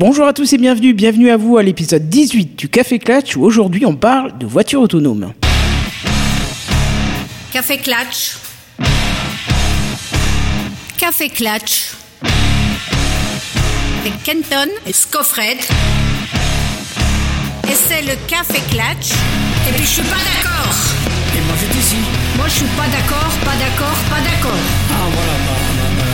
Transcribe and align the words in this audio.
Bonjour 0.00 0.26
à 0.26 0.32
tous 0.32 0.50
et 0.54 0.56
bienvenue, 0.56 0.94
bienvenue 0.94 1.28
à 1.28 1.36
vous 1.36 1.58
à 1.58 1.62
l'épisode 1.62 2.08
18 2.08 2.56
du 2.58 2.70
Café 2.70 2.98
Clutch 2.98 3.36
où 3.36 3.44
aujourd'hui 3.44 3.84
on 3.84 3.94
parle 3.94 4.38
de 4.38 4.46
voitures 4.46 4.80
autonomes. 4.80 5.34
Café 7.52 7.76
Clutch. 7.76 8.38
Café 10.96 11.28
Clutch. 11.28 11.92
Avec 14.00 14.22
Kenton 14.24 14.70
et 14.86 14.92
Scoffred. 14.94 15.58
Et 17.68 17.74
c'est 17.74 18.00
le 18.00 18.16
Café 18.26 18.62
Clutch. 18.70 19.12
Et 19.68 19.72
puis 19.74 19.84
je 19.84 19.90
suis 19.90 20.02
pas 20.04 20.16
d'accord. 20.16 20.74
Et 21.36 21.40
moi 21.42 21.54
j'étais 21.60 21.78
ici. 21.78 21.96
Moi 22.38 22.46
je 22.48 22.54
suis 22.54 22.64
pas 22.64 22.88
d'accord, 22.88 23.32
pas 23.44 23.56
d'accord, 23.58 23.98
pas 24.08 24.22
d'accord. 24.22 24.60
Ah 24.92 25.08
voilà, 25.12 25.32
bah, 25.46 25.58
bah, 25.76 25.90
bah, 25.98 26.04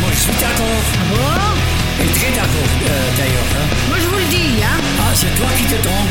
moi 0.00 0.10
je 0.14 0.18
suis 0.18 0.32
d'accord. 0.32 0.80
Bon, 1.10 1.63
Et 2.02 2.06
très 2.06 2.30
d'accord 2.30 2.70
euh, 2.88 3.10
d'ailleurs. 3.16 3.50
hein. 3.56 3.66
moi 3.88 3.96
je 4.00 4.06
vous 4.06 4.16
le 4.18 4.24
dis, 4.30 4.62
hein. 4.62 4.80
Ah, 5.00 5.12
c'est 5.14 5.34
toi 5.36 5.46
qui 5.56 5.64
te 5.64 5.80
trompes. 5.82 6.08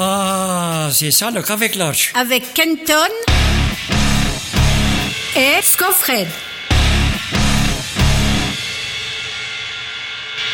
Ah, 0.00 0.88
c'est 0.92 1.10
ça 1.10 1.30
le 1.30 1.42
café 1.42 1.68
clutch. 1.68 2.12
Avec 2.14 2.52
Kenton 2.54 2.94
et 5.36 5.62
Scoffred. 5.62 6.26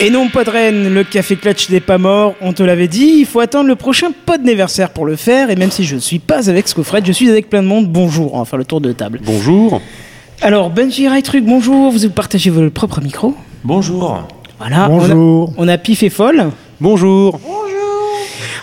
Et 0.00 0.10
non, 0.10 0.28
Podren, 0.28 0.92
le 0.92 1.04
Café 1.04 1.36
Clutch 1.36 1.70
n'est 1.70 1.80
pas 1.80 1.98
mort, 1.98 2.34
on 2.40 2.52
te 2.52 2.64
l'avait 2.64 2.88
dit, 2.88 3.14
il 3.20 3.26
faut 3.26 3.38
attendre 3.38 3.68
le 3.68 3.76
prochain 3.76 4.08
pod 4.26 4.42
d'anniversaire 4.42 4.90
pour 4.90 5.06
le 5.06 5.14
faire, 5.14 5.50
et 5.50 5.56
même 5.56 5.70
si 5.70 5.84
je 5.84 5.94
ne 5.94 6.00
suis 6.00 6.18
pas 6.18 6.50
avec 6.50 6.66
Scofred, 6.66 7.06
je 7.06 7.12
suis 7.12 7.30
avec 7.30 7.48
plein 7.48 7.62
de 7.62 7.68
monde, 7.68 7.86
bonjour, 7.88 8.34
on 8.34 8.40
va 8.40 8.44
faire 8.44 8.58
le 8.58 8.64
tour 8.64 8.80
de 8.80 8.92
table. 8.92 9.20
Bonjour. 9.22 9.80
Alors, 10.42 10.70
Benji 10.70 11.06
Truc, 11.22 11.44
bonjour, 11.44 11.90
vous 11.90 12.08
partagez 12.10 12.50
votre 12.50 12.68
propre 12.70 13.00
micro 13.00 13.34
Bonjour. 13.64 14.24
Voilà, 14.58 14.88
Bonjour. 14.88 15.52
On 15.56 15.62
a, 15.62 15.64
on 15.64 15.68
a 15.68 15.78
Pif 15.78 16.02
et 16.02 16.10
Folle, 16.10 16.50
Bonjour. 16.80 17.40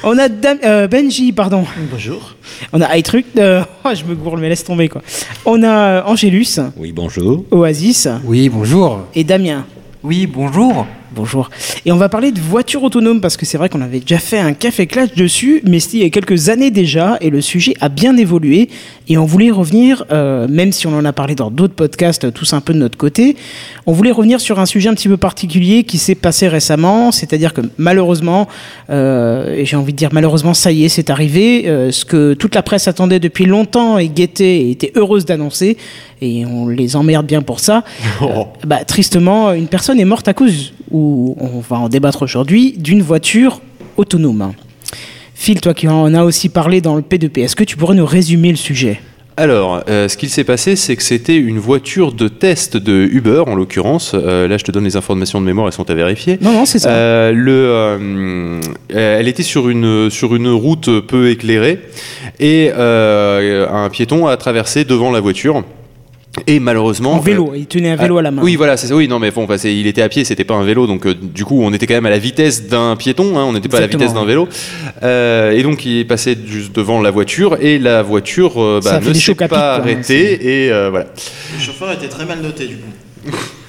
on 0.04 0.18
a 0.18 0.30
Dam- 0.30 0.60
euh, 0.64 0.88
Benji, 0.88 1.32
pardon, 1.32 1.66
Bonjour. 1.92 2.36
on 2.74 2.82
a 2.82 2.98
iTruc, 2.98 3.26
euh, 3.38 3.64
oh, 3.86 3.90
je 3.94 4.04
me 4.06 4.16
gourle, 4.16 4.40
mais 4.40 4.50
laisse 4.50 4.64
tomber 4.64 4.90
quoi. 4.90 5.02
On 5.46 5.64
a 5.64 5.70
euh, 5.70 6.04
Angélus, 6.06 6.60
Oui, 6.78 6.92
bonjour. 6.92 7.44
Oasis 7.52 8.08
Oui, 8.26 8.48
bonjour. 8.50 9.02
et 9.16 9.24
Damien. 9.24 9.66
Oui, 10.04 10.28
bonjour. 10.28 10.86
Bonjour. 11.14 11.50
Et 11.86 11.92
on 11.92 11.98
va 11.98 12.08
parler 12.08 12.32
de 12.32 12.40
voitures 12.40 12.84
autonomes 12.84 13.20
parce 13.20 13.36
que 13.36 13.46
c'est 13.46 13.58
vrai 13.58 13.68
qu'on 13.68 13.82
avait 13.82 14.00
déjà 14.00 14.18
fait 14.18 14.40
un 14.40 14.54
café 14.54 14.88
clash 14.88 15.14
dessus, 15.14 15.62
mais 15.68 15.80
c'était 15.82 15.98
il 15.98 16.04
y 16.04 16.06
a 16.06 16.10
quelques 16.10 16.48
années 16.48 16.72
déjà 16.72 17.18
et 17.20 17.30
le 17.30 17.42
sujet 17.42 17.74
a 17.82 17.90
bien 17.90 18.16
évolué. 18.16 18.70
Et 19.10 19.18
on 19.18 19.26
voulait 19.26 19.52
revenir, 19.52 20.06
euh, 20.12 20.48
même 20.48 20.72
si 20.72 20.88
on 20.88 20.98
en 20.98 21.04
a 21.04 21.12
parlé 21.12 21.36
dans 21.36 21.52
d'autres 21.52 21.74
podcasts, 21.74 22.24
euh, 22.24 22.32
tous 22.32 22.54
un 22.54 22.62
peu 22.62 22.74
de 22.74 22.80
notre 22.80 22.98
côté, 22.98 23.36
on 23.86 23.92
voulait 23.92 24.12
revenir 24.12 24.40
sur 24.40 24.60
un 24.60 24.66
sujet 24.66 24.88
un 24.88 24.94
petit 24.94 25.10
peu 25.10 25.18
particulier 25.18 25.84
qui 25.84 25.98
s'est 25.98 26.16
passé 26.16 26.48
récemment. 26.48 27.12
C'est-à-dire 27.12 27.54
que 27.54 27.62
malheureusement, 27.78 28.48
euh, 28.90 29.54
et 29.54 29.66
j'ai 29.66 29.76
envie 29.76 29.92
de 29.92 29.98
dire 29.98 30.10
malheureusement, 30.14 30.54
ça 30.54 30.72
y 30.72 30.86
est, 30.86 30.90
c'est 30.90 31.10
arrivé. 31.10 31.68
euh, 31.68 31.92
ce 31.92 32.06
que 32.06 32.34
toute 32.34 32.56
la 32.56 32.64
presse 32.64 32.88
attendait 32.88 33.20
depuis 33.20 33.46
longtemps 33.46 33.98
et 33.98 34.08
guettait 34.08 34.62
et 34.62 34.72
était 34.72 34.92
heureuse 34.96 35.26
d'annoncer. 35.26 35.78
Et 36.22 36.46
on 36.46 36.68
les 36.68 36.96
emmerde 36.96 37.26
bien 37.26 37.42
pour 37.42 37.60
ça. 37.60 37.84
Euh, 38.22 38.44
bah, 38.68 38.84
tristement, 38.86 39.52
une 39.52 39.68
personne 39.68 40.00
est 40.00 40.06
morte 40.06 40.28
à 40.28 40.34
cause, 40.34 40.74
ou 40.92 41.01
on 41.02 41.60
va 41.60 41.78
en 41.78 41.90
débattre 41.90 42.24
aujourd'hui, 42.24 42.76
d'une 42.78 43.02
voiture 43.02 43.62
autonome. 43.98 44.54
Phil, 45.34 45.60
toi 45.60 45.74
qui 45.74 45.88
en 45.88 46.14
as 46.14 46.24
aussi 46.24 46.50
parlé 46.50 46.82
dans 46.82 46.96
le 46.96 47.02
P2P, 47.02 47.44
est-ce 47.44 47.56
que 47.56 47.64
tu 47.64 47.76
pourrais 47.76 47.96
nous 47.96 48.06
résumer 48.06 48.52
le 48.52 48.58
sujet? 48.58 49.00
Alors, 49.38 49.82
euh, 49.90 50.08
ce 50.08 50.18
qu'il 50.18 50.30
s'est 50.30 50.44
passé, 50.44 50.76
c'est 50.76 50.96
que 50.96 51.02
c'était 51.02 51.36
une 51.36 51.58
voiture 51.58 52.12
de 52.12 52.28
test 52.28 52.78
de 52.78 53.10
Uber, 53.12 53.44
en 53.48 53.56
l'occurrence. 53.56 54.12
Euh, 54.14 54.48
là, 54.48 54.58
je 54.58 54.64
te 54.64 54.72
donne 54.72 54.84
les 54.84 54.98
informations 54.98 55.42
de 55.42 55.46
mémoire, 55.48 55.66
elles 55.68 55.74
sont 55.74 55.90
à 55.90 55.96
vérifier. 55.96 56.38
Non, 56.42 56.52
non, 56.52 56.66
c'est 56.66 56.78
ça. 56.78 56.90
Euh, 56.90 57.32
le, 57.32 58.60
elle 58.96 59.28
était 59.28 59.42
sur 59.42 59.70
une, 59.70 60.12
sur 60.12 60.36
une 60.36 60.50
route 60.50 61.00
peu 61.00 61.30
éclairée 61.30 61.80
et 62.40 62.72
un 62.72 63.90
piéton 63.90 64.28
a 64.28 64.38
traversé 64.38 64.84
devant 64.84 65.12
la 65.12 65.22
voiture. 65.22 65.64
Et 66.48 66.60
malheureusement. 66.60 67.14
en 67.14 67.20
vélo, 67.20 67.54
il 67.56 67.68
tenait 67.68 67.92
un 67.92 67.96
vélo 67.96 68.18
à 68.18 68.22
la 68.22 68.32
main. 68.32 68.42
Oui, 68.42 68.56
voilà, 68.56 68.78
c'est 68.78 68.88
ça. 68.88 68.96
Oui, 68.96 69.08
non, 69.08 69.20
mais 69.20 69.32
bon, 69.32 69.46
bah, 69.46 69.56
il 69.64 69.88
était 69.88 70.02
à 70.02 70.10
pied, 70.10 70.24
c'était 70.24 70.44
pas 70.44 70.56
un 70.56 70.64
vélo, 70.64 70.88
donc 70.88 71.06
euh, 71.06 71.14
du 71.14 71.46
coup, 71.46 71.62
on 71.64 71.74
était 71.74 71.88
quand 71.88 71.94
même 71.94 72.06
à 72.06 72.10
la 72.10 72.20
vitesse 72.20 72.68
d'un 72.68 72.96
piéton, 72.96 73.38
hein, 73.38 73.46
on 73.46 73.54
n'était 73.54 73.70
pas 73.70 73.78
à 73.78 73.82
la 73.82 73.88
vitesse 73.88 74.14
d'un 74.14 74.26
vélo. 74.26 74.48
Euh, 75.04 75.52
et 75.52 75.64
donc, 75.64 75.86
il 75.86 76.00
est 76.00 76.06
passé 76.06 76.38
juste 76.46 76.74
devant 76.76 77.02
la 77.02 77.12
voiture, 77.12 77.58
et 77.62 77.80
la 77.80 78.02
voiture 78.02 78.62
euh, 78.62 78.80
bah, 78.84 79.00
ne 79.00 79.14
s'est 79.14 79.36
pas 79.36 79.46
hein, 79.46 79.82
arrêtée, 79.82 80.66
et 80.66 80.72
euh, 80.72 80.90
voilà. 80.90 81.08
Le 81.58 81.64
chauffeur 81.64 81.92
était 81.92 82.10
très 82.10 82.26
mal 82.26 82.42
noté 82.42 82.68
du 82.68 82.78
coup. 82.78 83.32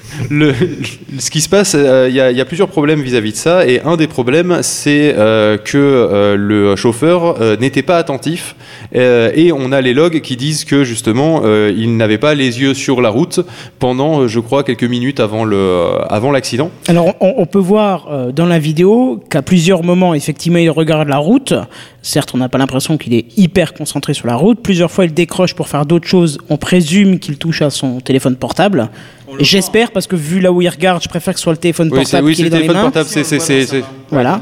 Ce 1.19 1.29
qui 1.29 1.41
se 1.41 1.49
passe, 1.49 1.75
euh, 1.77 2.07
il 2.09 2.15
y, 2.15 2.19
a- 2.19 2.45
plusieurs 2.45 2.67
problèmes 2.67 3.01
vis-à-vis 3.01 3.31
de 3.31 3.37
ça, 3.37 3.65
et 3.65 3.81
un 3.81 3.95
des 3.95 4.07
problèmes, 4.07 4.59
c'est 4.61 5.15
euh, 5.17 5.57
que 5.57 5.77
euh, 5.77 6.35
le 6.35 6.75
chauffeur 6.75 7.39
n'était 7.59 7.81
pas 7.81 7.97
attentif, 7.97 8.55
et 8.93 9.51
on 9.51 9.71
a 9.71 9.81
les 9.81 9.93
logs 9.93 10.21
qui 10.21 10.35
disent 10.35 10.65
que 10.65 10.83
justement, 10.83 11.43
il 11.45 11.97
n'avait 11.97 12.17
pas 12.17 12.35
les 12.35 12.61
yeux 12.61 12.73
sur 12.73 13.01
la 13.01 13.09
route 13.09 13.39
pendant, 13.79 14.27
je 14.27 14.39
crois, 14.39 14.63
quelques 14.63 14.83
minutes 14.83 15.19
avant 15.19 15.45
l'accident. 15.45 16.69
Alors, 16.87 17.13
on, 17.19 17.45
peut 17.45 17.59
voir 17.59 18.31
dans 18.33 18.45
la 18.45 18.59
vidéo 18.59 19.23
qu'à 19.29 19.41
plusieurs 19.41 19.83
moments, 19.83 20.13
effectivement, 20.13 20.59
il 20.59 20.69
regarde 20.69 21.07
la 21.07 21.17
route. 21.17 21.53
Certes, 22.01 22.31
on 22.33 22.37
n'a 22.37 22.49
pas 22.49 22.57
l'impression 22.57 22.97
qu'il 22.97 23.13
est 23.13 23.25
hyper 23.37 23.73
concentré 23.73 24.13
sur 24.13 24.27
la 24.27 24.35
route. 24.35 24.59
Plusieurs 24.61 24.91
fois, 24.91 25.05
il 25.05 25.13
décroche 25.13 25.53
pour 25.55 25.67
faire 25.69 25.85
d'autres 25.85 26.07
choses. 26.07 26.37
On 26.49 26.57
présume 26.57 27.17
qu'il 27.17 27.37
touche 27.37 27.61
à 27.61 27.69
son 27.69 27.99
téléphone 27.99 28.35
portable. 28.35 28.89
J'espère, 29.39 29.91
parce 29.91 30.07
que 30.07 30.15
vu 30.15 30.39
là 30.39 30.51
où 30.51 30.61
il 30.61 30.69
regarde, 30.69 31.01
je 31.03 31.09
préfère 31.09 31.33
que 31.33 31.39
ce 31.39 31.43
soit 31.43 31.53
le 31.53 31.57
téléphone 31.57 31.89
Oui, 31.91 31.99
portable 31.99 32.27
oui, 32.27 32.35
qu'il 32.35 32.45
c'est 32.45 32.47
est 32.47 32.49
dans 32.51 32.59
les 32.59 32.67
mains. 32.67 32.81
portable, 32.83 33.07
c'est 33.09 33.23
c'est- 33.23 33.39
c'est- 33.39 33.65
c'est- 33.65 33.83
Voilà. 34.11 34.41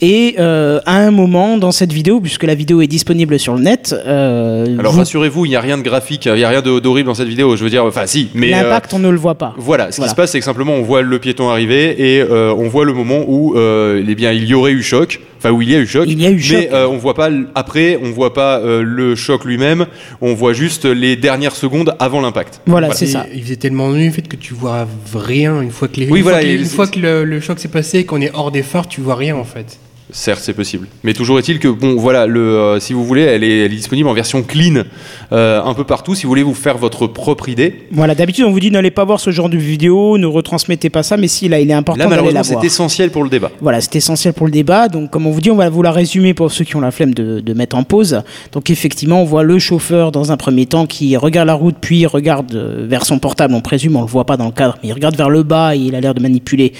Et 0.00 0.36
euh, 0.38 0.78
à 0.86 0.96
un 0.98 1.10
moment 1.10 1.58
dans 1.58 1.72
cette 1.72 1.92
vidéo, 1.92 2.20
puisque 2.20 2.44
la 2.44 2.54
vidéo 2.54 2.80
est 2.80 2.86
disponible 2.86 3.36
sur 3.36 3.54
le 3.56 3.62
net, 3.62 3.92
euh, 4.06 4.78
Alors 4.78 4.92
vous- 4.92 4.98
rassurez-vous, 5.00 5.44
il 5.44 5.48
n'y 5.48 5.56
a 5.56 5.60
rien 5.60 5.76
de 5.76 5.82
graphique, 5.82 6.26
il 6.26 6.34
n'y 6.34 6.44
a 6.44 6.48
rien 6.50 6.62
d'horrible 6.62 7.08
dans 7.08 7.14
cette 7.14 7.26
vidéo. 7.26 7.56
Je 7.56 7.64
veux 7.64 7.70
dire, 7.70 7.84
enfin 7.84 8.06
si, 8.06 8.28
mais 8.32 8.54
euh, 8.54 8.62
l'impact, 8.62 8.94
on 8.94 9.00
ne 9.00 9.08
le 9.08 9.16
voit 9.18 9.34
pas. 9.34 9.54
Voilà, 9.56 9.90
ce 9.90 9.96
Voilà. 9.96 10.06
qui 10.08 10.10
se 10.10 10.14
passe, 10.14 10.30
c'est 10.30 10.38
que 10.38 10.44
simplement 10.44 10.74
on 10.74 10.82
voit 10.82 11.02
le 11.02 11.18
piéton 11.18 11.48
arriver 11.50 12.14
et 12.14 12.20
euh, 12.20 12.54
on 12.56 12.68
voit 12.68 12.84
le 12.84 12.92
moment 12.92 13.24
où 13.26 13.56
euh, 13.58 14.04
eh 14.08 14.14
bien, 14.14 14.30
il 14.30 14.44
y 14.44 14.54
aurait 14.54 14.70
eu 14.70 14.84
choc, 14.84 15.20
enfin 15.38 15.50
où 15.50 15.62
il 15.62 15.70
y 15.70 15.74
a 15.74 15.78
eu 15.78 15.86
choc. 15.86 16.04
Il 16.06 16.20
y 16.20 16.26
a 16.26 16.30
eu 16.30 16.34
mais 16.34 16.40
choc. 16.40 16.68
euh, 16.72 16.86
on 16.86 16.98
voit 16.98 17.14
pas 17.14 17.30
après, 17.54 17.98
on 18.02 18.10
voit 18.10 18.34
pas 18.34 18.58
euh, 18.58 18.82
le 18.82 19.14
choc 19.14 19.44
lui-même, 19.44 19.86
on 20.20 20.34
voit 20.34 20.52
juste 20.52 20.84
les 20.84 21.16
dernières 21.16 21.56
secondes 21.56 21.94
avant 21.98 22.20
l'impact. 22.20 22.60
Voilà, 22.66 22.92
c'est 22.92 23.06
ça. 23.06 23.26
Il 23.34 23.42
faisait 23.42 23.56
tellement 23.56 23.90
nuit, 23.92 24.08
en 24.08 24.12
fait, 24.12 24.28
que 24.28 24.36
tu 24.36 24.54
vois 24.54 24.86
rien 25.14 25.60
une 25.62 25.70
fois 25.70 25.88
que, 25.88 26.00
les, 26.00 26.08
Oui, 26.08 26.18
une 26.18 26.22
voilà, 26.24 26.38
fois 26.38 26.44
que, 26.46 26.50
et 26.50 26.54
une 26.58 26.64
fois 26.66 26.86
que 26.86 26.98
le, 27.00 27.24
le 27.24 27.40
choc 27.40 27.58
s'est 27.58 27.68
passé, 27.68 28.04
qu'on 28.04 28.20
est 28.20 28.30
hors 28.34 28.50
des 28.50 28.62
phares, 28.62 28.88
tu 28.88 29.00
vois 29.00 29.14
rien 29.16 29.36
en 29.36 29.44
fait. 29.44 29.78
Certes, 30.10 30.40
c'est 30.42 30.54
possible. 30.54 30.88
Mais 31.04 31.12
toujours 31.12 31.38
est-il 31.38 31.58
que, 31.58 31.68
bon, 31.68 31.96
voilà, 31.96 32.26
le, 32.26 32.40
euh, 32.40 32.80
si 32.80 32.94
vous 32.94 33.04
voulez, 33.04 33.22
elle 33.22 33.44
est, 33.44 33.58
elle 33.66 33.72
est 33.72 33.76
disponible 33.76 34.08
en 34.08 34.14
version 34.14 34.42
clean 34.42 34.84
euh, 35.32 35.62
un 35.62 35.74
peu 35.74 35.84
partout. 35.84 36.14
Si 36.14 36.22
vous 36.22 36.30
voulez 36.30 36.42
vous 36.42 36.54
faire 36.54 36.78
votre 36.78 37.06
propre 37.06 37.48
idée. 37.48 37.86
Voilà, 37.92 38.14
d'habitude, 38.14 38.44
on 38.46 38.50
vous 38.50 38.60
dit 38.60 38.70
n'allez 38.70 38.90
pas 38.90 39.04
voir 39.04 39.20
ce 39.20 39.30
genre 39.30 39.50
de 39.50 39.58
vidéo, 39.58 40.16
ne 40.16 40.26
retransmettez 40.26 40.88
pas 40.88 41.02
ça, 41.02 41.16
mais 41.16 41.28
si, 41.28 41.48
là, 41.48 41.60
il 41.60 41.70
est 41.70 41.74
important 41.74 41.98
Là, 41.98 42.04
d'aller 42.08 42.28
la 42.28 42.40
malheureusement, 42.40 42.60
c'est 42.60 42.66
essentiel 42.66 43.10
pour 43.10 43.22
le 43.22 43.28
débat. 43.28 43.50
Voilà, 43.60 43.80
c'est 43.80 43.96
essentiel 43.96 44.32
pour 44.32 44.46
le 44.46 44.52
débat. 44.52 44.88
Donc, 44.88 45.10
comme 45.10 45.26
on 45.26 45.30
vous 45.30 45.40
dit, 45.42 45.50
on 45.50 45.56
va 45.56 45.68
vous 45.68 45.82
la 45.82 45.92
résumer 45.92 46.32
pour 46.32 46.50
ceux 46.50 46.64
qui 46.64 46.74
ont 46.76 46.80
la 46.80 46.90
flemme 46.90 47.12
de, 47.12 47.40
de 47.40 47.52
mettre 47.52 47.76
en 47.76 47.82
pause. 47.82 48.22
Donc, 48.52 48.70
effectivement, 48.70 49.20
on 49.20 49.24
voit 49.24 49.42
le 49.42 49.58
chauffeur 49.58 50.10
dans 50.10 50.32
un 50.32 50.36
premier 50.38 50.66
temps 50.66 50.86
qui 50.86 51.16
regarde 51.16 51.46
la 51.46 51.54
route, 51.54 51.76
puis 51.80 52.06
regarde 52.06 52.54
euh, 52.54 52.86
vers 52.88 53.04
son 53.04 53.18
portable. 53.18 53.52
On 53.54 53.60
présume, 53.60 53.96
on 53.96 54.02
le 54.02 54.06
voit 54.06 54.24
pas 54.24 54.36
dans 54.36 54.46
le 54.46 54.52
cadre, 54.52 54.78
mais 54.82 54.88
il 54.88 54.92
regarde 54.92 55.16
vers 55.16 55.30
le 55.30 55.42
bas 55.42 55.76
et 55.76 55.78
il 55.78 55.94
a 55.94 56.00
l'air 56.00 56.14
de 56.14 56.20
manipuler. 56.20 56.72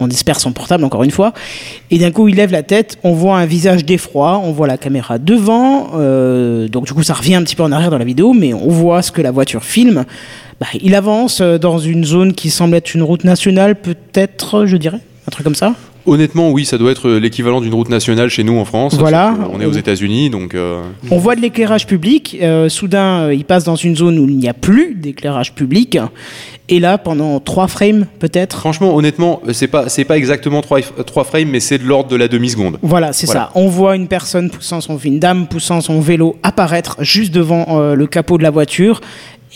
On 0.00 0.08
espère 0.08 0.40
son 0.40 0.52
portable, 0.52 0.84
encore 0.84 1.02
une 1.02 1.10
fois. 1.10 1.32
Et 1.90 1.98
d'un 1.98 2.10
coup, 2.10 2.28
il 2.28 2.36
lève 2.36 2.52
la 2.52 2.62
tête. 2.62 2.98
On 3.04 3.12
voit 3.12 3.38
un 3.38 3.46
visage 3.46 3.84
d'effroi. 3.84 4.40
On 4.42 4.52
voit 4.52 4.66
la 4.66 4.78
caméra 4.78 5.18
devant. 5.18 5.90
euh, 5.94 6.68
donc, 6.68 6.86
du 6.86 6.92
coup, 6.94 7.02
ça 7.02 7.14
revient 7.14 7.34
un 7.34 7.42
petit 7.42 7.56
peu 7.56 7.62
en 7.62 7.72
arrière 7.72 7.90
dans 7.90 7.98
la 7.98 8.04
vidéo, 8.04 8.32
mais 8.32 8.54
on 8.54 8.68
voit 8.68 9.02
ce 9.02 9.12
que 9.12 9.20
la 9.22 9.30
voiture 9.30 9.64
filme. 9.64 10.04
Bah, 10.60 10.66
il 10.80 10.94
avance 10.94 11.40
euh, 11.40 11.58
dans 11.58 11.78
une 11.78 12.04
zone 12.04 12.34
qui 12.34 12.50
semble 12.50 12.76
être 12.76 12.94
une 12.94 13.02
route 13.02 13.24
nationale, 13.24 13.76
peut-être, 13.76 14.66
je 14.66 14.76
dirais. 14.76 15.00
Un 15.26 15.30
truc 15.30 15.44
comme 15.44 15.54
ça. 15.54 15.74
Honnêtement, 16.06 16.50
oui, 16.50 16.64
ça 16.64 16.78
doit 16.78 16.90
être 16.92 17.10
l'équivalent 17.10 17.60
d'une 17.60 17.74
route 17.74 17.88
nationale 17.88 18.28
chez 18.30 18.42
nous 18.44 18.58
en 18.58 18.64
France. 18.64 18.94
Voilà. 18.98 19.34
Que 19.36 19.54
On 19.56 19.60
est 19.60 19.66
aux 19.66 19.72
États-Unis, 19.72 20.30
donc. 20.30 20.54
euh, 20.54 20.82
On 21.10 21.18
voit 21.18 21.36
de 21.36 21.40
l'éclairage 21.40 21.86
public. 21.86 22.36
euh, 22.40 22.68
soudain, 22.68 23.20
euh, 23.24 23.34
il 23.34 23.44
passe 23.44 23.64
dans 23.64 23.76
une 23.76 23.96
zone 23.96 24.18
où 24.18 24.28
il 24.28 24.36
n'y 24.36 24.48
a 24.48 24.54
plus 24.54 24.94
d'éclairage 24.94 25.54
public. 25.54 25.98
Et 26.68 26.78
là, 26.78 26.98
pendant 26.98 27.40
trois 27.40 27.66
frames, 27.66 28.06
peut-être. 28.20 28.58
Franchement, 28.58 28.94
honnêtement, 28.94 29.40
c'est 29.52 29.66
pas 29.66 29.88
c'est 29.88 30.04
pas 30.04 30.16
exactement 30.16 30.60
3, 30.62 30.80
frames, 31.24 31.48
mais 31.48 31.58
c'est 31.60 31.78
de 31.78 31.84
l'ordre 31.84 32.08
de 32.10 32.16
la 32.16 32.28
demi 32.28 32.48
seconde. 32.48 32.78
Voilà, 32.82 33.12
c'est 33.12 33.26
Voilà. 33.26 33.46
ça. 33.46 33.50
On 33.56 33.66
voit 33.68 33.96
une 33.96 34.06
personne 34.06 34.50
poussant 34.50 34.80
son, 34.80 34.96
une 34.98 35.18
dame 35.18 35.48
poussant 35.48 35.80
son 35.80 36.00
vélo 36.00 36.36
apparaître 36.44 36.96
juste 37.00 37.32
devant 37.34 37.66
euh, 37.80 37.94
le 37.94 38.06
capot 38.06 38.38
de 38.38 38.44
la 38.44 38.50
voiture. 38.50 39.00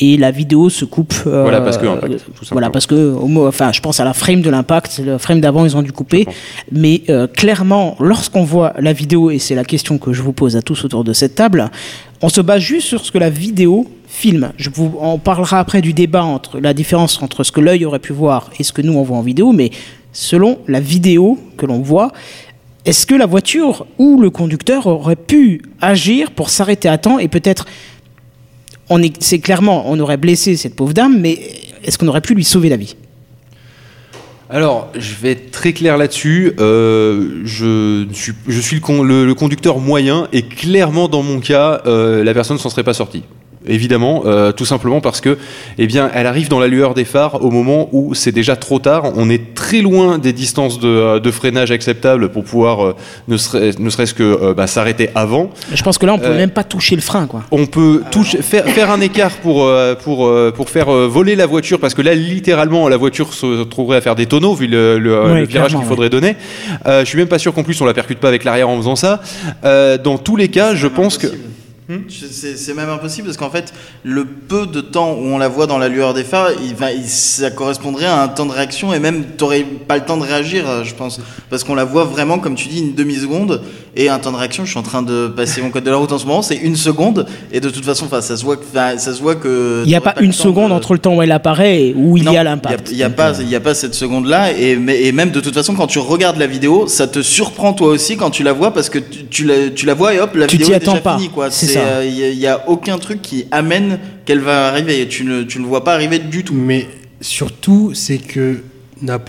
Et 0.01 0.17
la 0.17 0.33
vidéo 0.33 0.71
se 0.71 0.85
coupe. 0.85 1.15
euh, 1.27 1.43
Voilà, 1.43 1.61
parce 1.61 1.79
que 1.79 1.87
impact, 1.87 2.25
tout. 2.35 2.45
Voilà, 2.51 2.71
parce 2.71 2.87
que, 2.87 3.15
enfin, 3.39 3.71
je 3.73 3.81
pense 3.81 4.01
à 4.01 4.05
la 4.05 4.13
frame 4.13 4.43
de 4.43 4.51
l'impact. 4.51 5.01
Le 5.05 5.19
frame 5.19 5.41
d'avant, 5.41 5.65
ils 5.65 5.77
ont 5.77 5.83
dû 5.83 5.93
couper. 5.93 6.27
Mais 6.73 7.03
euh, 7.09 7.27
clairement, 7.29 7.97
lorsqu'on 8.01 8.43
voit 8.43 8.73
la 8.79 8.93
vidéo, 8.93 9.31
et 9.31 9.39
c'est 9.39 9.55
la 9.55 9.65
question 9.65 9.99
que 9.99 10.13
je 10.13 10.23
vous 10.23 10.33
pose 10.33 10.57
à 10.57 10.63
tous 10.63 10.85
autour 10.85 11.05
de 11.05 11.13
cette 11.13 11.37
table, 11.37 11.71
on 12.23 12.29
se 12.29 12.41
base 12.41 12.61
juste 12.61 12.89
sur 12.89 13.05
ce 13.05 13.13
que 13.13 13.19
la 13.19 13.31
vidéo 13.31 13.87
filme. 14.09 14.53
Je 14.57 14.71
vous, 14.73 14.95
on 15.01 15.19
parlera 15.19 15.59
après 15.61 15.81
du 15.81 15.93
débat 15.93 16.25
entre 16.25 16.59
la 16.61 16.75
différence 16.75 17.21
entre 17.23 17.45
ce 17.45 17.53
que 17.53 17.61
l'œil 17.61 17.85
aurait 17.85 17.99
pu 17.99 18.13
voir 18.13 18.51
et 18.59 18.63
ce 18.63 18.73
que 18.73 18.83
nous 18.83 18.93
on 18.95 19.03
voit 19.03 19.17
en 19.17 19.23
vidéo, 19.23 19.53
mais 19.53 19.71
selon 20.13 20.59
la 20.69 20.81
vidéo 20.81 21.39
que 21.57 21.67
l'on 21.67 21.81
voit, 21.81 22.13
est-ce 22.85 23.07
que 23.07 23.15
la 23.15 23.27
voiture 23.27 23.87
ou 23.99 24.21
le 24.21 24.31
conducteur 24.31 24.87
aurait 24.87 25.17
pu 25.17 25.63
agir 25.81 26.31
pour 26.31 26.51
s'arrêter 26.51 26.89
à 26.89 26.99
temps 26.99 27.19
et 27.19 27.29
peut-être, 27.29 27.67
on 28.89 29.03
est, 29.03 29.23
c'est 29.23 29.39
clairement, 29.39 29.85
on 29.91 29.99
aurait 30.01 30.17
blessé 30.17 30.57
cette 30.57 30.77
pauvre 30.77 30.93
dame, 30.93 31.21
mais 31.21 31.39
est-ce 31.85 31.99
qu'on 31.99 32.09
aurait 32.09 32.21
pu 32.21 32.35
lui 32.35 32.45
sauver 32.45 32.69
la 32.69 32.77
vie? 32.77 32.97
Alors, 34.51 34.91
je 34.97 35.15
vais 35.15 35.33
être 35.33 35.51
très 35.51 35.73
clair 35.73 35.97
là-dessus. 35.97 36.53
Euh, 36.61 37.41
je, 37.45 38.07
suis, 38.13 38.77
le, 38.77 38.81
con- 38.81 39.03
le- 39.03 39.25
le 39.27 39.35
conducteur 39.35 39.79
moyen 39.79 40.29
et 40.33 40.43
clairement, 40.43 41.09
dans 41.09 41.23
mon 41.23 41.41
cas, 41.41 41.81
euh, 41.87 42.23
la 42.23 42.35
personne 42.35 42.57
ne 42.57 42.61
s'en 42.61 42.69
serait 42.71 42.85
pas 42.85 42.95
sortie. 42.95 43.23
Évidemment, 43.67 44.25
euh, 44.27 44.53
tout 44.53 44.67
simplement 44.67 45.01
parce 45.01 45.21
que, 45.23 45.39
eh 45.79 45.87
bien, 45.87 46.11
elle 46.15 46.27
arrive 46.27 46.49
dans 46.49 46.61
la 46.61 46.67
lueur 46.67 46.93
des 46.95 47.05
phares 47.05 47.43
au 47.43 47.51
moment 47.51 47.89
où 47.93 48.15
c'est 48.15 48.31
déjà 48.33 48.57
trop 48.57 48.79
tard. 48.79 49.13
On 49.17 49.31
est 49.31 49.55
très 49.55 49.81
loin 49.81 50.19
des 50.19 50.33
distances 50.35 50.79
de, 50.79 50.89
euh, 50.89 51.21
de 51.21 51.31
freinage 51.31 51.71
acceptables 51.71 52.29
pour 52.29 52.45
pouvoir, 52.45 52.85
euh, 52.85 52.95
ne, 53.29 53.37
serait, 53.39 53.71
ne 53.79 53.89
serait-ce 53.91 54.13
que 54.15 54.23
euh, 54.23 54.55
bah, 54.55 54.67
s'arrêter 54.67 55.09
avant. 55.15 55.51
Je 55.73 55.83
pense 55.83 55.97
que 55.99 56.05
là, 56.07 56.15
on 56.15 56.19
peut 56.19 56.27
Euh, 56.27 56.37
même 56.37 56.51
pas 56.51 56.65
toucher 56.65 56.95
le 56.95 57.01
frein, 57.03 57.27
quoi. 57.27 57.43
On 57.51 57.65
peut 57.67 58.03
toucher- 58.11 58.43
faire, 58.43 58.67
faire 58.67 58.91
un 58.91 59.01
écart 59.01 59.33
pour, 59.43 59.65
euh, 59.65 59.95
pour, 59.95 60.27
euh, 60.27 60.53
pour 60.55 60.69
faire 60.69 60.93
euh, 60.93 61.07
voler 61.09 61.35
la 61.35 61.47
voiture, 61.47 61.81
parce 61.81 61.95
que 61.95 62.03
là, 62.03 62.15
littéralement, 62.15 62.89
la 62.89 62.97
voiture 62.99 63.33
se 63.33 63.63
trouverait 63.65 63.97
à 63.97 64.01
faire 64.03 64.15
des 64.15 64.27
tonneaux, 64.27 64.55
vu 64.55 64.67
le, 64.67 64.99
le- 64.99 65.45
virage 65.45 65.75
qu'il 65.75 65.85
faudrait 65.85 66.11
donner. 66.11 66.37
Euh, 66.87 67.01
je 67.01 67.07
suis 67.07 67.19
même 67.19 67.29
pas 67.29 67.39
sûr 67.39 67.55
qu'en 67.55 67.63
plus, 67.63 67.81
on 67.81 67.87
la 67.87 67.95
percute 67.95 68.19
pas 68.19 68.29
avec 68.29 68.45
l'arrière 68.45 68.69
en 68.69 68.77
faisant 68.77 68.97
ça. 68.97 69.21
Euh, 69.65 69.97
dans 69.97 70.19
tous 70.19 70.37
les 70.37 70.49
cas, 70.49 70.75
je 70.75 70.87
pense 70.87 71.17
que... 71.19 71.27
impossible. 71.29 71.49
C'est 72.09 72.57
c'est 72.57 72.73
même 72.75 72.89
impossible 72.89 73.27
parce 73.27 73.37
qu'en 73.37 73.51
fait, 73.51 73.75
le 74.05 74.25
peu 74.25 74.67
de 74.67 74.81
temps 74.81 75.13
où 75.13 75.27
on 75.27 75.37
la 75.39 75.49
voit 75.49 75.67
dans 75.67 75.77
la 75.77 75.89
lueur 75.89 76.15
des 76.15 76.25
phares, 76.25 76.49
il 76.67 76.75
va, 76.75 76.93
il- 76.93 77.05
ça 77.07 77.51
correspondrait 77.51 78.07
à 78.07 78.23
un 78.23 78.29
temps 78.29 78.47
de 78.47 78.53
réaction 78.53 78.95
et 78.95 78.99
même 79.01 79.25
t'aurais 79.37 79.61
pas 79.87 79.97
le 79.99 80.05
temps 80.05 80.17
de 80.17 80.23
réagir, 80.23 80.65
je 80.85 80.95
pense, 80.95 81.21
parce 81.51 81.63
qu'on 81.63 81.75
la 81.75 81.85
voit 81.85 82.05
vraiment, 82.05 82.39
comme 82.39 82.55
tu 82.55 82.69
dis, 82.69 82.81
une 82.81 82.95
demi 82.95 83.17
seconde 83.17 83.61
et 83.97 84.09
un 84.09 84.19
temps 84.19 84.33
de 84.33 84.37
réaction. 84.39 84.65
Je 84.65 84.71
suis 84.71 84.79
en 84.79 84.83
train 84.83 85.03
de 85.03 85.29
passer 85.29 85.61
mon 85.61 85.69
code 85.71 85.85
de 85.85 85.91
la 85.91 85.97
route 85.97 86.11
en 86.13 86.19
ce 86.19 86.25
moment, 86.27 86.41
c'est 86.41 86.57
une 86.57 86.77
seconde 86.77 87.27
et 87.53 87.61
de 87.61 87.69
toute 87.69 87.85
façon, 87.85 88.07
ça 88.09 88.23
se 88.37 88.43
voit, 88.45 88.57
que- 88.57 88.65
enfin, 88.73 88.97
ça 88.97 89.13
se 89.13 89.21
voit 89.21 89.35
que. 89.35 89.83
Il 89.85 89.89
n'y 89.89 89.95
a 89.95 90.01
pas 90.01 90.15
une 90.21 90.33
seconde 90.33 90.71
de- 90.71 90.75
entre 90.77 90.95
le 90.95 90.99
temps 91.01 91.15
où 91.17 91.21
elle 91.23 91.33
apparaît 91.33 91.83
et 91.83 91.95
où 91.95 92.17
il 92.17 92.25
Non, 92.25 92.33
y 92.33 92.39
a 92.39 92.45
l'impact. 92.45 92.89
Il 92.93 92.97
n'y 92.97 93.03
a, 93.03 93.11
pas, 93.11 93.35
il 93.41 93.49
y 93.51 93.55
a 93.57 93.61
pas 93.61 93.75
cette 93.75 93.95
seconde-là. 93.95 94.53
Et, 94.59 94.77
mais- 94.77 95.03
et 95.03 95.13
même 95.13 95.31
de 95.33 95.41
toute 95.41 95.55
façon, 95.55 95.75
quand 95.75 95.87
tu 95.87 95.99
regardes 95.99 96.39
la 96.39 96.47
vidéo, 96.47 96.87
ça 96.89 97.07
te 97.07 97.21
surprend 97.21 97.75
toi 97.75 97.89
aussi 97.89 98.17
quand 98.17 98.31
tu 98.31 98.43
la 98.43 98.55
vois 98.55 98.73
parce 98.73 98.89
que 98.89 98.99
tu, 98.99 99.27
tu 99.27 99.45
la, 99.45 99.69
tu 99.69 99.85
la 99.85 99.93
vois 99.95 100.15
et 100.15 100.21
hop, 100.21 100.35
la 100.35 100.47
Tu 100.47 100.57
vidéo 100.57 100.75
est 100.75 100.79
déjà 100.79 100.97
pas. 101.01 101.17
finie. 101.19 101.29
quoi. 101.29 101.51
C'est 101.51 101.67
C'est, 101.67 101.73
ça. 101.74 101.74
Euh, 101.77 102.05
Il 102.05 102.39
n'y 102.39 102.47
a, 102.47 102.69
aucun 102.69 102.99
truc 102.99 103.23
qui 103.23 103.47
amène 103.51 103.99
qu'elle 104.25 104.41
va 104.41 104.69
arriver. 104.69 105.07
Tu 105.09 105.25
ne, 105.25 105.43
tu 105.43 105.59
ne 105.59 105.67
vois 105.67 105.85
pas 105.85 105.95
arriver 105.95 106.19
du 106.19 106.45
tout. 106.45 106.55
Mais 106.55 106.89
surtout, 107.21 107.93
c'est 107.95 108.19
que 108.19 108.63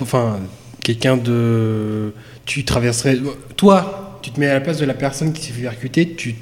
enfin, 0.01 0.39
quelqu'un 0.83 1.17
de. 1.17 2.13
Tu 2.45 2.63
traverserais. 2.63 3.17
Toi, 3.55 4.19
tu 4.21 4.31
te 4.31 4.39
mets 4.39 4.47
à 4.47 4.53
la 4.53 4.61
place 4.61 4.77
de 4.77 4.85
la 4.85 4.93
personne 4.93 5.33
qui 5.33 5.43
s'est 5.43 5.53
fait 5.53 5.63
percuter, 5.63 6.13
tu. 6.15 6.35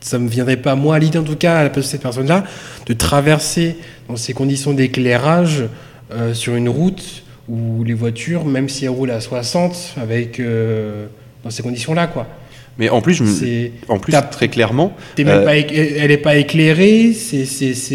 Ça 0.00 0.18
me 0.18 0.28
viendrait 0.28 0.56
pas, 0.56 0.74
moi, 0.74 0.96
à 0.96 0.98
l'idée 0.98 1.18
en 1.18 1.22
tout 1.22 1.36
cas, 1.36 1.58
à 1.58 1.62
la 1.62 1.70
place 1.70 1.84
de 1.86 1.90
cette 1.90 2.02
personne-là, 2.02 2.42
de 2.86 2.92
traverser 2.92 3.76
dans 4.08 4.16
ces 4.16 4.32
conditions 4.32 4.72
d'éclairage 4.72 5.62
euh, 6.12 6.34
sur 6.34 6.56
une 6.56 6.68
route 6.68 7.22
où 7.48 7.84
les 7.84 7.94
voitures, 7.94 8.44
même 8.44 8.68
si 8.68 8.84
elles 8.84 8.90
roulent 8.90 9.12
à 9.12 9.20
60, 9.20 9.94
avec. 10.00 10.40
euh, 10.40 11.06
dans 11.42 11.50
ces 11.50 11.62
conditions-là, 11.62 12.06
quoi. 12.06 12.26
Mais 12.78 12.88
en 12.88 13.02
plus, 13.02 13.12
je 13.14 13.22
me- 13.22 13.70
en 13.88 13.98
plus 13.98 14.14
très 14.30 14.48
clairement, 14.48 14.96
même 15.18 15.28
euh, 15.28 15.44
pas 15.44 15.56
éc- 15.56 15.72
elle 15.98 16.10
est 16.10 16.16
pas 16.16 16.36
éclairée, 16.36 17.12
c'est. 17.12 17.44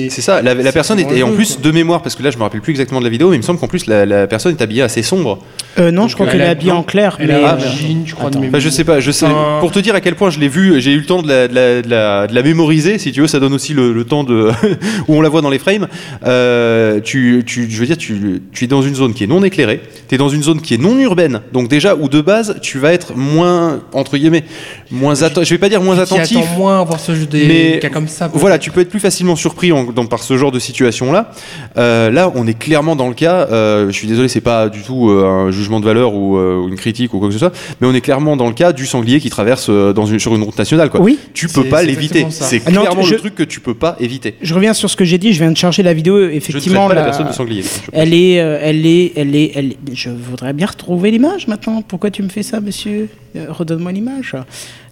ça, 0.10 0.42
la, 0.44 0.54
personne 0.72 1.00
est, 1.00 1.12
et 1.18 1.24
en 1.24 1.32
plus 1.32 1.54
quoi. 1.56 1.64
de 1.64 1.72
mémoire, 1.72 2.04
parce 2.04 2.16
que 2.16 2.22
là 2.22 2.30
je 2.30 2.38
me 2.38 2.44
rappelle 2.44 2.62
plus 2.62 2.72
exactement 2.72 3.00
de 3.00 3.06
la 3.06 3.10
vidéo, 3.10 3.30
mais 3.30 3.38
il 3.38 3.40
me 3.40 3.44
semble 3.44 3.60
qu'en 3.60 3.68
plus 3.68 3.88
la, 3.88 4.06
la 4.06 4.28
personne 4.28 4.56
est 4.58 4.62
habillée 4.62 4.84
assez 4.84 5.02
sombre. 5.02 5.40
Euh, 5.80 5.90
non, 5.92 6.08
je 6.08 6.14
crois 6.14 6.28
Elle 6.28 6.32
qu'elle 6.34 6.42
est 6.42 6.46
a- 6.46 6.50
habillée 6.52 6.72
non, 6.72 6.78
en 6.80 6.84
clair. 6.84 7.18
Elle 7.20 7.28
mais, 7.28 7.34
a 7.44 7.54
un 7.54 7.58
euh, 7.58 7.60
jean, 7.60 8.04
je 8.06 8.14
crois, 8.16 8.30
de. 8.30 8.38
Enfin, 8.38 8.60
je 8.60 8.70
sais 8.70 8.84
pas, 8.84 9.00
je 9.00 9.10
sais. 9.12 9.26
Pour 9.62 9.72
te 9.72 9.80
dire 9.80 9.96
à 9.96 10.02
quel 10.02 10.16
point 10.16 10.30
je 10.30 10.40
l'ai 10.40 10.48
vu, 10.48 10.80
j'ai 10.80 10.92
eu 10.94 11.00
le 11.00 11.06
temps 11.06 11.22
de 11.24 11.28
la, 11.28 11.48
de 11.48 11.56
la, 11.56 11.82
de 11.82 11.90
la- 11.90 12.28
de 12.28 12.36
la 12.36 12.44
mémoriser. 12.44 13.00
Si 13.00 13.12
tu 13.12 13.22
veux, 13.22 13.28
ça 13.28 13.40
donne 13.40 13.54
aussi 13.54 13.74
le, 13.74 13.94
le 13.94 14.04
temps 14.04 14.24
de 14.24 14.52
où 15.08 15.16
on 15.16 15.22
la 15.22 15.30
voit 15.30 15.42
dans 15.42 15.50
les 15.50 15.60
frames. 15.60 15.88
Euh, 16.26 17.00
tu, 17.02 17.44
tu, 17.46 17.68
je 17.70 17.80
veux 17.80 17.86
dire, 17.86 17.98
tu, 17.98 18.42
tu 18.52 18.66
es 18.66 18.68
dans 18.68 18.82
une 18.82 18.96
zone 18.96 19.14
qui 19.14 19.24
est 19.24 19.28
non 19.28 19.44
éclairée. 19.44 19.82
Tu 20.08 20.16
es 20.16 20.18
dans 20.18 20.30
une 20.30 20.44
zone 20.44 20.62
qui 20.62 20.74
est 20.74 20.78
non 20.78 20.98
urbaine. 21.00 21.42
Donc 21.52 21.68
déjà, 21.68 21.96
où 21.96 22.10
de 22.10 22.22
base, 22.22 22.58
tu 22.62 22.80
vas 22.80 22.94
être 22.94 23.16
moins 23.16 23.82
entre 23.94 24.18
guillemets, 24.18 24.44
moins 24.92 25.14
atten- 25.16 25.44
Je 25.46 25.50
vais 25.50 25.58
pas 25.58 25.70
dire 25.70 25.82
moins 25.82 26.00
attentif. 26.00 26.38
moins 26.58 26.84
voir 26.84 27.00
ce 27.00 27.14
jeu 27.16 27.26
des 27.26 27.46
Mais 27.46 27.80
cas 27.80 27.90
comme 27.90 28.08
ça. 28.08 28.30
Voilà, 28.34 28.58
tu 28.60 28.72
peux 28.72 28.82
être 28.82 28.90
plus 28.90 29.00
facilement 29.00 29.36
surpris 29.36 29.72
en- 29.72 29.84
dans- 29.86 30.06
par 30.06 30.24
ce 30.24 30.38
genre 30.38 30.52
de 30.52 30.60
situation-là. 30.60 31.32
Euh, 31.78 32.10
là, 32.12 32.32
on 32.36 32.48
est 32.48 32.58
clairement 32.58 32.96
dans 32.96 33.08
le 33.08 33.14
cas. 33.14 33.48
euh, 33.52 33.88
je 33.88 33.92
suis 33.92 34.08
désolé, 34.08 34.28
c'est 34.28 34.42
pas 34.42 34.70
du 34.70 34.82
tout 34.82 35.10
euh, 35.10 35.26
un 35.26 35.52
jugement 35.52 35.80
de 35.80 35.86
valeur 35.86 36.14
ou, 36.14 36.38
euh, 36.38 36.68
une 36.68 36.76
critique 36.76 37.14
ou 37.14 37.20
quoi 37.20 37.28
que 37.28 37.34
ce 37.34 37.40
soit, 37.40 37.52
mais 37.82 37.88
on 37.88 37.94
est 37.94 38.02
clairement 38.02 38.36
dans 38.38 38.48
le 38.48 38.54
cas 38.54 38.74
du 38.74 38.86
sanglier 38.86 39.20
qui 39.20 39.30
traverse 39.30 39.70
dans 39.70 40.06
une, 40.06 40.20
sur 40.20 40.36
une 40.36 40.44
route 40.44 40.58
nationale. 40.58 40.90
Quoi. 40.90 41.02
Oui. 41.02 41.20
Tu 41.34 41.48
peux 41.48 41.64
pas 41.66 41.84
l'éviter. 41.84 42.26
C'est 42.30 42.62
Ah 42.66 42.72
clairement 42.72 43.02
je- 43.04 43.14
le 43.14 43.20
truc 43.20 43.36
que 43.36 43.44
tu 43.44 43.60
peux 43.60 43.74
pas 43.74 43.96
éviter. 44.00 44.36
Je 44.42 44.54
reviens 44.54 44.74
sur 44.74 44.90
ce 44.90 44.96
que 44.96 45.06
j'ai 45.06 45.18
dit. 45.18 45.34
Je 45.34 45.40
viens 45.40 45.52
de 45.52 45.58
charger 45.58 45.84
la 45.84 45.94
vidéo. 45.94 46.18
Je 46.18 46.24
ne 46.24 46.28
traite 46.30 46.38
Effectivement, 46.38 46.88
pas 46.88 46.94
la 46.94 47.02
la- 47.02 47.06
personne 47.08 47.28
de 47.28 47.32
sanglier. 47.34 47.62
Je- 47.64 47.68
Elle 47.94 48.14
est, 48.14 48.40
euh, 48.40 48.60
elle 48.62 48.86
est, 48.86 49.14
elle 49.16 49.36
est, 49.36 49.52
elle. 49.56 49.72
est- 49.72 49.78
Je 49.94 50.10
voudrais 50.10 50.54
bien 50.54 50.68
retrouver 50.68 51.12
l'image 51.12 51.48
maintenant. 51.48 51.82
Pourquoi 51.82 52.10
tu 52.12 52.24
me 52.24 52.30
fais 52.30 52.44
ça, 52.44 52.60
monsieur? 52.60 53.10
Redonne-moi 53.50 53.92
l'image. 53.92 54.34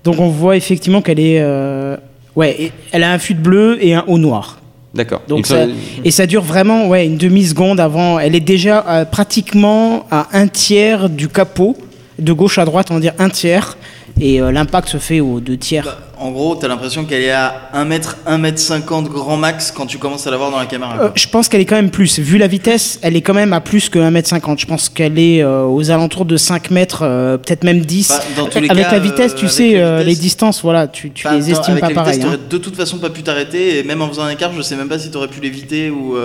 Donc 0.04 0.20
on 0.20 0.28
voit 0.28 0.56
effectivement 0.56 1.02
qu'elle 1.02 1.20
est, 1.20 1.40
euh, 1.42 1.98
ouais, 2.36 2.72
elle 2.92 3.04
a 3.04 3.12
un 3.12 3.18
fût 3.18 3.34
de 3.34 3.42
bleu 3.42 3.78
et 3.82 3.94
un 3.94 4.04
haut 4.08 4.20
noir. 4.20 4.60
D'accord. 4.94 5.22
Donc 5.28 5.46
ça, 5.46 5.66
et 6.06 6.12
ça 6.12 6.26
dure 6.26 6.44
vraiment, 6.44 6.88
ouais, 6.88 7.06
une 7.06 7.18
demi 7.18 7.44
seconde 7.44 7.82
avant. 7.82 8.18
Elle 8.18 8.34
est 8.34 8.40
déjà 8.40 8.86
euh, 8.88 9.06
pratiquement 9.06 10.06
à 10.10 10.30
un 10.32 10.48
tiers 10.48 11.10
du 11.10 11.28
capot, 11.28 11.76
de 12.18 12.32
gauche 12.32 12.58
à 12.60 12.66
droite, 12.66 12.88
on 12.92 12.96
va 12.96 13.00
dire 13.02 13.14
un 13.20 13.30
tiers, 13.30 13.78
et 14.22 14.42
euh, 14.42 14.52
l'impact 14.52 14.88
se 14.90 14.98
fait 14.98 15.20
aux 15.20 15.40
deux 15.40 15.58
tiers. 15.58 15.84
Bah, 15.84 15.98
en 16.18 16.32
gros, 16.32 16.56
t'as 16.56 16.68
l'impression 16.70 17.04
qu'elle 17.04 17.24
est 17.24 17.32
à 17.32 17.70
1 17.74 17.84
mètre, 17.86 18.18
1 18.26 18.38
mètre 18.38 18.60
50 18.60 19.10
grand 19.10 19.36
max 19.36 19.72
quand 19.72 19.86
tu 19.86 19.98
commences 19.98 20.26
à 20.28 20.32
la 20.32 20.38
voir 20.38 20.52
dans 20.52 20.58
la 20.60 20.66
caméra. 20.66 20.98
Euh, 21.02 21.10
je 21.16 21.28
pense 21.28 21.50
qu'elle 21.50 21.60
est 21.62 21.66
quand 21.66 21.76
même 21.76 21.90
plus. 21.90 22.20
Vu 22.20 22.38
la 22.38 22.48
vitesse, 22.48 23.00
elle 23.02 23.16
est 23.18 23.22
quand 23.22 23.34
même 23.34 23.52
à 23.52 23.60
plus 23.60 23.90
que 23.90 24.00
1m50. 24.00 24.60
Je 24.60 24.66
pense 24.66 24.88
qu'elle 24.90 25.20
est 25.20 25.44
euh, 25.44 25.66
aux 25.66 25.92
alentours 25.92 26.24
de 26.26 26.38
5 26.38 26.72
mètres, 26.72 27.00
peut-être 27.44 27.64
même 27.66 27.82
10. 27.82 28.08
Bah, 28.10 28.20
dans 28.38 28.46
tous 28.48 28.60
les 28.62 28.70
avec 28.70 28.86
cas, 28.86 28.92
la 28.94 29.00
vitesse, 29.00 29.36
tu 29.36 29.48
sais, 29.50 29.68
vitesse- 29.74 30.06
les 30.06 30.16
distances, 30.16 30.62
voilà, 30.62 30.88
tu, 30.88 31.12
tu 31.12 31.28
les 31.30 31.52
estimes 31.52 31.80
pas 31.80 31.90
pareil. 31.90 32.22
hein. 32.24 32.38
de 32.50 32.58
toute 32.58 32.76
façon 32.78 32.98
pas 33.00 33.10
pu 33.10 33.22
t'arrêter 33.24 33.80
et 33.80 33.84
même 33.84 34.02
en 34.02 34.08
faisant 34.08 34.24
un 34.24 34.30
écart, 34.30 34.54
je 34.56 34.62
sais 34.62 34.76
même 34.78 34.88
pas 34.88 35.00
si 35.00 35.12
t'aurais 35.12 35.28
pu 35.28 35.42
l'éviter 35.42 35.90
ou. 35.90 36.16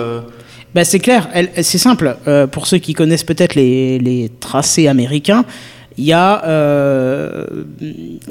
Bah, 0.73 0.85
c'est 0.85 0.99
clair, 0.99 1.27
c'est 1.61 1.77
simple. 1.77 2.15
Euh, 2.29 2.47
pour 2.47 2.65
ceux 2.65 2.77
qui 2.77 2.93
connaissent 2.93 3.25
peut-être 3.25 3.55
les, 3.55 3.99
les 3.99 4.31
tracés 4.39 4.87
américains, 4.87 5.43
il 5.97 6.05
y 6.05 6.13
a 6.13 6.43
euh, 6.45 7.45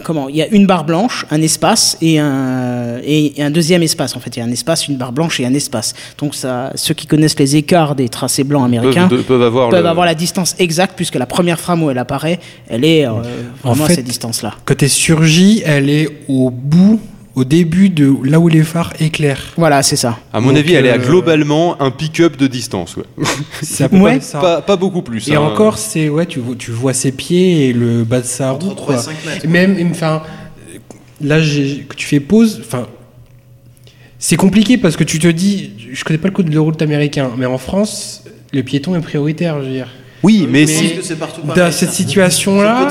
comment 0.04 0.28
Il 0.28 0.36
y 0.36 0.42
a 0.42 0.48
une 0.48 0.66
barre 0.66 0.84
blanche, 0.84 1.26
un 1.30 1.42
espace 1.42 1.96
et 2.00 2.18
un 2.18 2.98
et 3.04 3.34
un 3.42 3.50
deuxième 3.50 3.82
espace. 3.82 4.16
En 4.16 4.20
fait, 4.20 4.36
il 4.36 4.40
y 4.40 4.42
a 4.42 4.46
un 4.46 4.50
espace, 4.50 4.88
une 4.88 4.96
barre 4.96 5.12
blanche 5.12 5.40
et 5.40 5.46
un 5.46 5.54
espace. 5.54 5.94
Donc 6.18 6.34
ça, 6.34 6.72
ceux 6.74 6.94
qui 6.94 7.06
connaissent 7.06 7.38
les 7.38 7.56
écarts 7.56 7.94
des 7.94 8.08
tracés 8.08 8.44
blancs 8.44 8.64
américains 8.64 9.08
peuvent, 9.08 9.42
avoir, 9.42 9.70
peuvent 9.70 9.82
le- 9.82 9.88
avoir 9.88 10.06
la 10.06 10.14
distance 10.14 10.54
exacte 10.58 10.94
puisque 10.96 11.16
la 11.16 11.26
première 11.26 11.60
frame 11.60 11.82
où 11.82 11.90
elle 11.90 11.98
apparaît, 11.98 12.40
elle 12.68 12.84
est 12.84 13.06
euh, 13.06 13.10
En 13.62 13.68
vraiment 13.70 13.84
à 13.84 13.88
fait, 13.88 13.94
cette 13.96 14.04
distance-là. 14.06 14.54
Elle 14.80 14.88
surgit, 14.88 15.62
elle 15.64 15.90
est 15.90 16.08
au 16.28 16.50
bout, 16.50 17.00
au 17.40 17.44
début 17.44 17.88
de 17.88 18.14
là 18.24 18.38
où 18.38 18.48
les 18.48 18.62
phares 18.62 18.92
éclairent. 19.00 19.54
Voilà, 19.56 19.82
c'est 19.82 19.96
ça. 19.96 20.18
À 20.30 20.40
mon 20.40 20.48
Donc, 20.48 20.58
avis, 20.58 20.74
elle 20.74 20.84
est 20.84 20.90
à 20.90 20.96
euh, 20.96 20.98
globalement 20.98 21.80
un 21.80 21.90
pick-up 21.90 22.36
de 22.36 22.46
distance. 22.46 22.98
ouais. 22.98 23.04
Ça. 23.62 23.88
Pas, 24.40 24.60
pas 24.60 24.76
beaucoup 24.76 25.00
plus. 25.00 25.26
Et 25.28 25.36
hein. 25.36 25.40
encore, 25.40 25.78
c'est 25.78 26.10
ouais, 26.10 26.26
tu 26.26 26.38
vois, 26.38 26.54
tu 26.54 26.70
vois 26.70 26.92
ses 26.92 27.12
pieds 27.12 27.68
et 27.68 27.72
le 27.72 28.04
bas 28.04 28.20
de 28.20 28.26
sa 28.26 28.52
Entre 28.52 28.66
roue. 28.66 28.74
3 28.74 28.94
et 28.94 28.96
quoi. 28.96 29.04
5 29.04 29.24
mètres. 29.24 29.44
Et 29.44 29.48
Même, 29.48 29.88
enfin, 29.90 30.22
là, 31.22 31.38
que 31.40 31.94
tu 31.96 32.06
fais 32.06 32.20
pause, 32.20 32.60
enfin, 32.62 32.86
c'est 34.18 34.36
compliqué 34.36 34.76
parce 34.76 34.98
que 34.98 35.04
tu 35.04 35.18
te 35.18 35.28
dis, 35.28 35.70
je 35.90 36.04
connais 36.04 36.18
pas 36.18 36.28
le 36.28 36.34
code 36.34 36.50
de 36.50 36.54
la 36.54 36.60
route 36.60 36.82
américain, 36.82 37.30
mais 37.38 37.46
en 37.46 37.56
France, 37.56 38.24
le 38.52 38.62
piéton 38.62 38.94
est 38.94 39.00
prioritaire, 39.00 39.62
je 39.62 39.66
veux 39.66 39.72
dire. 39.72 39.88
Oui, 40.22 40.46
mais, 40.46 40.66
je 40.66 40.72
si. 41.00 41.14
Dans 41.56 41.72
cette 41.72 41.92
situation-là, 41.92 42.86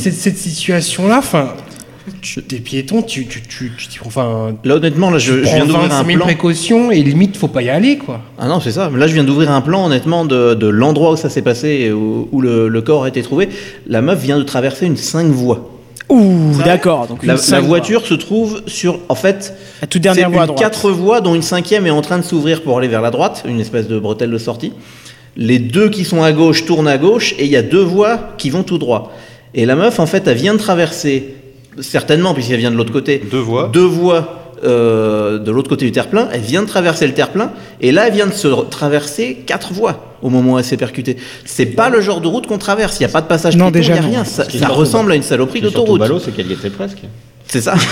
cette 0.00 0.38
situation-là, 0.38 1.18
enfin, 1.18 1.54
t'es 2.48 2.56
piéton, 2.56 3.02
tu, 3.02 3.26
tu, 3.26 3.40
tu, 3.42 3.72
tu, 3.76 3.88
t'y 3.88 3.98
prends- 3.98 4.08
enfin, 4.08 4.54
Là, 4.64 4.76
honnêtement, 4.76 5.10
là, 5.10 5.18
je, 5.18 5.34
je 5.34 5.40
viens 5.42 5.66
d'ouvrir 5.66 5.88
25 5.88 5.94
un 6.00 6.04
000 6.04 6.16
plan. 6.18 6.26
précautions 6.26 6.90
et 6.90 7.02
limite, 7.02 7.36
faut 7.36 7.48
pas 7.48 7.62
y 7.62 7.70
aller, 7.70 7.98
quoi. 7.98 8.20
Ah 8.38 8.48
non, 8.48 8.60
c'est 8.60 8.72
ça. 8.72 8.90
Là, 8.94 9.06
je 9.06 9.14
viens 9.14 9.24
d'ouvrir 9.24 9.50
un 9.50 9.60
plan, 9.60 9.86
honnêtement, 9.86 10.24
de, 10.24 10.54
de 10.54 10.66
l'endroit 10.68 11.12
où 11.12 11.16
ça 11.16 11.28
s'est 11.30 11.42
passé, 11.42 11.68
et 11.68 11.92
où, 11.92 12.28
où 12.32 12.40
le, 12.40 12.68
le 12.68 12.82
corps 12.82 13.04
a 13.04 13.08
été 13.08 13.22
trouvé. 13.22 13.48
La 13.86 14.02
meuf 14.02 14.20
vient 14.20 14.38
de 14.38 14.42
traverser 14.44 14.86
une 14.86 14.96
5 14.96 15.26
voies. 15.28 15.68
Ouh, 16.08 16.52
d'accord. 16.64 17.06
Donc 17.06 17.24
La, 17.24 17.36
cinq 17.38 17.62
voiture 17.64 18.04
se 18.06 18.14
trouve 18.14 18.62
sur, 18.66 18.98
en 19.08 19.14
fait, 19.14 19.54
la 19.80 19.86
toute 19.86 20.02
dernière 20.02 20.30
voie 20.30 20.42
à 20.42 20.44
une 20.44 20.48
droite. 20.54 20.60
4 20.72 20.90
voies, 20.90 21.20
dont 21.22 21.34
une 21.34 21.42
cinquième 21.42 21.86
est 21.86 21.90
en 21.90 22.02
train 22.02 22.18
de 22.18 22.22
s'ouvrir 22.24 22.62
pour 22.62 22.76
aller 22.76 22.88
vers 22.88 23.00
la 23.00 23.10
droite, 23.10 23.44
une 23.48 23.60
espèce 23.60 23.88
de 23.88 23.98
bretelle 23.98 24.30
de 24.30 24.38
sortie. 24.38 24.72
Les 25.36 25.58
deux 25.58 25.88
qui 25.88 26.04
sont 26.04 26.22
à 26.22 26.32
gauche 26.32 26.66
tournent 26.66 26.88
à 26.88 26.98
gauche, 26.98 27.34
et 27.38 27.44
il 27.46 27.50
y 27.50 27.56
a 27.56 27.62
deux 27.62 27.82
voies 27.82 28.34
qui 28.36 28.50
vont 28.50 28.62
tout 28.62 28.76
droit. 28.76 29.12
Et 29.54 29.64
la 29.64 29.74
meuf, 29.74 30.00
en 30.00 30.06
fait, 30.06 30.26
elle 30.28 30.36
vient 30.36 30.52
de 30.52 30.58
traverser, 30.58 31.34
certainement, 31.80 32.34
puisqu'elle 32.34 32.58
vient 32.58 32.70
de 32.70 32.76
l'autre 32.76 32.92
côté, 32.92 33.22
Deux 33.30 33.38
voies. 33.38 33.70
deux 33.72 33.84
voies 33.84 34.38
euh, 34.64 35.38
de 35.38 35.50
l'autre 35.50 35.68
côté 35.68 35.84
du 35.86 35.92
terre-plein, 35.92 36.28
elle 36.32 36.40
vient 36.40 36.62
de 36.62 36.68
traverser 36.68 37.06
le 37.06 37.14
terre-plein, 37.14 37.50
et 37.80 37.90
là, 37.90 38.06
elle 38.06 38.14
vient 38.14 38.26
de 38.28 38.32
se 38.32 38.46
traverser 38.66 39.42
quatre 39.46 39.72
voies 39.72 40.14
au 40.22 40.28
moment 40.30 40.52
où 40.54 40.58
elle 40.58 40.64
s'est 40.64 40.76
percutée. 40.76 41.16
C'est 41.44 41.66
pas 41.66 41.88
le 41.90 42.00
genre 42.00 42.20
de 42.20 42.28
route 42.28 42.46
qu'on 42.46 42.58
traverse, 42.58 43.00
il 43.00 43.02
n'y 43.02 43.06
a 43.06 43.12
pas 43.12 43.22
de 43.22 43.26
passage 43.26 43.56
Non, 43.56 43.72
piéton, 43.72 43.78
déjà, 43.78 43.94
il 43.96 44.00
n'y 44.00 44.06
a 44.06 44.08
rien. 44.10 44.24
Ça, 44.24 44.44
ressemble 44.68 45.10
à 45.12 45.16
une 45.16 45.22
saloperie 45.22 45.60
d'autoroute. 45.60 45.98
ballot, 45.98 46.20
c'est 46.20 46.30
qu'elle 46.30 46.46
y 46.48 46.52
était 46.52 46.70
presque. 46.70 46.98
C'est 47.48 47.60
ça. 47.60 47.74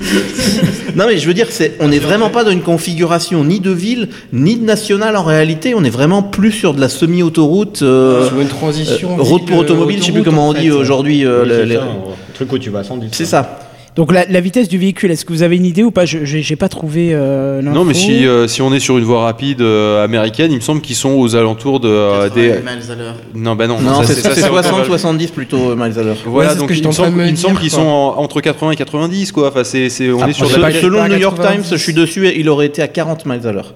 non 0.96 1.04
mais 1.06 1.18
je 1.18 1.26
veux 1.26 1.34
dire, 1.34 1.46
c'est, 1.50 1.76
on 1.80 1.88
n'est 1.88 1.98
vraiment 1.98 2.28
pas 2.30 2.44
dans 2.44 2.50
une 2.50 2.62
configuration 2.62 3.44
ni 3.44 3.60
de 3.60 3.70
ville 3.70 4.08
ni 4.32 4.56
de 4.56 4.64
nationale 4.64 5.16
en 5.16 5.22
réalité. 5.22 5.74
On 5.74 5.84
est 5.84 5.90
vraiment 5.90 6.22
plus 6.22 6.52
sur 6.52 6.74
de 6.74 6.80
la 6.80 6.88
semi-autoroute, 6.88 7.82
euh, 7.82 8.28
Sur 8.28 8.40
une 8.40 8.48
transition. 8.48 9.12
euh, 9.18 9.22
route 9.22 9.46
pour 9.46 9.56
ville, 9.60 9.64
automobile. 9.64 9.98
Je 10.00 10.06
sais 10.06 10.12
plus 10.12 10.22
comment 10.22 10.48
on 10.48 10.54
dit 10.54 10.70
aujourd'hui. 10.70 11.24
euh, 11.24 11.42
Oui, 11.44 11.50
c'est 11.52 11.66
le- 11.66 11.74
ça, 11.74 11.82
un 11.82 12.34
truc 12.34 12.52
où 12.52 12.58
tu 12.58 12.70
vas 12.70 12.80
à 12.80 12.84
110. 12.84 13.08
c'est 13.12 13.24
quoi. 13.24 13.30
ça. 13.30 13.58
Donc 13.94 14.10
la, 14.10 14.24
la 14.24 14.40
vitesse 14.40 14.68
du 14.70 14.78
véhicule, 14.78 15.10
est-ce 15.10 15.26
que 15.26 15.34
vous 15.34 15.42
avez 15.42 15.56
une 15.56 15.66
idée 15.66 15.82
ou 15.82 15.90
pas? 15.90 16.06
Je 16.06 16.24
j'ai 16.24 16.56
pas 16.56 16.70
trouvé. 16.70 17.10
euh, 17.12 17.60
Non, 17.60 17.84
mais 17.84 17.92
si, 17.92 18.26
euh, 18.26 18.48
si 18.48 18.62
on 18.62 18.72
est 18.72 18.80
sur 18.80 18.96
une 18.96 19.04
voie 19.04 19.22
rapide 19.24 19.60
euh, 19.60 20.02
américaine, 20.02 20.50
il 20.50 20.54
me 20.56 20.60
semble 20.62 20.80
qu'ils 20.80 20.96
sont 20.96 21.10
aux 21.10 21.36
alentours 21.36 21.78
de 21.78 21.88
euh, 21.90 22.28
80 22.30 22.34
des. 22.34 22.48
miles 22.62 22.90
à 22.90 22.94
l'heure. 22.94 23.16
Non, 23.34 23.54
bah 23.54 23.66
non, 23.66 23.80
Non, 23.80 24.02
c'est, 24.02 24.14
ça, 24.14 24.34
c'est 24.34 24.40
c'est 24.40 24.48
encore- 24.48 24.64
60-70 24.88 25.28
plutôt 25.28 25.72
euh, 25.72 25.76
miles 25.76 25.98
à 25.98 26.02
l'heure. 26.02 26.16
Voilà, 26.24 26.52
Ouais, 26.52 26.58
donc 26.58 26.70
il 26.74 26.86
me 26.86 26.92
semble, 26.92 27.16
me 27.18 27.26
il 27.26 27.32
me 27.32 27.36
semble 27.36 27.54
dire, 27.54 27.60
qu'ils 27.60 27.70
sont 27.70 27.82
en- 27.82 28.16
entre 28.18 28.40
80 28.40 28.70
et 28.70 28.76
90, 28.76 29.30
quoi. 29.30 29.48
Enfin, 29.48 29.62
c'est, 29.62 29.90
c'est, 29.90 30.10
on 30.10 30.20
est 30.20 30.22
Après, 30.22 30.32
sur 30.32 30.58
la 30.58 30.72
selon 30.72 31.06
New 31.08 31.16
York 31.18 31.36
90. 31.36 31.62
Times, 31.68 31.76
je 31.78 31.82
suis 31.82 31.92
dessus, 31.92 32.26
il 32.34 32.48
aurait 32.48 32.66
été 32.66 32.80
à 32.80 32.88
40 32.88 33.26
miles 33.26 33.46
à 33.46 33.52
l'heure. 33.52 33.74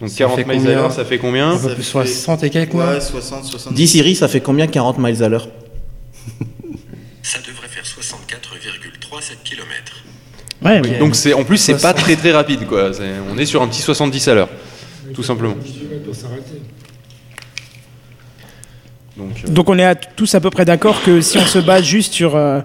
Donc 0.00 0.10
Ça 0.10 0.16
40 0.18 0.36
fait 0.40 0.44
miles 0.44 0.66
à 0.66 0.74
l'heure, 0.74 0.90
ça 0.92 1.04
fait 1.04 1.18
combien 1.18 1.50
Un 1.52 1.56
peu 1.56 1.68
Ça 1.68 1.74
plus 1.76 1.84
fait- 1.84 1.90
60 2.06 2.42
et 2.42 2.50
quelques 2.50 2.74
mois. 2.74 2.94
Ouais, 2.94 3.00
60, 3.00 3.44
70. 3.44 3.76
Dis 3.76 3.86
Siri, 3.86 4.16
ça 4.16 4.26
fait 4.26 4.40
combien 4.40 4.66
40 4.66 4.98
miles 4.98 5.22
à 5.22 5.28
l'heure? 5.28 5.46
Ça 7.22 7.38
devrait 7.46 7.68
faire 7.68 7.84
64,37 9.12 9.36
km. 9.44 10.02
Ouais. 10.62 10.98
Donc 10.98 11.14
c'est, 11.16 11.32
en 11.34 11.44
plus, 11.44 11.58
c'est 11.58 11.80
pas 11.80 11.92
très 11.92 12.16
très 12.16 12.32
rapide, 12.32 12.66
quoi. 12.66 12.90
On 13.30 13.36
est 13.38 13.46
sur 13.46 13.62
un 13.62 13.68
petit 13.68 13.82
70 13.82 14.28
à 14.28 14.34
l'heure, 14.34 14.48
tout 15.14 15.22
simplement. 15.22 15.56
Donc, 19.16 19.30
euh, 19.44 19.48
Donc 19.48 19.68
on 19.68 19.78
est 19.78 19.84
à- 19.84 19.94
tous 19.94 20.34
à 20.34 20.40
peu 20.40 20.50
près 20.50 20.64
d'accord 20.64 21.02
que 21.02 21.20
si 21.20 21.36
on 21.38 21.44
se 21.46 21.58
base 21.58 21.84
juste 21.84 22.14
sur, 22.14 22.34
euh, 22.36 22.60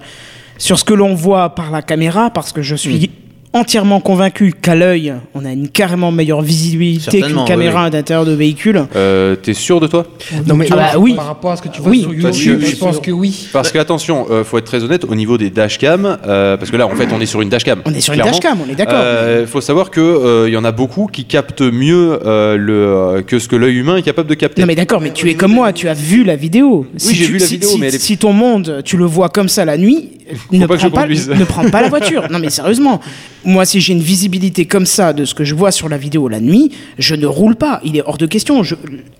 sur 0.58 0.80
ce 0.80 0.86
que 0.86 0.94
l'on 0.94 1.14
voit 1.14 1.54
par 1.56 1.72
la 1.72 1.82
caméra, 1.82 2.30
parce 2.30 2.52
que 2.54 2.62
je 2.62 2.76
suis 2.76 3.12
entièrement 3.54 4.00
convaincu 4.02 4.54
qu'à 4.62 4.76
l'œil, 4.76 5.14
on 5.34 5.44
a 5.46 5.52
une 5.52 5.70
carrément 5.70 6.12
meilleure 6.12 6.42
visibilité 6.42 7.22
qu'une 7.22 7.46
caméra 7.46 7.82
oui, 7.82 7.88
à 7.88 7.90
l'intérieur 7.90 8.26
de 8.26 8.34
véhicule. 8.34 8.86
euh, 8.96 9.36
t'es 9.36 9.54
sûr 9.54 9.80
de 9.80 9.88
toi? 9.88 10.06
Non 10.46 10.56
mais 10.56 10.68
Ah 10.72 10.76
bah 10.76 11.00
oui. 11.00 11.14
par 11.16 11.26
rapport 11.28 11.52
à 11.52 11.56
ce 11.58 11.62
que 11.62 11.70
tu 11.70 11.82
vois 11.82 11.90
Oui, 11.92 12.02
sur 12.02 12.14
YouTube, 12.14 12.60
que- 12.62 12.66
je 12.68 12.76
pense 12.76 13.00
que 13.00 13.10
oui. 13.12 13.48
Parce 13.54 13.72
que 13.72 13.78
attention, 13.80 14.28
euh, 14.30 14.44
faut 14.44 14.58
être 14.58 14.66
très 14.66 14.84
honnête 14.84 15.06
au 15.06 15.16
niveau 15.16 15.38
des 15.38 15.50
dashcam, 15.50 16.18
euh, 16.28 16.58
parce 16.58 16.70
que 16.72 16.78
là 16.78 16.86
en 16.88 16.96
fait 16.96 17.08
on 17.14 17.20
est 17.22 17.26
sur 17.26 17.42
une 17.42 17.50
dashcam. 17.50 17.82
On 17.86 17.94
est 17.94 18.02
sur 18.02 18.14
une 18.14 18.22
dashcam, 18.22 18.58
on 18.66 18.70
est 18.72 18.76
d'accord. 18.76 19.02
Il 19.42 19.48
faut 19.48 19.62
savoir 19.62 19.90
que 19.92 20.02
euh, 20.02 20.48
il 20.50 20.54
y 20.54 20.58
en 20.58 20.66
a 20.66 20.72
beaucoup 20.72 21.08
qui 21.08 21.26
captent 21.26 21.62
mieux 21.62 22.20
euh, 22.26 22.58
le, 22.58 22.74
euh, 22.74 23.22
que 23.22 23.40
ce 23.40 23.48
que 23.48 23.56
l'œil 23.56 23.78
humain 23.78 23.98
est 23.98 24.02
capable 24.04 24.30
de 24.30 24.36
capter. 24.36 24.62
Non 24.62 24.68
mais 24.68 24.76
d'accord, 24.76 25.02
mais 25.02 25.12
tu 25.12 25.30
es 25.30 25.36
comme 25.36 25.54
moi, 25.54 25.74
tu 25.74 25.88
as 25.88 25.94
vu 25.94 26.24
la 26.24 26.36
vidéo. 26.36 26.86
Si 26.98 27.16
j'ai 27.16 27.26
vu 27.26 27.38
la 27.38 27.46
si- 27.46 27.54
vidéo, 27.56 27.70
si, 27.70 27.80
mais 27.80 27.88
elle 27.88 27.96
est- 27.96 28.00
si 28.00 28.18
ton 28.18 28.34
monde, 28.34 28.82
tu 28.86 28.98
le 28.98 29.06
vois 29.06 29.30
comme 29.30 29.50
ça 29.50 29.66
la 29.66 29.78
nuit, 29.78 30.10
ne 30.52 30.66
prends 30.68 30.90
pas, 30.90 31.08
ne 31.08 31.44
prends 31.46 31.70
pas 31.70 31.82
la 31.82 31.90
voiture. 31.90 32.24
Non 32.30 32.40
mais 32.40 32.50
sérieusement, 32.50 33.00
moi 33.46 33.66
si 33.66 33.80
j'ai 33.80 33.94
une 33.94 34.02
visibilité 34.02 34.66
comme 34.66 34.86
ça 34.86 35.14
de 35.14 35.26
ce 35.26 35.34
que 35.34 35.44
je 35.44 35.56
vois 35.56 35.72
sur 35.72 35.90
la 35.90 35.98
vidéo 35.98 36.28
la 36.28 36.40
nuit, 36.40 36.72
je 36.98 37.16
ne 37.16 37.26
roule 37.26 37.56
pas. 37.56 37.80
Il 37.84 37.98
est 37.98 38.04
hors 38.06 38.18
de 38.18 38.26
question. 38.26 38.62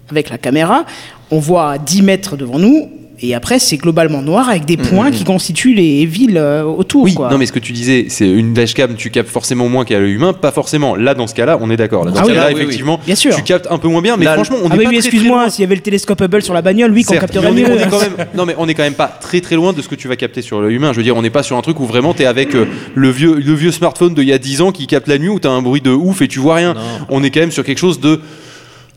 Avec 0.10 0.30
la 0.30 0.38
caméra, 0.38 0.86
on 1.32 1.40
voit 1.40 1.72
à 1.72 1.78
10 1.78 2.02
mètres 2.02 2.38
devant 2.38 2.60
nous. 2.60 2.90
Et 3.20 3.34
après, 3.34 3.58
c'est 3.58 3.78
globalement 3.78 4.22
noir 4.22 4.48
avec 4.48 4.66
des 4.66 4.78
points 4.78 5.10
qui 5.10 5.24
constituent 5.24 5.74
les 5.74 6.06
villes 6.06 6.38
euh, 6.38 6.64
autour. 6.64 7.02
Mm, 7.02 7.06
Oui, 7.06 7.14
quoi. 7.16 7.30
non 7.32 7.40
mais 7.40 7.48
ce 7.48 7.52
que 7.52 7.58
tu 7.58 7.74
disais, 7.74 8.06
c'est 8.10 8.30
une 8.30 8.54
dashcam, 8.54 8.94
tu 8.96 9.10
captes 9.10 9.30
forcément 9.30 9.68
moins 9.68 9.86
qu'à 9.86 10.00
l'œil 10.00 10.14
humain, 10.14 10.34
pas 10.34 10.52
forcément. 10.52 10.96
Là, 10.96 11.16
dans 11.16 11.26
ce 11.26 11.34
cas-là, 11.34 11.58
on 11.60 11.72
est 11.72 11.78
d'accord. 11.78 12.06
Là, 12.06 12.12
dans 12.12 12.20
Ah 12.20 12.24
ce 12.24 12.28
oui, 12.28 12.34
cas-là, 12.36 12.42
là, 12.42 12.48
oui, 12.50 12.54
oui. 12.58 12.62
effectivement, 12.62 13.00
Bien 13.04 13.16
sûr. 13.16 13.36
tu 13.36 13.42
captes 13.42 13.68
un 13.72 13.80
peu 13.80 13.88
moins 13.88 14.04
bien, 14.04 14.18
mais 14.18 14.26
Là, 14.26 14.36
franchement, 14.36 14.58
on 14.64 14.70
ah 14.70 14.76
est 14.76 14.78
oui, 14.78 14.84
pas 14.84 14.90
oui, 14.92 14.98
excuse-moi, 14.98 15.50
s'il 15.50 15.62
y 15.64 15.66
avait 15.66 15.74
le 15.76 15.82
télescope 15.82 16.22
Hubble 16.22 16.44
sur 16.44 16.54
la 16.54 16.62
bagnole, 16.62 16.92
oui, 16.92 17.04
qu'on 17.04 17.16
capterait 17.18 17.52
mieux. 17.52 17.66
on 17.68 17.76
est 17.78 17.90
quand 17.90 18.00
même, 18.02 18.28
non 18.36 18.46
mais 18.46 18.54
on 18.60 18.68
est 18.68 18.76
quand 18.76 18.84
même 18.84 18.94
pas 18.94 19.08
très 19.08 19.42
très 19.42 19.56
loin 19.56 19.74
de 19.74 19.82
ce 19.82 19.88
que 19.88 19.96
tu 19.96 20.08
vas 20.08 20.16
capter 20.16 20.44
sur 20.44 20.62
l'œil 20.62 20.76
humain. 20.76 20.92
Je 20.94 20.98
veux 20.98 21.04
dire, 21.04 21.18
on 21.18 21.22
n'est 21.24 21.32
pas 21.32 21.42
sur 21.44 21.58
un 21.58 21.62
truc 21.62 21.80
où 21.80 21.86
vraiment 21.86 22.14
t'es 22.14 22.26
avec 22.26 22.54
euh, 22.56 22.66
le 22.94 23.10
vieux 23.10 23.36
le 23.40 23.54
vieux 23.56 23.72
smartphone 23.72 24.14
d'il 24.14 24.26
y 24.26 24.34
a 24.34 24.38
10 24.38 24.62
ans 24.62 24.72
qui 24.72 24.86
capte 24.86 25.08
la 25.08 25.18
nuit 25.18 25.30
où 25.30 25.40
t'as 25.40 25.50
un 25.50 25.64
bruit 25.64 25.82
de 25.82 25.90
ouf 25.92 26.22
et 26.22 26.28
tu 26.28 26.40
vois 26.40 26.56
rien. 26.56 26.76
Non. 26.76 26.82
On 27.10 27.24
est 27.24 27.32
quand 27.32 27.40
même 27.40 27.52
sur 27.52 27.64
quelque 27.64 27.80
chose 27.80 28.00
de 28.00 28.22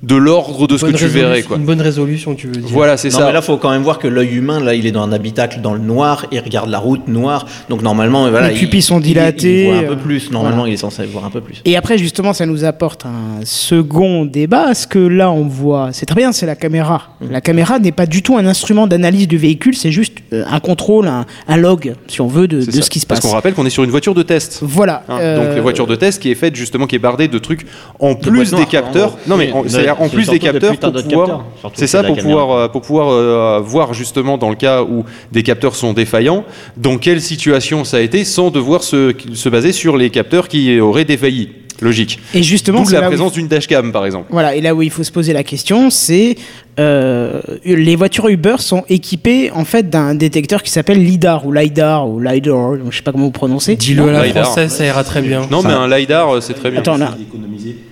de 0.03 0.17
l'ordre 0.17 0.67
de 0.67 0.79
ce 0.79 0.87
que 0.87 0.93
tu 0.93 1.07
verrais 1.07 1.43
quoi. 1.43 1.57
Une 1.59 1.65
bonne 1.67 1.81
résolution, 1.83 2.35
tu 2.35 2.47
veux 2.47 2.55
dire. 2.55 2.69
Voilà, 2.71 2.97
c'est 2.97 3.11
ça. 3.11 3.27
mais 3.27 3.33
là, 3.33 3.43
faut 3.43 3.59
quand 3.59 3.71
même 3.71 3.83
voir 3.83 3.99
que 3.99 4.09
l'œil 4.09 4.35
humain, 4.37 4.59
là, 4.61 4.75
il 4.75 4.87
est 4.87 4.93
dans 4.93 5.03
un 5.03 5.13
habitacle 5.13 5.61
dans 5.61 5.75
le 5.75 5.79
noir, 5.81 6.27
il 6.33 6.41
regarde 6.41 6.71
la 6.71 6.79
route 6.79 7.07
noire, 7.09 7.47
donc 7.69 7.83
normalement, 7.83 8.29
voilà, 8.31 8.49
Les 8.49 8.55
il- 8.55 8.61
pupilles 8.61 8.81
sont 8.83 8.99
il- 8.99 9.03
il- 9.07 9.09
dilatées, 9.09 9.65
Il, 9.65 9.67
voit 9.67 9.75
un 9.81 9.83
euh, 9.85 9.89
peu 9.89 9.97
plus. 9.97 10.31
Normalement, 10.31 10.57
voilà. 10.59 10.71
il 10.71 10.75
est 10.75 10.79
censé 10.79 11.05
voir 11.05 11.25
un 11.27 11.31
peu 11.31 11.41
plus. 11.43 11.61
Et 11.67 11.77
après, 11.77 11.99
justement, 11.99 12.33
ça 12.33 12.47
nous 12.47 12.65
apporte 12.65 13.05
un 13.05 13.45
second 13.45 14.25
débat. 14.25 14.65
Parce 14.67 14.87
que 14.87 14.99
là, 14.99 15.31
on 15.31 15.47
voit, 15.47 15.91
c'est 15.93 16.07
très 16.07 16.17
bien, 16.21 16.33
c'est 16.33 16.47
la 16.47 16.57
caméra. 16.57 17.09
Mm. 17.21 17.31
La 17.31 17.41
caméra 17.41 17.79
n'est 17.79 17.93
pas 17.93 18.07
du 18.07 18.23
tout 18.23 18.37
un 18.37 18.47
instrument 18.47 18.87
d'analyse 18.87 19.29
du 19.29 19.37
véhicule, 19.37 19.75
c'est 19.77 19.93
juste 19.93 20.19
euh, 20.33 20.45
un 20.51 20.61
contrôle, 20.61 21.09
un, 21.09 21.27
un 21.49 21.57
log, 21.57 21.95
si 22.09 22.21
on 22.21 22.27
veut, 22.27 22.49
de, 22.49 22.61
ce 22.63 22.89
qui 22.89 23.01
se 23.01 23.07
Parce 23.07 23.21
passe. 23.21 23.29
qu'on 23.31 23.35
rappelle 23.37 23.55
qu'on 23.55 23.67
est 23.67 23.71
sur 23.71 23.85
une 23.85 23.91
voiture 23.91 24.15
de 24.15 24.23
test. 24.23 24.61
Voilà. 24.63 25.03
Hein, 25.09 25.19
euh, 25.21 25.37
Donc 25.47 25.55
les 25.55 25.61
voitures 25.61 25.87
de 25.87 25.97
test 25.97 26.23
qui 26.23 26.31
est 26.31 26.35
faite 26.35 26.55
justement 26.57 26.87
qui 26.87 26.97
est 26.97 27.01
bardée 27.01 27.29
de 27.29 27.39
trucs 27.39 27.67
en 27.99 28.15
plus 28.15 28.53
des 28.53 28.67
capteurs. 28.67 29.19
Non 29.27 29.37
mais 29.37 29.51
Oui, 29.55 29.69
c'est-à-dire 29.97 30.05
en 30.05 30.09
plus 30.09 30.29
des 30.29 30.39
capteurs 30.39 30.77
pour 30.77 30.93
pouvoir. 30.93 31.45
C'est 31.75 31.87
ça 31.87 32.03
la 32.03 32.09
pour 32.09 32.17
caméra. 32.17 32.41
pouvoir 32.41 32.59
euh, 32.59 32.69
pour 32.69 32.83
pouvoir 32.83 33.09
euh, 33.09 33.61
voir 33.63 33.95
justement 33.95 34.39
dans 34.39 34.51
le 34.51 34.57
cas 34.57 34.83
où 34.83 35.05
des 35.33 35.43
capteurs 35.43 35.75
sont 35.75 35.93
défaillants, 35.93 36.45
dans 36.77 36.99
quelle 36.99 37.21
situation 37.21 37.85
ça 37.85 37.99
a 37.99 38.01
été, 38.01 38.25
sans 38.25 38.51
devoir 38.51 38.83
se, 38.83 39.15
se 39.35 39.49
baser 39.49 39.73
sur 39.73 39.97
les 39.97 40.11
capteurs 40.11 40.49
qui 40.49 40.81
auraient 40.81 41.05
défailli. 41.05 41.51
Logique. 41.81 42.19
Et 42.35 42.43
justement, 42.43 42.81
D'où 42.83 42.91
c'est 42.91 43.01
la 43.01 43.07
présence 43.07 43.33
d'une 43.33 43.49
dashcam 43.49 43.91
par 43.93 44.05
exemple. 44.07 44.27
Voilà, 44.31 44.55
et 44.55 44.61
là 44.61 44.75
où 44.75 44.83
il 44.83 44.91
faut 44.91 45.03
se 45.03 45.13
poser 45.13 45.33
la 45.33 45.43
question, 45.45 45.89
c'est 45.91 46.37
euh, 46.79 47.41
les 47.65 47.97
voitures 47.97 48.29
Uber 48.29 48.57
sont 48.59 48.85
équipées 48.89 49.51
en 49.51 49.65
fait 49.65 49.89
d'un 49.91 50.15
détecteur 50.15 50.63
qui 50.63 50.71
s'appelle 50.71 51.03
LIDAR 51.03 51.47
ou 51.47 51.53
LIDAR 51.53 52.09
ou 52.09 52.21
LIDAR, 52.21 52.77
je 52.91 52.97
sais 52.97 53.03
pas 53.03 53.13
comment 53.13 53.25
vous 53.27 53.31
prononcez. 53.31 53.77
Dis-le 53.77 54.09
à 54.09 54.13
la 54.13 54.27
LiDAR. 54.27 54.45
française, 54.45 54.73
ça 54.73 54.85
ira 54.87 55.05
très 55.05 55.23
bien. 55.23 55.47
Non 55.51 55.63
mais 55.63 55.73
un 55.73 55.89
lidar 55.89 56.35
euh, 56.37 56.41
c'est 56.41 56.55
très 56.55 56.71
bien. 56.71 56.81
Attends, 56.81 56.97
là. 56.97 57.15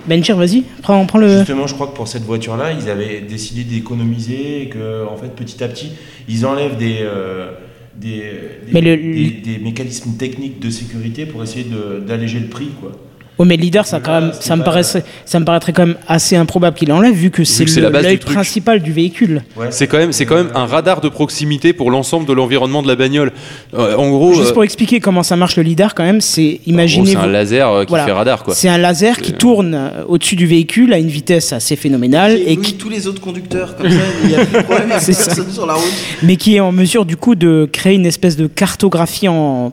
Benchir, 0.06 0.36
vas-y, 0.36 0.64
prends, 0.82 1.04
prends 1.06 1.18
le. 1.18 1.38
Justement, 1.38 1.66
je 1.66 1.74
crois 1.74 1.86
que 1.88 1.94
pour 1.96 2.08
cette 2.08 2.24
voiture-là, 2.24 2.72
ils 2.72 2.88
avaient 2.88 3.20
décidé 3.20 3.64
d'économiser 3.64 4.62
et 4.62 4.68
que, 4.68 5.06
en 5.06 5.16
fait, 5.16 5.28
petit 5.36 5.62
à 5.62 5.68
petit, 5.68 5.92
ils 6.28 6.46
enlèvent 6.46 6.76
des, 6.78 6.96
euh, 7.02 7.50
des, 7.94 8.08
des, 8.08 8.72
Mais 8.72 8.80
le- 8.80 8.96
des- 8.96 9.30
des 9.44 9.58
mécanismes 9.62 10.12
techniques 10.16 10.60
de 10.60 10.70
sécurité 10.70 11.26
pour 11.26 11.42
essayer 11.42 11.66
d'alléger 12.06 12.38
le 12.40 12.46
prix, 12.46 12.68
quoi. 12.80 12.92
Oh 13.40 13.44
mais 13.44 13.56
leader, 13.56 13.86
ça, 13.86 14.00
quand 14.00 14.20
même, 14.20 14.32
ça, 14.40 14.56
me 14.56 14.64
paraîtrait, 14.64 15.04
ça 15.24 15.38
me 15.38 15.44
paraîtrait 15.44 15.72
quand 15.72 15.86
même 15.86 15.96
assez 16.08 16.34
improbable 16.34 16.76
qu'il 16.76 16.90
enlève 16.92 17.14
vu 17.14 17.30
que 17.30 17.44
c'est 17.44 17.64
l'œil 17.80 18.16
principal 18.18 18.80
du 18.80 18.92
véhicule. 18.92 19.42
Ouais. 19.56 19.68
C'est 19.70 19.86
quand 19.86 19.98
même 19.98 20.12
c'est 20.12 20.26
quand 20.26 20.34
même 20.34 20.50
un 20.54 20.66
radar 20.66 21.00
de 21.00 21.08
proximité 21.08 21.72
pour 21.72 21.90
l'ensemble 21.90 22.26
de 22.26 22.32
l'environnement 22.32 22.82
de 22.82 22.88
la 22.88 22.96
bagnole. 22.96 23.32
Euh, 23.74 23.94
en 23.96 24.10
gros, 24.10 24.34
Juste 24.34 24.50
euh, 24.50 24.54
pour 24.54 24.64
expliquer 24.64 24.98
comment 25.00 25.22
ça 25.22 25.36
marche 25.36 25.56
le 25.56 25.62
lidar 25.62 25.94
quand 25.94 26.02
même, 26.04 26.20
c'est 26.20 26.60
imaginez 26.66 27.12
c'est 27.12 27.16
un 27.16 27.26
laser 27.26 27.68
euh, 27.70 27.84
qui 27.84 27.90
Voilà. 27.90 28.04
fait 28.06 28.12
radar 28.12 28.42
quoi. 28.42 28.54
c'est 28.54 28.68
un 28.68 28.78
laser 28.78 29.18
qui 29.18 29.32
tourne 29.32 29.74
euh, 29.74 30.04
au-dessus 30.08 30.34
du 30.36 30.46
véhicule 30.46 30.92
à 30.92 30.98
une 30.98 31.08
vitesse 31.08 31.52
assez 31.52 31.76
phénoménale 31.76 32.32
Et 32.32 32.52
et 32.52 32.56
qui, 32.56 32.74
tous 32.74 32.88
les 32.88 33.06
autres 33.06 33.20
conducteurs, 33.20 33.76
comme 33.76 33.90
ça, 33.90 33.96
il 34.24 34.28
n'y 34.30 34.34
a 34.34 34.44
plus 34.44 34.58
de 34.58 34.62
problème, 34.64 34.88
il 34.88 34.92
y 34.92 34.94
a 34.94 35.00
C'est 35.00 35.12
plus 35.12 35.22
ça. 35.22 35.26
personne 35.34 35.52
sur 35.52 35.66
la 35.66 35.74
route. 35.74 35.92
mais 36.22 36.36
qui 36.36 36.56
est 36.56 36.60
en 36.60 36.72
mesure 36.72 37.04
du 37.04 37.16
coup 37.16 37.34
de 37.36 37.68
créer 37.72 37.94
une 37.94 38.06
espèce 38.06 38.36
de 38.36 38.46
cartographie 38.46 39.28
en 39.28 39.72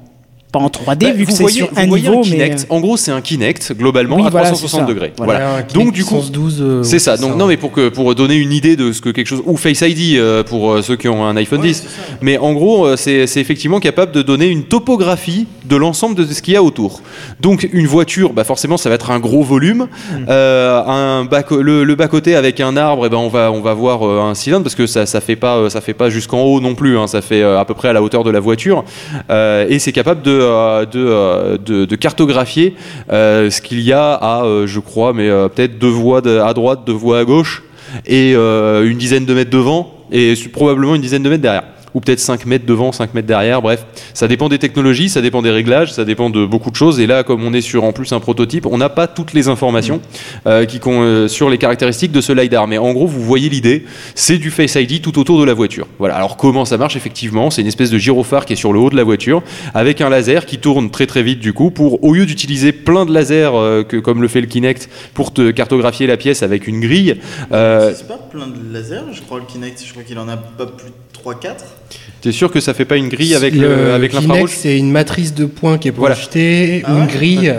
pas 0.57 0.63
en 0.63 0.67
3D 0.67 0.97
Bah, 0.99 1.11
vu 1.11 1.25
que 1.25 1.31
c'est 1.33 1.47
sur 1.49 1.69
un 1.75 1.85
niveau 1.85 2.13
un 2.13 2.17
mais 2.17 2.21
Kinect. 2.23 2.67
En 2.69 2.79
gros, 2.79 2.97
c'est 2.97 3.11
un 3.11 3.21
Kinect 3.21 3.73
globalement 3.77 4.15
Oui, 4.17 4.23
à 4.25 4.29
voilà, 4.29 4.47
360 4.51 4.69
c'est 4.69 4.85
ça. 4.85 4.85
degrés. 4.93 5.13
Voilà. 5.17 5.33
Voilà. 5.33 5.55
Un 5.55 5.61
Donc 5.61 5.67
Kinect 5.73 5.95
du 5.95 6.03
coup, 6.05 6.15
puissance 6.15 6.31
12, 6.31 6.57
euh, 6.61 6.83
c'est 6.83 6.93
ouais, 6.93 6.99
ça. 6.99 7.17
Donc 7.17 7.31
ça. 7.31 7.37
non, 7.37 7.47
mais 7.47 7.57
pour 7.57 7.71
que 7.71 7.89
pour 7.89 8.13
donner 8.15 8.35
une 8.35 8.51
idée 8.51 8.75
de 8.75 8.91
ce 8.93 9.01
que 9.01 9.09
quelque 9.09 9.27
chose 9.27 9.43
ou 9.45 9.57
Face 9.57 9.81
ID 9.81 10.17
euh, 10.17 10.43
pour 10.43 10.71
euh, 10.71 10.81
ceux 10.81 10.95
qui 10.95 11.07
ont 11.09 11.25
un 11.25 11.35
iPhone 11.37 11.61
10. 11.61 11.85
Mais 12.21 12.37
en 12.37 12.53
gros, 12.53 12.85
euh, 12.85 12.95
c'est 12.95 13.27
c'est 13.27 13.41
effectivement 13.41 13.79
capable 13.79 14.11
de 14.11 14.21
donner 14.21 14.47
une 14.47 14.63
topographie 14.63 15.47
de 15.65 15.75
l'ensemble 15.75 16.15
de 16.15 16.25
ce 16.25 16.41
qu'il 16.41 16.53
y 16.53 16.57
a 16.57 16.63
autour. 16.63 17.01
Donc 17.41 17.67
une 17.73 17.87
voiture, 17.87 18.33
bah 18.33 18.43
forcément, 18.43 18.77
ça 18.77 18.89
va 18.89 18.95
être 18.95 19.11
un 19.11 19.19
gros 19.19 19.43
volume. 19.43 19.87
Euh, 20.29 20.81
un 20.85 21.27
co- 21.41 21.61
le, 21.61 21.83
le 21.83 21.95
bas 21.95 22.07
côté 22.07 22.35
avec 22.35 22.59
un 22.59 22.77
arbre, 22.77 23.05
eh 23.05 23.09
ben 23.09 23.17
on 23.17 23.27
va 23.29 23.51
on 23.51 23.61
va 23.61 23.73
voir 23.73 24.07
euh, 24.07 24.21
un 24.21 24.35
cylindre 24.35 24.63
parce 24.63 24.75
que 24.75 24.87
ça 24.87 25.05
ça 25.05 25.21
fait 25.21 25.35
pas 25.35 25.57
euh, 25.57 25.69
ça 25.69 25.81
fait 25.81 25.93
pas 25.93 26.09
jusqu'en 26.09 26.41
haut 26.41 26.59
non 26.61 26.75
plus. 26.75 26.97
hein. 26.97 27.07
ça 27.07 27.21
fait 27.21 27.41
euh, 27.41 27.59
à 27.59 27.65
peu 27.65 27.73
près 27.73 27.89
à 27.89 27.93
la 27.93 28.01
hauteur 28.01 28.23
de 28.23 28.31
la 28.31 28.39
voiture 28.39 28.83
Euh, 29.29 29.65
et 29.69 29.79
c'est 29.79 29.91
capable 29.91 30.21
de 30.21 30.31
euh, 30.31 30.44
de, 30.45 30.87
euh, 30.95 31.57
de 31.57 31.95
cartographier 31.95 32.75
euh, 33.11 33.49
ce 33.49 33.61
qu'il 33.61 33.81
y 33.81 33.93
a 33.93 34.13
à 34.13 34.43
euh, 34.43 34.67
je 34.67 34.79
crois 34.79 35.13
mais 35.13 35.29
euh, 35.29 35.47
peut-être 35.47 35.77
deux 35.77 35.87
voies 35.89 36.19
à 36.19 36.53
droite, 36.53 36.81
deux 36.85 36.93
voies 36.93 37.19
à 37.19 37.25
gauche 37.25 37.63
et 38.05 38.33
euh, 38.35 38.89
une 38.89 38.97
dizaine 38.97 39.25
de 39.25 39.33
mètres 39.33 39.51
devant 39.51 39.93
et 40.11 40.33
probablement 40.51 40.95
une 40.95 41.01
dizaine 41.01 41.23
de 41.23 41.29
mètres 41.29 41.41
derrière. 41.41 41.63
Ou 41.95 41.99
peut-être 42.01 42.19
5 42.19 42.45
mètres 42.45 42.65
devant, 42.67 42.91
5 42.91 43.15
mètres 43.15 43.27
derrière. 43.27 43.63
Bref, 43.63 43.85
ça 44.13 44.27
dépend 44.27 44.49
des 44.49 44.59
technologies, 44.59 45.09
ça 45.09 45.21
dépend 45.21 45.41
des 45.41 45.49
réglages, 45.49 45.91
ça 45.93 46.05
dépend 46.05 46.29
de 46.29 46.45
beaucoup 46.45 46.69
de 46.69 46.75
choses. 46.75 46.99
Et 46.99 47.07
là, 47.07 47.23
comme 47.23 47.43
on 47.43 47.53
est 47.53 47.61
sur 47.61 47.83
en 47.83 47.91
plus 47.93 48.11
un 48.11 48.19
prototype, 48.19 48.67
on 48.67 48.77
n'a 48.77 48.89
pas 48.89 49.07
toutes 49.07 49.33
les 49.33 49.47
informations 49.47 49.99
euh, 50.45 50.65
qui 50.65 50.79
con- 50.79 51.01
euh, 51.01 51.27
sur 51.27 51.49
les 51.49 51.57
caractéristiques 51.57 52.11
de 52.11 52.21
ce 52.21 52.31
lidar. 52.33 52.67
Mais 52.67 52.77
en 52.77 52.93
gros, 52.93 53.07
vous 53.07 53.21
voyez 53.23 53.49
l'idée, 53.49 53.85
c'est 54.13 54.37
du 54.37 54.51
Face 54.51 54.75
ID 54.75 55.01
tout 55.01 55.17
autour 55.17 55.39
de 55.39 55.45
la 55.45 55.53
voiture. 55.55 55.87
Voilà. 55.97 56.15
Alors 56.15 56.37
comment 56.37 56.65
ça 56.65 56.77
marche 56.77 56.95
effectivement? 56.95 57.49
C'est 57.49 57.61
une 57.61 57.67
espèce 57.67 57.89
de 57.89 57.97
gyrophare 57.97 58.45
qui 58.45 58.53
est 58.53 58.57
sur 58.57 58.73
le 58.73 58.79
haut 58.79 58.89
de 58.89 58.95
la 58.95 59.03
voiture 59.03 59.41
avec 59.73 60.01
un 60.01 60.09
laser 60.09 60.45
qui 60.45 60.57
tourne 60.59 60.91
très 60.91 61.07
très 61.07 61.23
vite 61.23 61.39
du 61.39 61.53
coup 61.53 61.71
pour 61.71 62.03
au 62.03 62.13
lieu 62.13 62.25
d'utiliser 62.25 62.73
plein 62.73 63.05
de 63.05 63.13
lasers 63.13 63.51
euh, 63.53 63.83
que 63.83 63.97
comme 63.97 64.21
le 64.21 64.27
fait 64.27 64.41
le 64.41 64.47
Kinect 64.47 64.89
pour 65.13 65.33
te 65.33 65.51
cartographier 65.51 66.07
la 66.07 66.17
pièce 66.17 66.43
avec 66.43 66.67
une 66.67 66.81
grille. 66.81 67.15
euh, 67.53 67.93
C'est 67.95 68.07
pas 68.07 68.17
plein 68.17 68.47
de 68.47 68.73
lasers, 68.73 69.13
je 69.13 69.21
crois, 69.21 69.39
le 69.39 69.45
Kinect. 69.45 69.81
Je 69.85 69.91
crois 69.91 70.03
qu'il 70.03 70.19
en 70.19 70.27
a 70.27 70.35
pas 70.37 70.65
plus 70.65 70.91
3-4. 71.25 71.55
T'es 72.21 72.31
sûr 72.31 72.51
que 72.51 72.59
ça 72.59 72.73
fait 72.73 72.85
pas 72.85 72.97
une 72.97 73.09
grille 73.09 73.35
avec 73.35 73.53
Le 73.55 73.61
le, 73.67 73.93
avec 73.93 74.13
l'infrarouge 74.13 74.51
c'est 74.55 74.77
une 74.77 74.91
matrice 74.91 75.33
de 75.33 75.45
points 75.45 75.77
qui 75.77 75.87
est 75.87 75.91
Voilà. 75.91 76.15
projetée, 76.15 76.81
Ah 76.85 76.91
une 76.93 77.01
ouais 77.01 77.07
grille. 77.07 77.53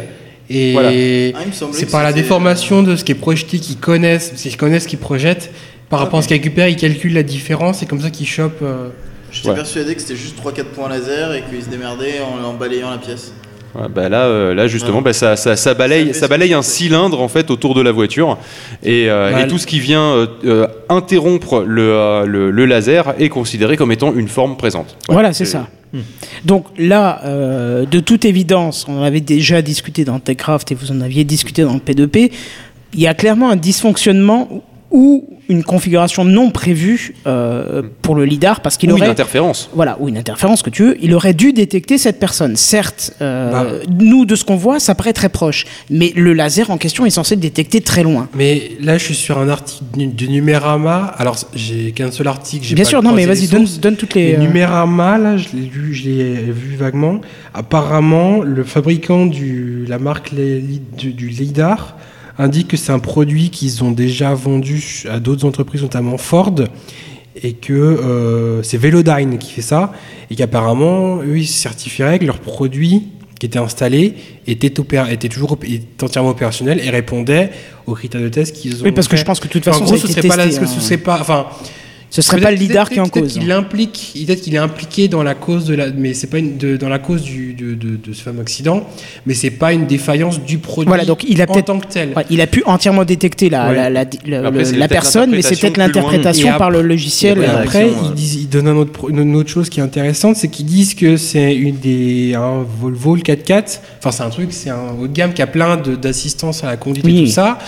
Et 0.48 0.72
Voilà. 0.72 0.90
Ah, 1.34 1.40
c'est 1.72 1.90
par 1.90 2.02
la 2.04 2.12
déformation 2.12 2.82
de 2.82 2.94
ce 2.96 3.02
qui 3.04 3.12
est 3.12 3.16
projeté 3.16 3.58
qu'ils 3.58 3.78
connaissent, 3.78 4.30
parce 4.30 4.42
qu'ils 4.42 4.56
connaissent 4.56 4.84
ce 4.84 4.88
qu'ils 4.88 4.98
projettent. 4.98 5.50
Par 5.88 5.98
rapport 6.00 6.18
à 6.18 6.22
ce 6.22 6.28
qu'ils 6.28 6.36
récupèrent, 6.36 6.68
ils 6.68 6.76
calculent 6.76 7.14
la 7.14 7.22
différence 7.22 7.82
et 7.82 7.86
comme 7.86 8.00
ça 8.00 8.10
qu'ils 8.10 8.26
chopent. 8.28 8.62
euh, 8.62 8.88
J'étais 9.32 9.48
Ouais. 9.50 9.54
persuadé 9.56 9.94
que 9.94 10.00
c'était 10.00 10.16
juste 10.16 10.36
3-4 10.36 10.64
points 10.66 10.88
laser 10.88 11.34
et 11.34 11.42
qu'ils 11.50 11.62
se 11.64 11.68
démerdaient 11.68 12.20
en, 12.20 12.44
en 12.44 12.54
balayant 12.54 12.90
la 12.90 12.98
pièce. 12.98 13.32
Ouais, 13.74 13.88
bah 13.94 14.08
là, 14.08 14.22
euh, 14.24 14.54
là 14.54 14.66
justement, 14.68 14.98
Ouais. 14.98 15.04
bah, 15.04 15.12
ça, 15.12 15.36
ça, 15.36 15.54
ça 15.56 15.74
balaye, 15.74 16.06
Ça 16.08 16.12
fait 16.12 16.18
ça 16.20 16.28
balaye 16.28 16.54
un 16.54 16.62
cylindre 16.62 17.20
en 17.20 17.28
fait 17.28 17.50
autour 17.50 17.74
de 17.74 17.82
la 17.82 17.92
voiture, 17.92 18.38
et, 18.82 19.10
euh, 19.10 19.36
et 19.44 19.48
tout 19.48 19.58
ce 19.58 19.66
qui 19.66 19.80
vient 19.80 20.00
euh, 20.14 20.26
euh, 20.44 20.66
interrompre 20.88 21.60
le, 21.66 21.82
euh, 21.92 22.24
le, 22.26 22.50
le 22.50 22.64
laser 22.66 23.14
est 23.18 23.28
considéré 23.28 23.76
comme 23.76 23.92
étant 23.92 24.14
une 24.14 24.28
forme 24.28 24.56
présente. 24.56 24.96
Ouais, 25.08 25.14
Voilà, 25.14 25.32
c'est 25.32 25.44
ça. 25.44 25.68
Donc 26.44 26.66
là, 26.78 27.20
euh, 27.24 27.86
de 27.86 28.00
toute 28.00 28.24
évidence, 28.26 28.86
on 28.88 28.98
en 28.98 29.02
avait 29.02 29.20
déjà 29.20 29.62
discuté 29.62 30.04
dans 30.04 30.18
TechCraft 30.20 30.72
et 30.72 30.74
vous 30.74 30.92
en 30.92 31.00
aviez 31.00 31.24
discuté 31.24 31.62
dans 31.62 31.72
le 31.74 31.78
P2P, 31.80 32.30
il 32.94 33.00
y 33.00 33.06
a 33.06 33.14
clairement 33.14 33.50
un 33.50 33.56
dysfonctionnement 33.56 34.62
ou 34.96 35.28
une 35.50 35.62
configuration 35.62 36.24
non 36.24 36.50
prévue 36.50 37.14
euh, 37.26 37.82
pour 38.02 38.14
le 38.14 38.24
lidar 38.24 38.62
parce 38.62 38.76
qu'il 38.78 38.90
Ou 38.90 38.96
une 38.96 39.02
aurait 39.02 39.10
interférence. 39.10 39.68
voilà 39.74 39.96
ou 40.00 40.08
une 40.08 40.16
interférence 40.16 40.62
que 40.62 40.70
tu 40.70 40.82
veux 40.84 40.96
il 41.02 41.12
aurait 41.14 41.34
dû 41.34 41.52
détecter 41.52 41.98
cette 41.98 42.18
personne 42.18 42.56
certes 42.56 43.12
euh, 43.20 43.52
Bah. 43.52 43.66
nous 43.90 44.24
de 44.24 44.34
ce 44.34 44.44
qu'on 44.44 44.56
voit 44.56 44.80
ça 44.80 44.94
paraît 44.94 45.12
très 45.12 45.28
proche 45.28 45.66
mais 45.90 46.12
le 46.16 46.32
laser 46.32 46.70
en 46.70 46.78
question 46.78 47.04
est 47.04 47.10
censé 47.10 47.34
le 47.36 47.42
détecter 47.42 47.80
très 47.82 48.02
loin 48.02 48.28
Mais 48.34 48.72
là, 48.80 48.96
je 48.98 49.04
suis 49.04 49.14
sur 49.14 49.38
un 49.38 49.48
article 49.50 49.84
du- 49.96 50.06
de 50.06 50.26
Numérama. 50.26 51.14
Alors, 51.18 51.36
j'ai 51.54 51.92
qu'un 51.92 52.10
seul 52.10 52.26
article. 52.26 52.66
bien 52.74 52.84
pas 52.84 52.88
sûr 52.90 53.02
non 53.02 53.12
mais 53.12 53.26
vas-y 53.26 53.46
donne, 53.48 53.96
toutes 53.96 54.14
les 54.14 54.32
Mais 54.32 54.36
euh, 54.38 54.46
Numérama, 54.48 55.18
là, 55.18 55.36
je 55.36 55.48
l'ai 55.54 55.66
lu, 55.76 55.94
je 55.94 56.04
l'ai 56.08 56.34
vu 56.62 56.76
vaguement. 56.76 57.20
Apparemment, 57.54 58.40
le 58.42 58.64
fabricant 58.64 59.26
du 59.26 59.84
la 59.88 59.98
marque 59.98 60.32
du 60.34 61.28
lidar 61.28 61.96
indique 62.38 62.68
que 62.68 62.76
c'est 62.76 62.92
un 62.92 62.98
produit 62.98 63.50
qu'ils 63.50 63.82
ont 63.84 63.90
déjà 63.92 64.34
vendu 64.34 65.04
à 65.10 65.20
d'autres 65.20 65.44
entreprises, 65.46 65.82
notamment 65.82 66.18
Ford, 66.18 66.54
et 67.42 67.52
que 67.52 67.72
euh, 67.72 68.62
c'est 68.62 68.78
Velodyne 68.78 69.38
qui 69.38 69.52
fait 69.52 69.62
ça, 69.62 69.92
et 70.30 70.34
qu'apparemment, 70.36 71.18
eux, 71.22 71.38
ils 71.38 71.46
certifieraient 71.46 72.18
que 72.18 72.24
leur 72.24 72.38
produit 72.38 73.08
qui 73.38 73.44
était 73.46 73.58
installé 73.58 74.14
était, 74.46 74.80
opéra- 74.80 75.12
était 75.12 75.28
toujours 75.28 75.58
était 75.62 76.02
entièrement 76.04 76.30
opérationnel 76.30 76.80
et 76.82 76.88
répondait 76.88 77.50
aux 77.86 77.94
critères 77.94 78.22
de 78.22 78.30
test 78.30 78.56
qu'ils 78.56 78.80
ont. 78.80 78.84
oui 78.86 78.92
parce 78.92 79.08
que 79.08 79.16
je 79.18 79.24
pense 79.24 79.40
que 79.40 79.46
de 79.46 79.52
toute 79.52 79.68
Enfin, 79.68 79.78
façon 79.80 79.84
en 79.92 79.96
gros, 79.98 80.06
ce 80.06 80.08
serait 80.10 80.26
pas 80.26 80.36
là, 80.36 80.50
ce 80.50 80.60
hein. 80.60 80.66
serait 80.66 80.96
pas, 80.96 81.18
enfin, 81.20 81.46
ce 82.08 82.22
serait 82.22 82.40
pas 82.40 82.50
le 82.50 82.56
Peut-être- 82.56 82.68
lidar 82.68 82.88
qui 82.88 82.94
est 82.96 83.00
en 83.00 83.08
peut-être 83.08 83.24
cause 83.24 83.32
qu'il 83.38 83.50
implique, 83.52 84.12
peut-être 84.26 84.40
qu'il 84.40 84.54
est 84.54 84.58
impliqué 84.58 85.08
dans 85.08 85.22
la 85.22 85.34
cause 85.34 85.64
de 85.66 85.74
la, 85.74 85.90
mais 85.90 86.14
c'est 86.14 86.28
pas 86.28 86.38
une, 86.38 86.56
de- 86.56 86.76
dans 86.76 86.88
la 86.88 86.98
cause 86.98 87.22
du, 87.22 87.52
de, 87.52 87.74
de- 87.74 87.96
de 87.96 88.12
ce 88.12 88.22
fameux 88.22 88.40
accident, 88.40 88.86
mais 89.26 89.34
c'est 89.34 89.50
pas 89.50 89.72
une 89.72 89.86
défaillance 89.86 90.40
du 90.40 90.58
produit. 90.58 90.86
Voilà, 90.88 91.04
donc 91.04 91.24
il 91.28 91.40
a 91.40 91.44
en 91.44 91.52
peut-être- 91.52 91.64
tant 91.66 91.78
que 91.80 91.86
tel. 91.88 92.12
Ouais, 92.16 92.24
il 92.30 92.40
a 92.40 92.46
pu 92.46 92.62
entièrement 92.64 93.04
détecter 93.04 93.50
la, 93.50 93.68
Ouais. 93.68 93.74
la, 93.74 93.90
la, 93.90 94.04
la- 94.24 94.38
Après, 94.46 94.50
le- 94.58 94.64
c'est 94.64 94.72
la 94.76 94.78
peut-être 94.88 94.90
personne, 95.02 95.30
mais 95.32 95.42
c'est 95.42 95.56
peut-être 95.60 95.76
l'interprétation 95.76 96.56
par 96.56 96.70
le 96.70 96.80
logiciel. 96.82 97.38
Et 97.38 97.44
après, 97.46 97.90
ils, 97.90 98.14
disent, 98.14 98.34
ils 98.36 98.48
donnent 98.48 98.68
un 98.68 98.76
autre 98.76 99.10
une 99.10 99.34
autre 99.36 99.50
chose 99.50 99.68
qui 99.68 99.80
est 99.80 99.82
intéressante, 99.82 100.36
c'est 100.36 100.48
qu'ils 100.48 100.66
disent 100.66 100.94
que 100.94 101.16
c'est 101.16 101.54
une 101.54 101.76
des 101.76 102.34
un 102.34 102.64
Volvo 102.80 103.16
le 103.16 103.22
4x4. 103.22 103.80
Enfin, 103.98 104.12
c'est 104.12 104.22
un 104.22 104.30
truc, 104.30 104.48
c'est 104.52 104.70
un 104.70 104.92
haut 105.00 105.06
de 105.08 105.12
gamme 105.12 105.32
qui 105.34 105.42
a 105.42 105.46
plein 105.46 105.76
de- 105.76 105.96
d'assistance 105.96 106.62
à 106.64 106.68
la 106.68 106.76
conduite 106.76 107.04
Oui. 107.04 107.18
et 107.22 107.24
tout 107.24 107.30
ça. 107.32 107.58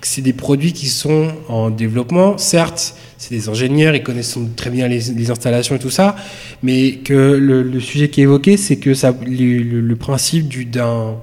C'est 0.00 0.22
des 0.22 0.32
produits 0.32 0.72
qui 0.72 0.86
sont 0.86 1.28
en 1.48 1.70
développement. 1.70 2.38
Certes, 2.38 2.94
c'est 3.18 3.34
des 3.34 3.48
ingénieurs, 3.48 3.94
ils 3.96 4.02
connaissent 4.02 4.38
très 4.56 4.70
bien 4.70 4.86
les, 4.86 5.30
installations 5.30 5.74
et 5.74 5.78
tout 5.80 5.90
ça, 5.90 6.14
mais 6.62 6.92
que 7.04 7.12
le, 7.14 7.80
sujet 7.80 8.08
qui 8.08 8.20
est 8.20 8.24
évoqué, 8.24 8.56
c'est 8.56 8.76
que 8.76 8.90
le, 9.26 9.94
principe 9.96 10.46
du 10.48 10.64
d'un 10.64 11.16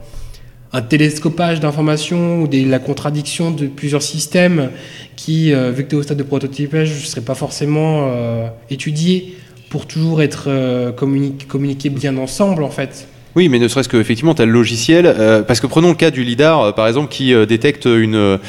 un 0.73 0.82
télescopage 0.82 1.62
d'informations 1.62 2.41
ou 2.41 2.47
des- 2.50 2.65
la 2.65 2.80
contradiction 2.80 3.50
de 3.50 3.65
plusieurs 3.67 4.02
systèmes 4.02 4.71
qui, 5.15 5.54
euh, 5.54 5.71
vu 5.71 5.86
que 5.86 5.89
tu 5.89 5.95
es 5.95 5.97
au 5.97 6.04
stade 6.04 6.17
de 6.17 6.23
prototypage, 6.23 6.89
ne 6.89 6.95
seraient 6.95 7.21
pas 7.21 7.34
forcément 7.36 8.10
euh, 8.10 8.47
étudiés 8.69 9.38
pour 9.69 9.86
toujours 9.88 10.21
être 10.21 10.45
euh, 10.47 10.91
communi- 10.91 11.38
communiqués 11.47 11.89
bien 11.89 12.17
ensemble, 12.17 12.62
en 12.62 12.69
fait. 12.69 13.08
Oui, 13.36 13.50
mais 13.50 13.60
ne 13.60 13.67
serait-ce 13.67 13.89
que 13.89 13.98
effectivement, 13.98 14.34
tu 14.34 14.41
as 14.41 14.45
le 14.45 14.52
logiciel. 14.52 15.06
euh, 15.06 15.41
parce 15.43 15.60
que 15.60 15.67
prenons 15.67 15.89
le 15.89 15.95
cas 15.95 16.12
du 16.12 16.24
lidar, 16.24 16.62
euh, 16.62 16.71
par 16.71 16.88
exemple, 16.88 17.10
qui 17.10 17.34
euh, 17.34 17.45
détecte 17.45 17.86
une. 17.86 18.39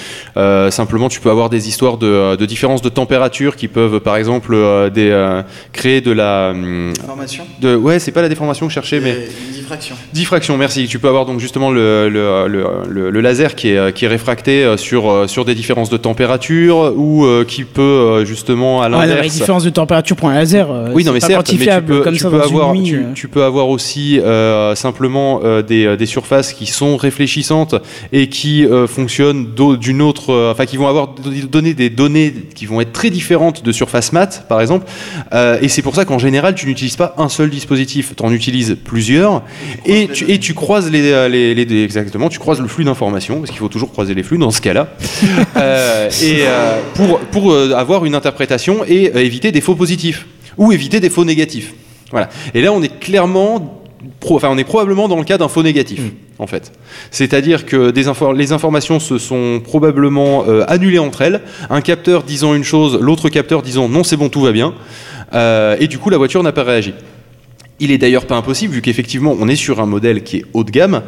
simplement, 0.70 1.08
tu 1.08 1.20
peux 1.20 1.30
avoir 1.30 1.50
des 1.50 1.68
histoires 1.68 1.96
de, 1.98 2.06
euh, 2.06 2.36
de 2.36 2.88
température 2.88 3.56
qui 3.56 3.68
peuvent, 3.68 4.00
par 4.00 4.16
exemple, 4.16 4.52
euh, 4.54 4.90
des, 4.90 5.10
euh, 5.10 5.42
créer 5.72 6.00
de 6.00 6.12
la. 6.12 6.50
hum, 6.50 6.92
Information 7.02 7.44
De, 7.60 7.74
ouais, 7.76 7.98
c'est 7.98 8.12
pas 8.12 8.22
la 8.22 8.28
déformation 8.28 8.66
que 8.66 8.70
je 8.70 8.74
cherchais, 8.74 9.00
mais. 9.00 9.16
Diffraction. 9.52 9.96
Diffraction, 10.12 10.56
merci. 10.56 10.86
Tu 10.86 11.00
peux 11.00 11.08
avoir 11.08 11.26
donc 11.26 11.40
justement 11.40 11.72
le, 11.72 12.08
le, 12.08 12.46
le, 12.46 12.64
le- 12.88 13.10
le 13.10 13.20
laser 13.20 13.56
qui 13.56 13.70
est, 13.70 13.92
qui 13.92 14.04
est 14.04 14.08
réfracté 14.08 14.76
sur, 14.76 15.28
sur 15.28 15.44
des 15.44 15.56
différences 15.56 15.90
de 15.90 15.96
température 15.96 16.92
ou 16.96 17.24
euh, 17.24 17.44
qui 17.44 17.64
peut 17.64 18.24
justement 18.24 18.80
à 18.82 18.88
l'inverse. 18.88 19.26
différence 19.34 19.64
de 19.64 19.70
température 19.70 20.14
pour 20.14 20.28
un 20.28 20.34
laser, 20.34 20.68
Oui, 20.94 21.02
non, 21.02 21.08
c'est 21.10 21.14
mais 21.14 21.20
certes, 21.20 21.30
mais 21.30 21.42
tu 21.42 21.50
quantifiable 21.56 21.86
peux, 21.86 22.00
comme 22.02 22.12
tu 22.14 22.20
ça 22.20 22.30
peux 22.30 22.38
dans 22.38 22.44
avoir, 22.44 22.74
une 22.74 22.82
nuit. 22.82 22.90
tu, 22.90 23.22
tu 23.22 23.28
peux 23.28 23.42
avoir 23.42 23.68
aussi 23.68 24.20
euh, 24.22 24.75
simplement 24.76 25.40
euh, 25.42 25.62
des, 25.62 25.96
des 25.96 26.06
surfaces 26.06 26.52
qui 26.52 26.66
sont 26.66 26.96
réfléchissantes 26.96 27.74
et 28.12 28.28
qui 28.28 28.64
euh, 28.64 28.86
fonctionnent 28.86 29.54
d'une 29.54 30.02
autre, 30.02 30.30
euh, 30.32 30.52
enfin 30.52 30.66
qui 30.66 30.76
vont 30.76 30.86
avoir 30.88 31.08
do- 31.08 31.30
donné 31.50 31.74
des 31.74 31.90
données 31.90 32.32
qui 32.54 32.66
vont 32.66 32.80
être 32.80 32.92
très 32.92 33.10
différentes 33.10 33.64
de 33.64 33.72
surface 33.72 34.12
mat, 34.12 34.44
par 34.48 34.60
exemple. 34.60 34.86
Euh, 35.32 35.58
et 35.60 35.68
c'est 35.68 35.82
pour 35.82 35.94
ça 35.94 36.04
qu'en 36.04 36.18
général, 36.18 36.54
tu 36.54 36.66
n'utilises 36.66 36.96
pas 36.96 37.14
un 37.18 37.28
seul 37.28 37.50
dispositif, 37.50 38.14
tu 38.16 38.22
en 38.24 38.32
utilises 38.32 38.76
plusieurs 38.84 39.42
et 39.84 40.08
tu, 40.08 40.30
et 40.30 40.38
tu 40.38 40.54
croises 40.54 40.90
les, 40.90 41.10
euh, 41.10 41.28
les, 41.28 41.54
les- 41.54 41.82
exactement, 41.84 42.28
tu 42.28 42.38
croises 42.38 42.60
le 42.60 42.68
flux 42.68 42.84
d'informations 42.84 43.38
parce 43.38 43.50
qu'il 43.50 43.58
faut 43.58 43.68
toujours 43.68 43.90
croiser 43.90 44.14
les 44.14 44.22
flux 44.22 44.38
dans 44.38 44.50
ce 44.50 44.60
cas-là. 44.60 44.88
Euh, 45.56 46.10
et 46.22 46.40
euh, 46.42 46.78
pour, 46.94 47.18
pour 47.18 47.52
euh, 47.52 47.72
avoir 47.74 48.04
une 48.04 48.14
interprétation 48.14 48.84
et 48.86 49.10
euh, 49.14 49.20
éviter 49.20 49.52
des 49.52 49.60
faux 49.60 49.74
positifs 49.74 50.26
ou 50.58 50.70
éviter 50.72 51.00
des 51.00 51.08
faux 51.10 51.24
négatifs. 51.24 51.72
Voilà. 52.10 52.28
Et 52.54 52.60
là, 52.60 52.72
on 52.72 52.82
est 52.82 52.98
clairement, 53.00 53.82
pro- 54.20 54.36
enfin, 54.36 54.48
on 54.50 54.58
est 54.58 54.64
probablement 54.64 55.08
dans 55.08 55.18
le 55.18 55.24
cas 55.24 55.38
d'un 55.38 55.48
faux 55.48 55.62
négatif, 55.62 56.00
en 56.38 56.46
fait. 56.46 56.72
C'est-à-dire 57.10 57.66
que 57.66 57.90
des 57.90 58.08
infor- 58.08 58.34
les 58.36 58.52
informations 58.52 59.00
se 59.00 59.18
sont 59.18 59.60
probablement 59.62 60.44
euh, 60.48 60.64
annulées 60.68 60.98
entre 60.98 61.22
elles. 61.22 61.42
Un 61.70 61.80
capteur 61.80 62.22
disant 62.22 62.54
une 62.54 62.64
chose, 62.64 62.98
l'autre 63.00 63.28
capteur 63.28 63.62
disant 63.62 63.88
non, 63.88 64.04
c'est 64.04 64.16
bon, 64.16 64.28
tout 64.28 64.40
va 64.40 64.52
bien. 64.52 64.74
Euh, 65.34 65.76
et 65.80 65.88
du 65.88 65.98
coup, 65.98 66.10
la 66.10 66.18
voiture 66.18 66.42
n'a 66.42 66.52
pas 66.52 66.64
réagi. 66.64 66.94
Il 67.78 67.90
est 67.90 67.98
d'ailleurs 67.98 68.24
pas 68.24 68.36
impossible, 68.36 68.72
vu 68.72 68.80
qu'effectivement 68.80 69.36
on 69.38 69.48
est 69.48 69.56
sur 69.56 69.80
un 69.80 69.86
modèle 69.86 70.22
qui 70.22 70.38
est 70.38 70.44
haut 70.54 70.64
de 70.64 70.70
gamme 70.70 71.02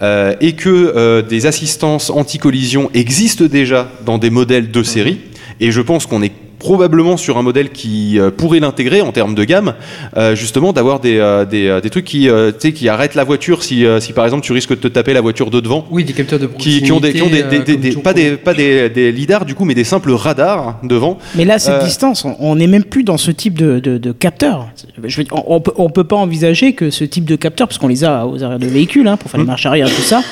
euh, 0.00 0.34
et 0.40 0.54
que 0.54 0.70
euh, 0.70 1.20
des 1.20 1.44
assistances 1.44 2.08
anti-collision 2.08 2.88
existent 2.94 3.44
déjà 3.44 3.90
dans 4.06 4.16
des 4.16 4.30
modèles 4.30 4.70
de 4.70 4.82
série. 4.82 5.18
Et 5.60 5.70
je 5.70 5.82
pense 5.82 6.06
qu'on 6.06 6.22
est 6.22 6.32
probablement 6.64 7.18
sur 7.18 7.36
un 7.36 7.42
modèle 7.42 7.68
qui 7.70 8.18
euh, 8.18 8.30
pourrait 8.30 8.58
l'intégrer 8.58 9.02
en 9.02 9.12
termes 9.12 9.34
de 9.34 9.44
gamme, 9.44 9.74
euh, 10.16 10.34
justement 10.34 10.72
d'avoir 10.72 10.98
des, 10.98 11.18
euh, 11.18 11.44
des, 11.44 11.78
des 11.82 11.90
trucs 11.90 12.06
qui, 12.06 12.30
euh, 12.30 12.52
tu 12.52 12.56
sais, 12.68 12.72
qui 12.72 12.88
arrêtent 12.88 13.14
la 13.14 13.22
voiture 13.24 13.62
si, 13.62 13.84
euh, 13.84 14.00
si 14.00 14.14
par 14.14 14.24
exemple 14.24 14.42
tu 14.42 14.52
risques 14.52 14.70
de 14.70 14.76
te 14.76 14.88
taper 14.88 15.12
la 15.12 15.20
voiture 15.20 15.50
de 15.50 15.60
devant. 15.60 15.86
Oui, 15.90 16.04
des 16.04 16.14
capteurs 16.14 16.38
de 16.38 16.46
Qui, 16.46 16.80
qui 16.80 16.90
ont 16.90 17.00
des, 17.00 17.12
qui 17.12 17.20
ont 17.20 17.26
des, 17.28 17.42
proximité, 17.42 17.58
des- 17.74 17.76
des- 17.76 17.88
des- 17.90 17.94
comme 17.94 18.02
pas, 18.02 18.14
des, 18.14 18.30
pas 18.38 18.54
des, 18.54 18.88
des 18.88 19.12
lidars 19.12 19.44
du 19.44 19.54
coup, 19.54 19.66
mais 19.66 19.74
des 19.74 19.84
simples 19.84 20.12
radars 20.12 20.78
devant. 20.82 21.18
Mais 21.34 21.44
là, 21.44 21.58
cette 21.58 21.74
Euh, 21.74 21.84
distance, 21.84 22.24
on- 22.38 22.54
n'est 22.56 22.66
même 22.66 22.84
plus 22.84 23.04
dans 23.04 23.18
ce 23.18 23.30
type 23.30 23.58
de, 23.58 23.78
de, 23.80 23.98
de 23.98 24.12
capteur. 24.12 24.68
Je 25.04 25.16
veux 25.18 25.24
dire, 25.24 25.34
on, 25.34 25.56
on 25.56 25.60
peut, 25.60 25.72
on 25.76 25.90
peut 25.90 26.04
pas 26.04 26.16
envisager 26.16 26.72
que 26.72 26.88
ce 26.90 27.04
type 27.04 27.26
de 27.26 27.36
capteur, 27.36 27.68
parce 27.68 27.76
qu'on 27.78 27.88
les 27.88 28.04
a 28.04 28.26
aux 28.26 28.42
arrières 28.42 28.58
de 28.58 28.66
véhicules, 28.68 29.06
hein, 29.06 29.18
pour 29.18 29.30
faire 29.30 29.40
les 29.40 29.46
marches 29.46 29.66
arrière 29.66 29.88
et 29.88 29.92
tout 29.92 30.00
ça, 30.02 30.22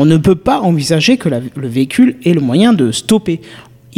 on 0.00 0.04
ne 0.04 0.16
peut 0.16 0.34
pas 0.34 0.58
envisager 0.60 1.16
que 1.16 1.28
la- 1.28 1.40
le 1.54 1.68
véhicule 1.68 2.16
ait 2.24 2.32
le 2.32 2.40
moyen 2.40 2.72
de 2.72 2.90
stopper. 2.90 3.40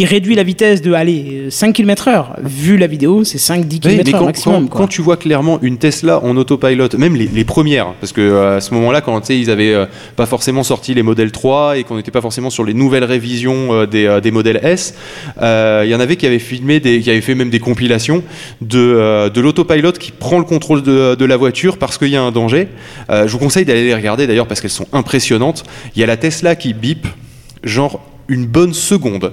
Il 0.01 0.05
réduit 0.07 0.37
la 0.37 0.45
vitesse 0.45 0.81
de 0.81 0.93
allez, 0.93 1.49
5 1.51 1.73
km 1.75 2.07
heure. 2.09 2.37
Vu 2.41 2.77
la 2.79 2.87
vidéo, 2.87 3.25
c'est 3.25 3.37
5-10 3.39 3.65
Oui, 3.65 3.79
km 3.81 4.05
mais 4.07 4.15
heure 4.15 4.21
quand, 4.21 4.27
maximum. 4.27 4.69
quand- 4.69 4.87
tu 4.87 5.03
vois 5.03 5.17
clairement 5.17 5.59
une 5.61 5.77
Tesla 5.77 6.23
en 6.25 6.37
autopilot, 6.37 6.89
même 6.97 7.17
les, 7.17 7.27
les 7.27 7.45
premières, 7.45 7.95
parce 8.01 8.13
que 8.13 8.21
euh, 8.21 8.57
à 8.59 8.61
ce 8.61 8.73
moment-là, 8.75 9.01
quand 9.01 9.29
ils 9.29 9.51
avaient 9.51 9.75
euh, 9.75 9.87
pas 10.15 10.27
forcément 10.27 10.63
sorti 10.63 10.95
les 10.95 11.03
modèles 11.03 11.33
3 11.33 11.79
et 11.79 11.83
qu'on 11.85 11.97
n'était 11.97 12.13
pas 12.13 12.21
forcément 12.21 12.49
sur 12.49 12.65
les 12.65 12.75
nouvelles 12.75 13.03
révisions 13.03 13.73
euh, 13.75 13.87
des, 13.87 14.21
des 14.23 14.31
modèles 14.31 14.61
S, 14.63 14.95
il 15.37 15.89
y 15.91 15.95
en 15.95 16.01
avait 16.01 16.15
qui 16.17 16.27
avaient 16.27 16.39
filmé, 16.39 16.79
des, 16.79 17.01
qui 17.01 17.11
avaient 17.11 17.21
fait 17.21 17.35
même 17.35 17.51
des 17.51 17.59
compilations 17.61 18.23
de, 18.63 19.29
de 19.29 19.41
l'autopilot 19.41 19.93
qui 19.93 20.13
prend 20.13 20.39
le 20.39 20.45
contrôle 20.45 20.83
de, 20.83 21.17
de 21.17 21.25
la 21.25 21.37
voiture 21.37 21.77
parce 21.77 21.99
qu'il 21.99 22.09
y 22.09 22.17
a 22.17 22.23
un 22.23 22.31
danger. 22.31 22.69
Je 23.11 23.27
vous 23.27 23.39
conseille 23.39 23.65
d'aller 23.65 23.85
les 23.85 23.95
regarder 23.95 24.29
d'ailleurs 24.29 24.47
parce 24.47 24.61
qu'elles 24.61 24.71
sont 24.71 24.87
impressionnantes. 24.93 25.65
Il 25.97 26.01
y 26.01 26.05
a 26.05 26.07
la 26.07 26.17
Tesla 26.17 26.55
qui 26.55 26.73
bip, 26.73 27.07
genre 27.65 28.01
une 28.29 28.47
bonne 28.47 28.75
seconde 28.75 29.33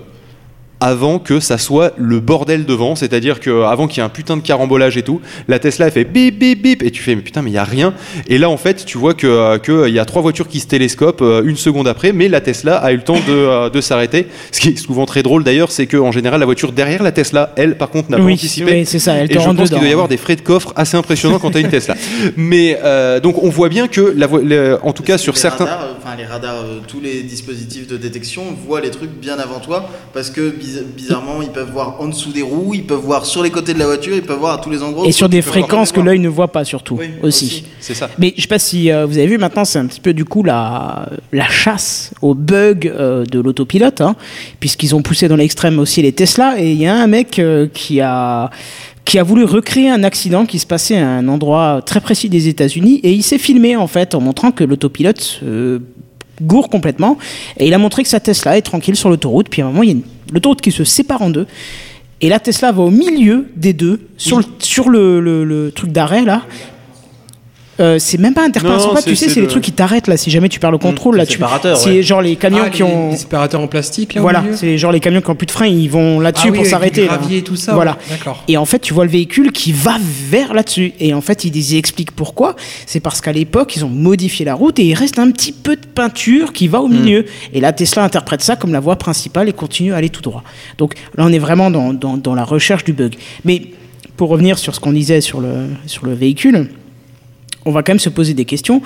avant 0.85 1.17
que 1.17 1.39
ça 1.39 1.57
soit 1.57 1.93
le 1.97 2.19
bordel 2.19 2.65
devant, 2.65 2.95
c'est-à-dire 2.95 3.39
que 3.39 3.63
avant 3.63 3.87
qu'il 3.87 3.97
y 3.97 4.01
ait 4.01 4.05
un 4.05 4.09
putain 4.09 4.37
de 4.37 4.41
carambolage 4.43 4.97
et 4.97 5.01
tout, 5.01 5.19
la 5.47 5.57
Tesla 5.57 5.87
elle 5.87 5.91
fait 5.91 6.03
bip 6.03 6.37
bip 6.37 6.61
bip 6.61 6.83
et 6.83 6.91
tu 6.91 7.01
fais 7.01 7.15
mais 7.15 7.23
putain 7.23 7.41
mais 7.41 7.49
il 7.49 7.55
y 7.55 7.57
a 7.57 7.63
rien 7.63 7.95
et 8.27 8.37
là 8.37 8.49
en 8.51 8.57
fait 8.57 8.85
tu 8.85 8.99
vois 8.99 9.15
que 9.15 9.25
euh, 9.25 9.57
que, 9.57 9.71
euh, 9.71 9.89
il 9.89 9.95
y 9.95 9.99
a 9.99 10.05
trois 10.05 10.21
voitures 10.21 10.47
qui 10.47 10.59
se 10.59 10.67
télescopent 10.67 11.23
euh, 11.23 11.41
une 11.43 11.55
seconde 11.57 11.87
après 11.87 12.11
mais 12.13 12.27
la 12.27 12.39
Tesla 12.39 12.75
a 12.77 12.91
eu 12.91 12.97
le 12.97 13.01
temps 13.03 13.15
de, 13.27 13.33
euh, 13.33 13.69
de 13.71 13.81
s'arrêter. 13.81 14.27
Ce 14.51 14.59
qui 14.61 14.69
est 14.69 14.77
souvent 14.77 15.05
très 15.07 15.23
drôle 15.23 15.43
d'ailleurs 15.43 15.71
c'est 15.71 15.87
que 15.87 15.97
en 15.97 16.11
général 16.11 16.39
la 16.39 16.45
voiture 16.45 16.71
derrière 16.71 17.01
la 17.01 17.11
Tesla 17.11 17.51
elle 17.55 17.77
par 17.77 17.89
contre 17.89 18.11
n'a 18.11 18.17
Oui, 18.19 18.25
pas 18.25 18.31
anticipé 18.33 18.71
oui, 18.71 18.85
c'est 18.85 18.99
ça, 18.99 19.13
elle 19.15 19.31
et 19.31 19.33
je 19.33 19.39
pense 19.39 19.69
qu'il 19.69 19.79
doit 19.79 19.87
y 19.87 19.91
avoir 19.91 20.07
des 20.07 20.17
frais 20.17 20.35
de 20.35 20.41
coffre 20.41 20.71
assez 20.75 20.95
impressionnants 20.97 21.39
quand 21.39 21.49
tu 21.51 21.57
as 21.57 21.61
une 21.61 21.69
Tesla. 21.69 21.95
Mais 22.37 22.77
euh, 22.83 23.19
donc 23.19 23.41
on 23.43 23.49
voit 23.49 23.69
bien 23.69 23.87
que 23.87 24.13
la 24.15 24.27
vo- 24.27 24.41
le- 24.41 24.77
en 24.83 24.93
tout 24.93 25.03
cas 25.03 25.17
sur 25.17 25.33
les 25.33 25.39
certains 25.39 25.65
radars, 25.65 25.95
enfin 25.97 26.15
les 26.15 26.25
radars, 26.25 26.57
euh, 26.63 26.79
tous 26.87 26.99
les 27.01 27.23
dispositifs 27.23 27.87
de 27.87 27.97
détection 27.97 28.43
voient 28.67 28.81
les 28.81 28.91
trucs 28.91 29.11
bien 29.11 29.37
avant 29.39 29.59
toi 29.59 29.89
parce 30.13 30.29
que 30.29 30.49
biz- 30.51 30.74
bizarrement 30.83 31.41
ils 31.41 31.49
peuvent 31.49 31.71
voir 31.71 31.95
en 31.99 32.07
dessous 32.07 32.31
des 32.31 32.41
roues, 32.41 32.73
ils 32.73 32.85
peuvent 32.85 32.99
voir 32.99 33.25
sur 33.25 33.43
les 33.43 33.49
côtés 33.51 33.73
de 33.73 33.79
la 33.79 33.85
voiture, 33.85 34.15
ils 34.15 34.21
peuvent 34.21 34.39
voir 34.39 34.53
à 34.53 34.57
tous 34.57 34.69
les 34.69 34.81
endroits. 34.83 35.05
Et 35.07 35.11
sur 35.11 35.29
des 35.29 35.41
fréquences 35.41 35.91
que 35.91 35.99
l'œil 36.01 36.19
ne 36.19 36.29
voit 36.29 36.51
pas 36.51 36.63
surtout 36.65 36.95
Oui, 36.99 37.07
aussi. 37.23 37.65
c'est 37.79 37.93
ça. 37.93 38.09
Mais 38.17 38.33
je 38.35 38.41
sais 38.41 38.47
pas 38.47 38.59
si 38.59 38.91
euh, 38.91 39.05
vous 39.05 39.17
avez 39.17 39.27
vu 39.27 39.37
maintenant, 39.37 39.65
c'est 39.65 39.79
un 39.79 39.85
petit 39.85 39.99
peu 40.01 40.13
du 40.13 40.25
coup 40.25 40.43
la, 40.43 41.09
la 41.31 41.47
chasse 41.49 42.11
aux 42.21 42.33
bugs 42.33 42.73
euh, 42.85 43.25
de 43.25 43.39
l'autopilote, 43.39 44.01
hein, 44.01 44.15
puisqu'ils 44.59 44.95
ont 44.95 45.01
poussé 45.01 45.27
dans 45.27 45.35
l'extrême 45.35 45.79
aussi 45.79 46.01
les 46.01 46.11
Tesla. 46.11 46.55
Et 46.59 46.71
il 46.71 46.81
y 46.81 46.87
a 46.87 46.95
un 46.95 47.07
mec 47.07 47.39
euh, 47.39 47.67
qui 47.73 48.01
a 48.01 48.49
qui 49.05 49.19
a 49.19 49.23
voulu 49.23 49.43
recréer 49.43 49.89
un 49.91 50.03
accident 50.03 50.47
qui 50.47 50.57
se 50.57 50.65
passait 50.65 50.97
à 50.97 51.07
un 51.07 51.27
endroit 51.27 51.83
très 51.85 52.01
précis 52.01 52.27
des 52.27 52.47
États-Unis 52.47 53.01
et 53.03 53.11
il 53.13 53.21
s'est 53.21 53.37
filmé 53.37 53.75
en 53.75 53.85
fait 53.85 54.15
en 54.15 54.19
montrant 54.19 54.51
que 54.51 54.63
l'autopilote 54.63 55.41
gourre 56.41 56.69
complètement 56.69 57.17
et 57.57 57.67
il 57.67 57.73
a 57.73 57.77
montré 57.77 58.01
que 58.03 58.09
sa 58.09 58.19
Tesla 58.19 58.57
est 58.57 58.61
tranquille 58.63 58.95
sur 58.95 59.09
l'autoroute 59.09 59.47
puis 59.49 59.61
à 59.61 59.65
un 59.65 59.69
moment 59.69 59.83
il 59.83 59.89
y 59.89 59.91
a 59.91 59.95
une- 59.95 60.01
l'autoroute 60.31 60.61
qui 60.61 60.71
se 60.71 60.83
sépare 60.83 61.21
en 61.21 61.29
deux. 61.29 61.47
Et 62.21 62.29
la 62.29 62.39
Tesla 62.39 62.71
va 62.71 62.81
au 62.81 62.91
milieu 62.91 63.47
des 63.55 63.73
deux 63.73 64.07
sur 64.17 64.37
le, 64.37 64.45
sur 64.59 64.89
le, 64.89 65.71
truc 65.75 65.91
d'arrêt 65.91 66.23
là 66.23 66.43
Euh, 67.81 67.99
c'est 67.99 68.17
même 68.17 68.33
pas 68.33 68.45
interpellation 68.45 68.93
pas, 68.93 69.01
tu 69.01 69.17
sais, 69.17 69.27
c'est 69.27 69.35
les 69.35 69.41
le- 69.41 69.47
trucs 69.49 69.63
qui 69.65 69.73
t'arrêtent 69.73 70.07
là 70.07 70.15
si 70.15 70.31
jamais 70.31 70.47
tu 70.47 70.61
perds 70.61 70.71
le 70.71 70.77
contrôle 70.77 71.15
le 71.15 71.17
là 71.19 71.25
tu 71.25 71.37
c'est 71.75 71.89
ouais. 71.89 72.03
genre 72.03 72.21
les 72.21 72.37
camions 72.37 72.61
Ah, 72.65 72.69
qui 72.69 72.77
les- 72.77 72.83
ont 72.83 73.09
les 73.11 73.17
séparateurs 73.17 73.59
en 73.59 73.67
plastique 73.67 74.13
là 74.13 74.21
voilà, 74.21 74.45
c'est 74.53 74.77
genre 74.77 74.93
les 74.93 75.01
camions 75.01 75.19
qui 75.19 75.29
ont 75.29 75.35
plus 75.35 75.45
de 75.45 75.51
frein, 75.51 75.65
ils 75.65 75.89
vont 75.89 76.21
là-dessus 76.21 76.47
Ah 76.47 76.51
oui, 76.51 76.57
pour 76.59 76.65
s'arrêter. 76.67 77.05
gravier 77.05 77.39
et 77.39 77.41
tout 77.43 77.57
ça, 77.57 77.73
Voilà. 77.73 77.97
ouais. 78.09 78.33
Et 78.47 78.55
en 78.55 78.63
fait, 78.63 78.79
tu 78.79 78.93
vois 78.93 79.03
le 79.03 79.11
véhicule 79.11 79.51
qui 79.51 79.73
va 79.73 79.97
vers 80.29 80.53
là-dessus. 80.53 80.93
Et 81.01 81.13
en 81.13 81.19
fait, 81.19 81.43
ils 81.43 81.53
ils 81.55 81.75
expliquent 81.75 82.11
pourquoi. 82.11 82.55
C'est 82.85 83.01
parce 83.01 83.19
qu'à 83.19 83.33
l'époque, 83.33 83.75
ils 83.75 83.83
ont 83.83 83.89
modifié 83.89 84.45
la 84.45 84.55
route 84.55 84.79
et 84.79 84.85
il 84.85 84.93
reste 84.93 85.19
un 85.19 85.29
petit 85.31 85.51
peu 85.51 85.75
de 85.75 85.85
peinture 85.85 86.53
qui 86.53 86.69
va 86.69 86.79
au 86.81 86.87
milieu. 86.87 87.25
Et 87.53 87.59
là, 87.59 87.73
Tesla 87.73 88.03
interprète 88.05 88.41
ça 88.41 88.55
comme 88.55 88.71
la 88.71 88.79
voie 88.79 88.95
principale 88.95 89.49
et 89.49 89.53
continue 89.53 89.93
à 89.93 89.97
aller 89.97 90.09
tout 90.09 90.21
droit. 90.21 90.43
Donc 90.77 90.93
là, 91.17 91.25
on 91.27 91.31
est 91.33 91.39
vraiment 91.39 91.69
dans, 91.71 91.91
dans- 91.93 92.15
dans 92.17 92.35
la 92.35 92.45
recherche 92.45 92.85
du 92.85 92.93
bug. 92.93 93.15
Mais 93.43 93.61
pour 94.15 94.29
revenir 94.29 94.57
sur 94.59 94.73
ce 94.75 94.79
qu'on 94.79 94.93
disait 94.93 95.19
sur 95.19 95.41
le, 95.41 95.67
sur 95.87 96.05
le 96.05 96.13
véhicule, 96.13 96.69
on 97.65 97.71
va 97.71 97.83
quand 97.83 97.91
même 97.93 97.99
se 97.99 98.09
poser 98.09 98.33
des 98.33 98.45
questions. 98.45 98.81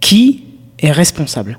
Qui 0.00 0.44
est 0.78 0.92
responsable? 0.92 1.58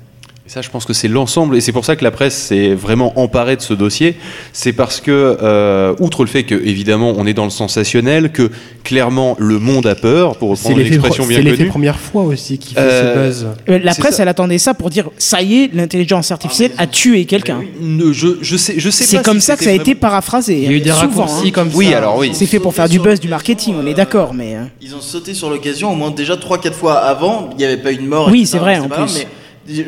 Ça, 0.52 0.60
je 0.60 0.68
pense 0.68 0.84
que 0.84 0.92
c'est 0.92 1.08
l'ensemble, 1.08 1.56
et 1.56 1.62
c'est 1.62 1.72
pour 1.72 1.86
ça 1.86 1.96
que 1.96 2.04
la 2.04 2.10
presse 2.10 2.36
s'est 2.36 2.74
vraiment 2.74 3.18
emparée 3.18 3.56
de 3.56 3.62
ce 3.62 3.72
dossier. 3.72 4.16
C'est 4.52 4.74
parce 4.74 5.00
que, 5.00 5.38
euh, 5.42 5.94
outre 5.98 6.24
le 6.24 6.28
fait 6.28 6.42
que, 6.44 6.54
évidemment, 6.54 7.14
on 7.16 7.26
est 7.26 7.32
dans 7.32 7.44
le 7.44 7.50
sensationnel, 7.50 8.32
que 8.32 8.50
clairement 8.84 9.34
le 9.38 9.58
monde 9.58 9.86
a 9.86 9.94
peur, 9.94 10.36
pour 10.36 10.54
C'est 10.58 10.68
reprendre 10.68 10.80
une 10.86 10.92
expression 10.92 11.24
bien 11.26 11.38
c'est 11.42 11.56
connue. 11.56 11.68
première 11.68 11.98
fois 11.98 12.24
aussi 12.24 12.58
qui 12.58 12.74
fait 12.74 12.80
Euh, 12.80 13.14
ce 13.14 13.28
buzz. 13.28 13.46
Euh, 13.70 13.78
La 13.82 13.92
C'est 13.94 14.02
presse, 14.02 14.16
ça. 14.16 14.24
elle 14.24 14.28
attendait 14.28 14.58
ça 14.58 14.74
pour 14.74 14.90
dire 14.90 15.08
ça 15.16 15.40
y 15.40 15.62
est, 15.62 15.70
l'intelligence 15.72 16.30
artificielle 16.30 16.72
a 16.76 16.86
tué 16.86 17.24
quelqu'un. 17.24 17.62
Ne- 17.80 18.12
je, 18.12 18.28
je 18.42 18.56
sais, 18.58 18.74
je 18.76 18.90
sais 18.90 19.04
C'est 19.04 19.22
comme 19.24 19.40
si 19.40 19.46
ça 19.46 19.56
que 19.56 19.64
ça 19.64 19.70
a 19.70 19.72
été 19.72 19.94
paraphrasé. 19.94 20.58
Il 20.58 20.64
y 20.64 20.66
a 20.68 20.70
eu 20.72 20.80
des 20.80 20.90
souvent, 20.90 21.24
raccourcis 21.24 21.48
hein. 21.48 21.50
comme 21.54 21.70
Oui, 21.74 21.90
ça. 21.92 21.96
alors 21.96 22.18
oui. 22.18 22.32
C'est 22.34 22.44
fait 22.44 22.60
pour 22.60 22.74
faire 22.74 22.90
du 22.90 22.98
buzz, 22.98 23.20
du 23.20 23.28
marketing, 23.28 23.74
on 23.82 23.86
est 23.86 23.94
d'accord, 23.94 24.34
mais. 24.34 24.56
euh, 24.56 24.64
Ils 24.82 24.94
ont 24.94 25.00
sauté 25.00 25.32
sur 25.32 25.48
l'occasion 25.48 25.90
au 25.90 25.94
moins 25.96 26.10
déjà 26.10 26.34
3-4 26.36 26.74
fois 26.74 26.96
avant, 26.96 27.48
il 27.52 27.56
n'y 27.56 27.64
avait 27.64 27.78
pas 27.78 27.92
eu 27.92 27.96
de 27.96 28.02
mort. 28.06 28.28
Oui, 28.30 28.44
c'est 28.44 28.58
vrai, 28.58 28.78
en 28.78 28.88
plus. 28.90 29.14
mais 29.14 29.26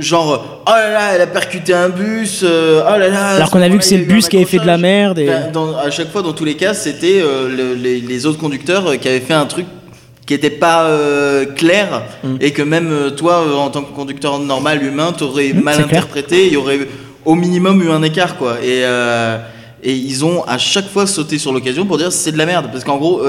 genre, 0.00 0.62
oh 0.66 0.70
là 0.70 0.90
là, 0.90 1.00
elle 1.14 1.20
a 1.22 1.26
percuté 1.26 1.72
un 1.74 1.88
bus, 1.88 2.42
euh, 2.44 2.82
oh 2.86 2.98
là 2.98 3.08
là. 3.08 3.26
Alors 3.30 3.50
qu'on 3.50 3.60
a 3.60 3.68
vu 3.68 3.78
que 3.78 3.84
c'est 3.84 3.96
le 3.96 4.04
bus 4.04 4.28
qui 4.28 4.36
avait 4.36 4.44
fait 4.44 4.58
de 4.58 4.66
la 4.66 4.78
merde. 4.78 5.18
Et... 5.18 5.26
Ben, 5.26 5.50
dans- 5.52 5.76
à 5.76 5.90
chaque 5.90 6.10
fois, 6.12 6.22
dans 6.22 6.32
tous 6.32 6.44
les 6.44 6.54
cas, 6.54 6.74
c'était 6.74 7.20
euh, 7.20 7.48
le- 7.48 7.74
les, 7.74 8.00
les 8.00 8.26
autres 8.26 8.38
conducteurs 8.38 8.86
euh, 8.86 8.96
qui 8.96 9.08
avaient 9.08 9.20
fait 9.20 9.34
un 9.34 9.46
truc 9.46 9.66
qui 10.26 10.32
n'était 10.32 10.50
pas 10.50 10.84
euh, 10.84 11.44
clair 11.44 12.02
Mm. 12.22 12.36
et 12.40 12.50
que 12.52 12.62
même 12.62 13.10
toi, 13.16 13.44
en 13.58 13.68
tant 13.70 13.82
que 13.82 13.92
conducteur 13.94 14.38
normal, 14.38 14.82
humain, 14.82 15.12
t'aurais 15.16 15.52
mal 15.52 15.74
Mm, 15.74 15.76
clair. 15.76 15.84
interprété, 15.86 16.46
il 16.46 16.52
y 16.52 16.56
aurait 16.56 16.78
au 17.24 17.34
minimum 17.34 17.82
eu 17.82 17.90
un 17.90 18.02
écart, 18.02 18.36
quoi. 18.36 18.56
Et, 18.62 18.82
et 19.82 19.92
ils 19.92 20.24
ont 20.24 20.42
à 20.44 20.56
chaque 20.56 20.88
fois 20.88 21.06
sauté 21.06 21.36
sur 21.38 21.52
l'occasion 21.52 21.84
pour 21.84 21.98
dire 21.98 22.10
c'est 22.12 22.32
de 22.32 22.38
la 22.38 22.46
merde. 22.46 22.68
Parce 22.72 22.84
qu'en 22.84 22.96
gros, 22.96 23.20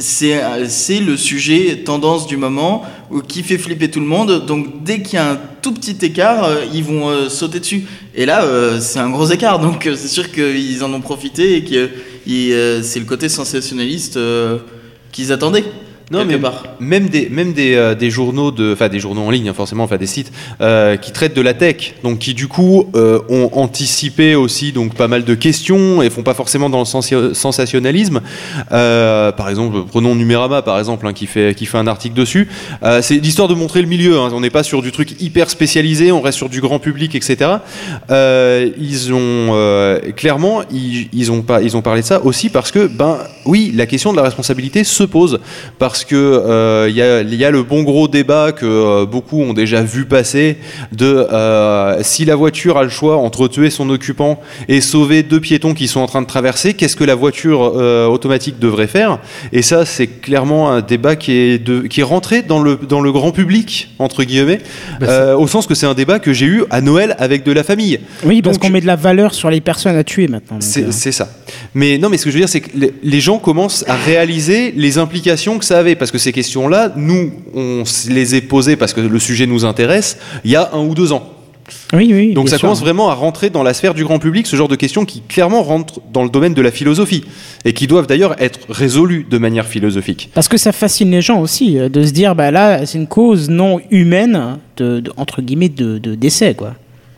c'est- 0.00 0.68
c'est 0.68 1.00
le 1.00 1.16
sujet 1.16 1.82
tendance 1.84 2.26
du 2.26 2.36
moment 2.36 2.82
qui 3.28 3.42
fait 3.42 3.58
flipper 3.58 3.90
tout 3.90 4.00
le 4.00 4.06
monde. 4.06 4.46
Donc 4.46 4.82
dès 4.82 5.02
qu'il 5.02 5.14
y 5.14 5.18
a 5.18 5.32
un 5.32 5.38
tout 5.60 5.72
petit 5.72 5.96
écart, 6.02 6.44
euh, 6.44 6.64
ils 6.72 6.82
vont 6.82 7.08
euh, 7.10 7.28
sauter 7.28 7.60
dessus. 7.60 7.84
Et 8.14 8.24
là, 8.24 8.44
euh, 8.44 8.80
c'est 8.80 8.98
un 9.00 9.10
gros 9.10 9.26
écart. 9.26 9.58
Donc 9.58 9.86
euh, 9.86 9.94
c'est 9.96 10.08
sûr 10.08 10.30
qu'ils 10.32 10.82
en 10.82 10.92
ont 10.94 11.00
profité 11.00 11.56
et 11.56 11.64
que 11.64 11.90
euh, 12.28 12.82
c'est 12.82 12.98
le 12.98 13.04
côté 13.04 13.28
sensationnaliste 13.28 14.16
euh, 14.16 14.58
qu'ils 15.12 15.30
attendaient. 15.30 15.64
Non, 16.10 16.24
mais 16.24 16.38
part. 16.38 16.62
même 16.78 17.08
des, 17.08 17.28
même 17.28 17.52
des, 17.52 17.74
euh, 17.74 17.94
des 17.96 18.10
journaux, 18.10 18.52
de, 18.52 18.72
enfin 18.72 18.88
des 18.88 19.00
journaux 19.00 19.22
en 19.22 19.30
ligne, 19.30 19.48
hein, 19.48 19.54
forcément, 19.54 19.82
enfin 19.84 19.96
des 19.96 20.06
sites 20.06 20.30
euh, 20.60 20.96
qui 20.96 21.10
traitent 21.10 21.34
de 21.34 21.40
la 21.42 21.52
tech, 21.52 21.94
donc 22.04 22.20
qui 22.20 22.32
du 22.32 22.46
coup 22.46 22.88
euh, 22.94 23.18
ont 23.28 23.50
anticipé 23.54 24.36
aussi 24.36 24.70
donc 24.70 24.94
pas 24.94 25.08
mal 25.08 25.24
de 25.24 25.34
questions 25.34 26.02
et 26.02 26.10
font 26.10 26.22
pas 26.22 26.34
forcément 26.34 26.70
dans 26.70 26.78
le 26.78 26.84
sensi- 26.84 27.34
sensationnalisme. 27.34 28.20
Par 28.70 29.48
exemple, 29.48 29.78
prenons 29.90 30.14
Numérama 30.14 30.62
par 30.62 30.78
exemple, 30.78 31.06
hein, 31.06 31.12
qui 31.12 31.26
fait 31.26 31.54
qui 31.56 31.66
fait 31.66 31.78
un 31.78 31.86
article 31.88 32.14
dessus. 32.14 32.48
C'est 33.02 33.16
l'histoire 33.16 33.48
de 33.48 33.54
montrer 33.54 33.82
le 33.82 33.88
milieu. 33.88 34.18
hein. 34.18 34.30
On 34.32 34.40
n'est 34.40 34.50
pas 34.50 34.62
sur 34.62 34.82
du 34.82 34.92
truc 34.92 35.20
hyper 35.20 35.50
spécialisé, 35.50 36.12
on 36.12 36.20
reste 36.20 36.38
sur 36.38 36.48
du 36.48 36.60
grand 36.60 36.78
public, 36.78 37.14
etc. 37.14 37.50
Ils 38.10 39.12
ont 39.12 40.00
clairement, 40.16 40.62
ils, 40.70 41.08
ils 41.12 41.32
ont 41.32 41.42
pas, 41.42 41.62
ils 41.62 41.76
ont 41.76 41.82
parlé 41.82 42.02
de 42.02 42.06
ça 42.06 42.24
aussi 42.24 42.48
parce 42.48 42.70
que 42.70 42.86
ben 42.86 43.18
oui, 43.44 43.72
la 43.74 43.86
question 43.86 44.12
de 44.12 44.16
la 44.16 44.22
responsabilité 44.22 44.84
se 44.84 45.02
pose 45.02 45.40
parce 45.78 45.95
que 46.04 46.14
euh, 46.16 46.86
il 46.88 46.96
y, 46.96 47.02
a, 47.02 47.20
il 47.22 47.34
y 47.34 47.44
a 47.44 47.50
le 47.50 47.62
bon 47.62 47.82
gros 47.82 48.08
débat 48.08 48.52
que 48.52 48.66
euh, 48.66 49.06
beaucoup 49.06 49.40
ont 49.42 49.52
déjà 49.52 49.82
vu 49.82 50.04
passer 50.04 50.56
de 50.92 51.26
euh, 51.32 51.98
si 52.02 52.24
la 52.24 52.34
voiture 52.36 52.76
a 52.78 52.82
le 52.84 52.88
choix 52.90 53.16
entre 53.16 53.48
tuer 53.48 53.70
son 53.70 53.88
occupant 53.90 54.40
et 54.68 54.80
sauver 54.80 55.22
deux 55.22 55.40
piétons 55.40 55.74
qui 55.74 55.88
sont 55.88 56.00
en 56.00 56.06
train 56.06 56.22
de 56.22 56.26
traverser, 56.26 56.74
qu'est-ce 56.74 56.96
que 56.96 57.04
la 57.04 57.14
voiture 57.14 57.60
automatique 57.60 58.58
devrait 58.58 58.86
faire? 58.86 59.18
Et 59.52 59.62
ça, 59.62 59.84
c'est 59.84 60.06
clairement 60.06 60.70
un 60.70 60.80
débat 60.80 61.16
qui 61.16 61.32
est, 61.32 61.58
de, 61.58 61.82
qui 61.82 62.00
est 62.00 62.04
rentré 62.04 62.42
dans 62.42 62.60
le, 62.60 62.76
dans 62.88 63.00
le 63.00 63.12
grand 63.12 63.32
public 63.32 63.90
entre 63.98 64.24
guillemets, 64.24 64.60
Bah, 65.00 65.36
au 65.36 65.46
sens 65.46 65.66
que 65.66 65.74
c'est 65.74 65.86
un 65.86 65.94
débat 65.94 66.18
que 66.18 66.32
j'ai 66.32 66.46
eu 66.46 66.64
à 66.70 66.80
Noël 66.80 67.14
avec 67.18 67.44
de 67.44 67.52
la 67.52 67.62
famille. 67.62 68.00
Oui, 68.24 68.42
parce 68.42 68.58
qu'on 68.58 68.70
met 68.70 68.80
de 68.80 68.86
la 68.86 68.96
valeur 68.96 69.34
sur 69.34 69.50
les 69.50 69.60
personnes 69.60 69.96
à 69.96 70.04
tuer 70.04 70.28
maintenant. 70.28 70.58
c'est 70.60 71.12
ça. 71.12 71.28
Mais 71.74 71.98
non, 71.98 72.08
mais 72.08 72.16
ce 72.18 72.24
que 72.24 72.30
je 72.30 72.34
veux 72.36 72.40
dire, 72.40 72.48
c'est 72.48 72.60
que 72.60 72.70
les- 72.74 72.92
les 73.02 73.20
gens 73.20 73.38
commencent 73.38 73.84
à 73.88 73.94
réaliser 73.94 74.72
les 74.76 74.98
implications 74.98 75.58
que 75.58 75.64
ça 75.64 75.78
avait. 75.78 75.85
Parce 75.94 76.10
que 76.10 76.18
ces 76.18 76.32
questions-là, 76.32 76.92
nous, 76.96 77.30
on 77.54 77.84
les 78.08 78.34
est 78.34 78.40
posées 78.40 78.76
parce 78.76 78.92
que 78.92 79.00
le 79.00 79.18
sujet 79.18 79.46
nous 79.46 79.64
intéresse 79.64 80.18
il 80.44 80.50
y 80.50 80.56
a 80.56 80.70
un 80.72 80.80
ou 80.80 80.94
deux 80.94 81.12
ans. 81.12 81.32
Oui, 81.92 82.08
oui. 82.12 82.32
Donc 82.32 82.48
ça 82.48 82.58
sûr. 82.58 82.62
commence 82.68 82.80
vraiment 82.80 83.08
à 83.10 83.14
rentrer 83.14 83.50
dans 83.50 83.64
la 83.64 83.74
sphère 83.74 83.92
du 83.92 84.04
grand 84.04 84.20
public, 84.20 84.46
ce 84.46 84.54
genre 84.54 84.68
de 84.68 84.76
questions 84.76 85.04
qui 85.04 85.20
clairement 85.22 85.64
rentrent 85.64 86.00
dans 86.12 86.22
le 86.22 86.30
domaine 86.30 86.54
de 86.54 86.62
la 86.62 86.70
philosophie. 86.70 87.24
Et 87.64 87.72
qui 87.72 87.88
doivent 87.88 88.06
d'ailleurs 88.06 88.40
être 88.40 88.60
résolues 88.68 89.26
de 89.28 89.36
manière 89.38 89.66
philosophique. 89.66 90.30
Parce 90.32 90.46
que 90.46 90.58
ça 90.58 90.70
fascine 90.70 91.10
les 91.10 91.22
gens 91.22 91.40
aussi, 91.40 91.76
euh, 91.78 91.88
de 91.88 92.04
se 92.04 92.12
dire, 92.12 92.36
bah 92.36 92.52
là, 92.52 92.86
c'est 92.86 92.98
une 92.98 93.08
cause 93.08 93.50
non 93.50 93.80
humaine, 93.90 94.58
de, 94.76 95.00
de- 95.00 95.12
entre 95.16 95.42
guillemets, 95.42 95.68
de, 95.68 95.98
de 95.98 96.14
décès, 96.14 96.54
quoi. 96.54 96.74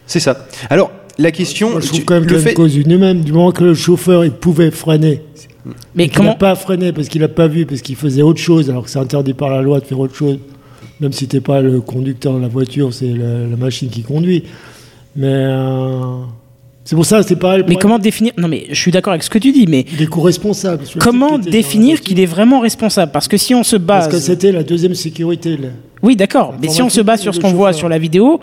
C'est 0.07 0.21
ça. 0.21 0.47
Alors, 0.71 0.91
la 1.19 1.31
question. 1.31 1.71
Moi, 1.73 1.81
je 1.81 1.87
trouve 1.89 1.99
tu- 2.01 2.05
quand 2.07 2.15
même 2.15 2.25
le 2.25 2.39
fait- 2.39 2.51
une 2.51 2.57
cause 2.57 2.75
humaine, 2.77 3.21
du 3.23 3.33
moment 3.33 3.53
que 3.53 3.65
le 3.65 3.75
chauffeur 3.75 4.25
il 4.25 4.31
pouvait 4.31 4.71
freiner. 4.71 5.21
Mais 5.95 6.05
il 6.05 6.11
n'a 6.11 6.17
comment 6.17 6.35
pas 6.35 6.55
freiné 6.55 6.93
parce 6.93 7.09
qu'il 7.09 7.21
n'a 7.21 7.29
pas 7.29 7.47
vu, 7.49 7.67
parce 7.67 7.83
qu'il 7.83 7.97
faisait 7.97 8.23
autre 8.23 8.41
chose, 8.41 8.71
alors 8.71 8.85
que 8.85 8.91
c'est 8.91 8.99
interdit 8.99 9.35
par 9.35 9.51
la 9.51 9.63
loi 9.63 9.81
de 9.81 9.85
faire 9.85 9.99
autre 9.99 10.15
chose. 10.15 10.39
Même 11.01 11.13
si 11.13 11.29
t'es 11.29 11.41
pas 11.41 11.61
le 11.61 11.81
conducteur 11.81 12.35
de 12.35 12.41
la 12.41 12.49
voiture, 12.49 12.93
c'est 12.93 13.13
la, 13.13 13.57
machine 13.57 13.89
qui 13.89 14.03
conduit. 14.03 14.45
Mais 15.15 15.27
euh, 15.29 16.23
C'est 16.85 16.97
pour 16.97 17.07
ça, 17.07 17.23
c'est 17.23 17.37
pareil. 17.37 17.65
Mais 17.69 17.77
comment 17.77 17.99
définir 17.99 18.33
Non, 18.37 18.49
mais 18.49 18.67
je 18.71 18.75
suis 18.81 18.91
d'accord 18.91 19.13
avec 19.13 19.23
ce 19.23 19.31
que 19.31 19.39
tu 19.39 19.53
dis, 19.53 19.67
mais 19.69 19.85
Il 19.93 20.03
est 20.03 20.07
co-responsable. 20.07 20.85
Comment 20.99 21.39
définir 21.39 22.01
qu'il 22.01 22.19
est 22.19 22.27
vraiment 22.27 22.61
responsable? 22.61 23.13
Parce 23.13 23.29
que 23.29 23.37
si 23.37 23.55
on 23.55 23.63
se 23.63 23.77
Parce 23.77 24.07
que 24.07 24.13
base. 24.13 24.25
c'était 24.25 24.53
la 24.53 24.65
deuxième 24.65 24.95
sécurité. 24.95 25.57
là. 25.57 25.69
Oui, 26.03 26.17
d'accord. 26.17 26.55
Mais 26.61 26.69
si 26.69 26.83
on 26.83 26.89
se 26.89 27.01
base 27.01 27.21
sur 27.21 27.35
ce 27.35 27.41
qu'on 27.41 27.53
voit 27.53 27.73
sur 27.73 27.89
la 27.89 27.99
vidéo, 27.99 28.41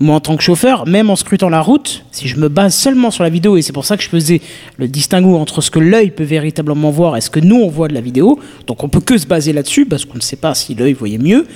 moi 0.00 0.16
en 0.16 0.20
tant 0.20 0.36
que 0.36 0.42
chauffeur, 0.42 0.86
même 0.86 1.10
en 1.10 1.16
scrutant 1.16 1.50
la 1.50 1.60
route, 1.60 2.04
si 2.10 2.26
je 2.26 2.36
me 2.38 2.48
base 2.48 2.74
seulement 2.74 3.10
sur 3.10 3.22
la 3.22 3.28
vidéo, 3.30 3.56
et 3.58 3.62
c'est 3.62 3.72
pour 3.74 3.84
ça 3.84 3.96
que 3.98 4.02
je 4.02 4.08
faisais 4.08 4.40
le 4.78 4.88
distinguo 4.88 5.36
entre 5.36 5.60
ce 5.60 5.70
que 5.70 5.78
l'œil 5.78 6.10
peut 6.10 6.24
véritablement 6.24 6.90
voir 6.90 7.16
et 7.18 7.20
ce 7.20 7.28
que 7.30 7.38
nous 7.40 7.56
on 7.56 7.68
voit 7.68 7.86
de 7.88 7.94
la 7.94 8.00
vidéo, 8.00 8.38
donc 8.66 8.82
on 8.82 8.88
peut 8.88 9.00
que 9.00 9.18
se 9.18 9.26
baser 9.26 9.52
là-dessus 9.52 9.84
parce 9.84 10.06
qu'on 10.06 10.16
ne 10.16 10.22
sait 10.22 10.36
pas 10.36 10.54
si 10.54 10.74
l'œil 10.74 10.94
voyait 10.94 11.18
mieux. 11.18 11.46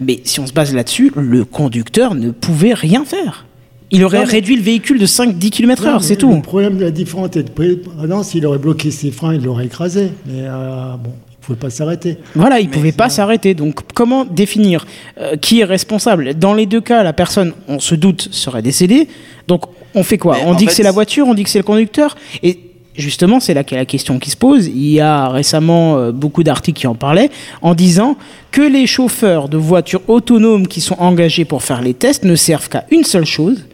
Mais 0.00 0.20
si 0.24 0.40
on 0.40 0.46
se 0.46 0.52
base 0.52 0.74
là-dessus, 0.74 1.12
le 1.16 1.44
conducteur 1.44 2.16
ne 2.16 2.30
pouvait 2.32 2.74
rien 2.74 3.04
faire. 3.04 3.46
Il 3.92 4.02
aurait 4.02 4.18
Non, 4.18 4.24
mais- 4.24 4.30
réduit 4.32 4.56
le 4.56 4.62
véhicule 4.62 4.98
de 4.98 5.06
5-10 5.06 5.50
km/h, 5.50 5.92
Non, 5.92 5.98
c'est 6.00 6.16
tout. 6.16 6.34
Le 6.34 6.42
problème 6.42 6.78
de 6.78 6.84
la 6.84 6.90
différence 6.90 7.36
est 7.36 7.44
de 7.44 7.80
ah 8.02 8.06
non, 8.08 8.24
s'il 8.24 8.44
aurait 8.44 8.58
bloqué 8.58 8.90
ses 8.90 9.12
freins, 9.12 9.34
il 9.34 9.44
l'aurait 9.44 9.66
écrasé. 9.66 10.10
Mais 10.26 10.40
euh, 10.40 10.96
bon, 10.96 11.12
il 11.30 11.33
pouvait 11.44 11.58
pas 11.58 11.70
s'arrêter. 11.70 12.18
Voilà, 12.34 12.60
il 12.60 12.68
ne 12.68 12.72
pouvait 12.72 12.92
pas 12.92 13.08
s'arrêter. 13.08 13.54
Donc, 13.54 13.80
comment 13.94 14.24
définir 14.24 14.86
euh, 15.18 15.36
qui 15.36 15.60
est 15.60 15.64
responsable? 15.64 16.34
Dans 16.34 16.54
les 16.54 16.66
deux 16.66 16.80
cas, 16.80 17.02
la 17.02 17.12
personne, 17.12 17.52
on 17.68 17.78
se 17.78 17.94
doute, 17.94 18.28
serait 18.32 18.62
décédée. 18.62 19.08
Donc, 19.48 19.64
on 19.94 20.02
fait 20.02 20.18
quoi? 20.18 20.36
Mais 20.36 20.44
On 20.46 20.54
dit 20.54 20.66
que 20.66 20.72
c'est 20.72 20.82
la 20.82 20.92
voiture, 20.92 21.26
on 21.28 21.34
dit 21.34 21.44
que 21.44 21.50
c'est 21.50 21.58
le 21.58 21.64
conducteur. 21.64 22.16
Et 22.42 22.58
justement, 22.96 23.40
c'est 23.40 23.54
là 23.54 23.64
qu'est 23.64 23.76
la 23.76 23.84
question 23.84 24.18
qui 24.18 24.30
se 24.30 24.36
pose. 24.36 24.66
Il 24.66 24.90
y 24.90 25.00
a 25.00 25.28
récemment 25.28 25.96
euh, 25.96 26.12
beaucoup 26.12 26.42
d'articles 26.42 26.80
qui 26.80 26.86
en 26.86 26.94
parlaient, 26.94 27.30
en 27.62 27.74
disant 27.74 28.16
que 28.50 28.62
les 28.62 28.86
chauffeurs 28.86 29.48
de 29.48 29.56
voitures 29.56 30.02
autonomes 30.08 30.66
qui 30.66 30.80
sont 30.80 30.96
engagés 30.98 31.44
pour 31.44 31.62
faire 31.62 31.82
les 31.82 31.94
tests 31.94 32.24
ne 32.24 32.36
servent 32.36 32.68
qu'à 32.68 32.84
une 32.90 33.04
seule 33.04 33.26
chose 33.26 33.64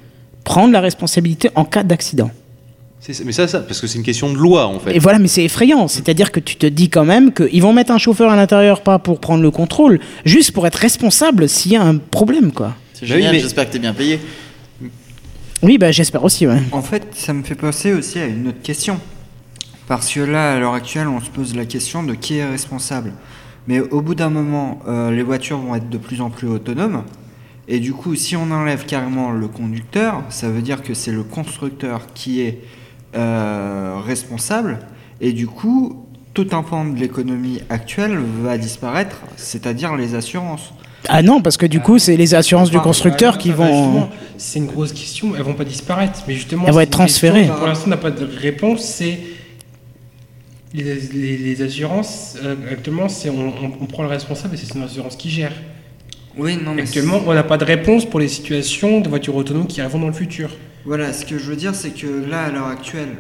prendre 0.45 0.73
la 0.73 0.81
responsabilité 0.81 1.51
en 1.55 1.65
cas 1.65 1.83
d'accident. 1.83 2.31
Mais 3.25 3.33
ça, 3.33 3.49
ça, 3.49 3.61
parce 3.61 3.81
que 3.81 3.87
c'est 3.87 3.97
une 3.97 4.05
question 4.05 4.31
de 4.31 4.37
loi 4.37 4.67
en 4.67 4.79
fait. 4.79 4.95
Et 4.95 4.99
voilà, 4.99 5.19
mais 5.19 5.29
c'est 5.29 5.45
effrayant. 5.45 5.89
C'est-à-dire 5.89 6.31
que 6.31 6.41
tu 6.41 6.57
te 6.57 6.67
dis 6.67 6.91
quand 6.91 7.05
même 7.05 7.33
qu'ils 7.33 7.63
vont 7.63 7.73
mettre 7.73 7.93
un 7.93 7.99
chauffeur 7.99 8.31
à 8.31 8.37
l'intérieur, 8.37 8.83
pas 8.83 8.99
pour 8.99 9.21
prendre 9.21 9.43
le 9.43 9.51
contrôle, 9.51 10.01
juste 10.27 10.53
pour 10.53 10.67
être 10.67 10.77
responsable 10.77 11.49
s'il 11.49 11.73
y 11.73 11.77
a 11.77 11.83
un 11.83 11.97
problème, 11.97 12.53
quoi. 12.53 12.75
C'est 12.93 13.07
génial, 13.07 13.35
j'espère 13.39 13.67
que 13.67 13.73
t'es 13.73 13.79
bien 13.79 13.95
payé. 13.95 14.21
Oui, 15.63 15.79
bah, 15.79 15.91
j'espère 15.93 16.25
aussi, 16.25 16.47
ouais. 16.47 16.61
En 16.73 16.83
fait, 16.83 17.07
ça 17.15 17.33
me 17.33 17.43
fait 17.43 17.55
penser 17.55 17.93
aussi 17.93 18.19
à 18.19 18.27
une 18.27 18.49
autre 18.49 18.63
question. 18.63 19.01
Parce 19.89 20.13
que 20.13 20.21
là, 20.21 20.53
à 20.53 20.59
l'heure 20.59 20.75
actuelle, 20.75 21.09
on 21.09 21.21
se 21.21 21.31
pose 21.31 21.57
la 21.57 21.65
question 21.65 22.03
de 22.03 22.15
qui 22.15 22.37
est 22.37 22.49
responsable. 22.49 23.13
Mais 23.67 23.81
au 23.81 24.03
bout 24.03 24.15
d'un 24.15 24.31
moment, 24.31 24.79
euh, 24.87 25.11
les 25.11 25.23
voitures 25.23 25.59
vont 25.59 25.75
être 25.75 25.89
de 25.89 25.99
plus 25.99 26.21
en 26.21 26.31
plus 26.31 26.49
autonomes. 26.49 27.05
Et 27.67 27.79
du 27.79 27.93
coup, 27.93 28.15
si 28.15 28.37
on 28.37 28.51
enlève 28.51 28.85
carrément 28.85 29.31
le 29.31 29.49
conducteur, 29.49 30.23
ça 30.29 30.49
veut 30.49 30.63
dire 30.63 30.83
que 30.83 30.95
c'est 30.95 31.13
le 31.13 31.23
constructeur 31.23 32.07
qui 32.15 32.41
est 32.41 32.61
responsable. 33.15 34.79
Et 35.21 35.33
du 35.33 35.47
coup, 35.47 36.05
tout 36.35 36.47
un 36.53 36.63
pan 36.63 36.85
de 36.85 36.99
l'économie 36.99 37.61
actuelle 37.69 38.17
va 38.43 38.57
disparaître, 38.59 39.23
c'est-à-dire 39.37 39.97
les 39.97 40.15
assurances. 40.15 40.73
Ah 41.09 41.23
non, 41.23 41.41
parce 41.41 41.57
que 41.57 41.67
du 41.67 41.81
coup, 41.81 41.99
c'est 41.99 42.17
les 42.17 42.35
assurances 42.35 42.71
du 42.71 42.79
constructeur 42.79 43.33
bah, 43.35 43.39
qui 43.39 43.49
ça 43.49 43.55
va, 43.55 43.71
vont. 43.71 44.09
C'est 44.37 44.59
une 44.59 44.67
grosse 44.67 44.93
question, 44.93 45.33
elles 45.35 45.43
vont 45.43 45.55
pas 45.55 45.65
disparaître, 45.65 46.23
mais 46.29 46.35
justement. 46.35 46.65
Elles 46.67 46.73
vont 46.75 46.81
être 46.81 46.91
question 46.91 47.29
transférées. 47.31 47.47
Pour 47.47 47.67
l'instant, 47.67 47.85
on 47.87 47.91
n'a 47.91 47.97
pas 47.97 48.11
de 48.11 48.25
réponse. 48.25 48.83
C'est 48.85 49.19
les, 50.75 50.95
les- 51.13 51.37
les 51.39 51.63
assurances. 51.63 52.37
euh, 52.45 52.55
actuellement, 52.71 53.09
c'est 53.09 53.31
on, 53.31 53.49
on- 53.49 53.73
on 53.81 53.87
prend 53.87 54.03
le 54.03 54.09
responsable 54.11 54.55
et 54.55 54.59
c'est 54.59 54.75
une 54.75 54.83
assurance 54.83 55.17
qui 55.17 55.31
gère. 55.31 55.53
Oui, 56.37 56.59
non, 56.63 56.75
mais 56.75 56.83
Actuellement, 56.83 57.21
on 57.27 57.35
n'a 57.35 57.43
pas 57.43 57.59
de 57.59 57.65
réponse 57.65 58.05
pour 58.05 58.21
les 58.21 58.29
situations 58.29 59.01
de 59.01 59.09
voitures 59.09 59.35
autonomes 59.35 59.67
qui 59.67 59.81
arriveront 59.81 60.01
dans 60.01 60.07
le 60.07 60.13
futur. 60.13 60.51
Voilà, 60.87 61.13
ce 61.13 61.25
que 61.27 61.39
je 61.39 61.45
veux 61.45 61.57
dire, 61.57 61.75
c'est 61.75 61.91
que 61.91 62.07
là, 62.29 62.45
à 62.45 62.51
l'heure 62.51 62.67
actuelle, 62.67 63.17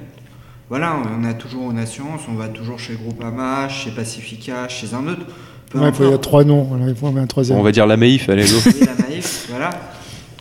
voilà, 0.68 0.96
on 1.18 1.24
a 1.24 1.34
toujours 1.34 1.70
une 1.70 1.78
assurance, 1.78 2.22
on 2.30 2.34
va 2.34 2.48
toujours 2.48 2.78
chez 2.78 2.94
Groupama, 2.94 3.68
chez 3.68 3.90
Pacifica, 3.90 4.68
chez 4.68 4.94
un 4.94 5.06
autre. 5.08 5.26
peu 5.68 5.78
Ouais, 5.78 5.90
il 6.00 6.10
y 6.10 6.12
a 6.12 6.18
trois 6.18 6.44
noms. 6.44 6.62
Voilà, 6.62 6.88
il 6.88 6.94
faut 6.96 7.06
en 7.06 7.12
mettre 7.12 7.24
un 7.24 7.26
troisième. 7.26 7.58
On 7.58 7.62
va 7.62 7.72
dire 7.72 7.86
la 7.86 7.96
Maïf, 7.96 8.28
allez 8.28 8.44
go. 8.44 8.56
Oui, 8.66 8.72
la 8.86 9.06
naïf, 9.08 9.46
voilà. 9.50 9.70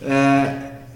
Euh, 0.02 0.44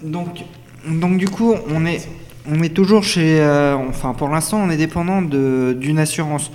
donc, 0.01 0.43
donc 0.89 1.17
du 1.17 1.27
coup, 1.29 1.53
on 1.69 1.85
est, 1.85 2.07
on 2.49 2.61
est 2.63 2.73
toujours 2.73 3.03
chez, 3.03 3.39
euh, 3.39 3.75
enfin 3.75 4.13
pour 4.13 4.29
l'instant, 4.29 4.61
on 4.65 4.69
est 4.69 4.77
dépendant 4.77 5.21
d'une 5.21 5.99
assurance. 5.99 6.49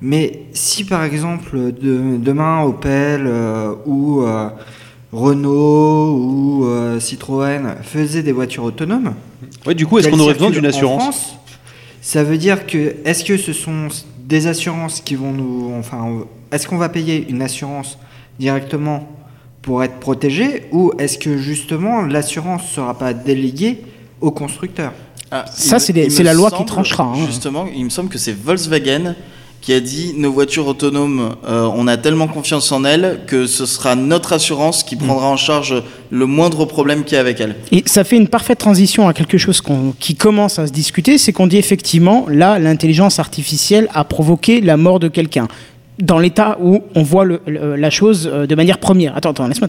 Mais 0.00 0.46
si 0.52 0.84
par 0.84 1.04
exemple 1.04 1.56
de- 1.56 2.16
demain 2.16 2.62
Opel 2.62 3.24
euh, 3.26 3.74
ou 3.86 4.22
euh, 4.22 4.48
Renault 5.12 6.10
ou 6.16 6.64
euh, 6.66 6.98
Citroën 6.98 7.76
faisaient 7.82 8.22
des 8.22 8.32
voitures 8.32 8.64
autonomes, 8.64 9.14
Ouais, 9.66 9.74
du 9.74 9.86
coup, 9.86 9.98
est-ce 9.98 10.08
qu'on 10.08 10.18
aurait 10.18 10.32
besoin 10.34 10.50
d'une 10.50 10.66
assurance 10.66 11.02
France, 11.02 11.34
Ça 12.00 12.24
veut 12.24 12.38
dire 12.38 12.66
que 12.66 12.96
est-ce 13.04 13.22
que 13.24 13.36
ce 13.36 13.52
sont 13.52 13.88
des 14.24 14.46
assurances 14.46 15.00
qui 15.00 15.14
vont 15.14 15.32
nous, 15.32 15.72
enfin, 15.78 16.24
est-ce 16.50 16.66
qu'on 16.66 16.78
va 16.78 16.88
payer 16.88 17.26
une 17.28 17.42
assurance 17.42 17.98
directement 18.40 19.08
pour 19.60 19.84
être 19.84 20.00
protégé 20.00 20.64
ou 20.72 20.92
est-ce 20.98 21.18
que 21.18 21.36
justement 21.36 22.02
l'assurance 22.02 22.64
sera 22.66 22.98
pas 22.98 23.12
déléguée 23.12 23.82
au 24.20 24.30
constructeur? 24.30 24.92
Ah, 25.30 25.44
Ça, 25.54 25.78
c'est 25.78 25.92
la 26.22 26.34
loi 26.34 26.50
qui 26.50 26.64
tranchera, 26.64 27.04
hein. 27.04 27.26
Justement, 27.26 27.66
il 27.74 27.84
me 27.84 27.90
semble 27.90 28.08
que 28.08 28.18
c'est 28.18 28.32
Volkswagen 28.36 29.14
qui 29.62 29.72
a 29.72 29.80
dit 29.80 30.12
nos 30.16 30.32
voitures 30.32 30.66
autonomes, 30.66 31.36
euh, 31.46 31.70
on 31.74 31.86
a 31.86 31.96
tellement 31.96 32.26
confiance 32.26 32.72
en 32.72 32.84
elles 32.84 33.20
que 33.28 33.46
ce 33.46 33.64
sera 33.64 33.94
notre 33.94 34.32
assurance 34.32 34.82
qui 34.82 34.96
prendra 34.96 35.28
en 35.28 35.36
charge 35.36 35.82
le 36.10 36.26
moindre 36.26 36.64
problème 36.64 37.04
qu'il 37.04 37.14
y 37.14 37.16
a 37.16 37.20
avec 37.20 37.40
elles. 37.40 37.54
Et 37.70 37.84
ça 37.86 38.02
fait 38.02 38.16
une 38.16 38.26
parfaite 38.26 38.58
transition 38.58 39.06
à 39.08 39.14
quelque 39.14 39.38
chose 39.38 39.62
qui 40.00 40.16
commence 40.16 40.58
à 40.58 40.66
se 40.66 40.72
discuter, 40.72 41.16
c'est 41.16 41.32
qu'on 41.32 41.46
dit 41.46 41.58
effectivement, 41.58 42.26
là, 42.28 42.58
l'intelligence 42.58 43.20
artificielle 43.20 43.88
a 43.94 44.02
provoqué 44.02 44.60
la 44.60 44.76
mort 44.76 44.98
de 44.98 45.06
quelqu'un. 45.06 45.46
Dans 46.00 46.18
l'état 46.18 46.58
où 46.60 46.82
on 46.96 47.04
voit 47.04 47.24
la 47.46 47.90
chose 47.90 48.28
euh, 48.32 48.46
de 48.46 48.54
manière 48.56 48.78
première. 48.78 49.16
Attends, 49.16 49.30
attends, 49.30 49.46
laisse-moi. 49.46 49.68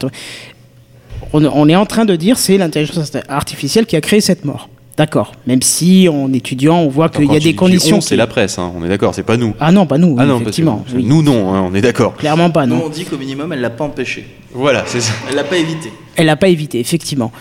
On, 1.33 1.45
on 1.45 1.69
est 1.69 1.75
en 1.75 1.85
train 1.85 2.05
de 2.05 2.15
dire 2.15 2.39
c'est 2.39 2.57
l'intelligence 2.57 3.11
artificielle 3.27 3.85
qui 3.85 3.95
a 3.95 4.01
créé 4.01 4.21
cette 4.21 4.43
mort. 4.43 4.69
D'accord. 4.95 5.31
Même 5.47 5.61
si 5.63 6.07
en 6.07 6.31
étudiant, 6.33 6.77
on 6.77 6.87
voit 6.89 7.09
qu'il 7.09 7.25
y 7.25 7.29
a 7.31 7.39
tu 7.39 7.39
des 7.39 7.49
dis 7.51 7.55
conditions. 7.55 7.97
on, 7.97 8.01
C'est 8.01 8.15
la 8.15 8.27
presse, 8.27 8.59
hein, 8.59 8.71
on 8.77 8.85
est 8.85 8.89
d'accord, 8.89 9.15
c'est 9.15 9.23
pas 9.23 9.37
nous. 9.37 9.55
Ah 9.59 9.71
non, 9.71 9.87
pas 9.87 9.97
nous, 9.97 10.15
Ah 10.19 10.25
non, 10.25 10.33
parce 10.33 10.39
que 10.39 10.43
effectivement. 10.43 10.85
oui. 10.95 11.03
Nous 11.03 11.23
non, 11.23 11.51
hein, 11.53 11.67
on 11.67 11.73
est 11.73 11.81
d'accord. 11.81 12.15
Clairement 12.15 12.51
pas, 12.51 12.67
Nous, 12.67 12.75
on 12.75 12.89
dit 12.89 13.03
qu'au 13.05 13.17
minimum, 13.17 13.51
elle 13.53 13.61
l'a 13.61 13.71
pas 13.71 13.85
empêché. 13.85 14.27
Voilà, 14.53 14.83
c'est 14.85 15.01
ça. 15.01 15.13
Elle 15.27 15.35
l'a 15.35 15.43
pas 15.43 15.57
évité. 15.57 15.91
Elle 16.15 16.27
l'a 16.27 16.35
pas 16.35 16.47
évité, 16.47 16.79
effectivement. 16.79 17.31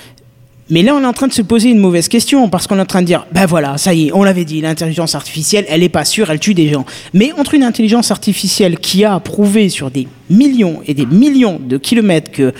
Mais 0.70 0.82
là, 0.82 0.94
on 0.94 1.02
est 1.02 1.06
en 1.06 1.12
train 1.12 1.26
de 1.26 1.32
se 1.34 1.42
poser 1.42 1.68
une 1.68 1.78
mauvaise 1.80 2.08
question 2.08 2.48
parce 2.48 2.66
qu'on 2.66 2.78
est 2.78 2.80
en 2.80 2.86
train 2.86 3.02
de 3.02 3.06
dire, 3.06 3.26
ben 3.32 3.44
voilà, 3.44 3.76
ça 3.76 3.92
y 3.92 4.06
est, 4.08 4.12
on 4.14 4.22
l'avait 4.22 4.46
dit, 4.46 4.62
l'intelligence 4.62 5.14
artificielle, 5.14 5.66
elle 5.68 5.82
est 5.82 5.90
pas 5.90 6.06
sûre, 6.06 6.30
elle 6.30 6.40
tue 6.40 6.54
des 6.54 6.70
gens. 6.70 6.86
Mais 7.12 7.32
entre 7.32 7.52
une 7.52 7.64
intelligence 7.64 8.10
artificielle 8.10 8.78
qui 8.78 9.04
a 9.04 9.20
prouvé 9.20 9.68
sur 9.68 9.90
des 9.90 10.08
millions 10.30 10.80
et 10.86 10.94
des 10.94 11.04
millions 11.04 11.60
de 11.62 11.76
kilomètres 11.76 12.30
que 12.30 12.54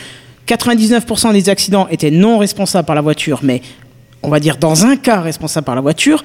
99% 0.46 1.33
des 1.33 1.48
accidents 1.48 1.88
étaient 1.88 2.11
non 2.11 2.37
responsables 2.38 2.85
par 2.85 2.96
la 2.96 3.00
voiture, 3.00 3.40
mais 3.42 3.62
on 4.23 4.29
va 4.29 4.41
dire 4.41 4.57
dans 4.57 4.87
un 4.87 4.97
cas 4.97 5.21
responsable 5.21 5.65
par 5.65 5.75
la 5.75 5.81
voiture, 5.81 6.23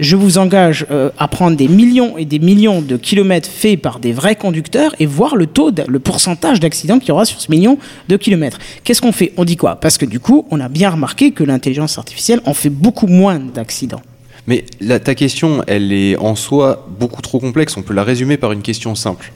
je 0.00 0.16
vous 0.16 0.38
engage 0.38 0.86
euh, 0.90 1.10
à 1.18 1.28
prendre 1.28 1.56
des 1.56 1.68
millions 1.68 2.18
et 2.18 2.24
des 2.24 2.38
millions 2.38 2.82
de 2.82 2.96
kilomètres 2.96 3.48
faits 3.48 3.80
par 3.80 4.00
des 4.00 4.12
vrais 4.12 4.34
conducteurs 4.34 4.94
et 4.98 5.06
voir 5.06 5.36
le 5.36 5.46
taux, 5.46 5.70
le 5.86 5.98
pourcentage 6.00 6.58
d'accidents 6.60 6.98
qu'il 6.98 7.10
y 7.10 7.12
aura 7.12 7.24
sur 7.24 7.40
ce 7.40 7.50
million 7.50 7.78
de 8.08 8.16
kilomètres. 8.16 8.58
Qu'est-ce 8.82 9.00
qu'on 9.00 9.12
fait? 9.12 9.32
On 9.36 9.44
dit 9.44 9.56
quoi? 9.56 9.76
Parce 9.76 9.98
que 9.98 10.04
du 10.04 10.18
coup, 10.18 10.46
on 10.50 10.60
a 10.60 10.68
bien 10.68 10.90
remarqué 10.90 11.30
que 11.30 11.44
l'intelligence 11.44 11.96
artificielle 11.98 12.40
en 12.44 12.54
fait 12.54 12.70
beaucoup 12.70 13.06
moins 13.06 13.38
d'accidents. 13.38 14.02
Mais 14.46 14.64
ta 15.04 15.14
question, 15.14 15.62
elle 15.66 15.92
est 15.92 16.16
en 16.18 16.34
soi 16.34 16.86
beaucoup 16.98 17.22
trop 17.22 17.38
complexe. 17.38 17.76
On 17.76 17.82
peut 17.82 17.94
la 17.94 18.04
résumer 18.04 18.36
par 18.36 18.52
une 18.52 18.62
question 18.62 18.94
simple. 18.94 19.32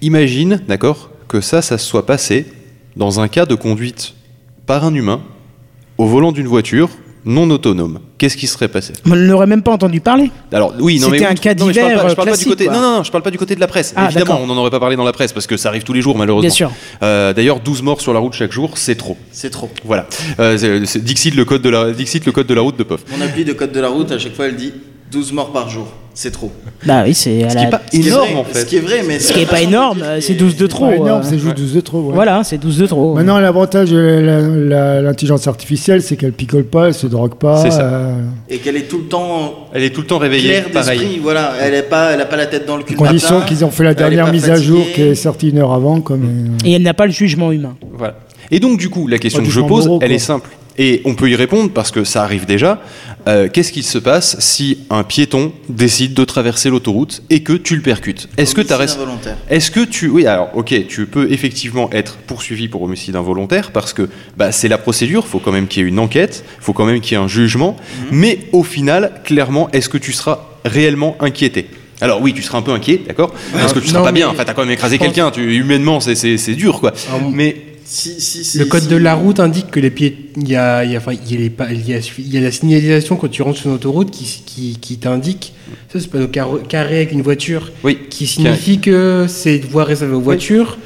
Imagine, 0.00 0.62
d'accord, 0.68 1.10
que 1.28 1.40
ça, 1.40 1.60
ça 1.60 1.76
se 1.76 1.86
soit 1.86 2.06
passé 2.06 2.46
dans 2.96 3.20
un 3.20 3.28
cas 3.28 3.44
de 3.44 3.54
conduite 3.54 4.14
par 4.64 4.84
un 4.84 4.94
humain 4.94 5.20
au 5.98 6.06
volant 6.06 6.32
d'une 6.32 6.46
voiture 6.46 6.88
non 7.26 7.50
autonome. 7.50 7.98
Qu'est-ce 8.18 8.36
qui 8.36 8.46
serait 8.46 8.68
passé? 8.68 8.92
On 9.04 9.10
ne 9.10 9.26
l'aurait 9.26 9.46
même 9.46 9.62
pas 9.62 9.72
entendu 9.72 10.00
parler. 10.00 10.30
Alors 10.52 10.72
oui, 10.80 10.98
non 11.00 11.08
mais 11.10 11.18
C'était 11.18 11.30
un 11.30 11.34
cas 11.34 11.54
non, 11.54 11.66
mais 11.66 11.72
je 11.74 11.80
parle 11.80 11.90
divers, 11.90 12.02
pas- 12.04 12.08
je 12.08 12.14
parle 12.14 12.28
pas 12.30 12.36
du 12.36 12.44
côté. 12.46 12.66
Non, 12.68 12.72
non, 12.80 12.96
non, 12.98 13.02
je 13.02 13.10
parle 13.10 13.22
pas 13.24 13.30
du 13.30 13.38
côté 13.38 13.54
de 13.56 13.60
la 13.60 13.66
presse. 13.66 13.92
Ah, 13.96 14.04
Évidemment, 14.06 14.24
d'accord. 14.26 14.40
on 14.42 14.46
n'en 14.46 14.56
aurait 14.56 14.70
pas 14.70 14.80
parlé 14.80 14.96
dans 14.96 15.04
la 15.04 15.12
presse 15.12 15.32
parce 15.32 15.46
que 15.46 15.56
ça 15.56 15.68
arrive 15.68 15.82
tous 15.82 15.92
les 15.92 16.00
jours 16.00 16.16
malheureusement. 16.16 16.46
Bien 16.46 16.54
sûr. 16.54 16.70
Euh, 17.02 17.32
D'ailleurs, 17.34 17.60
12 17.60 17.82
morts 17.82 18.00
sur 18.00 18.12
la 18.14 18.20
route 18.20 18.32
chaque 18.32 18.52
jour, 18.52 18.78
c'est 18.78 18.94
trop. 18.94 19.16
C'est 19.32 19.50
trop. 19.50 19.68
Voilà. 19.84 20.06
Euh, 20.40 20.56
c'est- 20.56 20.86
c'est 20.86 21.04
Dixit 21.04 21.34
le 21.34 21.44
code 21.44 21.62
de 21.62 21.68
la 21.68 21.90
Dixit 21.92 22.24
le 22.24 22.32
code 22.32 22.46
de 22.46 22.54
la 22.54 22.60
route 22.62 22.78
de 22.78 22.84
POF. 22.84 23.00
Mon 23.16 23.22
appli 23.24 23.44
de 23.44 23.52
code 23.52 23.72
de 23.72 23.80
la 23.80 23.88
route, 23.88 24.10
à 24.12 24.18
chaque 24.18 24.34
fois, 24.34 24.46
elle 24.46 24.56
dit 24.56 24.72
12 25.12 25.32
morts 25.32 25.52
par 25.52 25.68
jour. 25.68 25.86
C'est 26.18 26.30
trop. 26.30 26.50
Bah 26.86 27.02
oui, 27.04 27.12
c'est 27.12 27.44
à 27.44 27.50
Ce 27.50 27.54
la- 27.56 27.60
qui 27.60 27.66
est 27.66 27.70
pas 27.70 27.82
énorme, 27.92 28.36
en 28.38 28.44
fait. 28.44 28.60
Ce 28.60 28.64
qui 28.64 28.76
est 28.76 28.80
vrai, 28.80 29.02
mais 29.06 29.18
Ce 29.18 29.34
qui 29.34 29.40
est 29.40 29.44
pas 29.50 29.60
énorme, 29.60 30.00
euh, 30.02 30.18
c'est 30.22 30.32
12 30.32 30.56
de 30.56 30.66
trop. 30.66 30.90
énorme, 30.90 31.20
euh. 31.20 31.28
c'est 31.28 31.38
juste 31.38 31.54
12 31.58 31.74
de 31.74 31.80
trop. 31.82 32.00
ouais. 32.00 32.14
Voilà, 32.14 32.42
c'est 32.42 32.56
12 32.56 32.78
de 32.78 32.86
trop. 32.86 33.14
Maintenant, 33.14 33.38
l'avantage 33.38 33.90
de 33.90 33.98
la- 33.98 34.40
la- 34.40 35.02
l'intelligence 35.02 35.46
artificielle, 35.46 36.00
c'est 36.00 36.16
qu'elle 36.16 36.32
picole 36.32 36.64
pas, 36.64 36.86
elle 36.86 36.94
se 36.94 37.06
drogue 37.06 37.34
pas. 37.34 37.58
C'est 37.62 37.70
ça. 37.70 37.82
euh, 37.82 38.14
Et 38.48 38.56
qu'elle 38.56 38.76
est 38.78 38.88
tout 38.88 38.96
le 38.96 39.04
temps 39.04 39.68
Elle 39.74 39.82
est 39.82 39.90
tout 39.90 40.00
le 40.00 40.06
temps 40.06 40.16
réveillée. 40.16 40.62
claire. 40.62 40.84
Voilà, 41.22 41.52
elle 41.60 41.74
est 41.74 41.82
pas, 41.82 42.12
elle 42.12 42.20
a 42.22 42.26
pas 42.26 42.36
la 42.36 42.46
tête 42.46 42.64
dans 42.66 42.78
le 42.78 42.82
cul. 42.82 42.94
condition 42.94 43.42
qu'ils 43.42 43.62
ont 43.66 43.70
fait 43.70 43.84
la 43.84 43.92
dernière 43.92 44.32
mise 44.32 44.48
à 44.48 44.56
jour 44.56 44.86
qui 44.94 45.02
est 45.02 45.14
sortie 45.14 45.50
une 45.50 45.58
heure 45.58 45.74
avant. 45.74 46.00
Comme, 46.00 46.24
euh, 46.24 46.66
Et 46.66 46.72
elle 46.72 46.82
n'a 46.82 46.94
pas 46.94 47.04
le 47.04 47.12
jugement 47.12 47.52
humain. 47.52 47.76
Voilà. 47.92 48.16
Et 48.50 48.58
donc 48.58 48.78
du 48.78 48.88
coup, 48.88 49.06
la 49.06 49.18
question 49.18 49.42
que 49.42 49.50
je 49.50 49.60
pose, 49.60 49.90
elle 50.00 50.12
est 50.12 50.18
simple. 50.18 50.48
Et 50.78 51.00
on 51.04 51.14
peut 51.14 51.30
y 51.30 51.36
répondre 51.36 51.70
parce 51.72 51.90
que 51.90 52.04
ça 52.04 52.22
arrive 52.22 52.44
déjà. 52.46 52.80
Euh, 53.28 53.48
Qu'est-ce 53.52 53.72
qu'il 53.72 53.82
se 53.82 53.98
passe 53.98 54.36
si 54.40 54.78
un 54.90 55.02
piéton 55.02 55.52
décide 55.68 56.14
de 56.14 56.24
traverser 56.24 56.70
l'autoroute 56.70 57.22
et 57.30 57.42
que 57.42 57.54
tu 57.54 57.74
le 57.76 57.82
percutes? 57.82 58.28
Est-ce 58.36 58.54
que 58.54 58.60
tu 58.60 58.72
involontaire. 58.72 59.36
Est-ce 59.50 59.70
que 59.70 59.80
tu 59.84 60.08
oui 60.08 60.26
alors 60.26 60.50
ok 60.54 60.86
tu 60.86 61.06
peux 61.06 61.32
effectivement 61.32 61.90
être 61.92 62.16
poursuivi 62.26 62.68
pour 62.68 62.82
homicide 62.82 63.16
involontaire 63.16 63.72
parce 63.72 63.92
que 63.92 64.08
bah, 64.36 64.52
c'est 64.52 64.68
la 64.68 64.78
procédure 64.78 65.26
faut 65.26 65.38
quand 65.40 65.50
même 65.52 65.66
qu'il 65.66 65.82
y 65.82 65.86
ait 65.86 65.88
une 65.88 65.98
enquête 65.98 66.44
faut 66.60 66.72
quand 66.72 66.84
même 66.84 67.00
qu'il 67.00 67.16
y 67.16 67.20
ait 67.20 67.24
un 67.24 67.28
jugement 67.28 67.76
mais 68.12 68.38
au 68.52 68.62
final 68.62 69.12
clairement 69.24 69.68
est-ce 69.72 69.88
que 69.88 69.98
tu 69.98 70.12
seras 70.12 70.40
réellement 70.64 71.16
inquiété? 71.20 71.66
Alors 72.02 72.20
oui, 72.20 72.34
tu 72.34 72.42
seras 72.42 72.58
un 72.58 72.62
peu 72.62 72.72
inquiet, 72.72 73.00
d'accord? 73.06 73.32
Parce 73.54 73.72
que 73.72 73.78
tu 73.78 73.88
seras 73.88 74.00
non, 74.00 74.04
pas 74.04 74.12
bien. 74.12 74.28
Enfin, 74.28 74.44
t'as 74.44 74.52
quand 74.52 74.62
même 74.64 74.70
écrasé 74.72 74.98
pense- 74.98 75.06
quelqu'un. 75.06 75.32
Humainement, 75.40 75.98
c'est- 76.00 76.36
dur, 76.54 76.78
quoi. 76.80 76.92
Mais 77.32 77.56
Si, 77.88 78.20
si, 78.20 78.44
si, 78.44 78.58
Le 78.58 78.64
code 78.64 78.88
de 78.88 78.96
la 78.96 79.14
route 79.14 79.38
indique 79.38 79.70
que 79.70 79.78
les 79.78 79.90
pieds, 79.90 80.30
il 80.36 80.48
y 80.48 80.56
a, 80.56 80.84
il 80.84 80.90
y 80.90 80.96
a, 80.96 80.98
enfin, 80.98 81.12
il 81.12 81.30
y 81.30 81.44
a 81.94 82.00
il 82.18 82.34
y 82.34 82.36
a, 82.36 82.40
la 82.40 82.50
signalisation 82.50 83.14
quand 83.14 83.28
tu 83.28 83.42
rentres 83.42 83.58
sur 83.58 83.68
une 83.68 83.76
autoroute 83.76 84.10
qui, 84.10 84.42
qui, 84.44 84.76
qui 84.80 84.98
t'indique. 84.98 85.52
Ça, 85.92 86.00
c'est 86.00 86.10
pas 86.10 86.18
nos 86.18 86.26
carré 86.26 86.96
avec 86.96 87.12
une 87.12 87.22
voiture. 87.22 87.70
Oui. 87.84 87.98
Qui 88.10 88.26
signifie 88.26 88.80
que 88.80 89.26
c'est 89.28 89.58
une 89.58 89.66
voie 89.66 89.84
réservée 89.84 90.16
aux 90.16 90.20
voitures. 90.20 90.78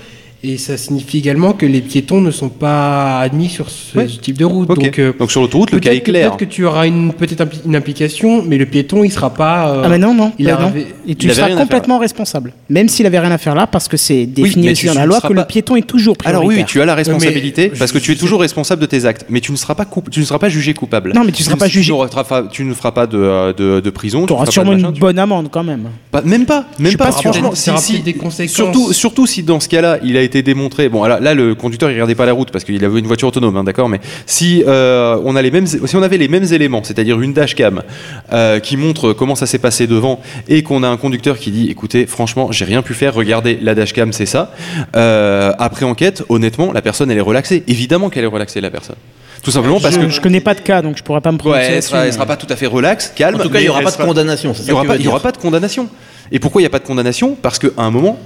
Et 0.43 0.57
ça 0.57 0.79
signifie 0.79 1.19
également 1.19 1.53
que 1.53 1.67
les 1.67 1.83
piétons 1.83 2.23
ne 2.23 2.31
sont 2.31 2.49
pas 2.49 3.19
admis 3.21 3.51
sur 3.51 3.69
ce 3.69 3.99
Ouais. 3.99 4.07
type 4.07 4.39
de 4.39 4.47
route. 4.47 4.69
Donc, 4.69 4.99
euh, 4.99 5.13
Donc 5.19 5.31
sur 5.31 5.43
l'autoroute, 5.43 5.71
le 5.71 5.81
cas 5.81 5.93
est 5.93 6.01
clair. 6.01 6.29
Peut-être 6.35 6.39
que 6.39 6.45
tu 6.55 6.65
auras 6.65 6.87
une 6.87 7.13
peut-être 7.13 7.43
impli- 7.45 7.61
une 7.67 7.77
implication, 7.77 8.43
mais 8.47 8.57
le 8.57 8.65
piéton, 8.65 9.05
il 9.05 9.11
sera 9.13 9.29
pas. 9.35 9.69
euh, 9.69 9.83
Ah 9.85 9.91
mais 9.91 9.99
non, 9.99 10.15
non, 10.15 10.33
il 10.39 10.47
bah 10.47 10.53
est 10.53 10.63
non. 10.63 10.73
Et 11.07 11.15
tu 11.15 11.27
il 11.27 11.35
seras 11.35 11.51
complètement 11.51 11.99
responsable. 11.99 12.55
Même 12.71 12.89
s'il 12.89 13.05
avait 13.05 13.19
rien 13.19 13.33
à 13.33 13.37
faire 13.37 13.55
là, 13.55 13.67
parce 13.67 13.87
que 13.87 13.99
c'est 13.99 14.25
défini 14.25 14.65
mais 14.69 14.73
aussi 14.73 14.87
dans 14.87 14.95
la 14.95 15.03
ne 15.03 15.09
loi 15.09 15.21
que 15.21 15.27
pas- 15.29 15.35
le 15.35 15.45
piéton 15.45 15.77
est 15.77 15.87
toujours 15.87 16.17
alors 16.25 16.41
prioritaire. 16.41 16.49
oui, 16.49 16.65
oui, 16.67 16.73
tu 16.73 16.81
as 16.81 16.87
la 16.87 16.95
responsabilité 16.95 17.69
mais 17.75 17.79
parce 17.79 17.93
que 17.93 17.99
tu 17.99 18.13
es 18.13 18.17
toujours 18.17 18.41
responsable 18.41 18.81
de 18.81 18.87
tes 18.87 19.05
actes, 19.05 19.27
mais 19.29 19.41
tu 19.43 19.53
ne 19.53 19.59
seras 19.59 19.75
pas 19.75 19.85
coup- 19.85 20.03
tu 20.11 20.21
ne 20.21 20.25
seras 20.25 20.39
pas 20.39 20.49
jugé 20.49 20.73
coupable. 20.73 21.13
Non, 21.15 21.23
mais 21.23 21.33
tu 21.33 21.43
seras 21.43 21.57
pas 21.57 21.69
jugé. 21.69 21.93
Tu, 22.51 22.65
ne 22.65 22.73
feras 22.73 22.93
pas 22.93 23.07
de, 23.07 23.19
euh, 23.19 23.53
de, 23.53 23.81
de 23.81 23.91
prison. 23.91 24.25
Tu 24.25 24.33
auras 24.33 24.47
sûrement 24.47 24.73
une 24.73 24.91
bonne 24.93 25.19
amende 25.19 25.49
quand 25.51 25.65
même. 25.65 25.89
Pas- 26.11 26.23
même 26.23 26.47
pas, 26.47 26.65
même 26.79 26.97
pas. 26.97 27.13
Franchement, 27.13 27.53
surtout, 28.47 28.93
surtout 28.95 29.27
si 29.27 29.43
dans 29.43 29.61
ce 29.61 29.69
cas-là, 29.69 29.99
il 30.03 30.17
a 30.17 30.23
été 30.23 30.30
démontré. 30.43 30.89
Bon, 30.89 31.05
là, 31.05 31.21
là, 31.21 31.35
le 31.35 31.55
conducteur 31.55 31.91
il 31.91 31.95
regardait 31.95 32.15
pas 32.15 32.27
la 32.27 32.33
route 32.33 32.51
parce 32.51 32.65
qu'il 32.65 32.83
avait 32.85 32.99
une 32.99 33.07
voiture 33.07 33.29
autonome, 33.29 33.57
hein, 33.57 33.65
d'accord. 33.65 33.89
Mais 33.89 34.01
si 34.27 34.63
euh, 34.67 35.21
on 35.25 35.37
a 35.37 35.43
les 35.43 35.51
mêmes, 35.51 35.67
si 35.67 35.97
on 35.97 36.03
avait 36.03 36.17
les 36.19 36.29
mêmes 36.29 36.47
éléments, 36.53 36.83
c'est-à-dire 36.85 37.21
une 37.21 37.33
dashcam 37.33 37.83
euh, 38.33 38.59
qui 38.61 38.77
montre 38.77 39.13
comment 39.13 39.35
ça 39.35 39.47
s'est 39.47 39.59
passé 39.59 39.87
devant 39.87 40.21
et 40.49 40.63
qu'on 40.63 40.83
a 40.83 40.89
un 40.89 40.97
conducteur 40.97 41.39
qui 41.39 41.51
dit, 41.51 41.69
écoutez, 41.71 42.07
franchement, 42.07 42.53
j'ai 42.53 42.65
rien 42.65 42.83
pu 42.83 42.95
faire. 42.95 43.15
Regardez, 43.15 43.59
la 43.61 43.75
dashcam, 43.75 44.13
c'est 44.13 44.27
ça. 44.27 44.53
Euh, 44.97 45.53
après 45.59 45.85
enquête, 45.85 46.23
honnêtement, 46.29 46.73
la 46.73 46.83
personne 46.83 47.11
elle 47.11 47.19
est 47.19 47.23
relaxée. 47.23 47.63
Évidemment 47.69 48.09
qu'elle 48.11 48.25
est 48.25 48.29
relaxée, 48.29 48.61
la 48.61 48.71
personne. 48.71 48.97
Tout 49.43 49.51
simplement 49.51 49.81
parce 49.81 49.95
je, 49.95 50.01
que 50.01 50.09
je 50.11 50.21
connais 50.21 50.41
pas 50.41 50.53
de 50.55 50.61
cas, 50.61 50.83
donc 50.83 50.99
je 50.99 51.03
pourrais 51.03 51.23
pas 51.23 51.33
me 51.33 51.37
Ouais, 51.39 51.41
prononcer. 51.43 51.63
elle 51.73 51.83
sera, 51.83 52.01
elle 52.01 52.07
mais- 52.07 52.13
sera 52.13 52.27
pas 52.27 52.37
tout 52.37 52.47
à 52.51 52.57
fait 52.57 52.67
relax, 52.67 53.11
calme. 53.17 53.37
En 53.37 53.43
tout 53.43 53.49
cas, 53.49 53.59
il 53.59 53.63
mais 53.63 53.67
y 53.67 53.69
aura 53.71 53.81
pas 53.81 53.91
de 53.91 53.95
sera- 53.95 54.05
condamnation, 54.05 54.53
Il 54.53 54.57
ça 54.65 54.69
y 54.69 54.73
aura 54.73 55.21
pas 55.21 55.33
de 55.33 55.39
condamnation. 55.39 55.89
Et 56.31 56.39
pourquoi 56.39 56.61
il 56.61 56.65
n'y 56.65 56.67
a 56.67 56.71
pas 56.71 56.79
de 56.79 56.85
condamnation? 56.87 57.37
Parce 57.41 57.59
qu'à 57.59 57.69
un 57.79 57.91
moment, 57.91 58.19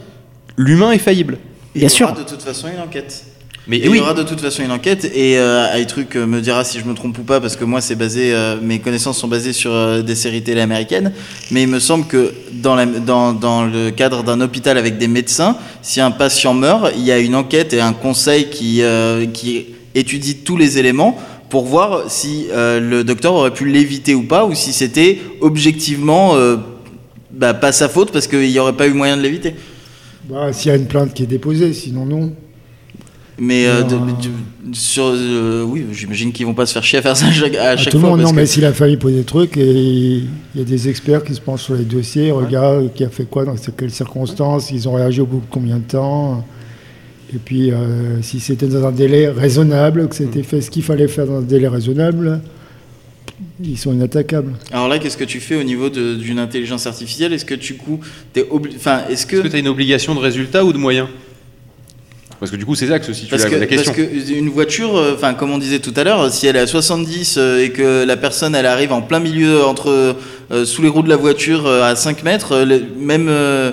l'humain 0.56 0.90
est 0.90 0.98
faillible. 0.98 1.38
Il 1.74 1.80
Bien 1.80 1.88
y 1.88 1.90
sûr. 1.90 2.06
aura 2.08 2.18
de 2.20 2.24
toute 2.28 2.42
façon 2.42 2.68
une 2.68 2.80
enquête. 2.80 3.24
Mais 3.66 3.78
il 3.78 3.88
oui. 3.88 3.96
y 3.96 4.00
aura 4.00 4.12
de 4.12 4.22
toute 4.22 4.40
façon 4.42 4.62
une 4.62 4.70
enquête 4.72 5.06
et 5.14 5.38
euh, 5.38 5.84
truc 5.86 6.16
me 6.16 6.40
dira 6.40 6.64
si 6.64 6.78
je 6.78 6.84
me 6.84 6.92
trompe 6.92 7.16
ou 7.18 7.22
pas 7.22 7.40
parce 7.40 7.56
que 7.56 7.64
moi 7.64 7.80
c'est 7.80 7.94
basé 7.94 8.34
euh, 8.34 8.56
mes 8.60 8.78
connaissances 8.78 9.16
sont 9.18 9.26
basées 9.26 9.54
sur 9.54 9.72
euh, 9.72 10.02
des 10.02 10.14
séries 10.14 10.42
télé 10.42 10.60
américaines 10.60 11.12
mais 11.50 11.62
il 11.62 11.68
me 11.68 11.78
semble 11.78 12.06
que 12.06 12.34
dans, 12.52 12.74
la, 12.74 12.84
dans, 12.84 13.32
dans 13.32 13.64
le 13.64 13.90
cadre 13.90 14.22
d'un 14.22 14.42
hôpital 14.42 14.76
avec 14.76 14.98
des 14.98 15.08
médecins 15.08 15.56
si 15.80 16.02
un 16.02 16.10
patient 16.10 16.52
meurt 16.52 16.92
il 16.94 17.04
y 17.04 17.10
a 17.10 17.18
une 17.18 17.34
enquête 17.34 17.72
et 17.72 17.80
un 17.80 17.94
conseil 17.94 18.50
qui, 18.50 18.82
euh, 18.82 19.24
qui 19.24 19.64
étudie 19.94 20.36
tous 20.36 20.58
les 20.58 20.76
éléments 20.78 21.18
pour 21.48 21.64
voir 21.64 22.02
si 22.08 22.46
euh, 22.52 22.80
le 22.80 23.02
docteur 23.02 23.32
aurait 23.32 23.52
pu 23.54 23.64
l'éviter 23.64 24.14
ou 24.14 24.24
pas 24.24 24.44
ou 24.44 24.54
si 24.54 24.74
c'était 24.74 25.20
objectivement 25.40 26.34
euh, 26.34 26.56
bah, 27.30 27.54
pas 27.54 27.72
sa 27.72 27.88
faute 27.88 28.10
parce 28.10 28.26
qu'il 28.26 28.40
n'y 28.50 28.58
aurait 28.58 28.74
pas 28.74 28.86
eu 28.88 28.92
moyen 28.92 29.16
de 29.16 29.22
l'éviter 29.22 29.54
Bah, 30.28 30.52
S'il 30.52 30.70
y 30.70 30.74
a 30.74 30.76
une 30.76 30.86
plainte 30.86 31.12
qui 31.14 31.22
est 31.24 31.26
déposée, 31.26 31.72
sinon 31.72 32.06
non. 32.06 32.32
Mais 33.38 33.66
euh, 33.66 33.82
de- 33.82 33.96
Non. 33.96 34.06
de- 34.06 34.74
sur, 34.74 35.06
euh, 35.06 35.64
oui, 35.64 35.84
j'imagine 35.92 36.32
qu'ils 36.32 36.46
vont 36.46 36.54
pas 36.54 36.66
se 36.66 36.72
faire 36.72 36.84
chier 36.84 37.00
à 37.00 37.02
faire 37.02 37.16
ça 37.16 37.26
à 37.26 37.32
chaque, 37.32 37.54
à 37.56 37.70
À 37.70 37.76
chaque 37.76 37.90
tout 37.90 37.96
le 37.98 38.00
fois. 38.02 38.10
monde, 38.10 38.20
parce 38.20 38.30
non, 38.30 38.36
que- 38.36 38.40
mais 38.40 38.46
si 38.46 38.60
la 38.60 38.72
famille 38.72 38.96
pose 38.96 39.12
des 39.12 39.24
trucs, 39.24 39.56
et 39.56 39.70
il 39.72 40.28
y 40.54 40.60
a 40.60 40.64
des 40.64 40.88
experts 40.88 41.24
qui 41.24 41.34
se 41.34 41.40
penchent 41.40 41.64
sur 41.64 41.74
les 41.74 41.84
dossiers, 41.84 42.30
regardent 42.30 42.92
qui 42.94 43.02
a 43.04 43.08
fait 43.08 43.24
quoi, 43.24 43.44
dans 43.44 43.56
quelles 43.76 43.90
circonstances, 43.90 44.70
ils 44.70 44.88
ont 44.88 44.92
réagi 44.94 45.20
au 45.20 45.26
bout 45.26 45.40
de 45.40 45.46
combien 45.50 45.76
de 45.78 45.82
temps. 45.82 46.44
Et 47.34 47.38
puis, 47.38 47.72
euh, 47.72 48.22
si 48.22 48.38
c'était 48.38 48.68
dans 48.68 48.86
un 48.86 48.92
délai 48.92 49.28
raisonnable, 49.28 50.08
que 50.08 50.14
c'était 50.14 50.44
fait 50.44 50.60
ce 50.60 50.70
qu'il 50.70 50.84
fallait 50.84 51.08
faire 51.08 51.26
dans 51.26 51.38
un 51.38 51.42
délai 51.42 51.66
raisonnable, 51.68 52.40
ils 53.62 53.78
sont 53.78 53.92
inattaquables. 53.92 54.52
Alors 54.72 54.88
là, 54.88 54.98
qu'est-ce 54.98 55.16
que 55.16 55.24
tu 55.24 55.40
fais 55.40 55.56
au 55.56 55.62
niveau 55.62 55.88
d'une 55.90 56.38
intelligence 56.38 56.86
artificielle? 56.86 57.32
Est-ce 57.32 57.44
que 57.44 57.54
tu 57.54 57.74
coup, 57.74 58.00
t'es 58.32 58.42
obli- 58.42 58.76
enfin, 58.76 59.02
est-ce 59.10 59.26
que 59.26 59.36
Est-ce 59.36 59.42
que 59.44 59.48
tu 59.48 59.56
as 59.56 59.58
une 59.58 59.68
obligation 59.68 60.14
de 60.14 60.20
résultat 60.20 60.64
ou 60.64 60.72
de 60.72 60.78
moyens? 60.78 61.08
Parce 62.40 62.50
que 62.50 62.56
du 62.56 62.66
coup, 62.66 62.74
c'est 62.74 62.88
ça 62.88 62.98
que 62.98 63.06
se 63.06 63.12
situe 63.12 63.30
parce 63.30 63.44
la, 63.44 63.50
que, 63.50 63.54
la 63.56 63.66
question. 63.66 63.92
parce 63.92 64.06
que 64.06 64.32
une 64.32 64.50
voiture, 64.50 64.96
euh, 64.96 65.14
enfin 65.14 65.34
comme 65.34 65.50
on 65.50 65.58
disait 65.58 65.78
tout 65.78 65.94
à 65.96 66.04
l'heure, 66.04 66.30
si 66.30 66.46
elle 66.46 66.56
est 66.56 66.60
à 66.60 66.66
70 66.66 67.36
euh, 67.38 67.64
et 67.64 67.70
que 67.70 68.04
la 68.04 68.16
personne 68.16 68.54
elle 68.54 68.66
arrive 68.66 68.92
en 68.92 69.00
plein 69.02 69.20
milieu 69.20 69.64
entre 69.64 70.16
euh, 70.50 70.64
sous 70.66 70.82
les 70.82 70.88
roues 70.88 71.02
de 71.02 71.08
la 71.08 71.16
voiture 71.16 71.66
euh, 71.66 71.82
à 71.84 71.96
5 71.96 72.22
mètres, 72.24 72.52
euh, 72.52 72.80
même 72.98 73.28
euh, 73.28 73.70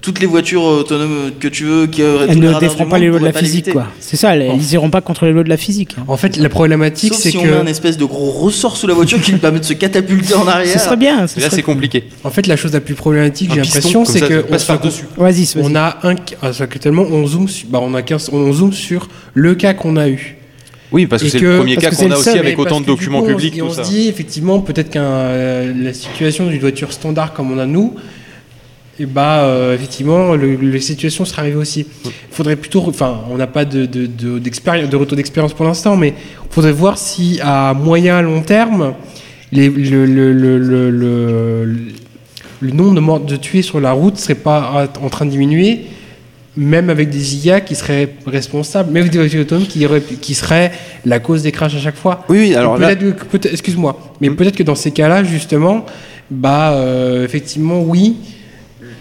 toutes 0.00 0.20
les 0.20 0.26
voitures 0.26 0.62
autonomes 0.62 1.30
que 1.40 1.48
tu 1.48 1.64
veux 1.64 1.86
qui 1.86 2.02
Elles 2.02 2.28
les 2.28 2.34
ne 2.36 2.58
défendront 2.58 2.86
pas 2.90 2.98
les 2.98 3.08
lois 3.08 3.18
de 3.20 3.24
la 3.24 3.32
physique, 3.32 3.70
quoi. 3.72 3.86
C'est 4.00 4.16
ça, 4.16 4.34
elles- 4.36 4.50
ils 4.54 4.72
iront 4.74 4.90
pas 4.90 5.00
contre 5.00 5.24
les 5.24 5.32
lois 5.32 5.44
de 5.44 5.48
la 5.48 5.56
physique. 5.56 5.94
hein. 5.98 6.04
En 6.08 6.16
fait, 6.16 6.36
la 6.36 6.48
problématique, 6.48 7.14
c'est 7.14 7.30
si 7.30 7.36
que. 7.38 7.42
on 7.42 7.44
met 7.44 7.52
un 7.56 7.66
espèce 7.66 7.96
de 7.96 8.04
gros 8.04 8.30
ressort 8.30 8.76
sous 8.76 8.86
la 8.86 8.94
voiture 8.94 9.20
qui 9.20 9.32
lui 9.32 9.38
permet 9.38 9.60
de 9.60 9.64
se 9.64 9.72
catapulter 9.74 10.34
en 10.34 10.46
arrière. 10.46 10.72
Ce 10.72 10.78
serait 10.84 10.96
bien. 10.96 11.26
ce 11.26 11.36
Mais 11.36 11.42
là, 11.42 11.48
serait- 11.48 11.56
c'est 11.56 11.62
compliqué. 11.62 12.04
En 12.22 12.30
fait, 12.30 12.46
la 12.46 12.56
chose 12.56 12.72
la 12.72 12.80
plus 12.80 12.94
problématique, 12.94 13.50
j'ai 13.54 13.60
l'impression, 13.60 14.04
c'est 14.04 14.20
que 14.20 14.40
tu 14.42 14.48
passes 14.48 14.62
on 14.62 14.64
se- 14.64 14.66
par-dessus. 14.66 15.04
Vas-y, 15.16 15.44
vas-y. 15.44 15.62
On 15.62 15.74
a 15.74 15.98
un, 16.02 16.14
ah, 16.42 16.52
c'est 16.52 16.68
que 16.68 16.78
tellement 16.78 17.02
on 17.02 17.26
zoome, 17.26 17.48
sur- 17.48 17.68
bah 17.68 17.80
on 17.82 17.94
a 17.94 18.02
15, 18.02 18.30
on 18.32 18.52
zoome 18.52 18.72
sur 18.72 19.08
le 19.32 19.54
cas 19.54 19.74
qu'on 19.74 19.96
a 19.96 20.08
eu. 20.08 20.36
Oui, 20.92 21.06
parce 21.06 21.22
que 21.24 21.28
c'est 21.28 21.40
le 21.40 21.56
premier 21.58 21.76
cas 21.76 21.90
qu'on 21.90 22.10
a 22.10 22.16
aussi 22.16 22.28
avec 22.30 22.58
autant 22.58 22.80
de 22.80 22.86
documents 22.86 23.22
publics, 23.22 23.58
on 23.62 23.70
se 23.70 23.80
dit 23.82 24.08
effectivement 24.08 24.60
peut-être 24.60 24.90
qu'un 24.90 25.02
euh, 25.02 25.72
la 25.76 25.92
situation 25.92 26.46
d'une 26.48 26.60
voiture 26.60 26.92
standard 26.92 27.32
comme 27.32 27.50
on 27.52 27.58
a 27.58 27.66
nous, 27.66 27.94
et 28.98 29.06
bah 29.06 29.40
euh, 29.42 29.74
effectivement 29.74 30.34
le, 30.34 30.54
les 30.56 30.80
situations 30.80 31.24
seraient 31.24 31.42
arrivées 31.42 31.56
aussi. 31.56 31.86
Il 32.04 32.10
faudrait 32.30 32.56
plutôt, 32.56 32.84
enfin 32.86 33.20
on 33.30 33.36
n'a 33.36 33.46
pas 33.46 33.64
de 33.64 33.86
de, 33.86 34.06
de, 34.06 34.38
d'expérience- 34.38 34.88
de 34.88 34.96
retour 34.96 35.16
d'expérience 35.16 35.52
pour 35.52 35.64
l'instant, 35.64 35.96
mais 35.96 36.08
il 36.08 36.52
faudrait 36.54 36.72
voir 36.72 36.96
si 36.98 37.40
à 37.42 37.74
moyen 37.74 38.22
long 38.22 38.42
terme 38.42 38.94
les, 39.52 39.68
le, 39.68 40.32
nombre 42.62 42.94
de 42.94 43.00
morts 43.00 43.20
de 43.20 43.36
tués 43.36 43.62
sur 43.62 43.80
la 43.80 43.92
route 43.92 44.16
serait 44.16 44.34
pas 44.34 44.88
en 45.02 45.08
train 45.08 45.26
de 45.26 45.30
diminuer 45.30 45.86
même 46.56 46.90
avec 46.90 47.10
des 47.10 47.46
IA 47.46 47.60
qui 47.60 47.74
seraient 47.74 48.10
responsables, 48.26 48.92
même 48.92 49.02
avec 49.02 49.12
des 49.12 49.18
voitures 49.18 49.40
autonomes 49.40 49.66
qui, 49.66 50.34
seraient 50.34 50.70
la 51.04 51.18
cause 51.18 51.42
des 51.42 51.52
crashs 51.52 51.74
à 51.74 51.78
chaque 51.78 51.96
fois. 51.96 52.24
Oui, 52.28 52.38
oui, 52.38 52.54
alors 52.54 52.78
là- 52.78 52.92
excuse-moi, 52.92 53.98
mais 54.20 54.30
peut-être 54.30 54.56
que 54.56 54.62
dans 54.62 54.74
ces 54.76 54.92
cas-là, 54.92 55.24
justement, 55.24 55.84
bah, 56.30 56.72
euh, 56.74 57.24
effectivement, 57.24 57.80
oui, 57.82 58.16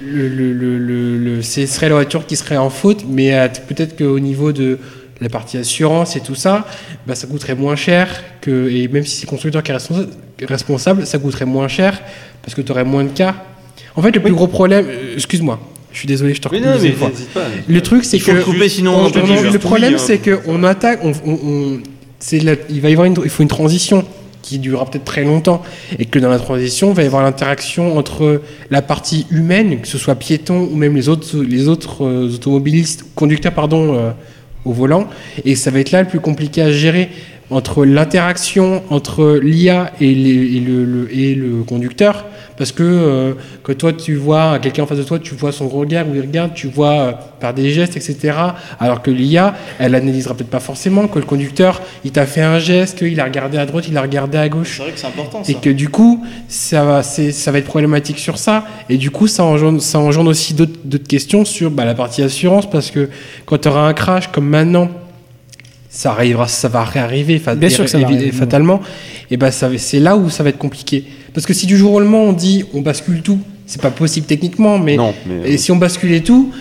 le, 0.06 0.28
le- 0.54 1.18
le- 1.18 1.42
ce 1.42 1.66
serait 1.66 1.90
la 1.90 1.96
voiture 1.96 2.26
qui 2.26 2.36
serait 2.36 2.58
en 2.58 2.70
faute, 2.70 3.06
mais 3.08 3.34
euh, 3.34 3.48
peut-être 3.68 3.98
qu'au 3.98 4.20
niveau 4.20 4.52
de 4.52 4.78
la 5.22 5.30
partie 5.30 5.58
assurance 5.58 6.16
et 6.16 6.20
tout 6.20 6.36
ça, 6.36 6.66
bah, 7.08 7.16
ça 7.16 7.28
coûterait 7.28 7.56
moins 7.56 7.76
cher 7.76 8.10
que, 8.42 8.70
et 8.70 8.88
même 8.88 9.06
si 9.06 9.18
c'est 9.18 9.26
le 9.26 9.30
constructeur 9.30 9.64
qui 9.64 9.72
est 9.72 9.76
responsa- 9.76 10.08
responsable, 10.42 11.06
ça 11.06 11.18
coûterait 11.18 11.46
moins 11.46 11.68
cher 11.68 12.02
parce 12.42 12.54
que 12.56 12.62
tu 12.62 12.72
aurais 12.72 12.84
moins 12.84 13.04
de 13.06 13.10
cas. 13.10 13.36
En 13.96 14.02
fait, 14.02 14.12
le 14.12 14.22
plus 14.22 14.34
gros 14.34 14.48
problème, 14.48 14.86
euh, 14.90 15.14
excuse-moi, 15.16 15.60
je 15.92 16.00
suis 16.00 16.08
désolé, 16.08 16.34
je 16.34 16.42
te 16.42 16.50
Mais 16.52 16.58
recoupe 16.60 16.82
non, 16.82 16.84
une 16.90 16.94
fois. 16.96 17.12
pas. 17.34 17.42
Le 17.68 17.82
truc, 17.82 18.04
c'est 18.04 18.20
faut 18.20 18.34
que 18.34 18.42
couper, 18.42 18.68
sinon 18.70 18.96
on- 18.98 19.06
on 19.06 19.52
le 19.52 19.60
problème, 19.60 19.94
hein. 19.94 19.98
c'est 19.98 20.18
que 20.18 20.40
on 20.48 20.64
attaque, 20.64 21.00
on, 21.04 21.14
il 22.32 22.82
va 22.82 22.90
y 22.90 22.94
avoir 22.94 23.06
une, 23.06 23.16
il 23.24 23.30
faut 23.30 23.44
une 23.44 23.50
transition 23.50 24.04
durera 24.60 24.86
peut-être 24.86 25.06
très 25.06 25.24
longtemps 25.24 25.62
et 26.00 26.06
que 26.06 26.20
dans 26.20 26.30
la 26.30 26.40
transition, 26.40 26.90
il 26.90 26.96
va 26.96 27.04
y 27.04 27.06
avoir 27.06 27.24
l'interaction 27.24 27.98
entre 27.98 28.42
la 28.70 28.82
partie 28.82 29.26
humaine, 29.30 29.82
que 29.82 29.88
ce 29.88 29.98
soit 29.98 30.16
piéton 30.16 30.70
ou 30.72 30.76
même 30.76 30.96
les 30.96 31.10
autres, 31.10 31.38
les 31.38 31.68
autres 31.68 32.06
euh, 32.06 32.34
automobilistes, 32.34 33.06
conducteurs 33.16 33.54
pardon, 33.54 33.96
euh, 33.96 34.12
au 34.66 34.72
volant, 34.72 35.08
et 35.44 35.56
ça 35.56 35.72
va 35.72 35.80
être 35.80 35.92
là 35.92 36.02
le 36.02 36.08
plus 36.08 36.20
compliqué 36.20 36.62
à 36.62 36.72
gérer 36.72 37.10
entre 37.50 37.86
l'interaction 37.86 38.84
entre 38.90 39.40
l'IA 39.42 39.92
et, 40.02 40.14
les- 40.14 40.56
et 40.58 40.60
le, 40.60 40.86
le- 40.86 41.16
et 41.18 41.36
le 41.36 41.64
conducteur, 41.64 42.26
parce 42.58 42.72
que 42.72 42.84
euh, 42.84 43.34
que 43.64 43.72
toi 43.72 43.92
tu 43.94 44.16
vois 44.16 44.60
quelqu'un 44.60 44.84
en 44.84 44.86
face 44.86 44.98
de 45.00 45.04
toi, 45.04 45.20
tu 45.20 45.34
vois 45.36 45.52
son 45.52 45.68
regard 45.68 46.08
où 46.08 46.16
il 46.16 46.22
regarde, 46.22 46.54
tu 46.54 46.68
vois 46.68 46.92
euh, 46.92 47.12
par 47.40 47.54
des 47.54 47.72
gestes, 47.72 47.98
etc. 47.98 48.38
Alors 48.80 49.02
que 49.02 49.12
l'IA, 49.12 49.56
elle 49.80 49.96
analysera 49.96 50.34
peut-être 50.36 50.50
pas 50.50 50.60
forcément 50.60 51.08
que 51.08 51.20
le 51.20 51.26
conducteur, 51.26 51.82
il 52.06 52.12
t'a 52.12 52.26
fait 52.26 52.42
un 52.42 52.60
geste, 52.60 53.00
qu'il 53.00 53.20
a 53.20 53.26
regardé 53.26 53.58
à 53.58 53.66
droite, 53.66 53.86
il 53.88 53.98
a 53.98 54.02
regardé 54.02 54.38
à 54.38 54.48
gauche 54.50 54.76
C'est 54.78 54.84
vrai 54.84 54.92
que 54.92 55.00
c'est 55.00 55.08
important 55.08 55.44
ça. 55.44 55.52
et 55.52 55.56
que 55.56 55.70
du 55.70 55.90
coup 55.90 56.24
ça 56.48 56.84
va, 56.86 57.04
c'est- 57.04 57.32
ça 57.32 57.52
va 57.52 57.58
être 57.58 57.66
problématique 57.66 58.20
sur 58.20 58.38
ça 58.38 58.66
et 58.90 58.98
du 58.98 59.10
coup 59.12 59.28
ça 59.28 59.44
engendre, 59.44 59.82
ça 59.82 60.00
engendre 60.00 60.30
aussi 60.30 60.54
d'autres 60.54 60.80
d'autres 60.86 61.08
questions 61.08 61.44
sur 61.46 61.72
bah, 61.72 61.86
la 61.86 61.96
partie 61.96 62.22
assurance 62.22 62.70
parce 62.70 62.92
que 62.92 63.10
quand 63.46 63.58
tu 63.58 63.68
auras 63.68 63.88
un 63.88 63.94
crash 63.94 64.28
comme 64.32 64.48
maintenant 64.48 64.90
ça 65.96 66.12
arrivera, 66.12 66.48
ça 66.48 66.68
va 66.70 66.84
réarriver 66.84 67.38
fa- 67.38 67.54
Bien 67.56 67.70
sûr 67.70 67.84
que 67.86 67.90
ça 67.92 68.00
va 68.00 68.06
évi- 68.08 68.16
arriver. 68.16 68.32
fatalement. 68.32 68.82
Et 69.30 69.38
ben 69.38 69.52
ça, 69.52 69.70
c'est 69.78 70.00
là 70.00 70.18
où 70.18 70.30
ça 70.32 70.42
va 70.44 70.50
être 70.50 70.58
compliqué. 70.58 71.06
Parce 71.36 71.46
que 71.46 71.54
si 71.54 71.68
du 71.68 71.78
jour 71.78 71.94
au 71.94 72.00
lendemain 72.00 72.18
on 72.18 72.34
dit 72.34 72.66
on 72.74 72.82
bascule 72.82 73.22
tout, 73.22 73.40
c'est 73.68 73.80
pas 73.82 73.92
possible 73.92 74.26
techniquement, 74.26 74.80
mais, 74.80 74.98
Non, 74.98 75.14
mais, 75.28 75.52
et 75.52 75.58
si 75.58 75.72
on 75.72 75.76
basculait 75.76 76.22
tout, 76.22 76.52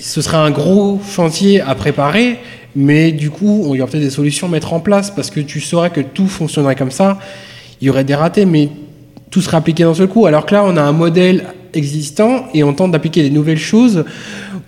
ce 0.00 0.22
serait 0.22 0.36
un 0.36 0.50
gros 0.52 1.00
chantier 1.14 1.60
à 1.60 1.74
préparer. 1.74 2.38
Mais 2.76 3.10
du 3.10 3.30
coup, 3.30 3.72
il 3.74 3.78
y 3.78 3.82
aurait 3.82 3.90
peut-être 3.90 4.04
des 4.04 4.10
solutions 4.10 4.46
à 4.46 4.50
mettre 4.50 4.72
en 4.72 4.78
place 4.80 5.10
parce 5.10 5.28
que 5.30 5.40
tu 5.40 5.60
saurais 5.60 5.90
que 5.90 6.00
tout 6.00 6.28
fonctionnerait 6.28 6.76
comme 6.76 6.92
ça. 6.92 7.18
Il 7.80 7.88
y 7.88 7.90
aurait 7.90 8.04
des 8.04 8.14
ratés, 8.14 8.44
mais 8.46 8.68
tout 9.30 9.40
serait 9.42 9.56
appliqué 9.56 9.82
d'un 9.82 9.94
seul 9.94 10.06
coup. 10.06 10.26
Alors 10.26 10.46
que 10.46 10.54
là, 10.54 10.62
on 10.64 10.76
a 10.76 10.82
un 10.82 10.92
modèle 10.92 11.46
existant 11.74 12.44
et 12.54 12.62
on 12.62 12.72
tente 12.72 12.92
d'appliquer 12.92 13.22
des 13.24 13.30
nouvelles 13.30 13.58
choses 13.58 14.04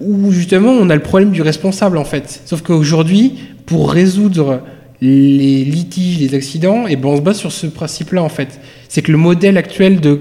où 0.00 0.32
justement 0.32 0.70
on 0.72 0.90
a 0.90 0.94
le 0.96 1.02
problème 1.02 1.30
du 1.30 1.42
responsable 1.42 1.96
en 1.96 2.04
fait. 2.04 2.42
Sauf 2.44 2.62
qu'aujourd'hui, 2.62 3.34
pour 3.72 3.90
résoudre 3.90 4.60
les 5.00 5.64
litiges, 5.64 6.20
les 6.20 6.34
accidents, 6.34 6.86
et 6.86 6.96
ben 6.96 7.08
on 7.08 7.16
se 7.16 7.22
base 7.22 7.38
sur 7.38 7.50
ce 7.50 7.66
principe-là 7.66 8.22
en 8.22 8.28
fait. 8.28 8.60
C'est 8.90 9.00
que 9.00 9.10
le 9.10 9.16
modèle 9.16 9.56
actuel 9.56 9.98
de 9.98 10.20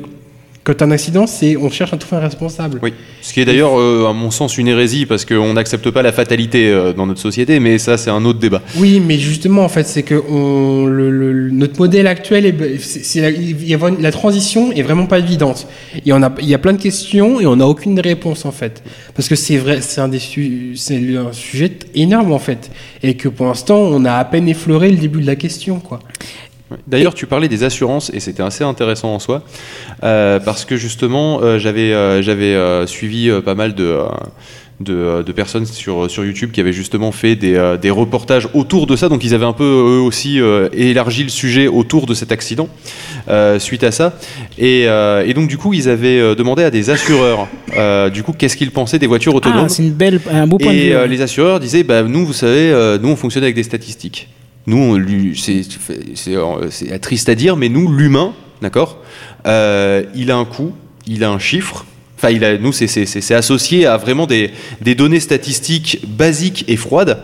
quand 0.64 0.82
un 0.84 0.92
accident, 0.92 1.26
c'est 1.26 1.58
on 1.58 1.70
cherche 1.70 1.92
à 1.94 1.98
trouver 1.98 2.18
un 2.18 2.26
responsable. 2.26 2.80
Oui. 2.84 2.94
Ce 3.22 3.34
qui 3.34 3.42
est 3.42 3.46
d'ailleurs, 3.46 3.80
euh, 3.80 4.08
à 4.08 4.14
mon 4.14 4.30
sens, 4.32 4.58
une 4.58 4.68
hérésie 4.68 5.06
parce 5.06 5.26
qu'on 5.26 5.54
n'accepte 5.54 5.90
pas 5.90 6.02
la 6.02 6.12
fatalité 6.12 6.70
euh, 6.70 6.94
dans 6.94 7.06
notre 7.08 7.20
société, 7.20 7.60
mais 7.60 7.78
ça, 7.80 7.98
c'est 7.98 8.10
un 8.12 8.24
autre 8.26 8.40
débat. 8.40 8.62
Oui, 8.78 9.02
mais 9.06 9.18
justement, 9.18 9.64
en 9.64 9.70
fait, 9.70 9.86
c'est 9.88 10.04
que 10.04 10.22
on, 10.30 10.86
le, 10.86 11.10
le- 11.10 11.50
notre 11.52 11.80
modèle 11.80 12.06
actuel, 12.08 12.46
est, 12.46 12.80
c'est, 12.80 13.04
c'est 13.04 13.22
la, 13.22 13.30
il 13.32 13.68
y 13.68 13.74
a 13.74 13.78
vraiment- 13.78 13.98
la 14.00 14.12
transition 14.12 14.72
est 14.72 14.82
vraiment 14.84 15.06
pas 15.08 15.20
évidente. 15.20 15.68
Il 16.06 16.14
y 16.42 16.54
a 16.54 16.58
plein 16.60 16.74
de 16.74 16.82
questions 16.82 17.40
et 17.42 17.46
on 17.48 17.56
n'a 17.56 17.68
aucune 17.68 18.00
réponse 18.00 18.46
en 18.46 18.52
fait, 18.52 18.84
parce 19.16 19.28
que 19.30 19.36
c'est 19.36 19.58
vrai, 19.58 19.82
c'est 19.82 20.02
un 20.02 20.08
des 20.10 20.20
su- 20.20 20.74
c'est 20.76 20.98
un 21.18 21.32
sujet 21.32 21.72
énorme 21.96 22.32
en 22.34 22.40
fait, 22.40 22.70
et 23.04 23.16
que 23.16 23.30
pour 23.30 23.48
l'instant, 23.48 23.78
on 23.78 24.06
a 24.06 24.14
à 24.14 24.26
peine 24.26 24.48
effleuré 24.48 24.90
le 24.92 24.98
début 24.98 25.22
de 25.22 25.28
la 25.28 25.36
question, 25.36 25.80
quoi. 25.80 26.00
D'ailleurs, 26.88 27.14
tu 27.14 27.26
parlais 27.26 27.48
des 27.48 27.64
assurances 27.64 28.12
et 28.14 28.20
c'était 28.20 28.44
assez 28.44 28.64
intéressant 28.64 29.14
en 29.14 29.20
soi 29.20 29.44
euh, 30.04 30.40
parce 30.40 30.66
que 30.66 30.76
justement, 30.78 31.40
euh, 31.42 31.60
j'avais 31.60 31.92
euh, 31.94 32.86
suivi 32.88 33.30
pas 33.44 33.56
mal 33.56 33.76
de, 33.76 33.98
de, 34.80 35.22
de 35.22 35.32
personnes 35.32 35.66
sur, 35.66 36.10
sur 36.10 36.26
YouTube 36.26 36.52
qui 36.52 36.60
avaient 36.60 36.74
justement 36.74 37.12
fait 37.12 37.36
des, 37.36 37.76
des 37.82 37.90
reportages 37.90 38.48
autour 38.54 38.88
de 38.88 38.96
ça. 38.96 39.10
Donc, 39.10 39.24
ils 39.24 39.34
avaient 39.34 39.46
un 39.46 39.54
peu 39.54 39.64
eux 39.64 40.02
aussi 40.02 40.40
élargi 40.74 41.24
le 41.24 41.30
sujet 41.30 41.68
autour 41.68 42.06
de 42.06 42.14
cet 42.14 42.32
accident 42.32 42.68
suite 43.60 43.84
à 43.84 43.92
ça. 43.92 44.14
Et, 44.58 44.84
et 44.84 45.34
donc, 45.34 45.48
du 45.48 45.58
coup, 45.58 45.74
ils 45.74 45.88
avaient 45.90 46.36
demandé 46.36 46.64
à 46.64 46.72
des 46.72 46.90
assureurs, 46.90 47.48
du 48.12 48.24
coup, 48.24 48.34
qu'est-ce 48.34 48.58
qu'ils 48.58 48.72
pensaient 48.72 49.00
des 49.00 49.08
voitures 49.08 49.36
autonomes. 49.36 49.66
Ah, 49.66 49.70
c'est 49.70 49.84
une 49.84 49.92
belle, 49.92 50.20
un 50.32 50.48
beau 50.48 50.58
point 50.58 50.72
de 50.74 50.78
Et 50.78 50.88
vue. 50.90 50.94
euh, 50.94 51.02
ouais. 51.04 51.08
les 51.08 51.22
assureurs 51.22 51.60
disaient, 51.60 51.84
bah, 51.84 52.02
nous, 52.04 52.26
vous 52.26 52.34
savez, 52.34 52.72
nous, 53.02 53.10
on 53.10 53.16
fonctionne 53.16 53.44
avec 53.44 53.56
des 53.56 53.64
statistiques. 53.64 54.30
Nous, 54.68 55.36
c'est 55.36 55.62
euh, 56.30 56.68
c'est 56.70 57.00
triste 57.00 57.30
à 57.30 57.36
dire, 57.36 57.56
mais 57.58 57.70
nous, 57.70 57.92
l'humain, 57.92 58.34
d'accord, 58.62 58.98
euh, 59.48 60.04
il 60.16 60.32
a 60.32 60.38
un 60.38 60.46
coût, 60.46 60.74
il 61.08 61.24
a 61.24 61.32
un 61.32 61.40
chiffre. 61.40 61.86
Enfin, 62.18 62.30
il 62.30 62.44
a, 62.46 62.58
nous, 62.58 62.72
c'est- 62.72 63.32
associé 63.34 63.88
à 63.88 63.98
vraiment 63.98 64.28
des, 64.28 64.52
des 64.82 64.94
données 64.94 65.20
statistiques 65.20 66.00
basiques 66.08 66.66
et 66.68 66.78
froides. 66.78 67.24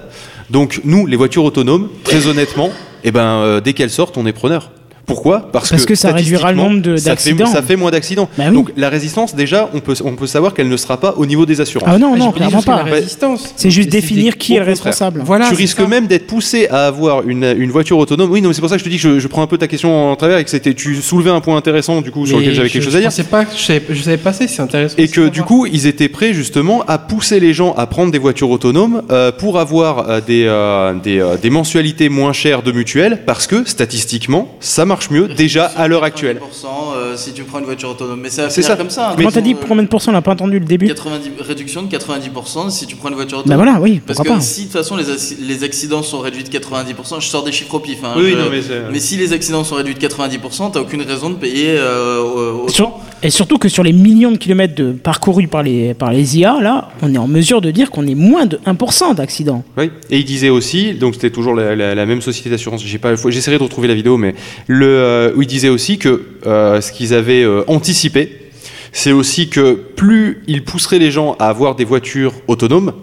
Donc, 0.50 0.82
nous, 0.84 1.06
les 1.06 1.16
voitures 1.18 1.44
autonomes, 1.44 1.90
très 2.04 2.26
honnêtement, 2.26 2.72
eh 3.04 3.12
ben, 3.12 3.22
euh, 3.42 3.62
dès 3.62 3.74
qu'elles 3.74 3.92
sortent, 3.92 4.18
on 4.18 4.26
est 4.26 4.34
preneur. 4.34 4.72
Pourquoi 5.08 5.50
Parce 5.54 5.86
que 5.86 5.96
ça 5.96 6.12
réduira 6.12 6.52
le 6.52 6.58
statistiquement, 6.58 6.70
nombre 6.70 6.82
de- 6.82 6.98
ça 6.98 7.04
fait- 7.04 7.10
d'accidents. 7.32 7.46
Ça 7.48 7.62
fait 7.64 7.76
moins 7.78 7.92
d'accidents. 7.92 8.30
Bah 8.38 8.44
oui. 8.50 8.54
Donc 8.54 8.72
la 8.76 8.90
résistance, 8.90 9.34
déjà, 9.36 9.70
on 9.74 9.80
peut, 9.80 9.96
on 10.04 10.16
peut 10.18 10.28
savoir 10.28 10.54
qu'elle 10.54 10.68
ne 10.68 10.76
sera 10.78 10.98
pas 11.00 11.14
au 11.16 11.26
niveau 11.26 11.46
des 11.46 11.62
assurances. 11.62 11.88
Ah 11.90 11.98
non, 11.98 12.12
Ah, 12.14 12.18
non, 12.18 12.28
dit 12.28 12.34
clairement 12.34 12.62
pas. 12.62 12.84
la 12.84 12.92
résistance. 12.92 13.54
C'est 13.56 13.72
juste 13.72 13.88
définir 13.90 14.38
qui 14.38 14.56
est 14.56 14.60
le 14.60 14.66
responsable. 14.66 15.22
Voilà, 15.26 15.48
tu 15.48 15.56
risques 15.56 15.80
ça. 15.80 15.88
même 15.88 16.08
d'être 16.08 16.28
poussé 16.28 16.68
à 16.68 16.88
avoir 16.88 17.26
une, 17.28 17.56
une 17.58 17.72
voiture 17.72 17.98
autonome. 17.98 18.30
Oui, 18.30 18.42
non, 18.42 18.50
mais 18.50 18.54
c'est 18.54 18.60
pour 18.60 18.70
ça 18.70 18.76
que 18.76 18.80
je 18.80 18.84
te 18.84 18.90
dis 18.90 18.98
que 18.98 19.02
je, 19.02 19.20
je 19.20 19.28
prends 19.30 19.42
un 19.42 19.48
peu 19.48 19.58
ta 19.58 19.68
question 19.70 20.12
en 20.12 20.16
travers 20.18 20.40
et 20.40 20.44
que 20.44 20.50
c'était, 20.50 20.74
tu 20.74 20.96
soulevais 21.02 21.30
un 21.32 21.40
point 21.40 21.56
intéressant 21.56 22.02
du 22.02 22.12
coup 22.12 22.26
sur 22.26 22.36
Mais 22.38 22.44
lequel 22.44 22.56
j'avais 22.56 22.70
quelque 22.70 22.84
chose 22.84 22.96
à 22.98 23.00
dire. 23.00 23.12
pas, 23.32 23.46
que- 23.46 23.56
je 23.58 23.64
savais, 23.64 23.82
je 23.90 24.02
savais 24.02 24.18
pas, 24.18 24.34
c'est 24.34 24.60
intéressant. 24.62 24.96
Et 24.98 25.08
que 25.08 25.30
du 25.30 25.42
coup, 25.44 25.66
ils 25.66 25.88
étaient 25.88 26.10
prêts 26.10 26.34
justement 26.34 26.84
à 26.86 26.98
pousser 26.98 27.40
les 27.40 27.54
gens 27.54 27.74
à 27.78 27.88
prendre 27.88 28.12
des 28.12 28.20
voitures 28.20 28.50
autonomes 28.50 29.04
euh, 29.10 29.32
pour 29.32 29.58
avoir 29.58 30.10
euh, 30.10 30.20
des, 30.20 30.44
euh, 30.48 30.94
des, 31.02 31.20
euh, 31.22 31.38
des 31.38 31.50
mensualités 31.50 32.10
moins 32.10 32.34
chères 32.34 32.62
de 32.62 32.74
mutuelles 32.74 33.24
parce 33.26 33.48
que 33.48 33.64
statistiquement, 33.66 34.50
ça 34.60 34.84
marche 34.84 34.97
mieux 35.12 35.28
déjà 35.28 35.66
à 35.66 35.88
l'heure 35.88 36.04
actuelle. 36.04 36.38
90%, 36.38 36.66
euh, 36.96 37.18
si 37.18 37.34
tu 37.34 37.44
prends 37.44 37.60
une 37.60 37.66
voiture 37.66 37.90
autonome. 37.90 38.20
Mais 38.22 38.30
ça 38.30 38.50
C'est 38.50 38.62
ça. 38.62 38.76
comme 38.76 38.90
ça. 38.90 39.12
hein. 39.12 39.14
Comment 39.18 39.32
t'as 39.32 39.42
dit 39.42 39.54
Euh, 39.54 39.66
combien 39.68 39.84
de 39.84 39.88
pourcents 39.88 40.12
On 40.12 40.14
n'a 40.14 40.22
pas 40.22 40.32
entendu 40.34 40.60
le 40.60 40.66
début 40.66 40.88
90, 40.88 41.32
réduction 41.40 41.84
de 41.84 41.88
90% 41.88 42.70
si 42.70 42.88
tu 42.88 42.96
prends 42.96 43.10
une 43.10 43.16
voiture 43.16 43.38
Bah 43.40 43.56
autonome. 43.56 43.64
voilà, 43.64 43.80
oui, 43.82 44.02
Parce 44.06 44.20
que 44.20 44.28
pas. 44.28 44.40
si 44.42 44.62
de 44.62 44.66
toute 44.66 44.74
façon 44.74 44.96
les, 44.96 45.06
acci- 45.10 45.38
les 45.40 45.64
accidents 45.64 46.04
sont 46.04 46.20
réduits 46.20 46.44
de 46.44 46.50
90%, 46.50 47.20
je 47.20 47.28
sors 47.28 47.44
des 47.44 47.52
chiffres 47.52 47.74
au 47.76 47.80
pif. 47.80 48.00
hein, 48.04 48.14
Oui, 48.18 48.32
je- 48.32 48.38
non, 48.38 48.90
mais 48.92 49.00
si 49.00 49.16
les 49.18 49.34
accidents 49.34 49.64
sont 49.64 49.76
réduits 49.76 49.94
de 49.96 50.00
90%, 50.00 50.72
t'as 50.72 50.80
aucune 50.80 51.02
raison 51.02 51.30
de 51.30 51.36
payer 51.36 51.76
euh, 51.78 52.22
au- 52.22 52.64
autant. 52.64 52.74
Sur- 52.74 52.92
et 53.24 53.30
surtout 53.30 53.58
que 53.58 53.68
sur 53.70 53.84
les 53.84 53.94
millions 53.94 54.32
de 54.32 54.38
kilomètres 54.38 54.76
de 54.76 54.92
parcourus 54.92 55.48
par 55.48 55.64
les, 55.64 55.94
par 55.94 56.12
les 56.12 56.38
IA, 56.38 56.60
là, 56.62 56.90
on 57.02 57.14
est 57.14 57.18
en 57.18 57.28
mesure 57.28 57.62
de 57.62 57.72
dire 57.72 57.90
qu'on 57.90 58.06
est 58.06 58.16
moins 58.16 58.46
de 58.46 58.60
1% 58.66 59.14
d'accidents. 59.16 59.64
Oui. 59.78 59.90
Et 60.12 60.20
il 60.20 60.26
disait 60.26 60.50
aussi, 60.50 60.94
donc 60.94 61.16
c'était 61.16 61.32
toujours 61.32 61.54
la, 61.56 61.76
la- 61.76 61.96
la 61.96 62.06
même 62.06 62.22
société 62.22 62.50
d'assurance. 62.50 62.84
J'ai 62.86 63.00
pas, 63.00 63.16
faut- 63.18 63.32
j'essaierai 63.32 63.58
de 63.58 63.64
retrouver 63.64 63.88
la 63.88 63.96
vidéo, 63.96 64.18
mais 64.18 64.36
le, 64.68 64.87
euh, 64.88 65.32
où 65.36 65.42
il 65.42 65.48
disait 65.48 65.70
aussi 65.70 65.98
que 65.98 66.24
euh, 66.46 66.82
ce 66.82 66.92
qu'ils 66.92 67.14
avaient 67.14 67.44
euh, 67.44 67.64
anticipé, 67.68 68.52
c'est 68.92 69.12
aussi 69.12 69.50
que 69.50 69.74
plus 69.74 70.44
ils 70.48 70.64
pousseraient 70.64 71.00
les 71.00 71.12
gens 71.12 71.36
à 71.40 71.50
avoir 71.50 71.76
des 71.76 71.86
voitures 71.86 72.34
autonomes, 72.48 72.94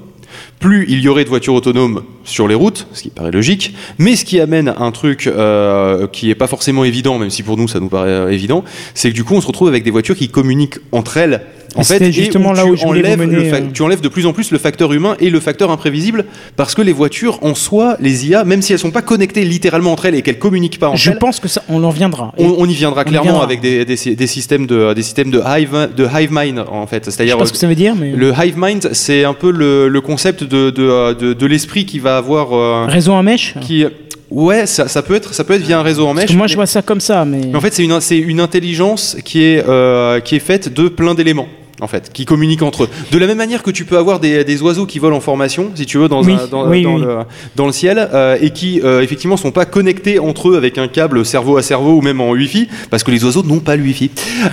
plus 0.58 0.86
il 0.88 1.00
y 1.00 1.08
aurait 1.08 1.24
de 1.24 1.28
voitures 1.28 1.54
autonomes 1.54 2.02
sur 2.24 2.48
les 2.48 2.54
routes, 2.54 2.86
ce 2.92 3.02
qui 3.02 3.10
paraît 3.10 3.30
logique, 3.30 3.74
mais 3.98 4.16
ce 4.16 4.24
qui 4.24 4.40
amène 4.40 4.72
un 4.78 4.90
truc 4.92 5.26
euh, 5.26 6.06
qui 6.06 6.30
est 6.30 6.34
pas 6.34 6.46
forcément 6.46 6.84
évident, 6.84 7.18
même 7.18 7.30
si 7.30 7.42
pour 7.42 7.56
nous 7.56 7.68
ça 7.68 7.80
nous 7.80 7.88
paraît 7.88 8.08
euh, 8.08 8.30
évident, 8.30 8.64
c'est 8.94 9.10
que 9.10 9.14
du 9.14 9.24
coup 9.24 9.34
on 9.34 9.40
se 9.40 9.46
retrouve 9.46 9.68
avec 9.68 9.84
des 9.84 9.90
voitures 9.90 10.16
qui 10.16 10.28
communiquent 10.28 10.78
entre 10.92 11.18
elles. 11.18 11.42
En 11.76 11.80
Et 11.82 11.84
fait, 11.84 12.12
justement 12.12 12.52
là 12.52 12.62
tu 12.64 12.70
où 12.70 12.76
je 12.76 12.82
vous 12.82 12.88
enlèves 12.88 13.18
mener, 13.18 13.52
euh. 13.52 13.60
tu 13.72 13.82
enlèves 13.82 14.00
de 14.00 14.08
plus 14.08 14.26
en 14.26 14.32
plus 14.32 14.50
le 14.50 14.58
facteur 14.58 14.92
humain 14.92 15.16
et 15.20 15.30
le 15.30 15.40
facteur 15.40 15.70
imprévisible 15.70 16.24
parce 16.56 16.74
que 16.74 16.82
les 16.82 16.92
voitures 16.92 17.38
en 17.42 17.54
soi, 17.54 17.96
les 18.00 18.28
IA, 18.28 18.44
même 18.44 18.62
si 18.62 18.72
elles 18.72 18.78
sont 18.78 18.90
pas 18.90 19.02
connectées 19.02 19.44
littéralement 19.44 19.92
entre 19.92 20.06
elles 20.06 20.14
et 20.14 20.22
qu'elles 20.22 20.38
communiquent 20.38 20.78
pas 20.78 20.88
entre 20.88 20.98
Je 20.98 21.10
elles, 21.10 21.18
pense 21.18 21.40
que 21.40 21.48
ça, 21.48 21.62
on 21.68 21.82
en 21.84 21.90
viendra. 21.90 22.32
On, 22.38 22.54
on 22.58 22.66
y 22.66 22.74
viendra 22.74 23.02
on 23.02 23.04
y 23.04 23.08
clairement 23.08 23.24
viendra. 23.30 23.44
avec 23.44 23.60
des, 23.60 23.84
des, 23.84 23.96
des 24.14 24.26
systèmes 24.26 24.66
de 24.66 24.92
des 24.94 25.02
systèmes 25.02 25.30
de 25.30 25.40
hive 25.44 25.88
de 25.96 26.04
hive 26.06 26.30
mind 26.32 26.58
en 26.70 26.86
fait. 26.86 27.04
je 27.06 27.10
sais 27.10 27.16
C'est-à-dire 27.16 27.38
pas 27.38 27.46
ce 27.46 27.52
que 27.52 27.58
ça 27.58 27.66
veut 27.66 27.74
dire, 27.74 27.94
mais 27.96 28.12
le 28.12 28.32
hive 28.32 28.54
mind, 28.56 28.90
c'est 28.92 29.24
un 29.24 29.34
peu 29.34 29.50
le, 29.50 29.88
le 29.88 30.00
concept 30.00 30.44
de, 30.44 30.70
de, 30.70 31.12
de, 31.14 31.32
de 31.32 31.46
l'esprit 31.46 31.84
qui 31.86 31.98
va 31.98 32.16
avoir 32.16 32.52
euh, 32.52 32.86
réseau 32.86 33.12
en 33.12 33.22
mèche? 33.22 33.54
qui 33.60 33.84
ouais 34.30 34.66
ça, 34.66 34.88
ça 34.88 35.02
peut 35.02 35.14
être 35.14 35.32
ça 35.34 35.44
peut 35.44 35.54
être 35.54 35.62
via 35.62 35.78
un 35.78 35.82
réseau 35.82 36.04
en 36.06 36.14
Parce 36.14 36.22
mèche. 36.26 36.30
que 36.32 36.36
moi, 36.36 36.46
je 36.46 36.54
vois 36.54 36.66
ça 36.66 36.82
comme 36.82 37.00
ça, 37.00 37.24
mais. 37.24 37.40
mais 37.48 37.56
en 37.56 37.60
fait, 37.60 37.72
c'est 37.72 37.84
une, 37.84 38.00
c'est 38.00 38.18
une 38.18 38.40
intelligence 38.40 39.16
qui 39.24 39.42
est, 39.42 39.64
euh, 39.68 40.20
qui 40.20 40.36
est 40.36 40.40
faite 40.40 40.72
de 40.72 40.88
plein 40.88 41.14
d'éléments. 41.14 41.46
En 41.80 41.88
fait, 41.88 42.12
qui 42.12 42.24
communiquent 42.24 42.62
entre 42.62 42.84
eux. 42.84 42.88
De 43.10 43.18
la 43.18 43.26
même 43.26 43.36
manière 43.38 43.64
que 43.64 43.70
tu 43.72 43.84
peux 43.84 43.98
avoir 43.98 44.20
des, 44.20 44.44
des 44.44 44.62
oiseaux 44.62 44.86
qui 44.86 45.00
volent 45.00 45.16
en 45.16 45.20
formation, 45.20 45.72
si 45.74 45.86
tu 45.86 45.98
veux, 45.98 46.06
dans, 46.08 46.22
Oui, 46.22 46.34
un- 46.34 46.46
dans, 46.46 46.68
oui, 46.68 46.82
dans 46.84 46.94
oui. 46.94 47.00
Le, 47.02 47.16
dans 47.56 47.66
le 47.66 47.72
ciel, 47.72 48.08
euh, 48.14 48.36
et 48.40 48.50
qui 48.50 48.80
euh, 48.84 49.00
effectivement 49.02 49.36
sont 49.36 49.50
pas 49.50 49.64
connectés 49.64 50.20
entre 50.20 50.50
eux 50.50 50.56
avec 50.56 50.78
un 50.78 50.86
câble 50.86 51.26
cerveau 51.26 51.56
à 51.56 51.62
cerveau 51.62 51.94
ou 51.96 52.00
même 52.00 52.20
en 52.20 52.30
Wi-Fi, 52.30 52.68
parce 52.90 53.02
que 53.02 53.10
les 53.10 53.24
oiseaux 53.24 53.42
n'ont 53.42 53.58
pas 53.58 53.74
le 53.74 53.82
Wi-Fi. 53.82 54.10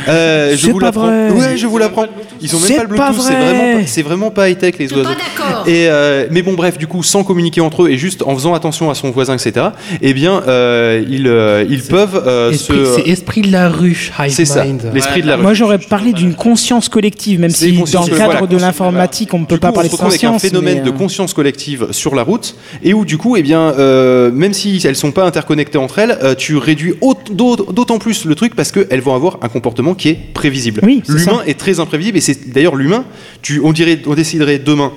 Euh, 0.08 0.52
je 0.54 0.66
C'est 0.66 0.72
vous 0.72 0.80
pas 0.80 0.86
l'apprends. 0.88 1.08
Ouais, 1.30 1.58
je 1.58 1.68
vous 1.68 1.78
l'apprends. 1.78 2.06
Ils 2.42 2.56
ont 2.56 2.60
même 2.60 2.76
pas 2.76 2.84
le 2.84 2.96
pas 2.96 3.10
Bluetooth. 3.12 3.22
C'est 3.28 3.34
vrai. 3.36 3.46
vraiment, 3.54 3.80
pas- 3.82 3.86
c'est 3.88 4.02
vraiment 4.02 4.32
pas 4.32 4.50
high 4.50 4.58
tech 4.58 4.76
les 4.80 4.92
oiseaux. 4.92 5.04
d'accord. 5.10 5.68
Et 5.68 5.88
euh, 5.90 6.26
mais 6.32 6.42
bon, 6.42 6.54
bref, 6.54 6.80
du 6.80 6.88
coup, 6.88 7.04
sans 7.04 7.24
communiquer 7.24 7.62
entre 7.62 7.84
eux 7.84 7.90
et 7.92 7.98
juste 8.00 8.24
en 8.24 8.34
faisant 8.34 8.56
attention 8.56 8.90
à 8.90 8.96
son 8.96 9.12
voisin, 9.12 9.36
etc. 9.36 9.68
Eh 10.02 10.14
bien, 10.16 10.42
euh, 10.48 11.04
ils, 11.08 11.28
euh, 11.28 11.66
ils 11.70 11.84
peuvent 11.84 12.22
euh, 12.26 12.52
Esprit- 12.52 12.78
se. 12.78 12.86
C'est 12.96 13.10
esprit 13.10 13.42
de 13.42 13.52
la 13.52 13.70
ruche, 13.70 14.12
C'est 14.30 14.46
ça, 14.46 14.66
l'esprit 14.92 15.22
de 15.22 15.28
la 15.28 15.38
Moi, 15.38 15.54
j'aurais 15.54 15.78
parlé 15.78 16.14
d'une 16.14 16.34
conscience 16.34 16.90
collective, 16.90 17.11
même 17.38 17.50
C'est 17.52 17.70
si 17.70 17.76
conscience- 17.78 18.06
dans 18.08 18.12
le 18.14 18.18
cadre 18.18 18.34
de 18.34 18.40
conscience- 18.42 18.62
l'informatique, 18.62 19.34
on 19.34 19.40
ne 19.40 19.46
peut 19.46 19.58
pas 19.58 19.72
parler 19.72 19.90
on 19.90 19.92
de 19.92 19.98
se 19.98 20.02
retrouve 20.04 20.10
avec 20.12 20.24
un 20.24 20.32
conscience. 20.34 20.50
phénomène 20.52 20.84
de 20.84 20.90
euh, 20.90 20.94
conscience 20.94 21.34
collective 21.34 21.88
sur 21.92 22.16
la 22.16 22.24
route 22.24 22.56
et 22.84 22.94
où 22.94 23.06
du 23.06 23.18
coup, 23.18 23.36
eh 23.38 23.42
bien, 23.44 23.60
euh, 23.78 24.32
même 24.32 24.54
si 24.54 24.80
elles 24.84 24.96
sont 24.96 25.12
pas 25.12 25.26
interconnectées 25.26 25.78
entre 25.78 26.00
elles, 26.00 26.18
euh, 26.24 26.36
tu 26.36 26.58
réduis 26.58 26.94
au- 27.02 27.16
d'aut- 27.32 27.56
d'autant 27.56 28.00
plus 28.00 28.26
le 28.26 28.36
truc 28.36 28.56
parce 28.56 28.72
qu'elles 28.72 29.02
vont 29.02 29.16
avoir 29.16 29.38
un 29.42 29.50
comportement 29.50 29.94
qui 29.94 30.10
est 30.10 30.20
prévisible. 30.34 30.82
L'humain 31.08 31.42
est 31.46 31.60
très 31.60 31.80
imprévisible 31.80 32.18
et 32.18 32.22
c'est 32.22 32.52
d'ailleurs 32.52 32.76
l'humain. 32.76 33.06
Tu, 33.42 33.62
on 33.64 33.72
dirait, 33.74 34.00
on 34.06 34.14
déciderait 34.16 34.60
demain. 34.60 34.92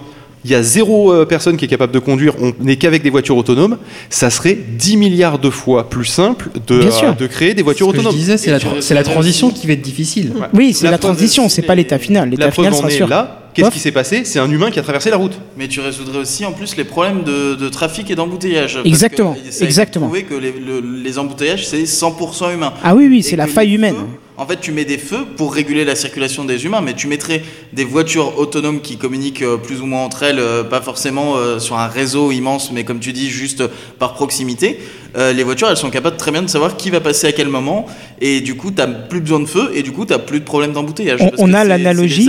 Il 0.45 0.51
y 0.51 0.55
a 0.55 0.63
zéro 0.63 1.13
euh, 1.13 1.25
personne 1.25 1.57
qui 1.57 1.65
est 1.65 1.69
capable 1.69 1.93
de 1.93 1.99
conduire, 1.99 2.35
on 2.41 2.53
n'est 2.61 2.77
qu'avec 2.77 3.03
des 3.03 3.11
voitures 3.11 3.37
autonomes, 3.37 3.79
ça 4.11 4.29
serait 4.29 4.55
10 4.55 4.97
milliards 4.99 5.39
de 5.39 5.49
fois 5.51 5.89
plus 5.89 6.05
simple 6.05 6.51
de, 6.67 6.81
euh, 6.83 7.13
de 7.19 7.27
créer 7.27 7.55
des 7.55 7.63
voitures 7.63 7.87
Ce 7.87 7.93
que 7.93 7.97
je 7.97 8.01
autonomes. 8.03 8.19
disais, 8.19 8.37
c'est 8.37 8.51
la, 8.51 8.59
tu 8.61 8.67
tra- 8.67 8.81
c'est 8.81 8.95
la 8.95 9.05
transition 9.05 9.51
qui 9.51 9.67
va 9.67 9.73
être 9.73 9.81
difficile. 9.83 10.33
Oui, 10.53 10.75
c'est 10.75 10.85
La 10.85 10.91
la 10.93 10.99
transition, 10.99 11.49
c'est 11.49 11.63
pas 11.63 11.75
l'état 11.75 11.99
final. 11.99 12.25
La 12.25 12.31
L'état 12.33 12.49
preuve 12.51 12.67
final 12.67 12.73
en 12.75 12.77
sera 12.77 12.89
est 12.91 12.97
sûr. 12.97 13.09
là. 13.09 13.41
Qu'est-ce 13.55 13.71
qui 13.71 13.79
s'est 13.79 13.93
passé? 13.93 14.23
C'est 14.25 14.41
un 14.41 14.51
humain 14.51 14.71
qui 14.73 14.81
a 14.81 14.83
traversé 14.83 15.11
la 15.11 15.17
route. 15.17 15.39
Mais 15.57 15.69
tu 15.69 15.79
résoudrais 15.81 16.19
aussi 16.19 16.45
en 16.45 16.51
plus 16.51 16.77
les 16.77 16.83
problèmes 16.83 17.23
de, 17.23 17.55
de 17.55 17.69
trafic 17.69 18.11
et 18.11 18.17
d'embouteillage. 18.17 18.75
Parce 18.75 18.87
Exactement, 18.87 19.35
que 19.35 19.39
ça 19.43 19.47
a 19.47 19.51
été 19.51 19.65
exactement. 19.65 20.07
prouvé 20.07 20.25
que 20.25 20.35
les, 20.35 20.51
le- 20.53 20.83
les 21.03 21.19
embouteillages 21.21 21.65
c'est 21.67 21.85
100% 21.85 22.53
humain. 22.53 22.73
Ah 22.83 22.97
oui, 22.97 23.07
oui, 23.09 23.19
Et 23.19 23.23
c'est 23.23 23.37
la 23.37 23.47
que 23.47 23.53
faille 23.53 23.73
humaine. 23.75 23.95
feux, 23.95 24.01
En 24.37 24.47
fait, 24.47 24.61
tu 24.61 24.73
mets 24.73 24.85
des 24.85 24.99
feux 24.99 25.25
pour 25.37 25.55
réguler 25.55 25.85
la 25.85 25.95
circulation 25.95 26.45
des 26.45 26.65
humains, 26.65 26.81
mais 26.81 26.95
tu 26.95 27.07
mettrais 27.07 27.43
des 27.73 27.85
voitures 27.85 28.37
autonomes 28.37 28.81
qui 28.81 28.97
communiquent 28.97 29.43
euh, 29.43 29.59
plus 29.59 29.81
ou 29.81 29.87
moins 29.87 30.03
entre 30.03 30.25
elles, 30.25 30.41
euh, 30.41 30.65
pas 30.65 30.81
forcément 30.81 31.37
euh, 31.37 31.61
sur 31.61 31.79
un 31.79 31.87
réseau 31.87 32.33
immense, 32.33 32.73
mais 32.73 32.83
comme 32.83 32.99
tu 32.99 33.13
dis, 33.13 33.31
juste 33.31 33.63
par 33.99 34.15
proximité. 34.15 34.81
Les 35.17 35.45
voitures, 35.45 35.69
elles 35.71 35.77
sont 35.77 35.91
capables 35.91 36.17
très 36.17 36.33
bien 36.33 36.43
de 36.43 36.49
savoir 36.49 36.77
qui 36.77 36.91
va 36.91 36.99
passer 36.99 37.29
à 37.29 37.33
quel 37.33 37.47
moment, 37.47 37.87
et 38.21 38.41
du 38.41 38.57
coup, 38.57 38.73
t'as 38.73 38.89
plus 38.89 39.21
besoin 39.21 39.39
de 39.39 39.45
feu, 39.45 39.71
et 39.73 39.85
du 39.85 39.93
coup, 39.93 40.05
t'as 40.05 40.19
plus 40.19 40.41
de 40.41 40.45
problème 40.45 40.73
d'embouteillage. 40.73 41.21
On, 41.39 41.55
a 41.55 41.63
l'analogie, 41.63 42.29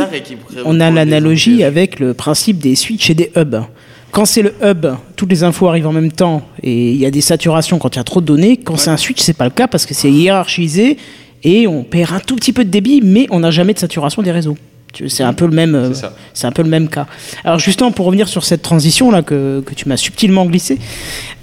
on 0.66 0.80
a 0.80 0.92
l'analogie 0.92 1.64
avec 1.64 2.00
le 2.00 2.14
principe 2.14 2.60
des 2.60 2.76
switches 2.76 3.10
et 3.10 3.16
des 3.16 3.32
hubs. 3.36 3.64
Quand 4.12 4.26
c'est 4.26 4.44
le 4.44 4.54
hub, 4.64 4.86
toutes 5.16 5.32
les 5.32 5.44
infos 5.44 5.68
arrivent 5.68 5.88
en 5.88 5.92
même 5.92 6.12
temps 6.12 6.44
et 6.62 6.92
il 6.92 6.98
y 6.98 7.08
a 7.08 7.12
des 7.12 7.22
saturations 7.22 7.80
quand 7.80 7.96
il 7.96 7.98
y 7.98 8.02
a 8.02 8.04
trop 8.04 8.22
de 8.22 8.28
données. 8.28 8.56
Quand 8.56 8.78
c'est 8.78 8.92
un 8.92 8.98
switch, 8.98 9.20
c'est 9.20 9.34
pas 9.34 9.46
le 9.46 9.50
cas 9.50 9.68
parce 9.68 9.88
que 9.88 9.96
c'est 9.96 10.12
hiérarchisé 10.12 10.98
et 11.46 11.66
on 11.68 11.84
perd 11.84 12.12
un 12.14 12.20
tout 12.20 12.36
petit 12.36 12.52
peu 12.52 12.66
de 12.66 12.70
débit, 12.70 13.00
mais 13.02 13.28
on 13.30 13.40
n'a 13.40 13.52
jamais 13.52 13.74
de 13.74 13.80
saturation 13.80 14.22
des 14.22 14.32
réseaux. 14.34 14.58
C'est 15.10 15.24
un 15.24 15.34
peu 15.34 15.46
le 15.46 15.52
même, 15.52 15.76
euh, 15.76 15.92
c'est 16.34 16.48
un 16.48 16.52
peu 16.54 16.62
le 16.64 16.70
même 16.70 16.88
cas. 16.88 17.06
Alors 17.44 17.60
justement, 17.60 17.92
pour 17.92 18.06
revenir 18.06 18.30
sur 18.30 18.46
cette 18.46 18.62
transition 18.62 19.12
là 19.12 19.24
que, 19.24 19.62
que 19.66 19.74
tu 19.74 19.90
m'as 19.90 19.98
subtilement 19.98 20.46
glissé, 20.46 20.78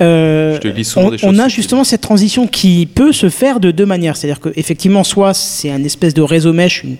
euh, 0.01 0.55
Je 0.55 0.61
te 0.61 0.69
glisse 0.69 0.89
souvent 0.89 1.09
on, 1.09 1.11
des 1.11 1.19
choses 1.19 1.31
on 1.35 1.39
a 1.39 1.49
justement 1.49 1.85
cette 1.85 2.01
transition 2.01 2.47
qui 2.47 2.87
peut 2.87 3.13
se 3.13 3.29
faire 3.29 3.61
de 3.61 3.71
deux 3.71 3.85
manières. 3.85 4.17
C'est-à-dire 4.17 4.41
qu'effectivement, 4.41 5.05
soit 5.05 5.35
c'est 5.35 5.71
un 5.71 5.85
espèce 5.85 6.15
de 6.15 6.23
réseau 6.23 6.55
mesh, 6.55 6.83
une 6.83 6.97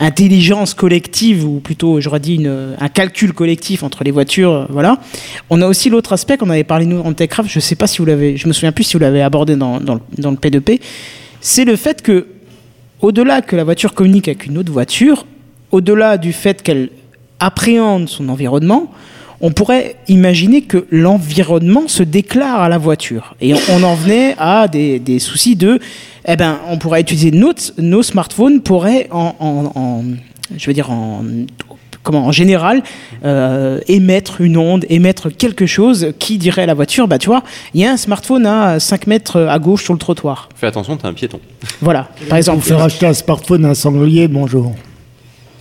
intelligence 0.00 0.72
collective, 0.74 1.44
ou 1.44 1.60
plutôt, 1.60 2.00
j'aurais 2.00 2.20
dit, 2.20 2.36
une- 2.36 2.74
un 2.80 2.88
calcul 2.88 3.34
collectif 3.34 3.82
entre 3.82 4.04
les 4.04 4.10
voitures. 4.10 4.52
euh, 4.52 4.64
Voilà. 4.70 4.98
On 5.50 5.60
a 5.60 5.66
aussi 5.66 5.90
l'autre 5.90 6.14
aspect 6.14 6.38
qu'on 6.38 6.48
avait 6.50 6.64
parlé 6.64 6.86
nous 6.86 7.00
en 7.00 7.12
Techcraft, 7.12 7.50
je 7.50 7.60
sais 7.60 7.76
pas 7.76 7.86
si 7.86 7.98
vous 7.98 8.06
l'avez, 8.06 8.38
je 8.38 8.48
me 8.48 8.54
souviens 8.54 8.72
plus 8.72 8.84
si 8.84 8.94
vous 8.94 9.00
l'avez 9.00 9.20
abordé 9.22 9.56
dans, 9.56 9.80
dans, 9.80 9.94
le- 9.96 10.00
dans 10.16 10.30
le 10.30 10.36
P2P, 10.38 10.80
c'est 11.44 11.66
le 11.66 11.76
fait 11.76 12.00
que, 12.00 12.26
au-delà 13.02 13.42
que 13.42 13.54
la 13.54 13.64
voiture 13.64 13.92
communique 13.92 14.28
avec 14.28 14.46
une 14.46 14.56
autre 14.56 14.72
voiture, 14.72 15.26
au-delà 15.72 16.16
du 16.16 16.32
fait 16.32 16.62
qu'elle 16.62 16.88
appréhende 17.38 18.08
son 18.08 18.30
environnement, 18.30 18.90
on 19.42 19.50
pourrait 19.52 19.96
imaginer 20.08 20.62
que 20.62 20.86
l'environnement 20.90 21.86
se 21.86 22.02
déclare 22.02 22.62
à 22.62 22.70
la 22.70 22.78
voiture. 22.78 23.36
Et 23.42 23.52
on, 23.68 23.82
en 23.82 23.94
venait 23.94 24.34
à 24.38 24.68
des, 24.68 25.18
soucis 25.18 25.54
de, 25.54 25.80
eh 26.26 26.36
ben, 26.36 26.60
on 26.70 26.78
pourrait 26.78 27.02
utiliser 27.02 27.30
nos, 27.30 28.02
smartphones 28.02 28.62
pourraient 28.62 29.08
en, 29.10 29.34
en- 29.38 29.72
en- 29.78 30.04
je 30.56 30.66
veux 30.66 30.72
dire 30.72 30.90
en 30.90 31.22
comment 32.04 32.24
en 32.26 32.30
général 32.32 32.82
euh, 33.24 33.80
émettre 33.88 34.40
une 34.40 34.56
onde, 34.56 34.86
émettre 34.88 35.28
quelque 35.36 35.66
chose 35.66 36.12
qui 36.20 36.38
dirait 36.38 36.62
à 36.62 36.66
la 36.66 36.74
voiture, 36.74 37.08
bah 37.08 37.18
tu 37.18 37.26
vois, 37.26 37.42
il 37.74 37.80
y 37.80 37.84
a 37.84 37.90
un 37.90 37.96
smartphone 37.96 38.46
à 38.46 38.78
5 38.78 39.08
mètres 39.08 39.40
à 39.50 39.58
gauche 39.58 39.82
sur 39.82 39.92
le 39.94 39.98
trottoir. 39.98 40.48
Fais 40.54 40.68
attention, 40.68 40.96
t'es 40.96 41.06
un 41.08 41.12
piéton. 41.14 41.40
Voilà, 41.80 42.08
par 42.28 42.38
exemple. 42.38 42.58
Pour 42.58 42.68
faire 42.68 42.82
acheter 42.82 43.06
un 43.06 43.14
smartphone 43.14 43.64
à 43.64 43.70
un 43.70 43.74
sanglier, 43.74 44.28
bonjour. 44.28 44.72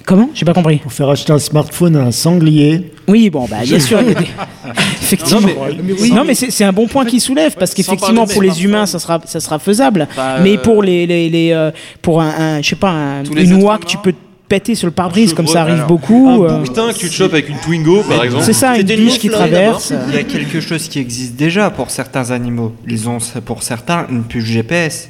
Comment? 0.05 0.29
J'ai 0.33 0.43
pas 0.43 0.53
compris. 0.53 0.77
Pour 0.79 0.91
faire 0.91 1.07
acheter 1.09 1.31
un 1.31 1.39
smartphone 1.39 1.95
à 1.95 2.01
un 2.01 2.11
sanglier. 2.11 2.91
Oui, 3.07 3.29
bon, 3.29 3.45
bah, 3.49 3.59
bien 3.63 3.79
sûr. 3.79 4.03
des- 4.03 4.13
Effectivement. 5.01 5.39
Non, 5.39 5.47
mais- 5.81 5.93
oui. 6.01 6.11
Non, 6.11 6.23
mais 6.25 6.35
c'est 6.35 6.63
un 6.65 6.73
bon 6.73 6.87
point 6.87 7.05
qu'il 7.05 7.21
soulève 7.21 7.55
parce 7.57 7.73
qu'effectivement, 7.73 8.27
pour 8.27 8.41
les 8.41 8.63
humains, 8.65 8.85
ça 8.85 8.99
sera, 8.99 9.21
ça 9.23 9.39
sera 9.39 9.59
faisable. 9.59 10.07
Bah, 10.15 10.39
mais 10.43 10.57
euh, 10.57 10.61
pour 10.61 10.83
les, 10.83 11.07
les, 11.07 11.29
les, 11.29 11.51
euh, 11.53 11.71
pour 12.01 12.21
un, 12.21 12.29
un- 12.57 12.61
je 12.61 12.67
sais 12.69 12.75
pas, 12.75 12.89
un- 12.91 13.23
une 13.23 13.63
oie 13.63 13.77
que 13.77 13.85
tu 13.85 13.97
peux 13.97 14.13
péter 14.53 14.75
sur 14.75 14.87
le 14.87 14.91
pare-brise 14.93 15.33
comme 15.33 15.47
ça 15.47 15.61
arrive 15.61 15.75
alors. 15.75 15.87
beaucoup. 15.87 16.27
Un 16.29 16.43
euh, 16.43 16.57
bouquetin 16.59 16.93
que 16.93 16.97
tu 16.99 17.07
te 17.09 17.13
chopes 17.13 17.33
avec 17.33 17.49
une 17.49 17.57
Twingo, 17.57 18.03
par 18.03 18.23
exemple. 18.23 18.43
c'est 18.43 18.53
ça, 18.53 18.77
une 18.77 18.83
biche 18.83 19.17
qui 19.17 19.29
traverse. 19.29 19.91
Il 20.09 20.15
y 20.15 20.17
a 20.17 20.23
quelque 20.23 20.59
chose 20.61 20.87
qui 20.87 20.99
existe 20.99 21.35
déjà 21.35 21.69
pour 21.71 21.89
certains 21.89 22.29
animaux. 22.31 22.73
Ils 22.87 23.09
ont 23.09 23.17
pour 23.45 23.63
certains 23.63 24.05
une 24.11 24.23
puce 24.23 24.45
GPS. 24.45 25.09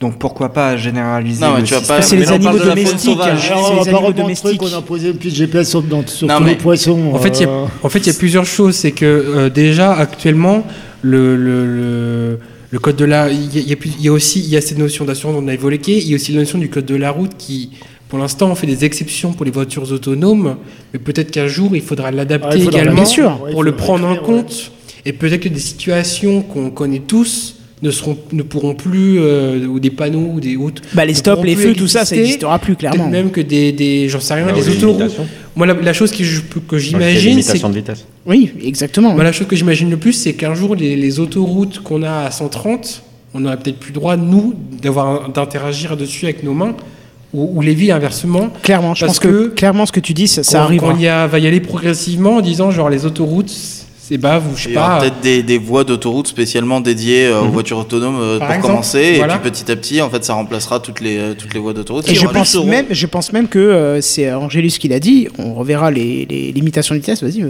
Donc 0.00 0.18
pourquoi 0.18 0.52
pas 0.52 0.76
généraliser 0.76 1.44
Non, 1.44 1.56
le 1.56 1.64
tu 1.64 1.74
vas 1.74 1.80
pas- 1.80 2.00
C'est 2.02 2.14
Mais 2.16 2.22
les 2.22 2.28
on 2.30 2.34
animaux 2.34 2.58
domestiques. 2.58 3.18
hein, 3.20 3.36
c'est 3.36 3.52
on 3.52 3.70
les 3.70 3.78
va 3.78 3.84
pas 3.84 3.90
animaux 3.98 4.12
domestiques. 4.12 4.58
qu'on 4.58 4.72
a 4.72 4.80
posé 4.80 5.08
une 5.08 5.16
puce 5.16 5.34
GPS 5.34 5.68
sur, 5.68 5.82
dans- 5.82 6.06
sur 6.06 6.28
Non, 6.28 6.38
tous 6.38 6.44
les 6.44 6.54
poissons. 6.54 7.10
En 7.12 7.18
fait, 7.18 7.40
il 7.40 7.42
y 7.42 7.44
a- 7.46 7.48
euh, 7.48 7.64
en 7.82 7.88
fait, 7.88 7.98
il 7.98 8.06
y 8.06 8.10
a 8.10 8.18
plusieurs 8.18 8.46
choses. 8.46 8.76
C'est 8.76 8.92
que 8.92 9.04
euh, 9.04 9.50
déjà, 9.50 9.92
actuellement, 9.92 10.64
le, 11.02 11.36
le, 11.36 11.66
le, 11.66 12.38
le 12.70 12.78
code 12.78 12.94
de 12.96 13.04
la. 13.06 13.28
Y, 13.28 13.48
il 13.84 14.00
y 14.04 14.08
a 14.08 14.12
aussi 14.12 14.38
il 14.38 14.48
y 14.48 14.56
a 14.56 14.60
cette 14.60 14.78
notion 14.78 15.04
d'assurance 15.04 15.34
dont 15.36 15.42
on 15.44 15.48
a 15.48 15.54
évoqué. 15.54 15.98
Il 15.98 16.08
y 16.08 16.12
a 16.12 16.14
aussi 16.14 16.30
la 16.32 16.40
notion 16.40 16.58
du 16.58 16.70
code 16.70 16.86
de 16.86 16.94
la 16.94 17.10
route 17.10 17.32
qui, 17.36 17.70
pour 18.08 18.18
l'instant, 18.18 18.50
on 18.50 18.54
fait 18.54 18.66
des 18.66 18.84
exceptions 18.84 19.32
pour 19.32 19.44
les 19.44 19.50
voitures 19.50 19.90
autonomes. 19.92 20.56
Mais 20.92 20.98
peut-être 20.98 21.30
qu'un 21.30 21.46
jour, 21.46 21.74
il 21.76 21.82
faudra 21.82 22.08
Ah, 22.08 22.12
l'adapter 22.12 22.56
il 22.58 22.64
faudra 22.64 22.80
également 22.82 23.04
sûr. 23.04 23.38
Pour 23.52 23.62
le 23.62 23.72
prendre 23.72 24.06
en 24.06 24.16
compte. 24.16 24.72
Et 25.04 25.12
peut-être 25.12 25.42
que 25.42 25.48
des 25.48 25.60
situations 25.60 26.42
qu'on 26.42 26.70
connaît 26.70 26.98
tous 27.00 27.54
ne, 27.82 27.90
seront, 27.92 28.18
ne 28.32 28.42
pourront 28.42 28.74
plus, 28.74 29.18
euh, 29.20 29.64
ou 29.66 29.78
des 29.78 29.90
panneaux, 29.90 30.30
ou 30.34 30.40
des 30.40 30.56
routes. 30.56 30.82
Bah, 30.94 31.04
les 31.04 31.14
stops, 31.14 31.44
les 31.44 31.54
feux, 31.54 31.74
tout 31.74 31.86
ça, 31.86 32.00
ça 32.00 32.16
exister. 32.16 32.16
n'existera 32.22 32.58
plus, 32.58 32.74
Peut-être 32.74 32.92
clairement. 32.94 33.08
même 33.10 33.30
que 33.30 33.40
des, 33.40 33.70
des 33.72 34.08
j'en 34.08 34.18
sais 34.20 34.34
rien, 34.34 34.46
Bah 34.46 34.52
des 34.52 34.68
oui, 34.68 34.76
autoroutes. 34.76 35.16
Moi, 35.54 35.66
la, 35.66 35.74
la 35.74 35.92
chose 35.92 36.10
que 36.10 36.24
je- 36.24 36.40
que 36.68 36.76
j'imagine, 36.78 37.40
c'est 37.42 37.62
de 37.62 37.72
vitesse. 37.72 38.04
Oui, 38.26 38.50
exactement. 38.64 39.14
moi, 39.14 39.22
la 39.22 39.32
chose 39.32 39.46
que 39.46 39.54
j'imagine 39.54 39.88
le 39.90 39.96
plus, 39.96 40.12
c'est 40.14 40.32
qu'un 40.32 40.54
jour, 40.54 40.74
les, 40.74 40.96
les 40.96 41.20
autoroutes 41.20 41.80
qu'on 41.80 42.02
a 42.02 42.24
à 42.26 42.30
130, 42.32 43.02
on 43.34 43.40
n'aurait 43.40 43.58
peut-être 43.58 43.78
plus 43.78 43.90
le 43.90 44.00
droit, 44.00 44.16
nous, 44.16 44.54
d'avoir 44.82 45.28
d'interagir 45.30 45.96
dessus 45.96 46.24
avec 46.24 46.42
nos 46.42 46.54
mains, 46.54 46.74
ou, 47.34 47.50
ou 47.58 47.60
les 47.60 47.74
villes 47.74 47.92
inversement. 47.92 48.50
Clairement, 48.62 48.94
je 48.94 49.04
Parce 49.06 49.18
pense 49.18 49.30
que, 49.30 49.48
que 49.48 49.54
clairement, 49.54 49.86
ce 49.86 49.92
que 49.92 50.00
tu 50.00 50.14
dis, 50.14 50.28
ça, 50.28 50.42
ça 50.42 50.58
Qu'on- 50.58 50.64
arrivera. 50.64 50.92
qu'on 50.94 50.98
y 50.98 51.06
a- 51.08 51.26
va 51.26 51.38
y 51.38 51.46
aller 51.46 51.60
progressivement 51.60 52.36
en 52.36 52.40
disant, 52.40 52.70
genre, 52.70 52.88
les 52.90 53.04
autoroutes, 53.04 53.50
c'est 54.00 54.16
bave, 54.16 54.44
ou 54.50 54.56
je 54.56 54.62
sais 54.64 54.68
Il 54.70 54.74
y 54.74 54.78
aura 54.78 54.88
pas. 54.96 55.00
peut-être 55.00 55.20
des, 55.20 55.42
des 55.42 55.58
voies 55.58 55.84
d'autoroute 55.84 56.28
spécialement 56.28 56.80
dédiées 56.80 57.26
euh, 57.26 57.40
aux 57.42 57.44
Mhm. 57.44 57.50
voitures 57.50 57.78
autonomes 57.78 58.16
euh, 58.18 58.38
Par 58.38 58.48
pour 58.48 58.54
exemple, 58.56 58.72
commencer. 58.74 59.14
voilà. 59.18 59.34
Et 59.36 59.38
puis 59.40 59.50
petit 59.50 59.70
à 59.70 59.76
petit, 59.76 60.00
en 60.00 60.08
fait, 60.08 60.24
ça 60.24 60.32
remplacera 60.32 60.80
toutes 60.80 61.00
les, 61.02 61.18
euh, 61.18 61.34
toutes 61.36 61.52
les 61.52 61.60
voies 61.60 61.74
d'autoroute. 61.74 62.08
Et 62.08 62.14
je 62.14 62.26
pense, 62.26 62.54
même, 62.64 62.86
je 62.90 63.06
pense 63.06 63.32
même 63.34 63.48
que 63.48 63.58
euh, 63.58 64.00
c'est 64.00 64.32
Angélus 64.32 64.78
qui 64.78 64.88
l'a 64.88 64.98
dit, 65.00 65.28
on 65.38 65.52
reverra 65.52 65.90
les, 65.90 66.24
les 66.30 66.52
limitations 66.52 66.94
de 66.94 67.00
vitesse, 67.00 67.22
vas-y. 67.22 67.44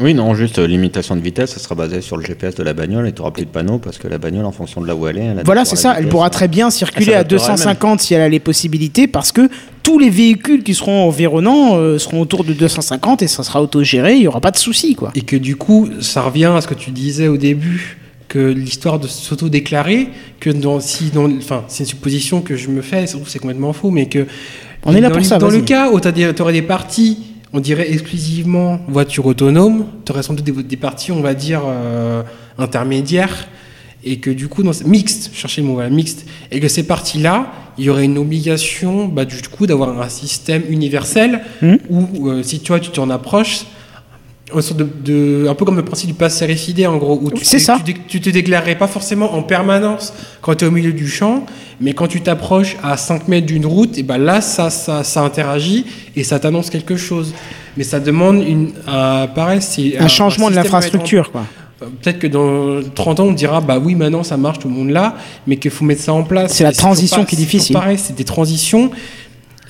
Oui, 0.00 0.14
non, 0.14 0.34
juste 0.34 0.58
euh, 0.58 0.66
limitation 0.66 1.14
de 1.14 1.20
vitesse, 1.20 1.50
ça 1.52 1.60
sera 1.60 1.74
basé 1.74 2.00
sur 2.00 2.16
le 2.16 2.24
GPS 2.24 2.54
de 2.56 2.62
la 2.62 2.72
bagnole 2.72 3.06
et 3.06 3.12
tu 3.12 3.18
n'auras 3.20 3.30
plus 3.30 3.44
de 3.44 3.50
panneau 3.50 3.78
parce 3.78 3.98
que 3.98 4.08
la 4.08 4.18
bagnole, 4.18 4.44
en 4.46 4.52
fonction 4.52 4.80
de 4.80 4.86
là 4.86 4.96
où 4.96 5.06
elle 5.06 5.18
est, 5.18 5.20
elle 5.20 5.42
Voilà, 5.44 5.60
adaptera 5.60 5.64
c'est 5.64 5.76
ça, 5.76 5.94
elle 5.98 6.08
pourra 6.08 6.28
très 6.30 6.48
bien 6.48 6.70
circuler 6.70 7.06
Elle 7.08 7.14
à 7.14 7.18
s'adaptera 7.18 7.48
250 7.54 8.00
si 8.00 8.14
elle 8.14 8.22
a 8.22 8.28
les 8.28 8.40
possibilités, 8.40 9.06
parce 9.06 9.30
que 9.32 9.48
tous 9.82 9.98
les 9.98 10.10
véhicules 10.10 10.62
qui 10.64 10.74
seront 10.74 11.06
environnants 11.06 11.76
euh, 11.76 11.98
seront 11.98 12.20
autour 12.20 12.42
de 12.44 12.52
250 12.52 13.22
et 13.22 13.28
ça 13.28 13.42
sera 13.44 13.62
autogéré, 13.62 14.14
il 14.14 14.20
n'y 14.20 14.26
aura 14.28 14.40
pas 14.40 14.50
de 14.50 14.56
souci, 14.56 14.94
quoi. 14.94 15.12
Et 15.14 15.20
que 15.22 15.36
du 15.36 15.56
coup, 15.56 15.88
ça 16.00 16.22
revient 16.22 16.46
à 16.56 16.60
ce 16.60 16.66
que 16.68 16.74
tu 16.74 16.90
disais 16.90 17.28
au 17.28 17.36
début, 17.36 17.98
que 18.28 18.38
l'histoire 18.38 18.98
de 18.98 19.06
s'auto-déclarer, 19.06 20.08
que 20.40 20.50
dans, 20.50 20.80
si 20.80 21.10
dans, 21.10 21.30
enfin, 21.36 21.64
c'est 21.68 21.84
une 21.84 21.88
supposition 21.90 22.40
que 22.40 22.56
je 22.56 22.68
me 22.68 22.80
fais, 22.80 23.04
c'est 23.06 23.38
complètement 23.38 23.72
faux, 23.74 23.90
mais 23.90 24.06
que 24.06 24.26
On 24.84 24.94
est 24.96 25.00
là 25.00 25.08
dans, 25.08 25.12
pour 25.14 25.18
le- 25.18 25.24
ça, 25.24 25.38
Dans 25.38 25.48
le 25.48 25.58
vas-y. 25.58 25.64
cas 25.64 25.90
où 25.90 26.00
tu 26.00 26.08
aurais 26.42 26.52
des 26.54 26.62
parties, 26.62 27.18
on 27.52 27.60
dirait 27.60 27.90
exclusivement 27.92 28.80
voiture 28.88 29.26
autonome, 29.26 29.86
tu 30.04 30.12
aurais 30.12 30.22
sans 30.22 30.34
doute 30.34 30.44
des, 30.44 30.62
des 30.62 30.76
parties, 30.76 31.12
on 31.12 31.20
va 31.20 31.34
dire, 31.34 31.62
euh, 31.66 32.22
intermédiaires, 32.58 33.48
et 34.04 34.18
que 34.18 34.30
du 34.30 34.48
coup, 34.48 34.62
dans, 34.62 34.72
mixte, 34.86 35.30
cherchez 35.34 35.60
le 35.60 35.66
mot, 35.68 35.74
voilà, 35.74 35.90
mixte, 35.90 36.26
et 36.50 36.58
que 36.60 36.68
ces 36.68 36.84
parties-là, 36.86 37.52
il 37.78 37.84
y 37.84 37.90
aurait 37.90 38.04
une 38.04 38.18
obligation, 38.18 39.06
bah, 39.06 39.24
du 39.24 39.36
coup, 39.48 39.66
d'avoir 39.66 40.00
un 40.00 40.08
système 40.08 40.62
universel, 40.68 41.40
Mhm. 41.62 41.78
où 41.90 42.28
euh, 42.28 42.42
si 42.42 42.60
tu 42.60 42.68
vois, 42.68 42.80
tu 42.80 42.90
t'en 42.90 43.10
approches, 43.10 43.60
de, 44.54 44.86
de- 45.04 45.46
un 45.48 45.54
peu 45.54 45.64
comme 45.64 45.76
le 45.76 45.84
principe 45.84 46.08
du 46.08 46.14
pass 46.14 46.42
RFID 46.42 46.86
en 46.86 46.96
gros 46.96 47.18
où 47.22 47.30
tu, 47.30 47.44
te- 47.44 47.58
ça. 47.58 47.78
tu, 47.84 47.94
te- 47.94 48.00
tu 48.08 48.20
te 48.20 48.30
déclarerais 48.30 48.76
pas 48.76 48.86
forcément 48.86 49.34
en 49.34 49.42
permanence 49.42 50.12
quand 50.40 50.54
tu 50.54 50.64
es 50.64 50.68
au 50.68 50.70
milieu 50.70 50.92
du 50.92 51.08
champ 51.08 51.44
mais 51.80 51.92
quand 51.94 52.06
tu 52.06 52.20
t'approches 52.20 52.76
à 52.82 52.96
5 52.96 53.28
mètres 53.28 53.46
d'une 53.46 53.66
route 53.66 53.98
et 53.98 54.02
ben 54.02 54.18
là 54.18 54.40
ça, 54.40 54.70
ça, 54.70 55.04
ça 55.04 55.22
interagit 55.22 55.84
et 56.16 56.24
ça 56.24 56.38
t'annonce 56.38 56.70
quelque 56.70 56.96
chose 56.96 57.32
mais 57.76 57.84
ça 57.84 58.00
demande 58.00 58.42
une 58.46 58.70
un, 58.86 59.26
pareil, 59.26 59.60
c'est 59.62 59.98
Un 59.98 60.08
changement 60.08 60.50
de 60.50 60.54
l'infrastructure, 60.56 61.32
quoi. 61.32 61.40
Euh, 61.82 61.86
Peut-être 62.02 62.18
que 62.18 62.26
dans 62.26 62.80
30 62.94 63.20
ans, 63.20 63.24
on 63.24 63.32
dira 63.32 63.60
bah 63.62 63.78
oui, 63.82 63.94
maintenant 63.94 64.22
ça 64.22 64.36
marche, 64.36 64.58
tout 64.58 64.68
le 64.68 64.74
monde 64.74 64.90
là, 64.90 65.16
mais 65.46 65.56
qu'il 65.56 65.70
faut 65.70 65.84
mettre 65.86 66.02
ça 66.02 66.12
en 66.12 66.22
place. 66.22 66.52
C'est 66.52 66.64
la 66.64 66.72
transition 66.72 67.20
pas- 67.20 67.24
qui 67.24 67.34
est 67.34 67.38
difficile. 67.38 67.72
Pareil, 67.72 67.98
c'est 67.98 68.14
des 68.14 68.24
transitions 68.24 68.90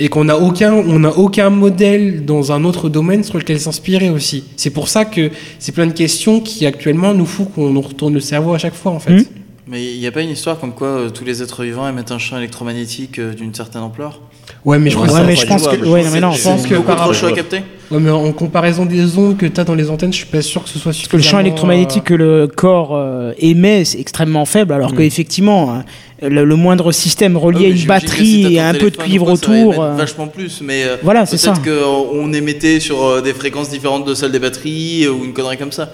et 0.03 0.09
qu'on 0.09 0.25
n'a 0.25 0.37
aucun, 0.37 0.73
on 0.73 1.05
aucun 1.05 1.49
modèle 1.49 2.25
dans 2.25 2.51
un 2.51 2.65
autre 2.65 2.89
domaine 2.89 3.23
sur 3.23 3.39
lequel 3.39 3.61
s'inspirer 3.61 4.11
aussi. 4.11 4.43
C'est 4.57 4.71
pour 4.71 4.89
ça 4.89 5.05
que 5.05 5.31
c'est 5.61 5.71
plein 5.71 5.87
de 5.87 5.93
questions 5.93 6.41
qui 6.41 6.67
actuellement 6.67 7.15
nous 7.15 7.25
font 7.25 7.45
qu'on 7.45 7.71
nous 7.71 7.81
retourne 7.81 8.13
le 8.13 8.19
cerveau 8.19 8.53
à 8.53 8.59
chaque 8.59 8.75
fois 8.75 8.91
en 8.91 8.99
fait. 8.99 9.13
Mhm. 9.13 9.25
Mais 9.69 9.95
il 9.95 10.01
n'y 10.01 10.07
a 10.09 10.11
pas 10.11 10.23
une 10.23 10.31
histoire 10.31 10.59
comme 10.59 10.75
quoi 10.75 10.89
euh, 10.89 11.11
tous 11.11 11.25
les 11.25 11.41
êtres 11.41 11.63
vivants 11.63 11.89
émettent 11.89 12.11
un 12.11 12.19
champ 12.19 12.37
électromagnétique 12.37 13.21
euh, 13.21 13.33
d'une 13.33 13.55
certaine 13.55 13.83
ampleur? 13.83 14.21
Ouais, 14.65 14.79
mais 14.79 14.91
je 14.91 14.99
Ouais, 14.99 15.07
que 15.09 15.27
mais 15.27 15.37
je 15.37 15.47
pense 15.47 15.67
que, 15.67 15.77
ouais, 15.87 16.05
non, 16.05 16.11
mais 16.13 16.21
non, 16.21 16.33
je 16.33 16.43
pense 16.43 16.63
pense 16.63 16.67
que 16.67 16.75
par 16.77 16.99
rapport- 16.99 17.25
à 17.25 17.33
capter 17.33 17.59
Ouais, 17.91 17.99
mais 18.01 18.11
en 18.11 18.33
comparaison 18.33 18.87
des 18.87 19.19
ondes 19.19 19.37
que 19.37 19.47
tu 19.47 19.61
as 19.61 19.65
dans 19.65 19.75
les 19.75 19.91
antennes, 19.91 20.13
je 20.13 20.19
suis 20.19 20.27
pas 20.27 20.41
sûr 20.41 20.63
que 20.63 20.69
ce 20.69 20.79
soit 20.79 20.93
Parce 20.93 21.09
que 21.09 21.17
le 21.17 21.23
champ 21.23 21.41
électromagnétique 21.41 22.05
que 22.05 22.15
le 22.15 22.47
corps 22.47 22.91
euh, 22.97 23.33
émet, 23.39 23.85
c'est 23.85 23.99
extrêmement 24.01 24.45
faible, 24.45 24.73
alors 24.73 24.93
Mm. 24.93 24.97
qu'effectivement, 24.97 25.73
hein, 25.75 25.85
le, 26.23 26.45
le 26.45 26.57
moindre 26.57 26.91
système 26.93 27.37
relié 27.37 27.59
Ouais, 27.61 27.67
à 27.67 27.69
une 27.71 27.77
si 27.77 27.87
batterie 27.87 28.43
t'as 28.45 28.51
et 28.51 28.61
un 28.61 28.75
peu 28.75 28.91
de 28.91 28.97
cuivre 28.97 29.27
quoi, 29.27 29.37
ça 29.37 29.47
va 29.49 29.59
autour. 29.67 29.83
euh, 29.83 29.95
Vachement 29.97 30.27
plus, 30.29 30.61
mais 30.63 30.85
euh, 30.85 30.97
Voilà, 31.03 31.27
c'est 31.27 31.37
ça. 31.37 31.53
peut-être 31.53 31.65
qu'on 32.11 32.33
émettait 32.33 32.81
sur 32.81 33.05
euh, 33.05 33.21
des 33.21 33.35
fréquences 33.35 33.69
différentes 33.69 34.07
de 34.07 34.15
celles 34.15 34.33
des 34.33 34.39
batteries 34.39 35.05
euh, 35.05 35.13
ou 35.13 35.25
une 35.25 35.33
connerie 35.33 35.59
comme 35.59 35.73
ça. 35.73 35.91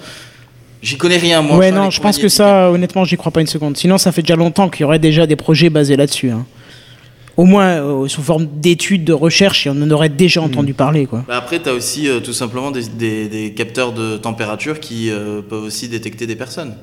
J'y 0.81 0.95
connais 0.95 1.17
rien, 1.17 1.41
moi. 1.41 1.57
ouais, 1.57 1.71
non, 1.71 1.89
je 1.89 1.99
pense 1.99 2.17
que 2.17 2.29
ça, 2.29 2.71
honnêtement, 2.71 3.03
j'y 3.03 3.17
crois 3.17 3.31
pas 3.33 3.41
une 3.41 3.47
seconde. 3.47 3.75
Sinon, 3.75 3.97
ça 3.97 4.13
fait 4.13 4.21
déjà 4.21 4.37
longtemps 4.37 4.69
qu'il 4.69 4.81
y 4.81 4.83
aurait 4.85 4.99
déjà 4.99 5.27
des 5.27 5.35
projets 5.35 5.69
basés 5.69 5.97
là-dessus. 5.97 6.29
hein. 6.29 6.45
Au 7.39 7.45
moins 7.45 7.69
euh, 7.81 8.07
sous 8.09 8.21
forme 8.21 8.45
d'études, 8.65 9.05
de 9.05 9.13
recherche, 9.13 9.65
et 9.65 9.69
on 9.69 9.81
en 9.81 9.89
aurait 9.91 10.09
déjà 10.09 10.41
entendu 10.41 10.73
parler. 10.73 11.05
Quoi. 11.05 11.23
Bah 11.27 11.37
après, 11.37 11.59
tu 11.61 11.69
as 11.69 11.73
aussi 11.73 12.01
euh, 12.09 12.19
tout 12.19 12.33
simplement 12.33 12.69
des, 12.71 12.83
des- 13.03 13.27
des 13.29 13.53
capteurs 13.59 13.91
de 13.93 14.17
température 14.17 14.79
qui 14.81 15.09
euh, 15.09 15.41
peuvent 15.49 15.63
aussi 15.63 15.87
détecter 15.87 16.27
des 16.27 16.35
personnes. 16.35 16.73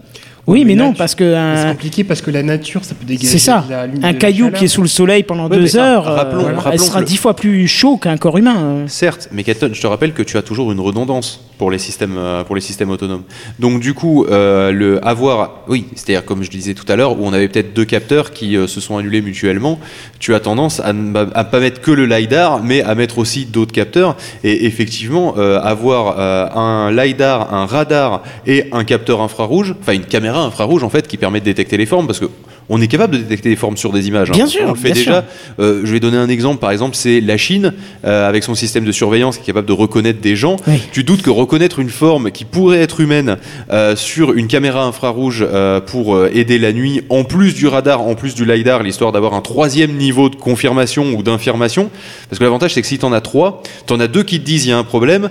Oui, 0.47 0.64
mais 0.64 0.76
non, 0.76 0.92
parce 0.92 1.14
que 1.16 1.34
C'est 1.57 1.68
compliqué 1.70 2.05
parce 2.05 2.20
que 2.20 2.30
la 2.30 2.42
nature, 2.44 2.84
ça 2.84 2.94
peut 2.94 3.05
dégager. 3.05 3.26
c'est 3.26 3.38
ça. 3.38 3.64
de 3.66 3.70
la- 3.72 3.88
de 3.88 4.05
Un 4.05 4.12
caillou 4.14 4.44
chaleur. 4.47 4.59
qui 4.61 4.64
est 4.66 4.68
sous 4.68 4.82
le 4.82 4.88
soleil 4.88 5.22
pendant 5.24 5.49
Ouais, 5.49 5.57
deux 5.57 5.76
heures, 5.76 6.07
euh, 6.09 6.14
rappelons- 6.14 6.47
elle 6.72 6.78
sera 6.78 7.01
le- 7.01 7.07
dix 7.07 7.16
fois 7.16 7.34
plus 7.34 7.66
chaud 7.66 7.97
qu'un 7.97 8.16
corps 8.16 8.38
humain. 8.38 8.57
euh. 8.59 8.84
Certes, 8.86 9.28
mais 9.32 9.42
Keton, 9.42 9.70
je 9.72 9.80
te 9.80 9.86
rappelle 9.88 10.12
que 10.12 10.22
tu 10.22 10.36
as 10.36 10.42
toujours 10.42 10.70
une 10.70 10.78
redondance 10.80 11.40
pour 11.59 11.70
les 11.70 11.78
systèmes, 11.78 12.16
euh, 12.16 12.44
pour 12.44 12.55
les 12.55 12.61
systèmes 12.61 12.90
autonomes. 12.90 13.22
Donc 13.59 13.80
du 13.80 13.92
coup, 13.94 14.24
euh, 14.26 14.70
le 14.70 15.05
avoir, 15.05 15.62
oui, 15.68 15.86
c'est-à-dire 15.97 16.24
comme 16.24 16.42
je 16.44 16.51
disais 16.51 16.74
tout 16.74 16.84
à 16.88 16.94
l'heure, 16.97 17.18
où 17.18 17.24
on 17.26 17.32
avait 17.32 17.49
peut-être 17.49 17.74
deux 17.74 17.84
capteurs 17.86 18.30
qui 18.32 18.57
euh, 18.57 18.66
se 18.68 18.80
sont 18.80 18.99
annulés 18.99 19.22
mutuellement, 19.22 19.80
tu 20.20 20.32
as 20.34 20.40
tendance 20.40 20.78
à 20.80 20.92
ne 20.92 21.12
pas 21.24 21.59
mettre 21.61 21.80
que 21.80 21.90
le 21.90 22.07
lidar, 22.07 22.62
mais 22.62 22.82
à 22.82 22.94
mettre 22.94 23.18
aussi 23.18 23.47
d'autres 23.47 23.72
capteurs. 23.72 24.16
Et 24.44 24.66
effectivement, 24.66 25.34
euh, 25.38 25.59
avoir 25.61 26.16
euh, 26.18 26.47
un 26.55 26.92
lidar, 26.92 27.53
un 27.53 27.66
radar 27.66 28.22
et 28.47 28.66
un 28.72 28.84
capteur 28.84 29.20
infrarouge, 29.22 29.74
enfin 29.80 29.94
une 29.94 30.05
caméra 30.05 30.36
infrarouge 30.41 30.82
en 30.82 30.91
fait, 30.91 31.07
qui 31.07 31.16
permet 31.16 31.41
de 31.41 31.45
détecter 31.45 31.76
les 31.76 31.87
formes, 31.87 32.07
parce 32.07 32.20
que 32.20 32.26
on 32.69 32.81
est 32.81 32.89
capable 32.89 33.17
de 33.17 33.23
détecter 33.23 33.49
les 33.49 33.57
formes 33.57 33.77
sur 33.77 33.93
des 33.93 34.09
images. 34.09 34.31
hein. 34.31 34.35
Bien 34.35 34.47
sûr, 34.47 34.62
on 34.67 34.73
le 34.73 34.75
fait 34.75 34.93
bien 34.93 34.95
déjà. 34.95 35.25
Euh, 35.61 35.83
je 35.85 35.93
vais 35.93 36.01
donner 36.01 36.17
un 36.17 36.29
exemple, 36.29 36.59
par 36.59 36.71
exemple, 36.73 36.97
c'est 36.97 37.21
la 37.21 37.37
Chine, 37.37 37.73
euh, 38.05 38.29
avec 38.29 38.43
son 38.43 38.55
système 38.55 38.85
de 38.85 38.93
surveillance 38.93 39.37
qui 39.37 39.43
est 39.43 39.47
capable 39.47 39.69
de 39.69 39.73
reconnaître 39.73 40.21
des 40.21 40.37
gens. 40.37 40.57
Oui. 40.67 40.81
Tu 40.93 41.05
doutes 41.05 41.23
que 41.23 41.31
reconnaître 41.31 41.79
une 41.79 41.91
forme 41.91 42.31
qui 42.31 42.45
pourrait 42.45 42.81
être 42.81 43.01
humaine 43.01 43.37
euh, 43.71 43.95
sur 43.95 44.33
une 44.33 44.49
caméra 44.49 44.85
infrarouge 44.85 45.47
pour 45.87 46.27
aider 46.27 46.59
la 46.59 46.73
nuit, 46.73 47.03
en 47.09 47.25
plus 47.25 47.55
du 47.55 47.67
radar, 47.67 48.03
en 48.03 48.14
plus 48.14 48.35
du 48.35 48.45
LiDAR, 48.45 48.83
l'histoire 48.83 49.12
d'avoir 49.12 49.35
un 49.35 49.41
troisième 49.41 49.93
niveau 49.93 50.29
de 50.29 50.37
confirmation 50.37 51.12
ou 51.12 51.23
d'infirmation. 51.23 51.91
Parce 52.29 52.39
que 52.39 52.45
l'avantage, 52.45 52.75
c'est 52.75 52.83
que 52.83 52.89
si 52.89 52.99
tu 52.99 53.05
en 53.05 53.12
as 53.12 53.21
trois, 53.21 53.62
tu 53.87 53.93
en 53.93 54.01
as 54.01 54.09
deux 54.09 54.23
qui 54.23 54.41
te 54.41 54.45
disent 54.45 54.67
il 54.67 54.71
y 54.71 54.73
a 54.73 54.79
un 54.79 54.85
problème, 54.85 55.31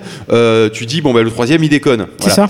tu 0.74 0.86
dis 0.86 1.02
bon, 1.02 1.14
bah, 1.14 1.22
le 1.22 1.32
troisième, 1.32 1.64
il 1.64 1.70
déconne. 1.70 2.08
C'est 2.20 2.30
ça. 2.30 2.50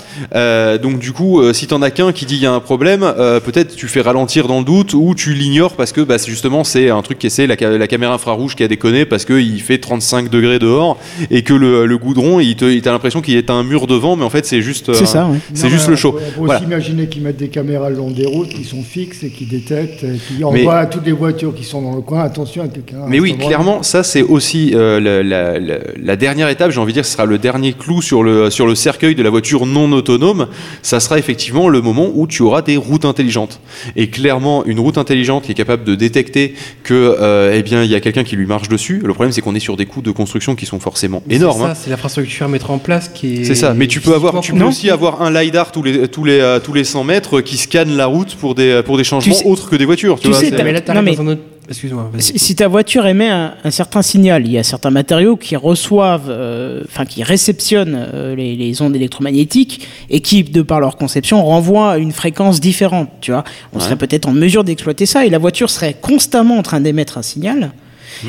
Donc 0.78 0.98
du 0.98 1.12
coup, 1.12 1.42
si 1.52 1.66
t'en 1.66 1.82
as 1.82 1.90
qu'un 1.90 2.12
qui 2.12 2.26
dit 2.26 2.36
il 2.36 2.42
y 2.42 2.46
a 2.46 2.52
un 2.52 2.60
problème, 2.60 3.00
peut-être 3.44 3.74
tu 3.74 3.88
fais 3.88 4.00
ralentir 4.00 4.46
dans 4.46 4.58
le 4.58 4.64
doute 4.64 4.75
ou 4.94 5.14
tu 5.14 5.34
l'ignores 5.34 5.74
parce 5.74 5.92
que 5.92 6.00
bah, 6.00 6.18
c'est 6.18 6.30
justement 6.30 6.64
c'est 6.64 6.90
un 6.90 7.02
truc 7.02 7.18
qui 7.18 7.26
essaie 7.26 7.46
la, 7.46 7.56
la 7.56 7.86
caméra 7.86 8.14
infrarouge 8.14 8.54
qui 8.56 8.62
a 8.62 8.68
déconné 8.68 9.04
parce 9.04 9.24
qu'il 9.24 9.60
fait 9.62 9.78
35 9.78 10.28
degrés 10.30 10.58
dehors 10.58 10.98
et 11.30 11.42
que 11.42 11.52
le, 11.54 11.86
le 11.86 11.98
goudron, 11.98 12.40
il 12.40 12.56
te, 12.56 12.64
il- 12.64 12.82
t'as 12.82 12.92
l'impression 12.92 13.20
qu'il 13.20 13.36
est 13.36 13.50
un 13.50 13.62
mur 13.62 13.86
devant, 13.86 14.16
mais 14.16 14.24
en 14.24 14.30
fait 14.30 14.46
c'est 14.46 14.62
juste, 14.62 14.92
C'est 14.92 15.02
euh, 15.02 15.06
ça, 15.06 15.26
ouais. 15.26 15.38
c'est 15.54 15.64
Non, 15.64 15.70
juste 15.70 15.88
le 15.88 15.96
show. 15.96 16.08
On 16.16 16.18
peut 16.18 16.24
Voilà. 16.38 16.56
aussi 16.56 16.64
imaginer 16.64 17.08
qu'ils 17.08 17.22
mettent 17.22 17.36
des 17.36 17.48
caméras 17.48 17.90
le 17.90 17.96
long 17.96 18.10
des 18.10 18.26
routes 18.26 18.48
qui 18.50 18.64
sont 18.64 18.82
fixes 18.82 19.22
et 19.24 19.30
qui 19.30 19.44
détectent, 19.46 20.04
et 20.04 20.16
qui 20.16 20.34
Mais- 20.38 20.44
envoient 20.44 20.78
à 20.78 20.86
toutes 20.86 21.06
les 21.06 21.12
voitures 21.12 21.54
qui 21.54 21.64
sont 21.64 21.82
dans 21.82 21.94
le 21.94 22.02
coin, 22.02 22.20
attention 22.22 22.62
à 22.62 22.68
quelqu'un. 22.68 22.98
Mais 23.08 23.20
oui, 23.20 23.36
clairement, 23.36 23.82
ça 23.82 24.02
c'est 24.02 24.22
aussi 24.22 24.72
euh, 24.74 25.00
la, 25.00 25.22
la- 25.22 25.58
la- 25.58 25.78
la 26.00 26.16
dernière 26.16 26.48
étape, 26.48 26.70
j'ai 26.70 26.80
envie 26.80 26.92
de 26.92 26.96
dire, 26.98 27.04
ce 27.06 27.12
sera 27.12 27.24
le 27.26 27.38
dernier 27.38 27.72
clou 27.72 28.02
sur 28.02 28.22
le, 28.22 28.50
sur 28.50 28.66
le 28.66 28.74
cercueil 28.74 29.14
de 29.14 29.22
la 29.22 29.30
voiture 29.30 29.66
non 29.66 29.90
autonome. 29.92 30.48
Ça 30.82 31.00
sera 31.00 31.18
effectivement 31.18 31.68
le 31.68 31.80
moment 31.80 32.10
où 32.14 32.26
tu 32.26 32.42
auras 32.42 32.62
des 32.62 32.76
routes 32.76 33.04
intelligentes. 33.04 33.60
Et 33.96 34.08
clairement, 34.08 34.64
une 34.66 34.80
route 34.80 34.98
intelligente 34.98 35.44
qui 35.44 35.52
est 35.52 35.54
capable 35.54 35.84
de 35.84 35.94
détecter 35.94 36.54
que, 36.82 36.94
euh, 37.20 37.52
eh 37.54 37.62
bien, 37.62 37.82
il 37.82 37.90
y 37.90 37.94
a 37.94 38.00
quelqu'un 38.00 38.24
qui 38.24 38.36
lui 38.36 38.46
marche 38.46 38.68
dessus. 38.68 39.00
Le 39.04 39.12
problème, 39.14 39.32
c'est 39.32 39.40
qu'on 39.40 39.54
est 39.54 39.60
sur 39.60 39.76
des 39.76 39.86
coûts 39.86 40.02
de 40.02 40.10
construction 40.10 40.54
qui 40.54 40.66
sont 40.66 40.80
forcément 40.80 41.22
C'est 41.28 41.36
énormes. 41.36 41.62
ça, 41.62 41.70
hein. 41.70 41.74
C'est 41.74 41.90
l'infrastructure 41.90 42.46
à 42.46 42.48
mettre 42.48 42.70
en 42.70 42.78
place 42.78 43.08
qui 43.08 43.42
est. 43.42 43.44
C'est 43.44 43.54
ça, 43.54 43.74
mais 43.74 43.86
tu 43.86 44.00
peux 44.00 44.14
avoir, 44.14 44.40
tu 44.40 44.52
peux 44.52 44.64
aussi 44.64 44.90
avoir 44.90 45.22
un 45.22 45.30
lidar 45.42 45.72
tous 45.72 45.82
les 45.82 46.08
tous 46.08 46.24
les 46.24 46.40
euh, 46.40 46.58
tous 46.60 46.72
les 46.72 46.84
100 46.84 47.04
mètres 47.04 47.40
qui 47.40 47.56
scanne 47.56 47.96
la 47.96 48.06
route 48.06 48.34
pour 48.36 48.54
des 48.54 48.82
pour 48.84 48.96
des 48.96 49.04
changements 49.04 49.34
sais- 49.34 49.46
autres 49.46 49.70
que 49.70 49.76
des 49.76 49.84
voitures. 49.84 50.16
Tu, 50.16 50.22
tu 50.22 50.28
vois, 50.28 50.38
sais, 50.38 50.46
c'est- 50.50 50.56
t'as- 50.56 50.64
Mais 50.64 50.72
là, 50.72 50.80
t'arrives 50.80 51.02
Non, 51.02 51.10
mais- 51.10 51.16
dans 51.16 51.22
un 51.22 51.26
autre. 51.32 51.42
Excuse-moi. 51.68 52.10
Si, 52.18 52.38
si 52.38 52.54
ta 52.54 52.68
voiture 52.68 53.06
émet 53.06 53.28
un, 53.28 53.54
un 53.64 53.70
certain 53.70 54.02
signal, 54.02 54.46
il 54.46 54.52
y 54.52 54.58
a 54.58 54.62
certains 54.62 54.90
matériaux 54.90 55.36
qui 55.36 55.56
reçoivent, 55.56 56.28
euh, 56.28 56.82
enfin 56.86 57.04
qui 57.04 57.22
réceptionnent 57.22 57.96
euh, 58.14 58.34
les, 58.34 58.56
les 58.56 58.82
ondes 58.82 58.94
électromagnétiques 58.94 59.86
et 60.10 60.20
qui, 60.20 60.44
de 60.44 60.62
par 60.62 60.80
leur 60.80 60.96
conception, 60.96 61.44
renvoient 61.44 61.92
à 61.92 61.98
une 61.98 62.12
fréquence 62.12 62.60
différente. 62.60 63.10
Tu 63.20 63.32
vois, 63.32 63.44
on 63.72 63.80
serait 63.80 63.96
peut-être 63.96 64.28
en 64.28 64.32
mesure 64.32 64.64
d'exploiter 64.64 65.06
ça 65.06 65.26
et 65.26 65.30
la 65.30 65.38
voiture 65.38 65.70
serait 65.70 65.94
constamment 65.94 66.58
en 66.58 66.62
train 66.62 66.80
d'émettre 66.80 67.18
un 67.18 67.22
signal. 67.22 67.72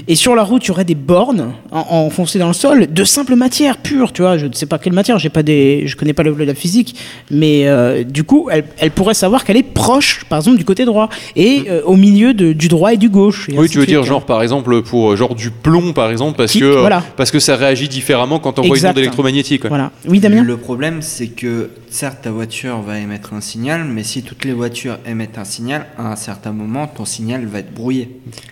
Et 0.07 0.15
sur 0.15 0.35
la 0.35 0.43
route, 0.43 0.63
il 0.65 0.69
y 0.69 0.71
aurait 0.71 0.85
des 0.85 0.95
bornes 0.95 1.53
en- 1.71 1.85
enfoncées 2.05 2.39
dans 2.39 2.47
le 2.47 2.53
sol 2.53 2.88
de 2.91 3.03
simple 3.03 3.35
matière 3.35 3.77
pure, 3.77 4.13
tu 4.13 4.21
vois. 4.21 4.38
Je 4.38 4.45
ne 4.47 4.53
sais 4.53 4.65
pas 4.65 4.77
quelle 4.79 4.93
matière, 4.93 5.19
j'ai 5.19 5.29
pas 5.29 5.43
des, 5.43 5.83
je 5.88 5.95
connais 5.95 6.13
pas 6.13 6.23
le, 6.23 6.33
la 6.35 6.53
physique, 6.53 6.95
mais 7.31 7.67
euh, 7.67 8.03
du 8.03 8.23
coup, 8.23 8.49
elle, 8.51 8.65
elle 8.79 8.91
pourrait 8.91 9.13
savoir 9.13 9.43
qu'elle 9.45 9.57
est 9.57 9.63
proche, 9.63 10.25
par 10.29 10.39
exemple, 10.39 10.57
du 10.57 10.65
côté 10.65 10.85
droit 10.85 11.09
et 11.35 11.63
euh, 11.69 11.81
au 11.85 11.95
milieu 11.95 12.33
de- 12.33 12.53
du 12.53 12.67
droit 12.67 12.93
et 12.93 12.97
du 12.97 13.09
gauche. 13.09 13.49
et 13.49 13.57
Oui, 13.57 13.69
tu 13.69 13.79
veux 13.79 13.85
dire 13.85 14.03
genre 14.03 14.25
par 14.25 14.41
exemple 14.41 14.81
pour 14.81 15.11
euh, 15.11 15.15
genre 15.15 15.35
du 15.35 15.51
plomb 15.51 15.93
par 15.93 16.09
exemple 16.11 16.38
parce 16.38 16.51
Qui- 16.51 16.59
que 16.59 16.65
voilà. 16.79 17.03
parce 17.15 17.31
que 17.31 17.39
ça 17.39 17.55
réagit 17.55 17.88
différemment 17.88 18.39
quand 18.39 18.59
on 18.59 18.61
voit 18.61 18.67
une 18.69 18.73
Exact. 18.75 18.91
onde 18.91 18.97
électromagnétique. 18.99 19.63
ouais. 19.63 19.69
Voilà. 19.69 19.91
Oui, 20.07 20.19
Damien. 20.19 20.43
Le 20.43 20.57
problème, 20.57 21.01
c'est 21.01 21.27
que 21.27 21.69
certes, 21.89 22.19
ta 22.23 22.31
voiture 22.31 22.81
va 22.81 22.99
émettre 22.99 23.33
un 23.33 23.41
signal, 23.41 23.83
mais 23.85 24.03
si 24.03 24.23
toutes 24.23 24.45
les 24.45 24.53
voitures 24.53 24.97
émettent 25.05 25.38
un 25.38 25.43
signal, 25.45 25.85
à 25.97 26.11
un 26.11 26.15
certain 26.15 26.51
moment, 26.51 26.88
ton 26.88 27.05
signal 27.05 27.45
va 27.45 27.59
être 27.59 27.73
brouillé. 27.73 28.09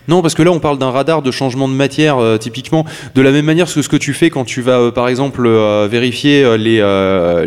Non, 0.08 0.22
parce 0.22 0.34
que 0.36 0.44
là, 0.44 0.52
on 0.52 0.60
parle 0.60 0.78
d'un 0.78 0.92
radar 0.92 1.22
de 1.26 1.32
changement 1.32 1.68
de 1.68 1.74
matière, 1.74 2.18
euh, 2.20 2.38
typiquement, 2.38 2.86
de 3.16 3.22
la 3.22 3.32
même 3.32 3.46
manière 3.46 3.66
que 3.66 3.82
ce 3.82 3.90
que 3.90 3.98
tu 3.98 4.14
fais 4.14 4.30
quand 4.30 4.46
tu 4.46 4.62
vas, 4.62 4.80
euh, 4.80 4.92
par 4.92 5.10
exemple, 5.10 5.46
euh, 5.46 5.88
vérifier 5.92 6.58
les, 6.58 6.78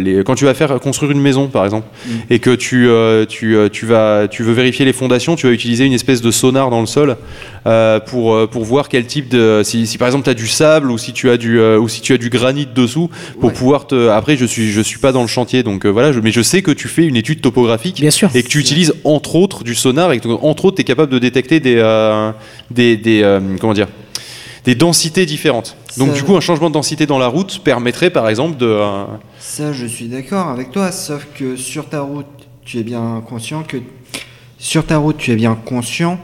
les, 0.01 0.23
quand 0.25 0.35
tu 0.35 0.45
vas 0.45 0.55
faire 0.55 0.79
construire 0.81 1.13
une 1.13 1.21
maison, 1.21 1.47
par 1.47 1.65
exemple, 1.65 1.87
et 2.29 2.39
que 2.39 2.55
tu, 2.55 2.89
tu, 3.29 3.57
tu 3.73 3.87
vas, 3.87 4.29
tu 4.29 4.43
veux 4.43 4.53
vérifier 4.53 4.85
les 4.85 4.93
fondations, 4.93 5.37
tu 5.37 5.47
vas 5.47 5.53
utiliser 5.53 5.85
une 5.85 5.93
espèce 5.93 6.21
de 6.21 6.31
sonar 6.31 6.71
dans 6.71 6.81
le 6.81 6.87
sol 6.87 7.17
euh, 7.69 8.01
pour, 8.01 8.35
euh, 8.35 8.47
pour 8.47 8.65
voir 8.65 8.89
quel 8.89 9.07
type 9.07 9.29
de, 9.29 9.61
si, 9.63 9.87
si 9.87 9.99
par 9.99 10.09
exemple 10.09 10.25
tu 10.25 10.31
as 10.31 10.35
du 10.35 10.49
sable 10.49 10.91
ou 10.91 10.99
si 10.99 11.13
tu 11.13 11.29
as 11.31 11.37
du, 11.37 11.61
euh, 11.61 11.79
ou 11.79 11.87
si 11.89 12.01
tu 12.01 12.13
as 12.15 12.19
du 12.19 12.31
granit 12.31 12.67
dessous, 12.75 13.11
pour 13.41 13.53
pouvoir 13.53 13.87
te. 13.87 14.09
Après, 14.09 14.37
je 14.37 14.47
suis, 14.47 14.73
je 14.73 14.81
suis 14.81 14.99
pas 14.99 15.13
dans 15.13 15.21
le 15.23 15.29
chantier, 15.29 15.63
donc 15.63 15.85
euh, 15.85 15.91
voilà, 15.91 16.13
je, 16.13 16.21
mais 16.21 16.33
je 16.33 16.41
sais 16.43 16.63
que 16.63 16.71
tu 16.71 16.89
fais 16.89 17.05
une 17.05 17.17
étude 17.17 17.41
topographique 17.43 18.01
Bien 18.01 18.11
sûr. 18.11 18.31
et 18.35 18.43
que 18.43 18.49
tu 18.49 18.59
utilises 18.59 18.95
entre 19.05 19.37
autres 19.37 19.63
du 19.65 19.75
sonar 19.75 20.13
et 20.13 20.19
que 20.21 20.29
entre 20.29 20.65
autres 20.65 20.77
tu 20.77 20.83
es 20.83 20.85
capable 20.85 21.13
de 21.13 21.19
détecter 21.19 21.61
des, 21.61 21.77
des, 22.71 22.97
des, 22.97 23.39
comment 23.61 23.75
dire 23.75 23.89
des 24.65 24.75
densités 24.75 25.25
différentes. 25.25 25.77
Donc 25.97 26.09
Ça- 26.09 26.15
du 26.15 26.23
coup 26.25 26.37
un 26.37 26.41
changement 26.41 26.69
de 26.69 26.75
densité 26.75 27.07
dans 27.07 27.19
la 27.19 27.29
route 27.29 27.61
permettrait 27.65 28.11
par 28.11 28.29
exemple 28.29 28.57
de 28.59 28.79
Ça, 29.39 29.73
je 29.73 29.87
suis 29.87 30.09
d'accord 30.09 30.49
avec 30.49 30.73
toi, 30.73 30.93
sauf 30.93 31.27
que 31.39 31.57
sur 31.57 31.89
ta 31.89 32.01
route, 32.03 32.27
tu 32.65 32.79
es 32.79 32.83
bien 32.83 33.23
conscient 33.27 33.63
que 33.63 33.79
sur 34.59 34.85
ta 34.85 34.99
route, 34.99 35.17
tu 35.17 35.31
es 35.33 35.37
bien 35.37 35.55
conscient 35.55 36.19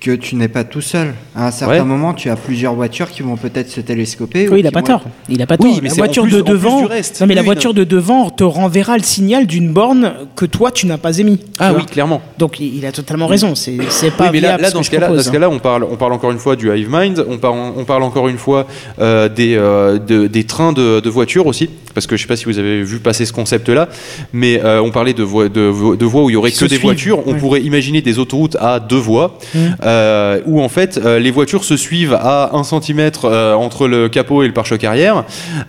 que 0.00 0.12
tu 0.12 0.36
n'es 0.36 0.46
pas 0.48 0.62
tout 0.62 0.80
seul. 0.80 1.12
À 1.34 1.48
un 1.48 1.50
certain 1.50 1.78
Ouais. 1.80 1.84
moment, 1.84 2.14
tu 2.14 2.30
as 2.30 2.36
plusieurs 2.36 2.72
voitures 2.74 3.10
qui 3.10 3.22
vont 3.22 3.36
peut-être 3.36 3.68
se 3.68 3.80
télescoper. 3.80 4.48
ou 4.48 4.52
Oui, 4.52 4.60
il 4.60 4.66
a 4.66 4.70
qui 4.70 4.74
pas 4.74 4.82
tort. 4.82 5.00
être- 5.00 5.08
Il 5.28 5.42
a 5.42 5.46
pas 5.46 5.56
Oui, 5.58 5.72
tort. 5.72 5.80
mais 5.82 5.88
la 5.88 5.94
voiture 5.94 6.22
plus- 6.22 6.32
de 6.32 6.40
devant, 6.42 6.86
reste. 6.86 7.20
non 7.20 7.26
mais 7.26 7.34
la 7.34 7.42
voiture 7.42 7.74
de 7.74 7.82
devant 7.84 8.30
te 8.30 8.44
renverra 8.44 8.96
le 8.96 9.02
signal 9.02 9.46
d'une 9.46 9.72
borne 9.72 10.12
que 10.36 10.46
toi 10.46 10.70
tu 10.70 10.86
n'as 10.86 10.98
pas 10.98 11.18
émis. 11.18 11.40
ah 11.58 11.72
oui 11.76 11.84
clairement. 11.86 12.22
Donc 12.38 12.60
il 12.60 12.84
a 12.86 12.92
totalement 12.92 13.26
raison. 13.26 13.54
C'est 13.56 13.76
c'est 13.90 14.12
pas 14.12 14.24
Oui, 14.26 14.30
mais 14.34 14.40
là, 14.40 14.48
viable 14.50 14.62
là, 14.62 14.68
ce 14.70 14.74
dans 14.74 14.82
ce 14.84 14.90
cas-là, 14.90 15.00
dans 15.08 15.12
propose, 15.14 15.24
ce 15.24 15.28
hein. 15.30 15.32
cas-là, 15.32 15.50
on 15.50 15.58
parle, 15.58 15.84
on 15.90 15.96
parle 15.96 16.12
encore 16.12 16.30
une 16.30 16.38
fois 16.38 16.54
du 16.54 16.70
Hive 16.72 16.88
Mind, 16.90 17.24
on 17.28 17.38
parle, 17.38 17.56
on 17.76 17.84
parle 17.84 18.02
encore 18.04 18.28
une 18.28 18.38
fois 18.38 18.66
euh, 19.00 19.28
des, 19.28 19.56
euh, 19.56 19.98
de- 19.98 20.26
des 20.28 20.44
trains 20.44 20.72
de, 20.72 21.00
de 21.00 21.10
voitures 21.10 21.46
aussi, 21.48 21.68
parce 21.94 22.06
que 22.06 22.16
je 22.16 22.22
sais 22.22 22.28
pas 22.28 22.36
si 22.36 22.44
vous 22.44 22.58
avez 22.60 22.82
vu 22.84 22.98
passer 23.00 23.24
ce 23.24 23.32
concept-là, 23.32 23.88
mais 24.32 24.60
euh, 24.62 24.80
on 24.80 24.90
parlait 24.90 25.12
de, 25.14 25.22
voies- 25.24 25.48
de, 25.48 25.62
vo- 25.62 25.96
de 25.96 26.04
voies 26.04 26.22
où 26.22 26.30
il 26.30 26.34
y 26.34 26.36
aurait 26.36 26.50
Qui 26.52 26.58
que 26.60 26.64
des 26.66 26.68
suivent, 26.76 26.82
voitures. 26.82 27.26
On 27.26 27.32
ouais. 27.32 27.38
pourrait 27.38 27.62
imaginer 27.62 28.00
des 28.00 28.18
autoroutes 28.20 28.56
à 28.60 28.78
deux 28.80 28.96
voies, 28.96 29.38
Mm. 29.54 29.58
Euh, 29.88 30.40
où 30.46 30.60
en 30.62 30.68
fait 30.68 30.98
euh, 31.02 31.18
les 31.18 31.30
voitures 31.30 31.64
se 31.64 31.76
suivent 31.76 32.14
à 32.14 32.54
un 32.54 32.62
centimètre 32.62 33.24
euh, 33.24 33.54
entre 33.54 33.88
le 33.88 34.08
capot 34.08 34.42
et 34.42 34.46
le 34.46 34.52
pare-choc 34.52 34.84
arrière, 34.84 35.24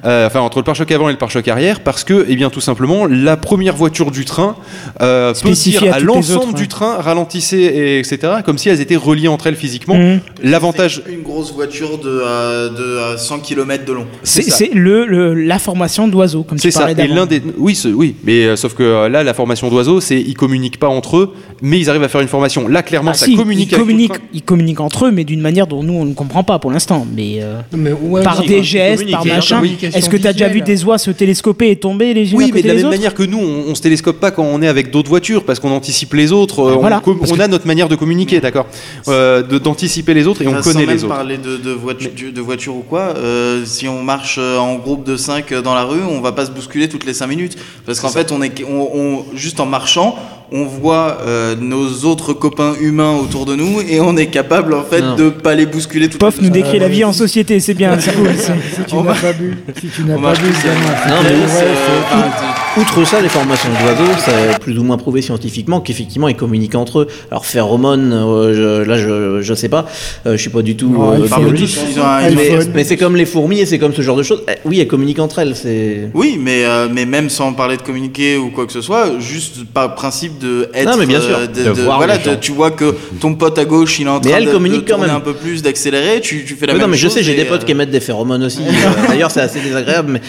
euh, 0.05 0.28
enfin 0.28 0.41
entre 0.41 0.57
le 0.59 0.63
pare-choc 0.63 0.91
avant 0.91 1.09
et 1.09 1.11
le 1.13 1.17
pare-choc 1.17 1.47
arrière, 1.47 1.80
parce 1.80 2.03
que, 2.03 2.26
eh 2.30 2.36
bien, 2.36 2.49
tout 2.49 2.61
simplement, 2.61 3.05
la 3.07 3.38
première 3.38 3.76
voiture 3.76 4.11
du 4.11 4.26
train 4.26 4.55
euh, 5.01 5.34
peut 5.41 5.51
dire 5.51 5.84
à 5.93 5.99
l'ensemble 5.99 6.53
du 6.53 6.67
train 6.67 6.97
ralentissez, 6.99 7.57
et 7.57 7.99
etc., 7.99 8.20
comme 8.45 8.57
si 8.57 8.70
elles 8.70 8.82
étaient 8.82 8.95
reliées 8.95 9.28
entre 9.30 9.47
elles 9.47 9.55
physiquement. 9.55 9.95
Mhm. 9.95 10.20
L'avantage. 10.43 11.01
Une 11.09 11.24
grosse 11.24 11.53
voiture 11.53 11.97
de, 11.97 12.09
euh, 12.09 12.70
de 12.70 12.84
euh, 12.84 13.17
100 13.17 13.39
km 13.39 13.86
de 13.86 13.93
long. 13.93 14.05
C'est 14.24 14.74
le, 14.74 15.05
le- 15.05 15.34
la 15.34 15.59
formation 15.59 16.07
d'oiseau, 16.07 16.43
comme 16.43 16.57
tu 16.57 16.63
C'est 16.63 16.72
ça. 16.72 16.86
parlais 16.86 17.03
Et 17.05 17.07
l'un 17.07 17.26
des, 17.26 17.41
oui, 17.57 17.80
oui, 17.95 18.15
mais 18.24 18.43
euh, 18.45 18.55
sauf 18.55 18.74
que 18.74 18.84
euh, 18.84 19.09
là, 19.09 19.24
la 19.24 19.34
formation 19.34 19.70
d'oiseaux, 19.70 20.01
c'est 20.01 20.20
ils 20.20 20.34
communiquent 20.36 20.80
pas 20.80 20.88
entre 20.89 21.17
eux, 21.17 21.34
mais 21.61 21.80
ils 21.80 21.89
arrivent 21.89 22.03
à 22.03 22.09
faire 22.09 22.22
une 22.22 22.28
formation. 22.28 22.67
Là, 22.67 22.84
clairement, 22.84 23.11
Ah, 23.11 23.17
ça 23.17 23.26
si, 23.26 23.36
communique. 23.36 23.70
ils, 23.72 23.78
le 23.78 23.84
communiquent, 24.10 24.30
ils 24.34 24.41
communiquent 24.41 24.80
entre 24.82 25.05
eux, 25.05 25.12
mais 25.12 25.24
d'une 25.24 25.41
manière 25.41 25.68
dont 25.68 25.84
nous 25.84 25.93
on 25.93 26.05
ne 26.05 26.14
comprend 26.14 26.43
pas 26.43 26.60
pour 26.60 26.72
l'instant. 26.72 27.05
Mais, 27.16 27.39
euh, 27.41 27.62
mais 27.76 27.91
ouais, 27.93 28.24
par 28.24 28.41
des 28.41 28.57
quand- 28.57 28.64
gestes, 28.64 29.10
par 29.12 29.26
machin. 29.26 29.62
Est-ce 29.82 30.10
que 30.10 30.18
tu 30.18 30.28
as 30.28 30.34
déjà 30.34 30.47
vu 30.49 30.62
des 30.62 30.84
oies 30.84 30.97
se 30.97 31.12
télescoper 31.12 31.72
et 31.72 31.76
tomber 31.76 32.14
les 32.14 32.32
unes 32.32 32.36
à 32.36 32.43
Oui, 32.43 32.51
mais 32.53 32.62
de 32.62 32.68
la 32.68 32.74
même 32.74 32.86
autres 32.86 32.95
manière 32.95 33.14
que 33.14 33.24
nous, 33.24 33.38
on, 33.39 33.72
on 33.72 33.76
se 33.76 33.82
télescope 33.82 34.20
pas 34.20 34.32
quand 34.32 34.43
on 34.43 34.62
est 34.62 34.68
avec 34.68 34.91
d'autres 34.91 35.10
voitures, 35.10 35.43
parce 35.45 35.60
qu'on 35.60 35.72
anticipe 35.72 36.14
les 36.14 36.32
autres. 36.32 36.60
euh, 36.60 36.76
on 36.76 36.80
Voilà. 36.80 36.99
com- 36.99 37.20
on, 37.22 37.39
a 37.39 37.47
notre 37.47 37.68
manière 37.68 37.88
de 37.89 37.95
communiquer, 37.95 38.39
d'accord, 38.39 38.68
Euh, 39.07 39.41
d'anticiper 39.43 40.14
les 40.14 40.28
autres 40.28 40.41
et 40.41 40.47
on 40.47 40.62
connaît 40.62 40.86
les 40.86 41.03
autres. 41.03 41.14
parler 41.16 41.38
de, 41.38 41.57
de, 41.57 41.72
voiture, 41.72 42.10
de 42.34 42.41
voiture 42.41 42.76
ou 42.76 42.82
quoi, 42.88 43.14
euh, 43.18 43.64
si 43.66 43.88
on 43.88 44.03
marche 44.03 44.38
en 44.38 44.76
groupe 44.76 45.03
de 45.05 45.16
5 45.18 45.53
dans 45.62 45.74
la 45.76 45.84
rue, 45.84 46.01
on 46.10 46.22
va 46.22 46.32
pas 46.32 46.45
se 46.45 46.51
bousculer 46.51 46.88
toutes 46.89 47.05
les 47.05 47.14
5 47.14 47.28
minutes. 47.28 47.57
Parce 47.86 47.99
qu'en 47.99 48.10
fait, 48.10 48.32
on 48.32 48.41
est, 48.41 48.64
on, 48.68 48.89
on- 48.93 49.26
juste 49.36 49.60
en 49.60 49.66
marchant, 49.66 50.16
on 50.51 50.65
voit 50.65 51.19
euh, 51.25 51.55
nos 51.59 52.05
autres 52.05 52.33
copains 52.33 52.73
humains 52.79 53.15
autour 53.17 53.45
de 53.45 53.55
nous 53.55 53.81
et 53.87 53.99
on 53.99 54.17
est 54.17 54.27
capable 54.27 54.73
en 54.73 54.83
fait 54.83 55.01
Non. 55.01 55.15
de 55.15 55.29
pas 55.29 55.53
les 55.55 55.65
bousculer 55.65 56.09
tout 56.09 56.17
Pof 56.17 56.41
nous 56.41 56.49
décrit 56.49 56.79
la 56.79 56.87
vie 56.87 57.03
en 57.03 57.13
société, 57.13 57.59
c'est 57.59 57.73
bien, 57.75 57.97
c'est 57.99 58.13
cool. 58.15 58.29
Si 58.75 58.83
tu 58.87 58.95
n'as 58.95 59.13
pas 59.13 59.33
bu, 59.33 59.57
si 59.79 59.87
tu 59.87 60.03
n'as 60.03 60.15
On 60.17 60.21
pas 60.21 60.33
bu, 60.33 60.45
euh, 60.45 61.09
Non, 61.09 61.15
mais 61.23 61.47
c'est- 61.47 62.59
outre- 62.78 63.05
ça, 63.05 63.22
les 63.22 63.30
formations 63.30 63.70
d'oiseaux, 63.82 64.11
c'est 64.24 64.59
plus 64.59 64.78
ou 64.78 64.84
moins 64.84 64.97
prouvé 64.97 65.22
scientifiquement 65.22 65.82
qu'effectivement 65.82 66.28
ils 66.28 66.36
communiquent 66.36 66.76
entre 66.76 66.99
eux. 66.99 67.07
Alors 67.32 67.45
phéromones, 67.45 68.11
euh, 68.13 68.86
là 68.86 68.97
je, 68.97 69.41
je 69.41 69.53
sais 69.53 69.70
pas, 69.70 69.86
euh, 70.26 70.34
je 70.34 70.38
suis 70.38 70.49
pas 70.49 70.61
du 70.61 70.76
tout 70.76 70.89
Non, 70.89 71.13
euh, 71.13 71.20
ils 71.24 71.30
parlent 71.30 71.43
biologiste, 71.43 71.80
tous, 71.80 71.91
ils 71.95 71.99
ont 71.99 72.05
un 72.05 72.30
mais, 72.74 72.84
c'est 72.84 72.97
comme 72.97 73.15
les 73.15 73.26
fourmis 73.26 73.59
et 73.59 73.65
c'est 73.65 73.80
comme 73.80 73.93
ce 73.93 74.01
genre 74.01 74.15
de 74.17 74.24
choses. 74.24 74.43
Eh, 74.47 74.53
oui, 74.65 74.80
elles 74.80 74.88
communiquent 74.88 75.20
entre 75.20 75.39
elles. 75.39 75.55
C'est 75.55 76.09
Oui, 76.13 76.39
mais, 76.41 76.63
euh, 76.65 76.88
mais 76.91 77.05
même 77.05 77.30
sans 77.30 77.53
parler 77.53 77.78
de 77.78 77.82
communiquer 77.82 78.38
ou 78.38 78.49
quoi 78.49 78.65
que 78.65 78.72
ce 78.74 78.82
soit, 78.82 79.20
juste 79.20 79.65
par 79.74 79.95
principe 79.95 80.38
de 80.39 80.70
être. 80.74 80.89
Non, 80.91 80.97
mais 80.97 81.05
bien 81.05 81.22
sûr. 81.22 81.38
euh, 81.38 81.47
de- 81.47 81.63
De 81.70 81.74
de- 81.76 81.82
voir 81.84 81.97
voilà, 81.97 82.17
les 82.17 82.24
gens. 82.24 82.32
de- 82.32 82.36
tu 82.38 82.51
vois 82.51 82.72
que 82.72 82.95
ton 83.20 83.36
pote 83.36 83.57
à 83.57 83.65
gauche, 83.65 83.99
il 83.99 84.07
est 84.07 84.09
en 84.09 84.20
Mais 84.20 84.30
train 84.30 84.38
elle 84.39 84.45
de, 84.45 84.51
communique 84.51 84.86
de 84.86 84.89
quand 84.91 84.95
tourner 84.97 85.07
même. 85.07 85.17
un 85.17 85.22
peu 85.22 85.34
plus, 85.34 85.61
d'accélérer, 85.61 86.22
tu, 86.22 86.43
tu 86.45 86.55
fais 86.55 86.65
la 86.67 86.74
Oui, 86.74 86.80
même 86.80 86.88
non, 86.88 86.91
mais 86.91 86.97
je 86.97 87.03
chose 87.07 87.13
sais, 87.13 87.24
j'ai 87.24 87.34
et, 87.34 87.36
des 87.36 87.45
potes 87.45 87.61
euh, 87.63 87.65
qui 87.65 87.72
émettent 87.72 87.91
des 87.91 87.99
phéromones 87.99 88.43
aussi. 88.43 88.59
Euh, 88.70 89.07
D'ailleurs, 89.07 89.32
c'est 89.32 89.41
assez 89.41 89.59
désagréable, 89.59 90.11
mais 90.13 90.22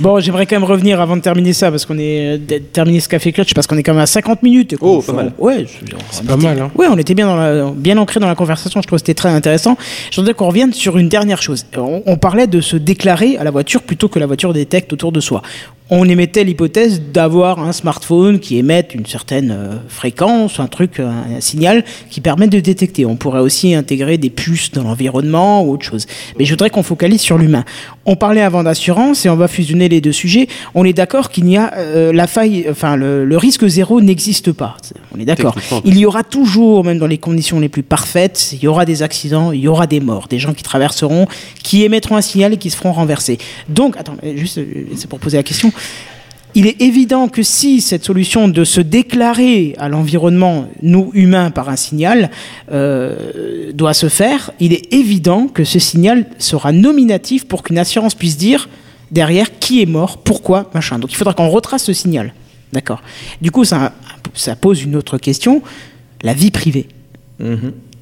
Bon, 0.00 0.18
j'aimerais 0.20 0.46
quand 0.46 0.56
même 0.56 0.64
revenir 0.68 1.00
avant 1.00 1.16
de 1.16 1.22
terminer 1.22 1.52
ça, 1.52 1.65
parce 1.70 1.86
qu'on 1.86 1.98
est 1.98 2.36
euh, 2.36 2.38
de 2.38 2.58
terminer 2.58 3.00
ce 3.00 3.08
café 3.08 3.32
clutch, 3.32 3.54
parce 3.54 3.66
qu'on 3.66 3.76
est 3.76 3.82
quand 3.82 3.92
même 3.92 4.02
à 4.02 4.06
50 4.06 4.42
minutes. 4.42 4.74
Oh, 4.80 5.02
pas 5.02 5.12
mal. 5.12 5.32
Ouais, 5.38 5.66
C'est 6.10 6.26
pas 6.26 6.36
mal, 6.36 6.60
hein. 6.60 6.70
Ouais, 6.76 6.86
on 6.90 6.96
était 6.98 7.14
bien, 7.14 7.26
dans 7.26 7.36
la- 7.36 7.70
bien 7.70 7.96
ancré 7.98 8.20
dans 8.20 8.28
la 8.28 8.34
conversation, 8.34 8.80
je 8.80 8.86
trouve 8.86 8.98
que 8.98 9.00
c'était 9.06 9.14
très 9.14 9.30
intéressant. 9.30 9.76
Je 10.10 10.20
voudrais 10.20 10.34
qu'on 10.34 10.46
revienne 10.48 10.72
sur 10.72 10.98
une 10.98 11.08
dernière 11.08 11.42
chose. 11.42 11.64
On, 11.76 12.02
on 12.06 12.16
parlait 12.16 12.46
de 12.46 12.60
se 12.60 12.76
déclarer 12.76 13.36
à 13.36 13.44
la 13.44 13.50
voiture 13.50 13.82
plutôt 13.82 14.08
que 14.08 14.18
la 14.18 14.26
voiture 14.26 14.52
détecte 14.52 14.92
autour 14.92 15.12
de 15.12 15.20
soi. 15.20 15.42
On 15.88 16.08
émettait 16.08 16.42
l'hypothèse 16.42 17.00
d'avoir 17.12 17.60
un 17.60 17.70
smartphone 17.70 18.40
qui 18.40 18.58
émette 18.58 18.92
une 18.92 19.06
certaine 19.06 19.52
euh, 19.52 19.76
fréquence, 19.86 20.58
un 20.58 20.66
truc, 20.66 20.98
un, 20.98 21.36
un 21.36 21.40
signal 21.40 21.84
qui 22.10 22.20
permet 22.20 22.48
de 22.48 22.58
détecter. 22.58 23.06
On 23.06 23.14
pourrait 23.14 23.40
aussi 23.40 23.72
intégrer 23.72 24.18
des 24.18 24.30
puces 24.30 24.72
dans 24.72 24.82
l'environnement 24.82 25.62
ou 25.62 25.74
autre 25.74 25.84
chose. 25.84 26.06
Mais 26.38 26.44
je 26.44 26.50
voudrais 26.50 26.70
qu'on 26.70 26.82
focalise 26.82 27.20
sur 27.20 27.38
l'humain. 27.38 27.64
On 28.04 28.16
parlait 28.16 28.40
avant 28.40 28.64
d'assurance 28.64 29.26
et 29.26 29.28
on 29.28 29.36
va 29.36 29.46
fusionner 29.46 29.88
les 29.88 30.00
deux 30.00 30.10
sujets. 30.10 30.48
On 30.74 30.84
est 30.84 30.92
d'accord 30.92 31.30
qu'il 31.30 31.48
y 31.48 31.56
a 31.56 31.72
euh, 31.76 32.12
la 32.12 32.26
faille, 32.26 32.66
enfin 32.68 32.96
le, 32.96 33.24
le 33.24 33.36
risque 33.36 33.64
zéro 33.68 34.00
n'existe 34.00 34.50
pas. 34.50 34.76
On 35.14 35.20
est 35.20 35.24
d'accord. 35.24 35.54
Il 35.84 35.96
y 35.96 36.04
aura 36.04 36.24
toujours, 36.24 36.84
même 36.84 36.98
dans 36.98 37.06
les 37.06 37.18
conditions 37.18 37.60
les 37.60 37.68
plus 37.68 37.84
parfaites, 37.84 38.50
il 38.52 38.62
y 38.62 38.66
aura 38.66 38.86
des 38.86 39.04
accidents, 39.04 39.52
il 39.52 39.60
y 39.60 39.68
aura 39.68 39.86
des 39.86 40.00
morts, 40.00 40.26
des 40.28 40.40
gens 40.40 40.52
qui 40.52 40.64
traverseront, 40.64 41.26
qui 41.62 41.84
émettront 41.84 42.16
un 42.16 42.22
signal 42.22 42.52
et 42.54 42.56
qui 42.56 42.70
se 42.70 42.76
feront 42.76 42.92
renverser. 42.92 43.38
Donc, 43.68 43.96
attends, 43.96 44.16
euh, 44.24 44.36
juste, 44.36 44.58
euh, 44.58 44.86
c'est 44.96 45.08
pour 45.08 45.20
poser 45.20 45.36
la 45.36 45.44
question. 45.44 45.72
Il 46.54 46.66
est 46.66 46.80
évident 46.80 47.28
que 47.28 47.42
si 47.42 47.82
cette 47.82 48.04
solution 48.04 48.48
de 48.48 48.64
se 48.64 48.80
déclarer 48.80 49.74
à 49.78 49.90
l'environnement, 49.90 50.68
nous 50.80 51.10
humains, 51.12 51.50
par 51.50 51.68
un 51.68 51.76
signal, 51.76 52.30
euh, 52.72 53.72
doit 53.74 53.92
se 53.92 54.08
faire, 54.08 54.52
il 54.58 54.72
est 54.72 54.92
évident 54.94 55.48
que 55.48 55.64
ce 55.64 55.78
signal 55.78 56.24
sera 56.38 56.72
nominatif 56.72 57.46
pour 57.46 57.62
qu'une 57.62 57.78
assurance 57.78 58.14
puisse 58.14 58.38
dire 58.38 58.70
derrière 59.10 59.58
qui 59.58 59.82
est 59.82 59.86
mort, 59.86 60.16
pourquoi, 60.18 60.70
machin. 60.72 60.98
Donc 60.98 61.12
il 61.12 61.16
faudra 61.16 61.34
qu'on 61.34 61.50
retrace 61.50 61.84
ce 61.84 61.92
signal. 61.92 62.32
D'accord. 62.72 63.02
Du 63.42 63.50
coup, 63.50 63.64
ça, 63.64 63.92
ça 64.32 64.56
pose 64.56 64.82
une 64.82 64.96
autre 64.96 65.18
question 65.18 65.62
la 66.22 66.32
vie 66.32 66.50
privée. 66.50 66.88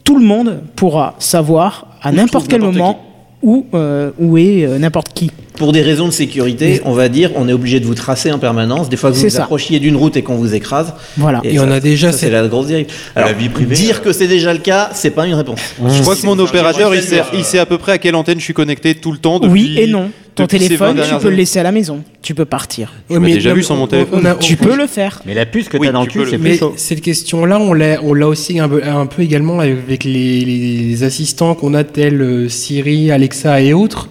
Tout 0.05 0.19
le 0.19 0.25
monde 0.25 0.63
pourra 0.77 1.17
savoir 1.19 1.89
à 2.03 2.13
n'importe 2.13 2.49
quel 2.49 2.61
moment 2.61 3.05
où, 3.43 3.67
euh, 3.75 4.11
où 4.19 4.39
est 4.39 4.65
euh, 4.65 4.79
n'importe 4.79 5.13
qui. 5.13 5.31
Pour 5.57 5.71
des 5.73 5.83
raisons 5.83 6.07
de 6.07 6.13
sécurité, 6.13 6.81
on 6.85 6.93
va 6.93 7.09
dire, 7.09 7.31
on 7.37 7.49
est 7.49 7.53
obligé 7.53 7.79
de 7.79 7.87
vous 7.87 7.95
tracer 7.95 8.33
en 8.33 8.39
permanence. 8.41 8.89
Des 8.89 8.97
fois 8.97 9.11
que 9.11 9.17
vous 9.17 9.23
vous 9.23 9.31
ça. 9.31 9.43
approchiez 9.45 9.79
d'une 9.79 9.95
route 9.97 10.17
et 10.17 10.23
qu'on 10.23 10.35
vous 10.37 10.53
écrase. 10.55 10.95
Voilà. 11.17 11.41
Et 11.45 11.59
on 11.61 11.71
a 11.71 11.79
déjà 11.81 12.11
c'est 12.13 12.19
cette- 12.19 12.33
la 12.33 12.47
grosse 12.49 12.67
dérive. 12.67 12.87
Alors, 13.15 13.31
vie 13.35 13.49
privée, 13.49 13.75
dire 13.77 14.03
que 14.03 14.13
c'est 14.13 14.27
déjà 14.27 14.53
le 14.53 14.59
cas, 14.59 14.91
c'est 14.95 15.11
pas 15.11 15.27
une 15.27 15.35
réponse. 15.35 15.61
Je 15.81 16.03
crois 16.03 16.17
que 16.17 16.27
mon 16.27 16.39
opérateur, 16.39 16.93
il 16.95 17.03
sait, 17.03 17.23
il 17.35 17.45
sait 17.45 17.59
à 17.61 17.67
peu 17.67 17.79
près 17.79 17.93
à 17.93 17.99
quelle 17.99 18.17
antenne 18.17 18.39
je 18.41 18.45
suis 18.45 18.55
connecté 18.55 18.97
tout 18.97 19.13
le 19.13 19.19
temps. 19.19 19.39
Depuis, 19.39 19.53
oui 19.53 19.79
et 19.79 19.87
non. 19.87 20.11
Ton 20.35 20.43
depuis 20.45 20.59
ces 20.59 20.75
20 20.75 20.95
téléphone, 20.95 21.09
tu 21.09 21.23
peux 21.23 21.31
le 21.31 21.37
laisser 21.37 21.61
à 21.61 21.63
la 21.63 21.71
maison. 21.71 22.01
Tu 22.21 22.35
peux 22.35 22.45
partir. 22.45 22.93
L'ai 23.09 23.21
déjà 23.35 23.55
vu 23.55 23.63
sur 23.63 23.77
mon 23.77 23.87
téléphone. 23.87 24.19
on 24.21 24.25
a- 24.25 24.35
Tu 24.35 24.59
on- 24.61 24.65
peux 24.65 24.77
le 24.77 24.89
faire. 24.89 25.21
Mais 25.25 25.35
la 25.35 25.47
puce 25.47 25.69
que 25.69 25.77
Oui, 25.77 25.87
t'as 25.87 25.93
dans 25.93 26.01
le 26.03 26.09
tu 26.09 26.15
cul, 26.19 26.25
le- 26.25 26.31
c'est 26.33 26.39
plus 26.39 26.51
Mais 26.51 26.59
chaud. 26.59 26.75
cette 26.77 27.01
question-là, 27.01 27.61
on 27.61 27.73
l'a, 27.73 28.01
on 28.03 28.13
l'a 28.15 28.27
aussi 28.27 28.59
un 28.59 28.69
peu, 28.69 28.83
un 28.83 29.07
peu 29.07 29.23
également 29.23 29.61
avec 29.61 30.03
les, 30.03 30.41
les 30.45 31.05
assistants 31.05 31.55
qu'on 31.55 31.73
a 31.75 31.85
tels 31.85 32.21
euh, 32.21 32.49
Siri, 32.49 33.13
Alexa 33.13 33.61
et 33.61 33.73
autres, 33.73 34.09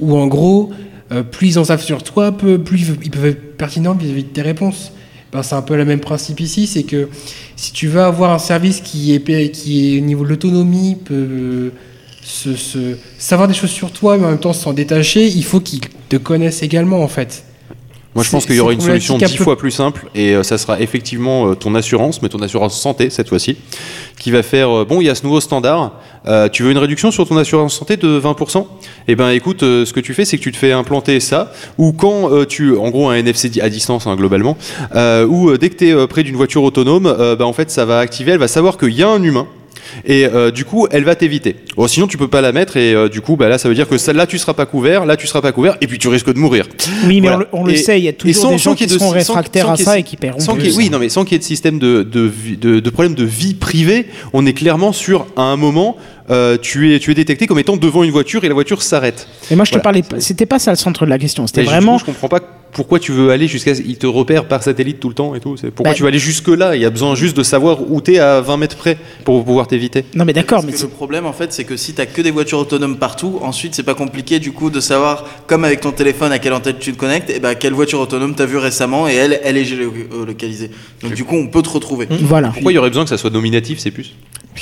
où 0.00 0.16
en 0.16 0.26
gros, 0.28 0.70
euh, 1.12 1.22
plus 1.22 1.48
ils 1.48 1.58
en 1.58 1.64
savent 1.64 1.82
sur 1.82 2.02
toi, 2.02 2.32
plus 2.32 2.88
ils 3.02 3.10
peuvent 3.10 3.26
être 3.26 3.56
pertinents 3.56 3.94
vis-à-vis 3.94 4.24
de 4.24 4.28
tes 4.28 4.42
réponses. 4.42 4.92
Ben, 5.32 5.42
c'est 5.42 5.54
un 5.54 5.62
peu 5.62 5.76
le 5.76 5.84
même 5.84 6.00
principe 6.00 6.40
ici, 6.40 6.66
c'est 6.66 6.84
que 6.84 7.08
si 7.56 7.72
tu 7.72 7.88
veux 7.88 8.00
avoir 8.00 8.32
un 8.32 8.38
service 8.38 8.80
qui 8.80 9.12
est, 9.14 9.50
qui 9.50 9.96
est 9.96 9.98
au 10.00 10.04
niveau 10.04 10.24
de 10.24 10.30
l'autonomie, 10.30 10.96
peut 11.04 11.14
euh, 11.14 11.70
se- 12.22 12.96
savoir 13.18 13.48
des 13.48 13.54
choses 13.54 13.70
sur 13.70 13.90
toi, 13.90 14.16
mais 14.18 14.24
en 14.26 14.30
même 14.30 14.38
temps 14.38 14.52
s'en 14.52 14.72
détacher, 14.72 15.26
il 15.26 15.44
faut 15.44 15.60
qu'ils 15.60 15.80
te 16.08 16.16
connaissent 16.16 16.62
également 16.62 17.02
en 17.02 17.08
fait. 17.08 17.44
Moi, 18.16 18.24
je 18.24 18.30
pense 18.30 18.46
qu'il 18.46 18.56
y 18.56 18.60
aura 18.60 18.72
une 18.72 18.80
solution 18.80 19.18
dix 19.18 19.36
fois 19.36 19.58
plus 19.58 19.70
simple 19.70 20.06
et 20.14 20.34
euh, 20.34 20.42
ça 20.42 20.56
sera 20.56 20.80
effectivement 20.80 21.50
euh, 21.50 21.54
ton 21.54 21.74
assurance, 21.74 22.22
mais 22.22 22.30
ton 22.30 22.40
assurance 22.40 22.80
santé 22.80 23.10
cette 23.10 23.28
fois-ci, 23.28 23.58
qui 24.18 24.30
va 24.30 24.42
faire 24.42 24.70
euh, 24.70 24.84
bon, 24.86 25.02
il 25.02 25.04
y 25.04 25.10
a 25.10 25.14
ce 25.14 25.22
nouveau 25.22 25.38
standard. 25.38 25.92
tu 26.50 26.62
veux 26.62 26.70
une 26.70 26.78
réduction 26.78 27.10
sur 27.10 27.28
ton 27.28 27.36
assurance 27.36 27.78
santé 27.78 27.98
de 27.98 28.18
20% 28.18 28.66
Eh 29.06 29.16
ben, 29.16 29.30
écoute, 29.32 29.60
ce 29.60 29.92
que 29.92 30.00
tu 30.00 30.14
fais, 30.14 30.24
c'est 30.24 30.38
que 30.38 30.42
tu 30.42 30.50
te 30.50 30.56
fais 30.56 30.72
implanter 30.72 31.20
ça, 31.20 31.52
ou 31.76 31.92
quand 31.92 32.30
tu, 32.46 32.74
en 32.74 32.88
gros, 32.88 33.10
un 33.10 33.16
NFC 33.16 33.60
à 33.60 33.68
distance 33.68 34.06
hein, 34.06 34.16
globalement, 34.16 34.56
ou 35.28 35.56
dès 35.58 35.68
que 35.68 35.76
tu 35.76 35.88
es 35.90 36.06
près 36.06 36.22
d'une 36.22 36.36
voiture 36.36 36.62
autonome, 36.62 37.14
bah, 37.38 37.46
en 37.46 37.52
fait, 37.52 37.70
ça 37.70 37.84
va 37.84 37.98
activer, 37.98 38.32
elle 38.32 38.38
va 38.38 38.48
savoir 38.48 38.78
qu'il 38.78 38.94
y 38.94 39.02
a 39.02 39.08
un 39.08 39.22
humain. 39.22 39.46
Et 40.04 40.26
euh, 40.26 40.50
du 40.50 40.64
coup, 40.64 40.86
elle 40.90 41.04
va 41.04 41.14
t'éviter. 41.14 41.56
Bon, 41.76 41.86
sinon, 41.86 42.06
tu 42.06 42.16
peux 42.16 42.28
pas 42.28 42.40
la 42.40 42.52
mettre. 42.52 42.76
Et 42.76 42.94
euh, 42.94 43.08
du 43.08 43.20
coup, 43.20 43.36
bah, 43.36 43.48
là, 43.48 43.58
ça 43.58 43.68
veut 43.68 43.74
dire 43.74 43.88
que 43.88 43.98
ça, 43.98 44.12
là, 44.12 44.26
tu 44.26 44.38
seras 44.38 44.54
pas 44.54 44.66
couvert. 44.66 45.04
Là, 45.06 45.16
tu 45.16 45.26
seras 45.26 45.40
pas 45.42 45.52
couvert. 45.52 45.76
Et 45.80 45.86
puis, 45.86 45.98
tu 45.98 46.08
risques 46.08 46.32
de 46.32 46.38
mourir. 46.38 46.66
Oui, 47.06 47.20
mais 47.20 47.28
Voilà. 47.28 47.36
on 47.36 47.38
le, 47.40 47.46
on 47.62 47.64
le 47.66 47.72
Et- 47.72 47.76
sait, 47.76 47.98
il 47.98 48.04
y 48.04 48.08
a 48.08 48.12
toujours 48.12 48.34
sans- 48.42 48.50
des 48.50 48.58
gens 48.58 48.74
qui 48.74 48.86
de- 48.86 48.92
seront 48.92 49.06
sans- 49.08 49.12
réfractaires 49.12 49.66
sans 49.66 49.72
à 49.72 49.76
ça 49.76 49.98
et 49.98 50.02
qui 50.02 50.16
paieront 50.16 50.38
oui, 50.76 50.90
non, 50.90 50.98
mais 50.98 51.08
sans 51.08 51.24
qu'il 51.24 51.32
y 51.32 51.36
ait 51.36 51.38
de 51.40 51.44
système 51.44 51.78
de, 51.78 52.02
de, 52.02 52.30
de, 52.60 52.80
de 52.80 52.90
problème 52.90 53.14
de 53.14 53.24
vie 53.24 53.54
privée, 53.54 54.06
on 54.32 54.46
est 54.46 54.52
clairement 54.52 54.92
sur 54.92 55.26
à 55.36 55.42
un 55.42 55.56
moment, 55.56 55.96
euh, 56.30 56.56
tu, 56.60 56.94
es, 56.94 56.98
tu 56.98 57.10
es 57.10 57.14
détecté 57.14 57.46
comme 57.46 57.58
étant 57.58 57.76
devant 57.76 58.02
une 58.04 58.10
voiture 58.10 58.44
et 58.44 58.48
la 58.48 58.54
voiture 58.54 58.82
s'arrête. 58.82 59.28
Mais 59.50 59.56
moi, 59.56 59.64
je 59.64 59.72
te 59.72 59.78
parlais, 59.78 60.02
pas- 60.02 60.20
c'était 60.20 60.46
pas 60.46 60.58
ça 60.58 60.70
le 60.72 60.76
centre 60.76 61.04
de 61.04 61.10
la 61.10 61.18
question. 61.18 61.46
C'était 61.46 61.62
vraiment. 61.62 61.98
je 61.98 62.04
comprends 62.04 62.28
pas 62.28 62.40
pourquoi 62.72 62.98
tu 62.98 63.10
veux 63.12 63.30
aller 63.30 63.48
jusqu'à. 63.48 63.72
Il 63.72 63.96
te 63.96 64.06
repère 64.06 64.46
par 64.48 64.62
satellite 64.62 65.00
tout 65.00 65.08
le 65.08 65.14
temps 65.14 65.34
et 65.34 65.40
tout. 65.40 65.56
C'est- 65.56 65.70
Pourquoi 65.70 65.92
Bah- 65.92 65.96
tu 65.96 66.02
veux 66.02 66.08
aller 66.08 66.18
jusque-là? 66.18 66.76
Il 66.76 66.82
y 66.82 66.84
a 66.84 66.90
besoin 66.90 67.14
juste 67.14 67.34
de 67.36 67.42
savoir 67.42 67.78
où 67.90 68.00
t'es 68.02 68.18
à 68.18 68.40
20 68.42 68.56
mètres 68.58 68.76
près 68.76 68.98
pour 69.24 69.42
pouvoir 69.44 69.66
t'éviter. 69.66 70.04
Non, 70.14 70.24
mais 70.26 70.34
d'accord, 70.34 70.62
mais 70.62 70.72
Parce 70.72 70.82
que 70.82 70.88
le 70.88 70.92
problème 70.92 71.24
en 71.24 71.32
fait 71.32 71.54
c'est 71.54 71.64
que 71.64 71.76
si 71.78 71.94
t'as 71.94 72.04
que 72.04 72.20
des 72.20 72.30
voitures 72.32 72.58
autonomes 72.58 72.98
partout, 72.98 73.38
ensuite 73.42 73.74
c'est 73.74 73.82
pas 73.82 73.94
compliqué 73.94 74.38
du 74.40 74.52
coup 74.52 74.68
de 74.68 74.80
savoir 74.80 75.24
comme 75.46 75.64
avec 75.64 75.80
ton 75.80 75.92
téléphone 75.92 76.32
à 76.32 76.38
quelle 76.38 76.52
antenne 76.52 76.76
tu 76.78 76.92
te 76.92 76.98
connectes, 76.98 77.30
et 77.30 77.38
ben 77.40 77.54
quelle 77.54 77.72
voiture 77.72 78.00
autonome 78.00 78.34
t'as 78.34 78.44
vu 78.46 78.58
récemment 78.58 79.08
et 79.08 79.14
elle 79.14 79.40
elle 79.42 79.56
est 79.56 79.64
géolocalisée. 79.64 80.70
Donc 81.02 81.14
du 81.14 81.24
coup 81.24 81.36
on 81.36 81.46
peut 81.46 81.62
te 81.62 81.70
retrouver. 81.70 82.08
Voilà. 82.22 82.48
Pourquoi 82.48 82.72
il 82.72 82.74
y 82.74 82.78
aurait 82.78 82.90
besoin 82.90 83.04
que 83.04 83.10
ça 83.10 83.16
soit 83.18 83.30
nominatif, 83.30 83.78
c'est 83.78 83.90
plus? 83.90 84.12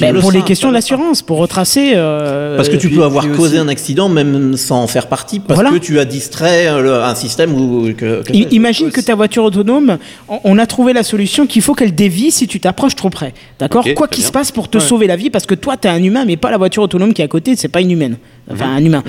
Ben, 0.00 0.12
le 0.14 0.20
pour 0.20 0.32
les 0.32 0.42
questions 0.42 0.72
d'assurance, 0.72 1.22
pour 1.22 1.38
retracer. 1.38 1.92
euh, 1.94 2.56
Parce 2.56 2.68
que 2.68 2.76
tu 2.76 2.88
puis- 2.88 2.96
peux 2.96 3.04
avoir 3.04 3.26
causé 3.32 3.56
aussi- 3.56 3.58
un 3.58 3.68
accident 3.68 4.08
même 4.08 4.56
sans 4.56 4.82
en 4.82 4.86
faire 4.86 5.06
partie, 5.08 5.40
parce 5.40 5.54
Voilà. 5.60 5.70
que 5.70 5.78
tu 5.82 5.98
as 5.98 6.04
distrait 6.04 6.66
euh, 6.68 6.80
le- 6.82 7.02
un 7.02 7.14
système 7.14 7.54
ou 7.54 7.92
que. 7.96 8.22
que- 8.22 8.32
I- 8.32 8.48
Imagine 8.52 8.90
que 8.90 9.00
ta 9.00 9.14
voiture 9.14 9.44
autonome, 9.44 9.98
on- 10.28 10.40
on 10.44 10.58
a 10.58 10.66
trouvé 10.66 10.92
la 10.92 11.02
solution 11.02 11.46
qu'il 11.46 11.62
faut 11.62 11.74
qu'elle 11.74 11.94
dévie 11.94 12.30
si 12.30 12.46
tu 12.46 12.60
t'approches 12.60 12.96
trop 12.96 13.10
près. 13.10 13.34
D'accord 13.58 13.84
Quoi 13.96 14.08
qu'il 14.08 14.24
se 14.24 14.32
passe 14.32 14.50
pour 14.50 14.68
te 14.68 14.78
Ouais. 14.78 14.84
sauver 14.84 15.06
la 15.06 15.16
vie, 15.16 15.30
parce 15.30 15.46
que 15.46 15.54
toi, 15.54 15.76
t'es 15.76 15.88
un 15.88 16.02
humain, 16.02 16.24
mais 16.26 16.36
pas 16.36 16.50
la 16.50 16.58
voiture 16.58 16.82
autonome 16.82 17.12
qui 17.14 17.22
est 17.22 17.24
à 17.24 17.28
côté, 17.28 17.54
c'est 17.56 17.68
pas 17.68 17.80
une 17.80 17.90
humaine. 17.90 18.16
Enfin, 18.52 18.66
Mhm. 18.66 18.76
un 18.76 18.84
humain. 18.84 19.02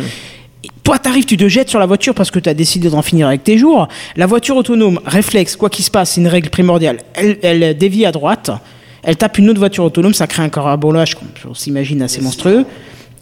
Et 0.63 0.69
Toi, 0.83 0.99
t'arrives, 0.99 1.25
tu 1.25 1.35
te 1.37 1.47
jettes 1.47 1.69
sur 1.69 1.79
la 1.79 1.85
voiture 1.87 2.13
parce 2.13 2.29
que 2.29 2.37
tu 2.39 2.47
as 2.47 2.53
décidé 2.53 2.89
d'en 2.89 3.01
finir 3.01 3.27
avec 3.27 3.43
tes 3.43 3.57
jours. 3.57 3.87
La 4.17 4.27
voiture 4.27 4.55
autonome, 4.55 4.99
réflexe, 5.05 5.55
quoi 5.55 5.69
qu'il 5.69 5.83
se 5.83 5.89
passe, 5.89 6.11
c'est 6.11 6.21
une 6.21 6.27
règle 6.27 6.49
primordiale. 6.51 6.97
Elle, 7.15 7.37
elle 7.41 7.75
dévie 7.77 8.05
à 8.05 8.11
droite, 8.11 8.51
elle 9.05 9.17
tape 9.17 9.37
une 9.37 9.49
autre 9.49 9.59
voiture 9.59 9.83
autonome, 9.83 10.13
ça 10.13 10.27
crée 10.27 10.43
un 10.43 10.49
carabolage 10.49 11.15
qu'on 11.15 11.53
s'imagine 11.53 12.01
assez 12.01 12.21
monstrueux. 12.21 12.65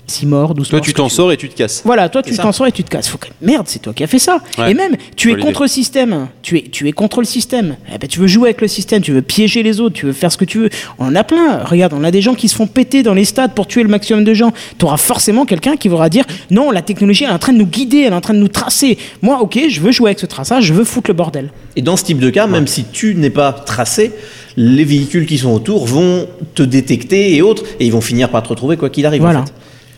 Six 0.06 0.26
morts, 0.26 0.54
douze 0.54 0.68
Toi, 0.68 0.80
morts, 0.80 0.86
tu 0.86 0.94
t'en 0.94 1.08
sors 1.08 1.32
et 1.32 1.38
tu 1.38 1.48
te 1.48 1.56
casses. 1.56 1.82
Voilà, 1.86 2.10
toi 2.10 2.22
tu 2.22 2.36
t'en 2.36 2.52
sors 2.52 2.68
et 2.68 2.74
tu 2.74 2.84
te 2.84 2.90
casses. 2.90 3.08
Faut 3.08 3.18
que... 3.18 3.28
Merde, 3.42 3.68
c'est 3.70 3.80
toi 3.80 3.94
qui 3.94 4.04
as 4.04 4.08
fait 4.08 4.20
ça. 4.20 4.40
Ouais. 4.58 4.72
Et 4.72 4.74
même, 4.74 4.98
tu 5.16 5.32
es 5.32 5.38
contre 5.38 5.62
le 5.62 5.70
système. 5.70 6.28
Tu 6.42 6.58
es, 6.58 6.64
tu 6.64 6.90
es 6.90 6.92
contre 6.92 7.22
le 7.22 7.26
système. 7.26 7.78
Eh 7.94 7.98
ben, 7.98 8.08
tu 8.08 8.20
veux 8.20 8.28
jouer 8.28 8.50
avec 8.50 8.60
le 8.60 8.68
système, 8.68 9.02
tu 9.02 9.14
veux 9.14 9.22
piéger 9.22 9.64
les 9.64 9.80
autres, 9.80 9.96
tu 9.96 10.06
veux 10.06 10.12
faire 10.12 10.30
ce 10.30 10.38
que 10.38 10.44
tu 10.44 10.60
veux. 10.60 10.70
On 11.00 11.06
en 11.06 11.16
a 11.16 11.24
plein. 11.24 11.64
Regarde, 11.64 11.94
on 11.94 12.04
a 12.04 12.12
des 12.12 12.22
gens 12.22 12.36
qui 12.36 12.50
se 12.50 12.56
font 12.56 12.68
péter 12.68 13.02
dans 13.02 13.14
les 13.14 13.24
stades 13.24 13.54
pour 13.54 13.66
tuer 13.66 13.82
le 13.82 13.88
maximum 13.88 14.26
de 14.26 14.34
gens. 14.34 14.52
Tu 14.78 14.84
auras 14.84 14.98
forcément 14.98 15.46
quelqu'un 15.46 15.78
qui 15.78 15.88
voudra 15.88 16.10
dire 16.10 16.26
non, 16.52 16.70
la 16.72 16.82
technologie 16.82 17.24
elle 17.24 17.30
est 17.30 17.34
en 17.34 17.40
train 17.40 17.54
de 17.54 17.60
nous 17.60 17.66
guider, 17.66 18.00
elle 18.00 18.14
est 18.14 18.16
en 18.16 18.22
train 18.22 18.34
de 18.34 18.40
nous 18.40 18.50
tracer. 18.50 18.98
Moi, 19.22 19.40
ok, 19.40 19.58
je 19.70 19.80
veux 19.80 19.94
jouer 19.94 20.10
avec 20.10 20.20
ce 20.20 20.26
traçage, 20.26 20.66
je 20.66 20.74
veux 20.74 20.84
foutre 20.84 21.10
le 21.10 21.16
bordel. 21.16 21.52
Et 21.78 21.82
dans 21.82 21.96
ce 21.96 22.04
type 22.04 22.20
de 22.20 22.30
cas, 22.30 22.46
même 22.46 22.68
si 22.68 22.84
tu 22.84 23.16
n'es 23.16 23.30
pas 23.30 23.54
tracé, 23.54 24.12
les 24.58 24.84
véhicules 24.84 25.26
qui 25.26 25.38
sont 25.38 25.52
autour 25.54 25.86
vont 25.86 26.28
te 26.56 26.64
détecter 26.64 27.36
et 27.36 27.42
autres, 27.42 27.64
et 27.80 27.86
ils 27.86 27.92
vont 27.92 28.02
finir 28.02 28.30
par 28.30 28.44
te 28.44 28.50
retrouver 28.50 28.78
quoi 28.78 28.90
qu'il 28.90 29.06
arrive. 29.06 29.22
Voilà. 29.22 29.42
En 29.42 29.46
fait. 29.46 29.54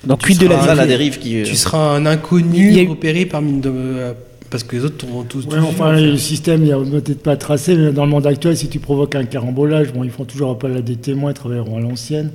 Donc, 0.07 0.19
quid 0.23 0.37
de 0.39 0.45
la 0.47 0.85
dérive 0.85 1.17
qui. 1.19 1.39
euh, 1.41 1.43
Tu 1.43 1.55
seras 1.55 1.95
un 1.95 2.05
inconnu 2.05 2.71
y 2.71 2.85
a 2.85 2.89
repéré 2.89 3.25
parmi 3.25 3.59
de- 3.59 3.71
euh, 3.73 4.13
parce 4.51 4.63
que 4.63 4.75
les 4.75 4.85
autres 4.85 4.97
tournent 4.97 5.25
tous. 5.27 5.45
Ouais, 5.45 5.57
tous 5.57 5.65
enfin, 5.65 5.93
vus, 5.93 5.97
en 5.97 6.05
fait. 6.05 6.11
le 6.11 6.17
système, 6.17 6.63
il 6.63 6.69
n'est 6.75 7.01
peut-être 7.01 7.23
pas 7.23 7.35
tracé, 7.35 7.75
mais 7.75 7.91
dans 7.91 8.05
le 8.05 8.11
monde 8.11 8.27
actuel, 8.27 8.55
si 8.55 8.67
tu 8.69 8.79
provoques 8.79 9.15
un 9.15 9.25
carambolage, 9.25 9.91
bon, 9.93 10.03
ils 10.03 10.11
font 10.11 10.23
toujours 10.25 10.51
appel 10.51 10.77
à 10.77 10.81
des 10.81 10.95
témoins, 10.95 11.31
ils 11.31 11.33
travailleront 11.33 11.77
à 11.77 11.79
l'ancienne. 11.81 12.29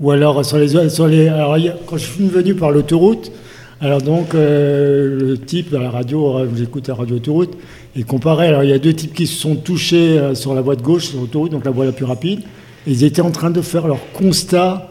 Ou 0.00 0.10
alors, 0.10 0.44
sur 0.44 0.58
les, 0.58 0.88
sur 0.90 1.06
les, 1.06 1.28
alors, 1.28 1.56
il 1.56 1.64
y 1.64 1.68
a- 1.68 1.76
quand 1.86 1.96
je 1.96 2.04
suis 2.04 2.26
venu 2.28 2.54
par 2.54 2.70
l'autoroute, 2.70 3.32
alors 3.80 4.02
donc, 4.02 4.34
euh, 4.34 5.18
le 5.20 5.38
type 5.38 5.72
à 5.74 5.78
la 5.78 5.90
radio, 5.90 6.36
j'écoute 6.56 6.88
la 6.88 6.94
radio 6.94 7.16
autoroute, 7.16 7.56
et 7.96 8.02
comparé, 8.02 8.48
alors 8.48 8.64
il 8.64 8.70
y 8.70 8.72
a 8.72 8.78
deux 8.78 8.92
types 8.92 9.14
qui 9.14 9.26
se 9.26 9.38
sont 9.38 9.56
touchés 9.56 10.18
euh, 10.18 10.34
sur 10.34 10.54
la 10.54 10.60
voie 10.60 10.76
de 10.76 10.82
gauche, 10.82 11.06
sur 11.06 11.20
l'autoroute, 11.20 11.52
donc 11.52 11.64
la 11.64 11.70
voie 11.70 11.84
la 11.84 11.92
plus 11.92 12.04
rapide, 12.04 12.40
et 12.86 12.90
ils 12.90 13.04
étaient 13.04 13.22
en 13.22 13.30
train 13.30 13.50
de 13.50 13.60
faire 13.60 13.86
leur 13.86 14.00
constat 14.12 14.90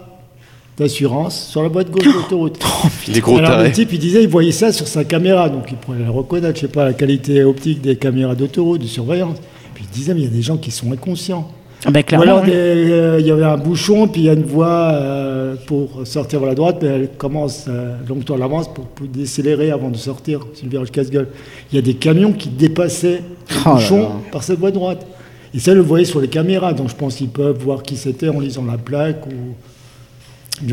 d'assurance 0.77 1.49
sur 1.49 1.61
la 1.61 1.69
boîte 1.69 1.91
gauche 1.91 2.05
de 2.05 2.11
l'autoroute. 2.13 2.59
Des 3.13 3.19
gros 3.19 3.37
Alors 3.37 3.51
tarés. 3.51 3.67
le 3.67 3.73
type, 3.73 3.89
il 3.93 3.99
disait, 3.99 4.23
il 4.23 4.29
voyait 4.29 4.51
ça 4.51 4.71
sur 4.71 4.87
sa 4.87 5.03
caméra, 5.03 5.49
donc 5.49 5.65
il 5.69 5.77
pourrait 5.77 5.99
la 5.99 6.09
reconnaître, 6.09 6.55
je 6.55 6.61
sais 6.61 6.71
pas, 6.71 6.85
la 6.85 6.93
qualité 6.93 7.43
optique 7.43 7.81
des 7.81 7.95
caméras 7.95 8.35
d'autoroute, 8.35 8.81
de 8.81 8.87
surveillance. 8.87 9.37
Puis 9.75 9.85
il 9.87 9.93
disait, 9.93 10.13
mais 10.13 10.21
il 10.21 10.25
y 10.25 10.27
a 10.27 10.31
des 10.31 10.41
gens 10.41 10.57
qui 10.57 10.71
sont 10.71 10.91
inconscients. 10.91 11.49
Ah 11.85 11.91
ben, 11.91 12.03
Ou 12.17 12.21
alors 12.21 12.43
oui. 12.43 12.51
euh, 12.53 13.17
il 13.19 13.25
y 13.25 13.31
avait 13.31 13.43
un 13.43 13.57
bouchon, 13.57 14.07
puis 14.07 14.21
il 14.21 14.25
y 14.25 14.29
a 14.29 14.33
une 14.33 14.43
voie 14.43 14.91
euh, 14.93 15.55
pour 15.67 16.07
sortir 16.07 16.39
vers 16.39 16.49
la 16.49 16.55
droite, 16.55 16.77
mais 16.81 16.87
elle 16.87 17.09
commence, 17.17 17.65
euh, 17.67 17.95
donc 18.07 18.23
toi 18.25 18.37
l'avance 18.37 18.73
pour, 18.73 18.85
pour 18.85 19.05
décélérer 19.07 19.69
avant 19.71 19.89
de 19.89 19.97
sortir, 19.97 20.39
c'est 20.53 20.63
le 20.63 20.69
virage 20.69 20.91
casse-gueule. 20.91 21.27
Il 21.71 21.75
y 21.75 21.79
a 21.79 21.81
des 21.81 21.95
camions 21.95 22.31
qui 22.31 22.49
dépassaient 22.49 23.21
le 23.49 23.55
Oh 23.65 23.69
là 23.69 23.73
bouchon 23.75 23.99
là. 23.99 24.09
par 24.31 24.43
cette 24.43 24.59
voie 24.59 24.71
droite. 24.71 25.05
Et 25.53 25.59
ça, 25.59 25.73
le 25.73 25.81
voyait 25.81 26.05
sur 26.05 26.19
les 26.21 26.29
caméras, 26.29 26.73
donc 26.73 26.89
je 26.89 26.95
pense 26.95 27.15
qu'ils 27.15 27.29
peuvent 27.29 27.57
voir 27.61 27.83
qui 27.83 27.95
c'était 27.97 28.29
en 28.29 28.39
lisant 28.39 28.65
la 28.65 28.77
plaque 28.77 29.25
ou. 29.27 29.53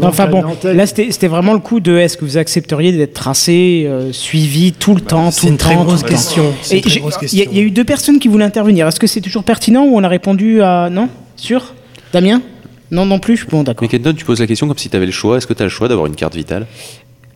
Enfin 0.03 0.27
bon, 0.27 0.45
là 0.65 0.87
c'était 0.87 1.27
vraiment 1.29 1.53
le 1.53 1.59
coup 1.59 1.81
de 1.81 1.97
est-ce 1.97 2.17
que 2.17 2.25
vous 2.25 2.37
accepteriez 2.39 2.93
d'être 2.93 3.15
tracé, 3.15 3.85
euh, 3.87 4.13
suivi 4.13 4.73
tout 4.73 4.95
le 4.95 5.01
temps, 5.01 5.27
tout 5.31 5.39
c'est 5.41 5.47
le 5.47 5.53
une 5.53 5.59
très 5.59 5.75
temps, 5.75 5.85
grosse 5.85 6.01
tout 6.01 6.05
le 6.07 6.11
temps 6.11 6.17
question. 6.17 6.45
C'est 6.63 6.77
une 6.77 6.83
très 6.83 7.01
grosse 7.01 7.15
Il 7.15 7.39
y, 7.39 7.43
a- 7.43 7.45
question. 7.45 7.51
il 7.53 7.59
y 7.59 7.61
a 7.61 7.65
eu 7.65 7.71
deux 7.71 7.85
personnes 7.85 8.19
qui 8.19 8.29
voulaient 8.29 8.45
intervenir. 8.45 8.87
Est-ce 8.87 9.01
que 9.01 9.07
c'est 9.07 9.21
toujours 9.21 9.45
pertinent 9.45 9.85
ou 9.85 9.97
on 9.97 10.05
a 10.05 10.09
répondu 10.09 10.63
à 10.63 10.89
non? 10.91 11.09
Sûr? 11.37 11.75
Damien? 12.13 12.41
Non, 12.91 13.07
non 13.07 13.19
plus? 13.19 13.47
Bon, 13.49 13.63
d'accord. 13.63 13.83
Mais 13.83 13.89
Kenton, 13.89 14.13
tu 14.17 14.25
poses 14.25 14.41
la 14.41 14.47
question 14.47 14.67
comme 14.67 14.77
si 14.79 14.89
tu 14.89 14.97
avais 14.97 15.07
le 15.07 15.13
choix. 15.13 15.37
Est-ce 15.37 15.47
que 15.47 15.55
tu 15.55 15.63
as 15.63 15.67
le 15.67 15.71
choix 15.71 15.87
d'avoir 15.89 16.07
une 16.09 16.17
carte 16.17 16.35
vitale? 16.35 16.67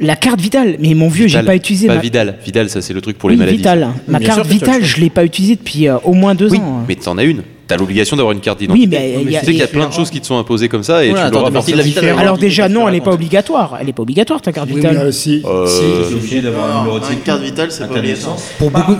La 0.00 0.16
carte 0.16 0.40
vitale, 0.40 0.76
mais 0.80 0.92
mon 0.94 1.08
vieux, 1.08 1.28
j'ai 1.28 1.40
pas 1.44 1.54
utilisé 1.54 1.86
Pas 1.86 1.94
ma 1.94 2.00
Vidal. 2.00 2.38
Vidal, 2.44 2.68
ça 2.68 2.82
c'est 2.82 2.92
le 2.92 3.00
truc 3.00 3.16
pour 3.16 3.28
Oui, 3.28 3.34
les 3.34 3.38
maladies. 3.38 3.58
vitale. 3.58 3.88
Ma 4.08 4.18
Bien 4.18 4.26
carte 4.28 4.42
sûr 4.44 4.52
vitale, 4.52 4.84
je 4.84 4.96
l'ai 5.00 5.10
pas 5.10 5.24
utilisée 5.24 5.54
depuis 5.54 5.86
euh, 5.86 5.98
au 6.02 6.12
moins 6.14 6.34
deux 6.34 6.50
Oui, 6.50 6.58
ans. 6.58 6.84
mais 6.88 6.96
t'en 6.96 7.16
as 7.16 7.22
une. 7.22 7.42
T'as 7.66 7.76
l'obligation 7.78 8.16
d'avoir 8.16 8.32
une 8.32 8.40
carte 8.40 8.60
Oui, 8.60 8.66
d'identité. 8.86 8.96
mais 9.16 9.22
il 9.22 9.30
y 9.30 9.36
a- 9.36 9.40
tu 9.40 9.46
sais 9.46 9.52
qu'il 9.52 9.60
y 9.60 9.64
a 9.64 9.66
plein 9.66 9.88
de 9.88 9.92
choses 9.92 10.10
qui 10.10 10.20
te 10.20 10.26
sont 10.26 10.38
imposées 10.38 10.68
comme 10.68 10.82
ça 10.82 11.02
et 11.04 11.08
Voilà, 11.08 11.22
tu 11.24 11.28
attends, 11.28 11.38
l'auras 11.40 11.52
forcément. 11.52 11.82
vitale. 11.82 12.14
Alors 12.18 12.36
déjà, 12.36 12.68
non, 12.68 12.88
elle 12.88 12.94
est 12.96 13.00
pas 13.00 13.12
obligatoire. 13.12 13.78
Elle 13.80 13.88
est 13.88 13.92
pas 13.94 14.02
obligatoire 14.02 14.42
ta 14.42 14.52
carte 14.52 14.68
Oui, 14.70 14.76
vitale. 14.76 14.96
mais, 14.98 15.02
euh, 15.04 15.12
si, 15.12 15.42
Euh, 15.46 15.66
Tu 16.08 16.12
es 16.14 16.16
obligé 16.16 16.40
d'avoir 16.42 16.76
un 16.76 16.80
numéro 16.80 16.98
de 16.98 17.04
carte 17.24 17.40
vitale, 17.42 17.70
c'est 17.70 17.86
pas 17.88 17.94
obligatoire. 17.96 18.34
naissance. 18.34 18.50
Pour 18.58 18.70
beaucoup. 18.70 18.96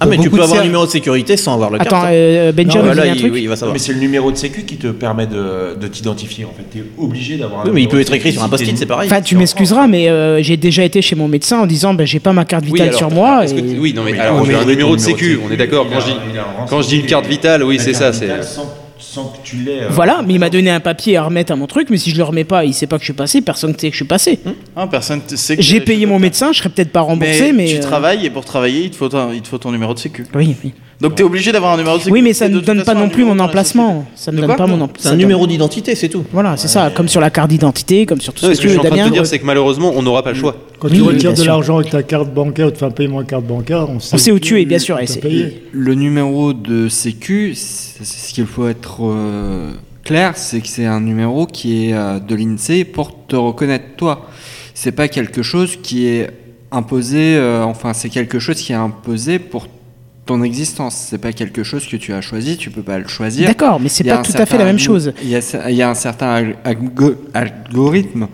Ah, 0.00 0.06
mais 0.06 0.16
tu 0.18 0.30
peux 0.30 0.40
avoir 0.42 0.60
un 0.60 0.64
numéro 0.64 0.86
de 0.86 0.90
sécurité 0.90 1.36
sans 1.36 1.54
avoir 1.54 1.70
le 1.70 1.78
carte. 1.78 1.92
Attends, 1.92 2.06
euh, 2.12 2.52
Benjamin, 2.52 2.84
Non, 2.84 2.90
vous 2.90 2.96
là, 2.96 3.02
avez 3.02 3.10
un 3.10 3.14
il, 3.14 3.20
truc 3.20 3.32
oui, 3.32 3.40
il 3.42 3.48
va 3.48 3.56
savoir. 3.56 3.72
Mais 3.72 3.78
c'est 3.80 3.92
le 3.92 3.98
numéro 3.98 4.30
de 4.30 4.36
sécu 4.36 4.62
qui 4.62 4.76
te 4.76 4.86
permet 4.88 5.26
de, 5.26 5.76
de 5.80 5.86
t'identifier. 5.88 6.44
En 6.44 6.52
fait, 6.56 6.62
t'es 6.70 6.84
obligé 6.96 7.36
d'avoir 7.36 7.62
un 7.62 7.64
Oui, 7.64 7.70
mais 7.74 7.80
il 7.80 7.84
numéro 7.86 7.90
peut 7.96 8.00
être 8.00 8.12
écrit 8.14 8.32
sur 8.32 8.42
un 8.42 8.48
post-it, 8.48 8.78
c'est 8.78 8.86
pareil. 8.86 9.08
Enfin, 9.10 9.20
tu 9.22 9.36
m'excuseras, 9.36 9.86
mais 9.88 10.08
euh, 10.08 10.42
j'ai 10.42 10.56
déjà 10.56 10.84
été 10.84 11.02
chez 11.02 11.16
mon 11.16 11.26
médecin 11.28 11.58
en 11.60 11.66
disant 11.66 11.94
bah, 11.94 12.04
j'ai 12.04 12.20
pas 12.20 12.32
ma 12.32 12.44
carte 12.44 12.64
Oui, 12.66 12.72
vitale 12.72 12.88
alors, 12.88 12.98
sur 12.98 13.10
moi. 13.10 13.44
que 13.44 13.52
Oui, 13.78 13.92
non, 13.94 14.02
mais 14.04 14.12
Oui, 14.12 14.18
alors, 14.18 14.44
j'ai 14.44 14.52
mais 14.52 14.58
un 14.58 14.64
numéro 14.64 14.94
de 14.94 15.00
sécu, 15.00 15.38
on 15.46 15.50
est 15.52 15.56
d'accord. 15.56 15.86
il 15.88 15.92
Quand 15.94 15.98
a- 15.98 16.00
je 16.00 16.06
dis, 16.06 16.16
il 16.32 16.38
a 16.38 16.42
un 16.42 16.66
quand 16.68 16.82
je 16.82 16.88
dis 16.88 16.96
une 16.98 17.06
carte 17.06 17.26
vitale, 17.26 17.64
oui, 17.64 17.78
c'est 17.80 17.94
ça. 17.94 18.12
c'est- 18.12 18.28
Sans, 19.22 19.28
que 19.28 19.38
tu 19.44 19.56
l'aies. 19.56 19.82
euh, 19.82 19.88
Voilà, 19.90 20.22
mais 20.26 20.34
il 20.34 20.38
m'a 20.40 20.50
donné 20.50 20.70
un 20.70 20.80
papier 20.80 21.16
à 21.16 21.24
remettre 21.24 21.52
à 21.52 21.56
mon 21.56 21.66
truc, 21.66 21.88
mais 21.90 21.96
si 21.98 22.10
je 22.10 22.16
le 22.16 22.22
remets 22.24 22.44
pas, 22.44 22.64
il 22.64 22.72
sait 22.74 22.86
pas 22.86 22.96
que 22.96 23.02
je 23.02 23.06
suis 23.06 23.12
passé, 23.14 23.40
personne 23.40 23.72
ne 23.72 23.78
sait 23.78 23.88
que 23.88 23.92
je 23.94 23.98
suis 23.98 24.04
passé. 24.04 24.38
Ah, 24.76 24.86
personne 24.86 25.20
ne 25.30 25.36
sait 25.36 25.56
que 25.56 25.62
J'ai 25.62 25.80
payé 25.80 26.06
mon 26.06 26.18
médecin, 26.18 26.52
je 26.52 26.58
serais 26.58 26.68
peut-être 26.68 26.92
pas 26.92 27.00
remboursé, 27.00 27.52
mais. 27.52 27.66
tu 27.66 27.76
euh, 27.76 27.80
travailles 27.80 28.26
et 28.26 28.30
pour 28.30 28.44
travailler, 28.44 28.84
il 28.84 28.90
te 28.90 28.96
faut 28.96 29.08
ton, 29.08 29.32
il 29.32 29.40
te 29.42 29.48
faut 29.48 29.58
ton 29.58 29.72
numéro 29.72 29.94
de 29.94 29.98
sécu. 29.98 30.26
Oui, 30.34 30.56
oui. 30.64 30.72
Donc 31.00 31.14
tu 31.14 31.22
es 31.22 31.24
obligé 31.24 31.52
d'avoir 31.52 31.74
un 31.74 31.76
numéro 31.76 31.96
de 31.96 32.02
sécu. 32.02 32.12
Oui, 32.12 32.22
mais 32.22 32.32
ça 32.32 32.48
ne 32.48 32.58
donne 32.58 32.82
pas 32.82 32.94
non 32.94 33.08
plus 33.08 33.24
mon 33.24 33.38
emplacement. 33.38 34.04
Ça 34.16 34.32
me 34.32 34.40
donne 34.40 34.56
pas 34.56 34.66
mon 34.66 34.80
emplacement. 34.80 35.10
C'est 35.10 35.14
un 35.14 35.16
numéro 35.16 35.46
d'identité, 35.46 35.94
c'est 35.94 36.08
tout. 36.08 36.24
Voilà, 36.32 36.56
c'est 36.56 36.66
ça, 36.66 36.90
comme 36.94 37.06
sur 37.08 37.20
la 37.20 37.30
carte 37.30 37.50
d'identité, 37.50 38.04
comme 38.04 38.20
sur 38.20 38.32
tout 38.32 38.40
ce 38.44 38.54
ce 38.54 38.60
que 38.60 38.64
je 38.66 38.68
suis 38.70 38.78
en 38.78 38.82
veux, 38.82 38.88
train 38.90 39.04
de 39.04 39.08
te 39.08 39.12
dire, 39.14 39.24
c'est 39.26 39.38
que 39.38 39.46
malheureusement, 39.46 39.92
on 39.94 40.02
n'aura 40.02 40.24
pas 40.24 40.32
le 40.32 40.36
choix. 40.38 40.56
Quand 40.80 40.88
tu 40.88 41.00
retires 41.02 41.34
de 41.34 41.42
l'argent 41.44 41.78
avec 41.78 41.90
ta 41.90 42.02
carte 42.02 42.32
bancaire 42.34 42.66
ou 42.68 42.70
tu 42.72 42.78
fais 42.78 42.84
un 42.86 42.90
paiement 42.90 43.18
avec 43.18 43.30
carte 43.30 43.44
bancaire, 43.44 43.88
on 43.88 44.00
sait, 44.00 44.14
On 44.14 44.18
sait 44.18 44.32
où 44.32 44.40
tu 44.40 44.60
es, 44.60 44.64
bien 44.64 44.78
sûr. 44.80 44.98
Le 45.72 45.94
numéro 45.94 46.52
de 46.52 46.88
sécu, 46.88 47.54
c'est- 47.54 48.04
ce 48.04 48.32
qu'il 48.34 48.46
faut 48.46 48.66
être 48.68 49.00
euh, 49.12 49.72
clair, 50.04 50.32
c'est 50.36 50.60
que 50.60 50.68
c'est 50.68 50.86
un 50.86 51.00
numéro 51.00 51.46
qui 51.46 51.88
est 51.88 51.92
euh, 51.94 52.18
de 52.20 52.34
l'INSEE 52.34 52.84
pour 52.84 53.26
te 53.26 53.36
reconnaître 53.36 53.96
toi. 53.96 54.26
C'est 54.74 54.92
pas 54.92 55.08
quelque 55.08 55.42
chose 55.42 55.76
qui 55.82 56.06
est 56.06 56.30
imposé, 56.70 57.36
euh, 57.36 57.64
enfin 57.64 57.92
c'est 57.94 58.08
quelque 58.10 58.38
chose 58.38 58.56
qui 58.60 58.72
est 58.72 58.76
imposé 58.76 59.38
pour 59.38 59.66
ton 60.26 60.42
existence. 60.42 60.94
C'est 61.10 61.18
pas 61.18 61.32
quelque 61.32 61.62
chose 61.62 61.86
que 61.86 61.96
tu 61.96 62.12
as 62.12 62.20
choisi, 62.20 62.56
tu 62.58 62.70
peux 62.70 62.82
pas 62.82 62.98
le 62.98 63.08
choisir. 63.08 63.48
D'accord, 63.48 63.80
mais 63.80 63.88
c'est 63.88 64.04
pas 64.04 64.18
tout 64.18 64.32
à 64.36 64.44
fait 64.46 64.58
la 64.58 64.64
même 64.64 64.78
chose. 64.78 65.12
Il 65.22 65.30
y 65.30 65.36
a, 65.36 65.40
il 65.70 65.74
y 65.76 65.82
a 65.82 65.88
un 65.90 65.94
certain 65.94 66.28
al- 66.28 66.56
algo- 66.64 67.16
algorithme 67.34 68.28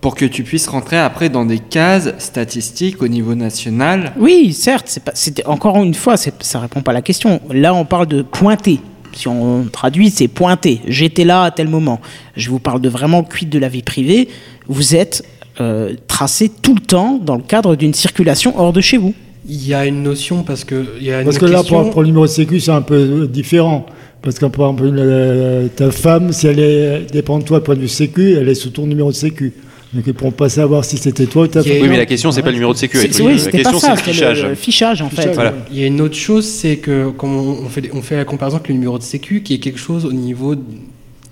pour 0.00 0.16
que 0.16 0.24
tu 0.24 0.42
puisses 0.42 0.66
rentrer 0.66 0.98
après 0.98 1.28
dans 1.28 1.44
des 1.44 1.58
cases 1.60 2.12
statistiques 2.18 3.02
au 3.02 3.08
niveau 3.08 3.34
national. 3.36 4.12
Oui, 4.18 4.52
certes, 4.52 4.98
c'est 5.14 5.46
encore 5.46 5.76
une 5.82 5.94
fois, 5.94 6.16
ça 6.16 6.58
répond 6.58 6.80
pas 6.82 6.90
à 6.90 6.94
la 6.94 7.02
question. 7.02 7.40
Là, 7.50 7.72
on 7.74 7.84
parle 7.84 8.06
de 8.06 8.22
pointer. 8.22 8.80
Si 9.14 9.28
on 9.28 9.64
traduit, 9.70 10.10
c'est 10.10 10.28
pointer. 10.28 10.80
J'étais 10.88 11.24
là 11.24 11.42
à 11.44 11.50
tel 11.50 11.68
moment. 11.68 12.00
Je 12.36 12.50
vous 12.50 12.58
parle 12.58 12.80
de 12.80 12.88
vraiment 12.88 13.22
cuite 13.24 13.50
de 13.50 13.58
la 13.58 13.68
vie 13.68 13.82
privée. 13.82 14.28
Vous 14.68 14.94
êtes 14.94 15.24
euh, 15.60 15.94
tracé 16.08 16.50
tout 16.50 16.74
le 16.74 16.80
temps 16.80 17.18
dans 17.22 17.36
le 17.36 17.42
cadre 17.42 17.76
d'une 17.76 17.94
circulation 17.94 18.58
hors 18.58 18.72
de 18.72 18.80
chez 18.80 18.96
vous. 18.96 19.14
Il 19.48 19.66
y 19.66 19.74
a 19.74 19.86
une 19.86 20.02
notion 20.02 20.44
parce 20.44 20.64
que 20.64 20.86
il 21.00 21.06
y 21.06 21.12
a 21.12 21.18
une 21.20 21.24
Parce 21.24 21.38
que 21.38 21.46
là, 21.46 21.58
question- 21.58 21.82
pour, 21.82 21.90
pour 21.90 22.00
le 22.02 22.06
numéro 22.08 22.24
de 22.26 22.30
sécu, 22.30 22.60
c'est 22.60 22.70
un 22.70 22.80
peu 22.82 23.26
différent. 23.26 23.86
Parce 24.22 24.38
que, 24.38 24.46
par 24.46 24.70
exemple, 24.70 24.84
euh, 24.96 25.66
ta 25.74 25.90
femme, 25.90 26.32
si 26.32 26.46
elle 26.46 26.60
est, 26.60 27.12
dépend 27.12 27.38
de 27.40 27.44
toi, 27.44 27.62
point 27.62 27.74
de 27.74 27.80
vue 27.80 27.88
sécu, 27.88 28.34
elle 28.34 28.48
est 28.48 28.54
sous 28.54 28.70
ton 28.70 28.86
numéro 28.86 29.10
de 29.10 29.16
sécu. 29.16 29.52
Donc, 29.92 30.04
ils 30.06 30.08
ne 30.08 30.12
pourront 30.12 30.30
pas 30.30 30.48
savoir 30.48 30.84
si 30.84 30.96
c'était 30.96 31.26
toi 31.26 31.42
ou 31.42 31.46
ta. 31.48 31.60
Oui, 31.60 31.82
mais 31.88 31.98
la 31.98 32.06
question, 32.06 32.32
c'est 32.32 32.40
pas 32.42 32.48
le 32.48 32.54
numéro 32.54 32.72
de 32.72 32.78
sécu. 32.78 32.98
Oui, 33.20 33.38
la 33.44 33.50
question, 33.50 33.78
c'est 33.78 33.90
le 33.90 33.96
fichage. 33.96 34.44
le, 34.44 34.54
fichage 34.54 35.02
en 35.02 35.10
fait. 35.10 35.32
Voilà. 35.32 35.54
Il 35.70 35.78
y 35.78 35.84
a 35.84 35.86
une 35.86 36.00
autre 36.00 36.16
chose, 36.16 36.46
c'est 36.46 36.78
que 36.78 37.10
comme 37.10 37.36
on 37.36 37.68
fait, 37.68 37.90
on 37.92 38.00
fait 38.00 38.16
la 38.16 38.24
comparaison 38.24 38.56
avec 38.56 38.68
le 38.68 38.74
numéro 38.74 38.98
de 38.98 39.02
sécu, 39.02 39.42
qui 39.42 39.54
est 39.54 39.58
quelque 39.58 39.78
chose 39.78 40.04
au 40.04 40.12
niveau 40.12 40.54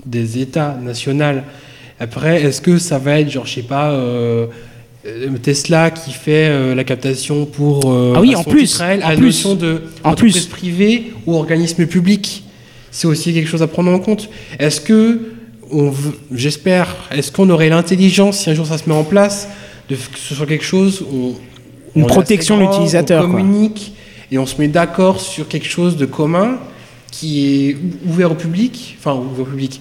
des 0.05 0.39
États 0.39 0.77
nationaux. 0.83 1.41
Après, 1.99 2.43
est-ce 2.43 2.61
que 2.61 2.79
ça 2.79 2.99
va 2.99 3.21
être 3.21 3.31
genre, 3.31 3.47
je 3.47 3.55
sais 3.55 3.63
pas, 3.63 3.91
euh, 3.91 4.47
euh, 5.07 5.31
Tesla 5.43 5.91
qui 5.91 6.13
fait 6.13 6.49
euh, 6.49 6.75
la 6.75 6.85
captation 6.85 7.47
pour 7.47 7.91
euh, 7.91 8.13
Ah 8.17 8.21
oui, 8.21 8.35
à 8.35 8.39
en 8.39 8.43
son 8.43 8.51
plus, 8.51 8.81
elle, 8.81 9.03
en 9.03 9.09
à 9.09 9.17
plus, 9.17 9.25
notion 9.25 9.55
de 9.55 9.83
en 10.05 10.11
entreprise 10.11 10.47
plus. 10.47 10.47
privée 10.47 11.13
ou 11.27 11.35
organisme 11.37 11.87
public? 11.87 12.45
C'est 12.91 13.07
aussi 13.07 13.33
quelque 13.33 13.49
chose 13.49 13.63
à 13.63 13.67
prendre 13.67 13.91
en 13.91 13.99
compte. 13.99 14.29
Est-ce 14.59 14.81
que 14.81 15.21
j'espère, 16.35 16.97
est-ce 17.11 17.31
qu'on 17.33 17.49
aurait 17.51 17.69
l'intelligence 17.69 18.39
si 18.41 18.51
un 18.51 18.55
jour 18.55 18.67
ça 18.67 18.79
se 18.79 18.89
met 18.89 18.95
en 18.95 19.05
place 19.05 19.49
de 19.89 19.95
que 19.97 20.19
ce 20.19 20.35
soit 20.35 20.47
quelque 20.47 20.65
chose 20.65 21.03
où 21.11 21.35
on- 21.95 21.99
Une 21.99 22.05
on 22.05 22.07
protection 22.07 22.57
de 22.57 22.63
l'utilisateur, 22.63 23.25
On 23.25 23.31
quoi. 23.31 23.41
communique 23.41 23.93
et 24.31 24.39
on 24.39 24.47
se 24.47 24.57
met 24.61 24.69
d'accord 24.69 25.21
sur 25.21 25.49
quelque 25.49 25.67
chose 25.67 25.97
de 25.97 26.07
commun 26.07 26.59
qui 27.11 27.69
est 27.71 27.75
ou- 27.75 28.11
ouvert 28.11 28.31
au 28.31 28.37
public, 28.37 28.97
enfin 28.99 29.15
ouvert 29.15 29.43
au 29.43 29.51
public. 29.51 29.81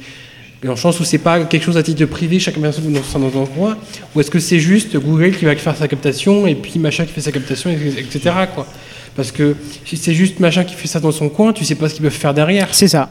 Dans 0.63 0.71
le 0.71 0.77
sens 0.77 0.99
où 0.99 1.03
c'est 1.05 1.19
pas 1.19 1.39
quelque 1.45 1.63
chose 1.63 1.77
à 1.77 1.83
titre 1.83 2.03
privé, 2.05 2.37
chaque 2.39 2.55
personne 2.59 2.91
dans 2.91 3.03
son 3.03 3.45
coin, 3.45 3.77
ou 4.13 4.19
est-ce 4.19 4.29
que 4.31 4.39
c'est 4.39 4.59
juste 4.59 4.97
Google 4.97 5.31
qui 5.31 5.45
va 5.45 5.55
faire 5.55 5.77
sa 5.77 5.87
captation 5.87 6.47
et 6.47 6.55
puis 6.55 6.79
machin 6.79 7.05
qui 7.05 7.13
fait 7.13 7.21
sa 7.21 7.31
captation, 7.31 7.69
etc. 7.69 8.31
Quoi. 8.53 8.67
Parce 9.15 9.31
que 9.31 9.55
si 9.85 9.95
c'est 9.95 10.13
juste 10.13 10.39
machin 10.39 10.63
qui 10.65 10.73
fait 10.75 10.87
ça 10.87 10.99
dans 10.99 11.11
son 11.11 11.29
coin, 11.29 11.53
tu 11.53 11.63
sais 11.63 11.75
pas 11.75 11.87
ce 11.87 11.93
qu'ils 11.93 12.03
peuvent 12.03 12.11
faire 12.11 12.33
derrière. 12.33 12.67
C'est 12.73 12.87
ça. 12.89 13.09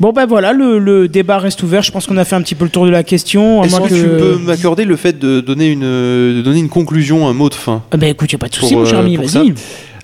Bon 0.00 0.12
ben 0.12 0.26
voilà, 0.26 0.52
le, 0.52 0.78
le 0.78 1.08
débat 1.08 1.38
reste 1.38 1.62
ouvert. 1.62 1.82
Je 1.82 1.92
pense 1.92 2.06
qu'on 2.06 2.16
a 2.16 2.24
fait 2.24 2.36
un 2.36 2.42
petit 2.42 2.54
peu 2.54 2.64
le 2.64 2.70
tour 2.70 2.86
de 2.86 2.90
la 2.90 3.02
question. 3.02 3.62
Est-ce 3.64 3.80
que 3.80 3.88
tu 3.88 4.02
peux 4.02 4.36
m'accorder 4.38 4.84
le 4.84 4.96
fait 4.96 5.18
de 5.18 5.40
donner 5.40 5.68
une, 5.68 5.80
de 5.80 6.42
donner 6.42 6.58
une 6.60 6.68
conclusion, 6.68 7.28
un 7.28 7.32
mot 7.34 7.48
de 7.48 7.54
fin 7.54 7.82
Ah 7.90 7.96
ben 7.96 8.08
écoute, 8.08 8.32
y 8.32 8.34
a 8.34 8.38
pas 8.38 8.48
de 8.48 8.54
souci, 8.54 8.74
mon 8.76 8.84
cher 8.84 8.98
euh, 8.98 9.02
ami, 9.02 9.16
vas-y. 9.16 9.52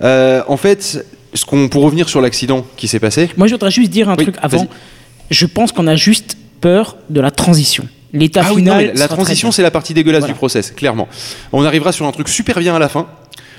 Euh, 0.02 0.42
En 0.48 0.56
fait, 0.56 1.04
ce 1.34 1.44
qu'on, 1.44 1.68
pour 1.68 1.82
revenir 1.82 2.08
sur 2.08 2.20
l'accident 2.20 2.66
qui 2.76 2.88
s'est 2.88 3.00
passé, 3.00 3.30
Moi, 3.36 3.46
je 3.46 3.52
voudrais 3.54 3.70
juste 3.70 3.90
dire 3.90 4.08
un 4.10 4.16
Oui, 4.16 4.24
truc 4.24 4.36
avant. 4.42 4.66
Je 5.30 5.46
pense 5.46 5.72
qu'on 5.72 5.86
a 5.86 5.96
juste 5.96 6.36
peur 6.60 6.96
de 7.10 7.20
la 7.20 7.30
transition. 7.30 7.86
L'état 8.12 8.42
Ah 8.44 8.52
oui, 8.54 8.62
non, 8.62 8.78
final. 8.78 8.92
la 8.96 9.08
transition, 9.08 9.50
c'est 9.50 9.62
la 9.62 9.70
partie 9.70 9.92
dégueulasse 9.92 10.20
Voilà. 10.20 10.32
du 10.32 10.38
process, 10.38 10.70
clairement. 10.70 11.08
On 11.52 11.64
arrivera 11.64 11.92
sur 11.92 12.06
un 12.06 12.12
truc 12.12 12.28
super 12.28 12.58
bien 12.60 12.74
à 12.76 12.78
la 12.78 12.88
fin. 12.88 13.06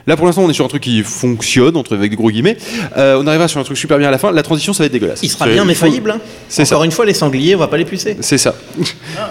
Là, 0.07 0.15
pour 0.15 0.25
l'instant, 0.25 0.43
on 0.45 0.49
est 0.49 0.53
sur 0.53 0.63
un 0.63 0.69
truc 0.69 0.83
qui 0.83 1.03
fonctionne, 1.03 1.75
entre 1.75 1.93
avec 1.95 2.09
des 2.11 2.15
gros 2.15 2.31
guillemets. 2.31 2.55
Euh, 2.97 3.21
on 3.21 3.27
arrivera 3.27 3.47
sur 3.49 3.59
un 3.59 3.63
truc 3.63 3.77
super 3.77 3.97
bien 3.97 4.07
à 4.07 4.11
la 4.11 4.17
fin. 4.17 4.31
La 4.31 4.41
transition, 4.41 4.71
ça 4.71 4.83
va 4.83 4.85
être 4.85 4.93
dégueulasse. 4.93 5.19
Il 5.21 5.29
sera 5.29 5.47
bien, 5.47 5.65
mais 5.65 5.73
faillible. 5.73 6.11
hein. 6.11 6.19
C'est 6.47 6.63
Encore 6.63 6.79
ça. 6.79 6.85
une 6.85 6.91
fois, 6.91 7.05
les 7.05 7.13
sangliers, 7.13 7.55
on 7.55 7.59
va 7.59 7.67
pas 7.67 7.77
les 7.77 7.83
pucer. 7.85 8.15
C'est 8.21 8.37
ça. 8.37 8.55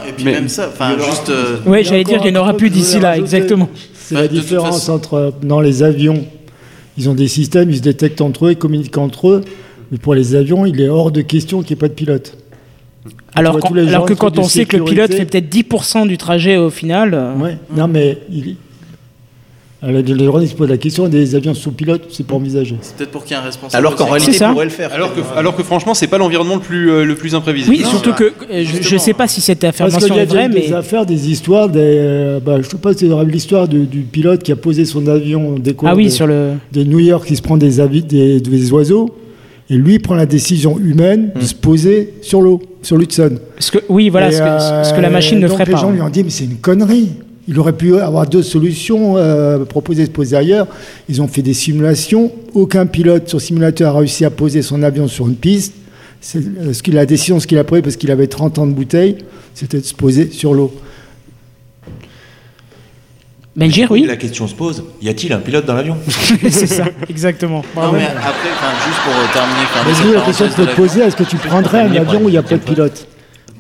Et 0.07 0.12
puis 0.12 0.24
Mais- 0.24 0.33
même 0.33 0.49
ça, 0.49 0.68
enfin 0.72 0.97
juste. 0.99 1.31
euh, 1.31 1.57
a 1.66 1.83
j'allais 1.83 2.05
dire 2.05 2.20
qu'il 2.20 2.31
n'y 2.33 2.39
en 2.39 2.43
aura 2.43 2.55
plus 2.55 2.68
d'ici 2.70 3.01
là, 3.01 3.16
exactement. 3.16 3.68
C'est 3.95 4.14
Bah, 4.14 4.20
la 4.22 4.29
toute 4.29 4.39
différence 4.39 4.89
entre 4.89 5.14
euh, 5.14 5.31
dans 5.43 5.61
les 5.61 5.83
avions, 5.83 6.27
ils 6.99 7.09
ont 7.09 7.14
des 7.14 7.27
systèmes, 7.29 7.70
ils 7.70 7.79
se 7.79 7.83
détectent 7.83 8.20
entre 8.20 8.47
eux, 8.47 8.51
ils 8.53 8.57
communiquent 8.59 8.99
entre 8.99 9.29
eux. 9.31 9.41
Mais 9.91 9.99
pour 9.99 10.14
les 10.14 10.35
avions, 10.35 10.66
il 10.66 10.81
est 10.81 10.89
hors 10.89 11.11
de 11.11 11.22
question 11.22 11.62
qu'il 11.62 11.74
n'y 11.74 11.79
ait 11.79 11.81
pas 11.81 11.89
de 11.89 11.95
pilote. 11.95 12.37
Alors, 13.35 13.59
quand- 13.61 13.72
alors 13.74 13.89
gens 13.89 14.03
que 14.05 14.14
quand 14.14 14.39
on 14.39 14.45
sait 14.45 14.64
que 14.66 14.77
le 14.77 14.85
pilote 14.85 15.12
fait 15.14 15.24
peut-être 15.24 15.49
10% 15.49 16.07
du 16.07 16.18
trajet 16.18 16.57
au 16.57 16.70
final. 16.70 17.14
euh, 17.14 17.35
Ouais. 17.37 17.57
Non, 17.74 17.87
mais 17.89 18.18
il- 18.31 18.57
Alors, 19.89 20.03
les 20.03 20.24
journalistes 20.24 20.53
se 20.55 20.59
posent 20.59 20.68
la 20.68 20.78
question 20.78 21.07
des 21.07 21.37
avions 21.37 21.55
sous 21.55 21.70
pilote, 21.70 22.03
c'est 22.11 22.26
pas 22.26 22.34
envisagé. 22.34 22.76
C'est 22.80 22.97
peut-être 22.97 23.12
pour 23.12 23.22
qu'il 23.22 23.37
y 23.37 23.39
ait 23.39 23.43
un 23.43 23.45
responsable. 23.45 23.76
Alors 23.87 23.95
qu'en 23.95 24.07
réalité, 24.07 24.32
C'est 24.32 24.39
ça. 24.39 24.49
il 24.49 24.53
pourrait 24.53 24.64
le 24.64 24.70
faire. 24.72 24.93
Alors 24.93 25.14
que, 25.14 25.20
alors 25.37 25.55
que 25.55 25.62
franchement, 25.62 25.95
c'est 25.95 26.09
pas 26.09 26.18
l'environnement 26.18 26.57
le 26.57 26.61
plus, 26.61 26.91
euh, 26.91 27.05
le 27.05 27.14
plus 27.14 27.37
imprévisible. 27.37 27.76
Oui, 27.76 27.84
surtout 27.89 28.12
que 28.12 28.24
euh, 28.24 28.64
je, 28.64 28.82
je 28.82 28.97
sais 28.97 29.12
pas 29.14 29.28
si 29.28 29.41
cette 29.41 29.61
Parce 29.61 29.76
qu'il 29.76 29.87
affirmation 29.87 30.16
y 30.16 30.18
a 30.18 30.22
est 30.22 30.26
vraie, 30.26 30.49
des, 30.49 30.55
mais 30.57 30.66
des 30.66 30.72
affaires, 30.72 31.07
des 31.07 31.30
histoires, 31.30 31.68
des, 31.68 31.78
euh, 31.82 32.41
bah, 32.41 32.57
je 32.61 32.68
sais 32.68 32.76
pas 32.78 32.95
si 32.95 33.11
avez 33.11 33.30
l'histoire 33.30 33.68
du, 33.68 33.87
du 33.87 34.01
pilote 34.01 34.43
qui 34.43 34.51
a 34.51 34.57
posé 34.57 34.84
son 34.84 35.07
avion 35.07 35.57
décollé 35.59 35.93
ah 35.93 35.97
oui 35.97 36.07
de, 36.07 36.11
sur 36.11 36.26
le 36.26 36.55
de 36.72 36.82
New 36.82 36.99
York, 36.99 37.24
qui 37.24 37.37
se 37.37 37.43
prend 37.43 37.57
des, 37.57 37.78
avis, 37.78 38.03
des, 38.03 38.41
des 38.41 38.72
oiseaux, 38.72 39.14
et 39.70 39.74
lui 39.74 40.01
prend 40.01 40.14
la 40.16 40.26
décision 40.26 40.78
humaine 40.78 41.30
de 41.39 41.45
se 41.45 41.55
poser 41.55 42.14
sur 42.22 42.41
l'eau, 42.41 42.61
sur 42.82 42.97
l'Hudson. 42.97 43.39
que 43.72 43.78
oui 43.89 44.09
voilà 44.09 44.30
ce 44.32 44.39
que, 44.39 44.89
ce 44.89 44.95
que 44.95 45.01
la 45.01 45.09
euh, 45.09 45.12
machine 45.12 45.39
ne 45.39 45.47
donc 45.47 45.59
ferait 45.59 45.64
les 45.66 45.72
pas. 45.72 45.78
gens 45.80 45.91
lui 45.93 46.01
ont 46.01 46.09
dit, 46.09 46.24
mais 46.24 46.30
c'est 46.30 46.45
une 46.45 46.57
connerie. 46.57 47.11
Il 47.49 47.59
aurait 47.61 47.74
pu 47.74 47.97
avoir 47.99 48.26
d'autres 48.26 48.47
solutions 48.47 49.16
euh, 49.16 49.64
proposées 49.64 50.03
de 50.03 50.07
se 50.07 50.12
poser 50.12 50.36
ailleurs. 50.36 50.66
Ils 51.09 51.22
ont 51.22 51.28
fait 51.28 51.42
des 51.42 51.55
simulations. 51.55 52.32
Aucun 52.55 52.86
pilote 52.86 53.28
sur 53.28 53.40
simulateur 53.40 53.94
a 53.94 53.99
réussi 54.01 54.24
à 54.24 54.30
poser 54.30 54.62
son 54.62 54.82
avion 54.82 55.07
sur 55.07 55.28
une 55.28 55.36
piste. 55.36 55.74
C'est, 56.20 56.38
euh, 56.38 56.72
ce 56.72 56.82
qu'il, 56.82 56.94
la 56.94 57.07
décision, 57.07 57.38
ce 57.38 57.47
qu'il 57.47 57.59
a 57.59 57.64
pris, 57.64 57.82
parce 57.82 57.97
qu'il 57.97 58.11
avait 58.11 58.26
30 58.26 58.59
ans 58.59 58.66
de 58.66 58.72
bouteille, 58.72 59.18
c'était 59.55 59.78
de 59.78 59.84
se 59.84 59.94
poser 59.94 60.30
sur 60.32 60.55
l'eau. 60.55 60.74
Benjir, 63.55 63.90
oui, 63.90 64.05
La 64.07 64.16
question 64.16 64.47
se 64.47 64.55
pose 64.55 64.84
y 65.01 65.09
a-t-il 65.09 65.32
un 65.32 65.38
pilote 65.38 65.64
dans 65.64 65.72
l'avion? 65.72 65.97
C'est 66.51 66.66
ça, 66.66 66.84
exactement. 67.09 67.64
Non, 67.74 67.92
mais 67.92 68.05
après, 68.05 68.51
juste 68.86 69.01
pour 69.03 69.32
terminer. 69.32 70.12
Mais 70.12 70.14
la 70.14 70.20
question 70.20 70.49
te 70.49 70.74
poser, 70.74 71.01
est-ce 71.01 71.16
que 71.16 71.24
tu 71.24 71.36
prendrais 71.36 71.80
un 71.80 71.92
avion 71.92 72.22
où 72.24 72.28
il 72.28 72.32
n'y 72.32 72.38
a 72.38 72.42
pas 72.42 72.57
de 72.57 72.61
pilote? 72.61 73.07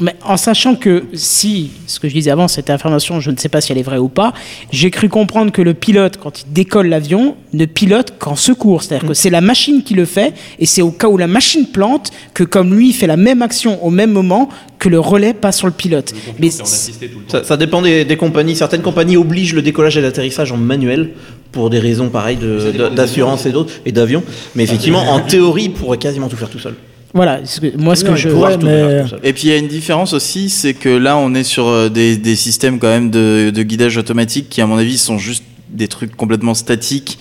Mais 0.00 0.14
en 0.24 0.36
sachant 0.36 0.74
que 0.74 1.04
si, 1.14 1.70
ce 1.86 1.98
que 2.00 2.08
je 2.08 2.14
disais 2.14 2.30
avant, 2.30 2.48
cette 2.48 2.68
information, 2.70 3.20
je 3.20 3.30
ne 3.30 3.36
sais 3.36 3.48
pas 3.48 3.60
si 3.60 3.72
elle 3.72 3.78
est 3.78 3.82
vraie 3.82 3.98
ou 3.98 4.08
pas, 4.08 4.34
j'ai 4.70 4.90
cru 4.90 5.08
comprendre 5.08 5.52
que 5.52 5.62
le 5.62 5.74
pilote, 5.74 6.18
quand 6.22 6.42
il 6.42 6.52
décolle 6.52 6.88
l'avion, 6.88 7.36
ne 7.54 7.64
pilote 7.64 8.14
qu'en 8.18 8.36
secours. 8.36 8.82
C'est-à-dire 8.82 9.08
que 9.08 9.14
c'est 9.14 9.30
la 9.30 9.40
machine 9.40 9.82
qui 9.82 9.94
le 9.94 10.04
fait, 10.04 10.34
et 10.58 10.66
c'est 10.66 10.82
au 10.82 10.90
cas 10.90 11.08
où 11.08 11.16
la 11.16 11.26
machine 11.26 11.66
plante 11.66 12.10
que 12.34 12.44
comme 12.44 12.74
lui 12.74 12.92
fait 12.92 13.06
la 13.06 13.16
même 13.16 13.40
action 13.42 13.82
au 13.84 13.90
même 13.90 14.12
moment, 14.12 14.48
que 14.78 14.90
le 14.90 15.00
relais 15.00 15.32
passe 15.32 15.58
sur 15.58 15.66
le 15.66 15.72
pilote. 15.72 16.12
Mais 16.38 16.50
Ça, 16.50 17.44
ça 17.44 17.56
dépend 17.56 17.80
des, 17.80 18.04
des 18.04 18.16
compagnies. 18.16 18.54
Certaines 18.54 18.82
compagnies 18.82 19.16
obligent 19.16 19.54
le 19.54 19.62
décollage 19.62 19.96
et 19.96 20.02
l'atterrissage 20.02 20.52
en 20.52 20.58
manuel 20.58 21.12
pour 21.52 21.70
des 21.70 21.78
raisons 21.78 22.10
pareilles 22.10 22.38
d'assurance 22.94 23.46
et 23.46 23.50
d'autres 23.50 23.72
et 23.86 23.92
d'avions. 23.92 24.22
Mais 24.54 24.64
effectivement, 24.64 25.10
en 25.10 25.20
théorie, 25.20 25.64
il 25.64 25.72
pourrait 25.72 25.96
quasiment 25.98 26.28
tout 26.28 26.36
faire 26.36 26.50
tout 26.50 26.58
seul. 26.58 26.74
Voilà, 27.14 27.40
moi 27.78 27.96
ce 27.96 28.04
Non, 28.04 28.10
que 28.10 28.16
je... 28.16 28.28
Tout 28.28 28.66
mais-. 28.66 29.04
Et 29.22 29.32
puis 29.32 29.44
il 29.44 29.50
y 29.50 29.52
a 29.52 29.56
une 29.56 29.68
différence 29.68 30.12
aussi, 30.12 30.50
c'est 30.50 30.74
que 30.74 30.88
là 30.88 31.16
on 31.16 31.34
est 31.34 31.44
sur 31.44 31.66
euh, 31.68 31.88
des, 31.88 32.16
des 32.16 32.36
systèmes 32.36 32.78
quand 32.78 32.88
même 32.88 33.10
de, 33.10 33.50
de 33.54 33.62
guidage 33.62 33.96
automatique 33.96 34.48
qui 34.50 34.60
à 34.60 34.66
mon 34.66 34.76
avis 34.76 34.98
sont 34.98 35.18
juste 35.18 35.44
des 35.70 35.88
trucs 35.88 36.14
complètement 36.16 36.54
statiques 36.54 37.18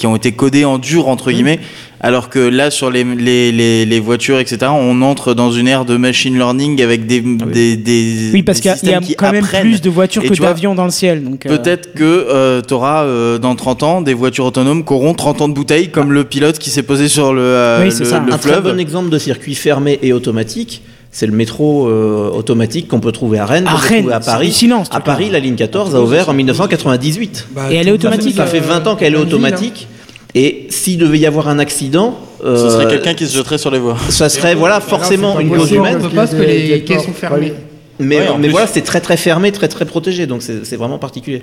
qui 0.00 0.06
ont 0.06 0.16
été 0.16 0.32
codés 0.32 0.64
en 0.64 0.78
dur 0.78 1.08
entre 1.08 1.30
guillemets, 1.30 1.60
alors 2.00 2.30
que 2.30 2.38
là 2.38 2.70
sur 2.70 2.90
les, 2.90 3.04
les, 3.04 3.52
les, 3.52 3.84
les 3.84 4.00
voitures 4.00 4.38
etc 4.38 4.72
on 4.74 5.02
entre 5.02 5.34
dans 5.34 5.52
une 5.52 5.68
ère 5.68 5.84
de 5.84 5.98
machine 5.98 6.34
learning 6.38 6.80
avec 6.82 7.04
des, 7.06 7.20
des, 7.20 7.76
des 7.76 8.14
Ah 8.28 8.30
Oui, 8.32 8.42
parce 8.42 8.60
des 8.62 8.70
qu'il 8.72 8.88
y 8.88 8.94
a- 8.94 9.00
y 9.00 9.14
quand 9.14 9.30
même 9.30 9.44
plus 9.44 9.82
de 9.82 9.90
voitures 9.90 10.24
Et 10.24 10.28
que 10.30 10.34
d'avions 10.40 10.74
dans 10.74 10.86
le 10.86 10.90
ciel. 10.90 11.22
Donc, 11.22 11.44
euh, 11.44 11.50
Peut-être 11.58 11.92
que 11.92 12.62
tu 12.66 12.72
auras 12.72 13.04
dans 13.38 13.54
30 13.54 13.82
ans 13.82 14.00
des 14.00 14.14
voitures 14.14 14.46
autonomes 14.46 14.84
qui 14.86 14.92
auront 14.94 15.12
30 15.12 15.42
ans 15.42 15.48
de 15.48 15.54
bouteilles, 15.54 15.90
comme 15.90 16.12
le 16.14 16.24
pilote 16.24 16.58
qui 16.58 16.70
s'est 16.70 16.82
posé 16.82 17.06
sur 17.08 17.34
le, 17.34 17.42
euh, 17.42 17.82
Oui, 17.84 17.92
c'est 17.92 18.04
le, 18.04 18.10
ça. 18.10 18.20
le 18.26 18.32
un 18.32 18.38
très 18.38 18.52
fleuve. 18.52 18.64
bon 18.72 18.80
exemple 18.80 19.10
de 19.10 19.18
circuit 19.18 19.54
fermé 19.54 19.98
et 20.02 20.14
automatique, 20.14 20.80
c'est 21.12 21.26
le 21.26 21.32
métro 21.32 21.88
euh, 21.88 22.30
automatique 22.30 22.86
qu'on 22.88 23.00
peut 23.00 23.12
trouver 23.12 23.38
à 23.38 23.46
Rennes, 23.46 23.66
À 23.66 23.72
peut 23.72 23.76
Rennes, 23.88 23.98
trouver 24.00 24.14
à 24.14 24.20
c'est 24.20 24.30
Paris. 24.30 24.46
hallucinant, 24.46 24.84
ce 24.84 24.90
À. 24.92 25.00
Paris, 25.00 25.28
la 25.30 25.40
ligne 25.40 25.56
14 25.56 25.94
a 25.96 26.00
ouvert 26.00 26.28
en 26.28 26.32
1998. 26.34 27.48
Bah, 27.52 27.62
Et 27.70 27.76
elle 27.76 27.88
est 27.88 27.92
automatique. 27.92 28.36
Ça 28.36 28.46
fait 28.46 28.60
20 28.60 28.86
ans 28.86 28.96
qu'elle 28.96 29.14
est 29.14 29.16
ville, 29.16 29.26
automatique. 29.26 29.88
Et 30.34 30.66
s'il 30.70 30.98
devait 30.98 31.18
y 31.18 31.26
avoir 31.26 31.48
un 31.48 31.58
accident, 31.58 32.16
Ce 32.40 32.46
euh, 32.46 32.70
serait 32.70 32.86
quelqu'un 32.88 33.14
qui 33.14 33.26
se 33.26 33.36
jetterait 33.36 33.58
sur 33.58 33.70
les 33.72 33.80
voies. 33.80 33.96
ça 34.08 34.28
serait 34.28 34.54
voilà 34.54 34.80
forcément 34.80 35.40
une 35.40 35.50
cause 35.50 35.72
humaine. 35.72 35.96
On 35.98 36.02
peut 36.02 36.06
qu'il 36.08 36.16
pas 36.16 36.22
parce 36.26 36.34
que 36.34 36.42
les 36.42 36.84
quais 36.84 36.98
sont 37.00 37.12
fermés. 37.12 37.52
Mais, 37.98 38.18
Ouais, 38.18 38.26
mais 38.38 38.48
voilà, 38.48 38.66
c'est 38.66 38.80
très 38.80 39.00
très 39.00 39.16
fermé, 39.18 39.52
très 39.52 39.68
très 39.68 39.84
protégé, 39.84 40.26
donc 40.26 40.42
c'est 40.42 40.76
vraiment 40.76 40.98
particulier. 40.98 41.42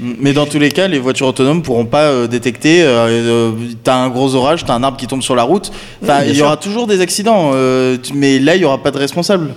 Mais 0.00 0.32
dans 0.32 0.46
tous 0.46 0.58
les 0.58 0.70
cas, 0.70 0.88
les 0.88 0.98
voitures 0.98 1.26
autonomes 1.26 1.62
pourront 1.62 1.84
pas 1.84 2.04
euh, 2.04 2.26
détecter. 2.26 2.82
Euh, 2.82 3.06
euh, 3.08 3.50
t'as 3.84 3.96
un 3.96 4.08
gros 4.08 4.34
orage, 4.34 4.64
t'as 4.64 4.74
un 4.74 4.82
arbre 4.82 4.96
qui 4.96 5.06
tombe 5.06 5.22
sur 5.22 5.36
la 5.36 5.42
route. 5.42 5.70
Enfin, 6.02 6.18
Oui, 6.20 6.24
il 6.28 6.32
y 6.32 6.36
sûr. 6.36 6.46
aura 6.46 6.56
toujours 6.56 6.86
des 6.86 7.00
accidents, 7.00 7.50
euh, 7.54 7.96
tu- 8.02 8.14
mais 8.14 8.38
là, 8.38 8.56
il 8.56 8.62
y 8.62 8.64
aura 8.64 8.82
pas 8.82 8.90
de 8.90 8.98
responsable. 8.98 9.54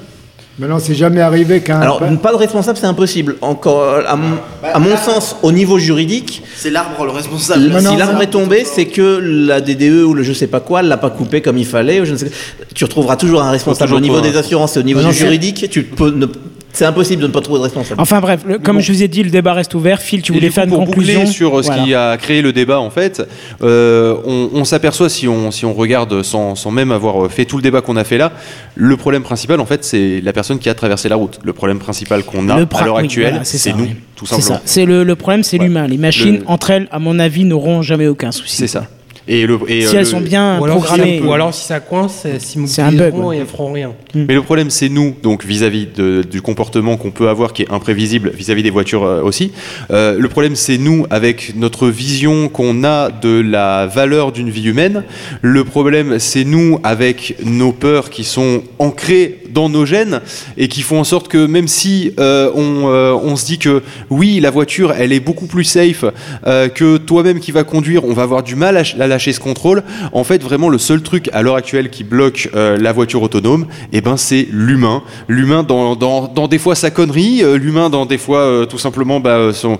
Maintenant, 0.59 0.77
c'est 0.79 0.93
jamais 0.93 1.19
arrivé 1.21 1.61
qu'un. 1.61 1.79
Alors, 1.81 1.99
pas 2.21 2.31
de 2.31 2.37
responsable, 2.37 2.77
c'est 2.77 2.85
impossible. 2.85 3.37
Encore, 3.41 4.01
à 4.07 4.15
mon, 4.15 4.35
à 4.71 4.77
mon 4.77 4.95
sens, 4.97 5.35
au 5.41 5.51
niveau 5.51 5.79
juridique, 5.79 6.43
C'est 6.55 6.69
l'arbre 6.69 7.05
le 7.05 7.11
responsable. 7.11 7.63
si 7.63 7.83
non, 7.83 7.95
l'arbre 7.97 8.15
non. 8.15 8.21
est 8.21 8.27
tombé, 8.27 8.63
c'est 8.63 8.85
que 8.85 9.19
la 9.19 9.61
DDE 9.61 10.03
ou 10.03 10.13
le 10.13 10.21
je 10.21 10.31
sais 10.31 10.45
pas 10.45 10.59
quoi 10.59 10.83
l'a 10.83 10.97
pas 10.97 11.09
coupé 11.09 11.41
comme 11.41 11.57
il 11.57 11.65
fallait. 11.65 12.01
Ou 12.01 12.05
je 12.05 12.11
ne 12.11 12.17
sais... 12.17 12.29
Tu 12.75 12.83
retrouveras 12.83 13.15
toujours 13.15 13.41
un 13.41 13.49
responsable 13.49 13.89
toujours 13.89 13.97
au 13.97 14.01
niveau 14.01 14.21
des 14.21 14.37
assurances 14.37 14.75
et 14.77 14.79
au 14.79 14.83
niveau 14.83 15.01
Non, 15.01 15.09
du 15.09 15.15
juridique. 15.15 15.67
Tu 15.71 15.83
peux 15.83 16.11
ne- 16.11 16.27
C'est 16.73 16.85
impossible 16.85 17.21
de 17.21 17.27
ne 17.27 17.31
pas 17.31 17.39
trouver 17.41 17.59
de 17.59 17.63
responsable. 17.63 18.01
Enfin 18.01 18.19
bref, 18.19 18.41
le- 18.47 18.57
comme 18.57 18.79
je 18.79 18.91
vous 18.91 19.03
ai 19.03 19.07
dit, 19.07 19.21
le 19.23 19.29
débat 19.29 19.53
reste 19.53 19.75
ouvert. 19.75 20.01
Phil, 20.01 20.21
tu 20.23 20.33
voulais 20.33 20.49
faire 20.49 20.63
une 20.63 20.71
pour 20.71 20.79
conclusion 20.85 21.19
boucler 21.19 21.31
sur 21.31 21.59
euh, 21.59 21.61
ce 21.61 21.67
Voilà. 21.67 21.83
qui 21.83 21.93
a 21.93 22.17
créé 22.17 22.41
le 22.41 22.51
débat, 22.51 22.79
en 22.79 22.89
fait, 22.89 23.21
euh, 23.61 24.15
on, 24.25 24.49
on 24.53 24.65
s'aperçoit 24.65 25.07
si 25.07 25.27
on, 25.27 25.51
si 25.51 25.65
on 25.65 25.73
regarde 25.73 26.23
sans, 26.23 26.55
sans 26.55 26.71
même 26.71 26.91
avoir 26.91 27.31
fait 27.31 27.45
tout 27.45 27.57
le 27.57 27.61
débat 27.63 27.81
qu'on 27.81 27.95
a 27.95 28.03
fait 28.03 28.17
là, 28.17 28.31
le 28.75 28.97
problème 28.97 29.21
principal, 29.23 29.59
en 29.59 29.65
fait, 29.67 29.83
c'est 29.85 30.19
la 30.21 30.33
personne 30.33 30.57
qui 30.59 30.67
a 30.67 30.73
traversé 30.73 31.07
la 31.09 31.15
route. 31.15 31.39
Le 31.43 31.53
problème 31.53 31.77
principal 31.79 32.23
qu'on 32.23 32.49
a 32.49 32.55
à 32.55 32.83
l'heure 32.83 32.95
oui, 32.95 33.03
actuelle, 33.03 33.29
voilà, 33.29 33.43
c'est 33.45 33.59
ça, 33.59 33.71
nous, 33.73 33.83
oui. 33.83 33.95
tout 34.15 34.25
C'est 34.25 34.35
simplement. 34.41 34.55
ça. 34.55 34.61
C'est 34.65 34.85
le, 34.85 35.03
le 35.03 35.15
problème, 35.15 35.43
c'est 35.43 35.59
Ouais. 35.59 35.65
l'humain. 35.65 35.87
Les 35.87 35.97
machines, 35.99 36.37
Le- 36.39 36.43
entre 36.47 36.71
elles, 36.71 36.87
à 36.91 36.97
mon 36.97 37.19
avis, 37.19 37.43
n'auront 37.45 37.83
jamais 37.83 38.07
aucun 38.07 38.31
souci. 38.31 38.55
C'est 38.57 38.67
ça. 38.67 38.87
Et 39.27 39.45
le, 39.47 39.57
et, 39.69 39.81
Si 39.81 39.87
euh, 39.87 39.91
elles 39.93 39.97
le- 39.99 40.05
sont 40.05 40.19
bien 40.19 40.59
Ou 40.59 40.65
alors, 40.65 40.79
si 40.81 40.83
programmées. 40.87 41.19
ça- 41.19 41.25
ou 41.25 41.31
alors 41.33 41.53
si 41.53 41.65
ça 41.65 41.79
coince, 41.79 42.27
s'ils 42.39 42.67
C'est 42.67 42.81
un 42.81 42.91
bug, 42.91 43.15
ouais. 43.15 43.37
et 43.37 43.39
elles 43.39 43.45
feront 43.47 43.71
rien. 43.71 43.93
Mais 44.15 44.33
le 44.33 44.41
problème, 44.41 44.69
c'est 44.69 44.89
nous, 44.89 45.15
donc 45.23 45.45
vis-à-vis 45.45 45.87
du 46.29 46.41
comportement 46.41 46.97
qu'on 46.97 47.11
peut 47.11 47.29
avoir, 47.29 47.53
qui 47.53 47.61
est 47.63 47.71
imprévisible 47.71 48.31
vis-à-vis 48.35 48.63
des 48.63 48.69
voitures 48.69 49.05
euh, 49.05 49.21
aussi. 49.21 49.51
Euh, 49.91 50.17
le 50.19 50.27
problème, 50.27 50.55
c'est 50.57 50.77
nous, 50.77 51.05
avec 51.09 51.53
notre 51.55 51.87
vision 51.87 52.49
qu'on 52.49 52.83
a 52.83 53.11
de 53.11 53.39
la 53.39 53.87
valeur 53.87 54.31
d'une 54.33 54.49
vie 54.49 54.65
humaine. 54.67 55.03
Le 55.41 55.63
problème, 55.63 56.19
c'est 56.19 56.43
nous, 56.43 56.79
avec 56.83 57.37
nos 57.45 57.71
peurs 57.71 58.09
qui 58.09 58.25
sont 58.25 58.61
ancrées 58.79 59.39
dans 59.53 59.69
nos 59.69 59.85
gènes 59.85 60.19
et 60.57 60.67
qui 60.67 60.81
font 60.81 60.99
en 60.99 61.03
sorte 61.03 61.27
que 61.27 61.45
même 61.45 61.67
si 61.67 62.11
euh, 62.19 62.49
on, 62.55 62.89
euh, 62.91 63.13
on 63.13 63.35
se 63.35 63.45
dit 63.45 63.59
que 63.59 63.83
oui, 64.09 64.39
la 64.39 64.49
voiture, 64.49 64.93
elle 64.97 65.13
est 65.13 65.19
beaucoup 65.19 65.45
plus 65.45 65.63
safe 65.63 66.05
euh, 66.47 66.67
que 66.69 66.97
toi-même 66.97 67.39
qui 67.39 67.51
va 67.51 67.63
conduire, 67.63 68.03
on 68.03 68.13
va 68.13 68.23
avoir 68.23 68.41
du 68.43 68.55
mal 68.55 68.77
à, 68.77 68.81
à 68.99 69.07
lâcher 69.13 69.31
ce 69.33 69.39
contrôle. 69.39 69.83
En 70.11 70.23
fait, 70.23 70.43
vraiment, 70.43 70.69
le 70.69 70.77
seul 70.77 71.01
truc 71.01 71.29
à 71.33 71.41
l'heure 71.41 71.55
actuelle 71.55 71.89
qui 71.89 72.03
bloque 72.03 72.49
euh, 72.55 72.77
la 72.77 72.91
voiture 72.91 73.21
autonome, 73.21 73.67
eh 73.91 74.01
ben, 74.01 74.17
c'est 74.17 74.47
l'humain. 74.51 75.03
L'humain 75.27 75.63
dans, 75.63 75.95
dans, 75.95 76.27
dans 76.27 76.47
des 76.47 76.57
fois 76.59 76.75
sa 76.75 76.91
connerie, 76.91 77.41
euh, 77.43 77.57
l'humain 77.57 77.89
dans 77.89 78.05
des 78.05 78.17
fois 78.17 78.39
euh, 78.39 78.65
tout 78.65 78.77
simplement, 78.77 79.19
bah, 79.19 79.51
son- 79.53 79.77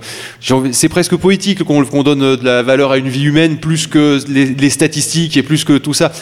c'est 0.72 0.88
presque 0.88 1.16
poétique 1.16 1.62
qu'on 1.64 1.84
qu'on 1.84 2.02
donne 2.02 2.36
de 2.36 2.44
la 2.44 2.62
valeur 2.62 2.92
à 2.92 2.98
une 2.98 3.08
vie 3.08 3.24
humaine 3.24 3.58
plus 3.58 3.86
que 3.86 4.18
les, 4.28 4.46
les 4.46 4.70
statistiques 4.70 5.36
et 5.36 5.42
plus 5.42 5.64
que 5.64 5.76
tout 5.78 5.94
ça. 5.94 6.12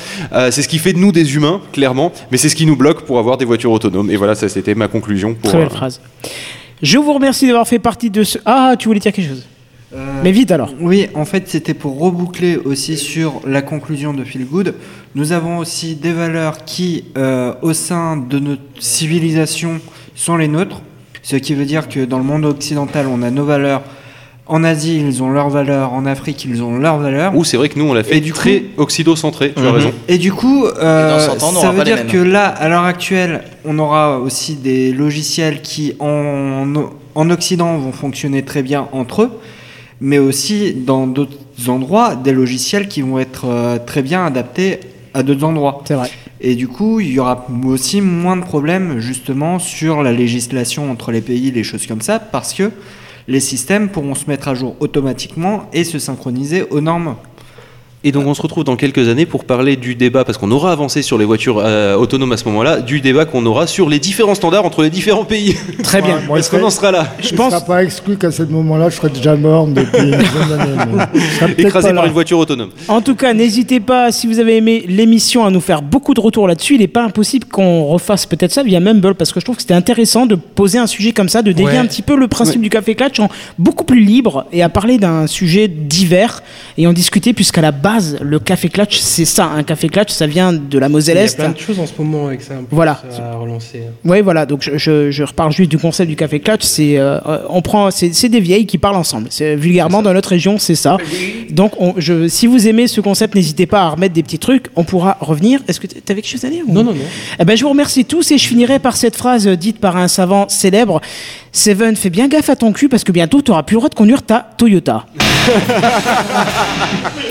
C'est 0.50 0.62
ce 0.62 0.68
qui 0.68 0.78
fait 0.78 0.92
de 0.92 0.98
nous 0.98 1.12
des 1.12 1.34
humains, 1.36 1.60
clairement, 1.72 2.12
mais 2.30 2.38
c'est 2.38 2.48
ce 2.48 2.56
qui 2.56 2.66
nous 2.66 2.76
bloque 2.76 3.02
pour 3.02 3.18
avoir 3.18 3.36
des 3.36 3.44
voitures 3.44 3.70
autonomes. 3.72 4.10
Et 4.10 4.16
voilà, 4.16 4.34
ça 4.34 4.48
c'était 4.48 4.74
ma 4.74 4.88
conclusion. 4.88 5.34
Pour, 5.34 5.50
Très 5.50 5.58
belle 5.60 5.70
phrase. 5.70 6.00
Je 6.82 6.98
vous 6.98 7.12
remercie 7.12 7.46
d'avoir 7.46 7.68
fait 7.68 7.78
partie 7.78 8.10
de 8.10 8.24
ce. 8.24 8.38
Ah, 8.44 8.74
tu 8.78 8.88
voulais 8.88 8.98
dire 9.00 9.12
quelque 9.12 9.28
chose? 9.28 9.46
Mais 10.22 10.32
vite 10.32 10.50
alors. 10.50 10.70
Oui, 10.80 11.08
en 11.14 11.24
fait, 11.24 11.48
c'était 11.48 11.74
pour 11.74 11.98
reboucler 11.98 12.56
aussi 12.56 12.96
sur 12.96 13.40
la 13.46 13.60
conclusion 13.62 14.14
de 14.14 14.24
Feel 14.24 14.46
Good. 14.46 14.74
Nous 15.14 15.32
avons 15.32 15.58
aussi 15.58 15.94
des 15.96 16.12
valeurs 16.12 16.64
qui, 16.64 17.04
euh, 17.18 17.52
au 17.62 17.72
sein 17.74 18.16
de 18.16 18.38
notre 18.38 18.62
civilisation, 18.78 19.80
sont 20.14 20.36
les 20.36 20.48
nôtres. 20.48 20.80
Ce 21.22 21.36
qui 21.36 21.54
veut 21.54 21.66
dire 21.66 21.88
que 21.88 22.04
dans 22.04 22.18
le 22.18 22.24
monde 22.24 22.44
occidental, 22.44 23.06
on 23.06 23.22
a 23.22 23.30
nos 23.30 23.44
valeurs. 23.44 23.82
En 24.46 24.64
Asie, 24.64 24.98
ils 25.06 25.22
ont 25.22 25.30
leurs 25.30 25.50
valeurs. 25.50 25.92
En 25.92 26.04
Afrique, 26.06 26.44
ils 26.44 26.62
ont 26.62 26.76
leurs 26.78 26.98
valeurs. 26.98 27.34
Ou 27.36 27.44
c'est 27.44 27.56
vrai 27.56 27.68
que 27.68 27.78
nous 27.78 27.84
on 27.84 27.94
l'a 27.94 28.02
fait 28.02 28.16
Et 28.16 28.20
du 28.20 28.32
très 28.32 28.64
occido-centré, 28.76 29.52
tu 29.54 29.60
as 29.60 29.62
Mhm. 29.68 29.74
raison. 29.76 29.92
Et 30.08 30.18
du 30.18 30.32
coup, 30.32 30.64
euh, 30.66 31.08
Et 31.08 31.28
dans 31.28 31.38
100 31.38 31.46
ans, 31.46 31.52
on 31.56 31.60
ça 31.60 31.70
veut 31.70 31.84
dire 31.84 32.06
que 32.06 32.16
là, 32.18 32.46
à 32.48 32.68
l'heure 32.68 32.84
actuelle, 32.84 33.42
on 33.64 33.78
aura 33.78 34.18
aussi 34.18 34.56
des 34.56 34.92
logiciels 34.92 35.60
qui, 35.62 35.94
en, 36.00 36.64
en 37.14 37.30
Occident, 37.30 37.76
vont 37.78 37.92
fonctionner 37.92 38.42
très 38.42 38.62
bien 38.62 38.88
entre 38.92 39.22
eux, 39.22 39.30
mais 40.02 40.18
aussi 40.18 40.74
dans 40.74 41.06
d'autres 41.06 41.38
endroits, 41.68 42.16
des 42.16 42.32
logiciels 42.32 42.88
qui 42.88 43.02
vont 43.02 43.20
être 43.20 43.46
euh, 43.46 43.78
très 43.78 44.02
bien 44.02 44.26
adaptés 44.26 44.80
à 45.14 45.22
d'autres 45.22 45.44
endroits. 45.44 45.82
C'est 45.86 45.94
vrai. 45.94 46.10
Et 46.40 46.56
du 46.56 46.66
coup, 46.66 46.98
il 46.98 47.12
y 47.12 47.20
aura 47.20 47.46
aussi 47.64 48.00
moins 48.00 48.36
de 48.36 48.42
problèmes 48.42 48.98
justement 48.98 49.60
sur 49.60 50.02
la 50.02 50.12
législation 50.12 50.90
entre 50.90 51.12
les 51.12 51.20
pays, 51.20 51.52
les 51.52 51.62
choses 51.62 51.86
comme 51.86 52.00
ça, 52.00 52.18
parce 52.18 52.52
que 52.52 52.72
les 53.28 53.38
systèmes 53.38 53.90
pourront 53.90 54.16
se 54.16 54.28
mettre 54.28 54.48
à 54.48 54.54
jour 54.54 54.74
automatiquement 54.80 55.70
et 55.72 55.84
se 55.84 56.00
synchroniser 56.00 56.64
aux 56.64 56.80
normes 56.80 57.14
Et 58.04 58.10
donc 58.10 58.26
on 58.26 58.34
se 58.34 58.42
retrouve 58.42 58.64
dans 58.64 58.74
quelques 58.76 59.08
années 59.08 59.26
pour 59.26 59.44
parler 59.44 59.76
du 59.76 59.94
débat, 59.94 60.24
parce 60.24 60.36
qu'on 60.36 60.50
aura 60.50 60.72
avancé 60.72 61.02
sur 61.02 61.18
les 61.18 61.24
voitures 61.24 61.58
euh, 61.60 61.94
autonomes 61.96 62.32
à 62.32 62.36
ce 62.36 62.44
moment-là, 62.46 62.80
du 62.80 63.00
débat 63.00 63.26
qu'on 63.26 63.46
aura 63.46 63.66
sur 63.68 63.88
les 63.88 63.98
différents 64.00 64.34
standards 64.34 64.64
entre 64.64 64.82
les 64.82 64.90
différents 64.90 65.24
pays. 65.24 65.54
Très 65.84 66.02
bien. 66.02 66.18
Est-ce 66.36 66.50
qu'on 66.50 66.62
en 66.64 66.70
sera 66.70 66.90
là 66.90 67.06
Je 67.20 67.32
pense. 67.34 67.62
pas 67.64 67.84
exclu 67.84 68.16
qu'à 68.16 68.30
ce 68.32 68.42
moment-là, 68.42 68.88
je 68.90 68.96
serais 68.96 69.10
déjà 69.10 69.36
mort 69.36 69.68
depuis 69.68 69.98
une 70.02 70.16
peut-être 70.16 71.58
Écrasé 71.58 71.88
par 71.92 72.02
là. 72.02 72.06
une 72.06 72.12
voiture 72.12 72.38
autonome. 72.38 72.70
En 72.88 73.00
tout 73.00 73.14
cas, 73.14 73.32
n'hésitez 73.34 73.78
pas, 73.78 74.10
si 74.10 74.26
vous 74.26 74.40
avez 74.40 74.56
aimé 74.56 74.84
l'émission, 74.88 75.44
à 75.44 75.50
nous 75.50 75.60
faire 75.60 75.82
beaucoup 75.82 76.14
de 76.14 76.20
retours 76.20 76.48
là-dessus. 76.48 76.74
Il 76.74 76.80
n'est 76.80 76.88
pas 76.88 77.04
impossible 77.04 77.46
qu'on 77.46 77.84
refasse 77.84 78.26
peut-être 78.26 78.50
ça 78.52 78.62
via 78.64 78.80
Mumble, 78.80 79.14
parce 79.14 79.32
que 79.32 79.38
je 79.38 79.44
trouve 79.44 79.56
que 79.56 79.62
c'était 79.62 79.74
intéressant 79.74 80.26
de 80.26 80.34
poser 80.34 80.78
un 80.78 80.86
sujet 80.88 81.12
comme 81.12 81.28
ça, 81.28 81.42
de 81.42 81.52
dévier 81.52 81.72
Ouais. 81.72 81.78
un 81.78 81.86
petit 81.86 82.02
peu 82.02 82.16
le 82.16 82.26
principe 82.28 82.56
Ouais. 82.56 82.62
du 82.62 82.70
Café 82.70 82.94
Clutch 82.96 83.20
en 83.20 83.28
beaucoup 83.58 83.84
plus 83.84 84.00
libre 84.00 84.44
et 84.52 84.62
à 84.64 84.68
parler 84.68 84.98
d'un 84.98 85.26
sujet 85.28 85.68
divers 85.68 86.42
et 86.76 86.86
en 86.88 86.92
discuter, 86.92 87.32
puisqu'à 87.32 87.60
la 87.60 87.70
base, 87.70 87.91
le 88.20 88.38
Café 88.38 88.68
Clutch, 88.68 88.98
c'est 88.98 89.24
ça. 89.24 89.46
Un 89.46 89.62
Café 89.62 89.88
Clutch, 89.88 90.10
ça 90.10 90.26
vient 90.26 90.52
de 90.52 90.78
la 90.78 90.86
Il 90.86 90.92
Moselle 90.92 91.16
y 91.16 91.20
a 91.20 91.24
Est. 91.24 91.36
plein 91.36 91.50
de 91.50 91.58
choses 91.58 91.78
en 91.78 91.86
ce 91.86 91.92
moment 91.98 92.26
avec 92.28 92.42
ça. 92.42 92.54
Voilà. 92.70 93.00
Ça 93.10 93.32
a 93.32 93.34
relancé. 93.36 93.82
Oui, 94.04 94.20
voilà. 94.20 94.46
Donc 94.46 94.62
je, 94.62 94.76
je, 94.78 95.10
je 95.10 95.22
reparle 95.22 95.52
juste 95.52 95.70
du 95.70 95.78
concept 95.78 96.08
du 96.08 96.16
café 96.16 96.40
clutch. 96.40 96.62
C'est 96.62 96.98
euh, 96.98 97.18
euh, 97.26 97.38
on 97.48 97.62
prend, 97.62 97.90
c'est 97.90 98.12
c'est 98.14 98.28
des 98.28 98.40
vieilles 98.40 98.66
qui 98.66 98.78
parlent 98.78 98.96
ensemble. 98.96 99.28
C'est 99.30 99.56
vulgairement 99.56 100.02
dans 100.02 100.12
notre 100.12 100.28
région, 100.30 100.58
c'est 100.58 100.74
ça. 100.74 100.96
Donc 101.50 101.72
on, 101.80 101.94
je, 101.98 102.28
si 102.28 102.46
vous 102.46 102.66
aimez 102.68 102.86
ce 102.86 103.00
concept, 103.00 103.34
n'hésitez 103.34 103.66
pas 103.66 103.82
à 103.82 103.88
remettre 103.90 104.14
des 104.14 104.22
petits 104.22 104.38
trucs. 104.38 104.66
On 104.76 104.84
pourra 104.84 105.16
revenir. 105.20 105.60
Est-ce 105.68 105.80
que 105.80 105.86
tu 105.86 105.96
avais 106.10 106.22
quelque 106.22 106.30
chose 106.30 106.44
à 106.44 106.50
dire 106.50 106.64
ou- 106.66 106.72
Non, 106.72 106.84
non, 106.84 106.92
non. 106.92 107.00
Eh 107.38 107.44
ben 107.44 107.56
je 107.56 107.62
vous 107.62 107.70
remercie 107.70 108.04
tous 108.04 108.30
et 108.32 108.38
je 108.38 108.46
finirai 108.46 108.78
par 108.78 108.96
cette 108.96 109.16
phrase 109.16 109.46
dite 109.48 109.78
par 109.78 109.96
un 109.96 110.08
savant 110.08 110.48
célèbre. 110.48 111.00
Seven, 111.52 111.96
fais 111.96 112.10
bien 112.10 112.28
gaffe 112.28 112.48
à 112.48 112.56
ton 112.56 112.72
cul 112.72 112.88
parce 112.88 113.04
que 113.04 113.12
bientôt 113.12 113.42
tu 113.42 113.50
auras 113.50 113.62
plus 113.62 113.74
le 113.74 113.80
droit 113.80 113.88
de 113.90 113.94
conduire 113.94 114.22
ta 114.22 114.48
Toyota. 114.56 115.04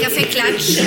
Café 0.01 0.24
Clutch. 0.26 0.82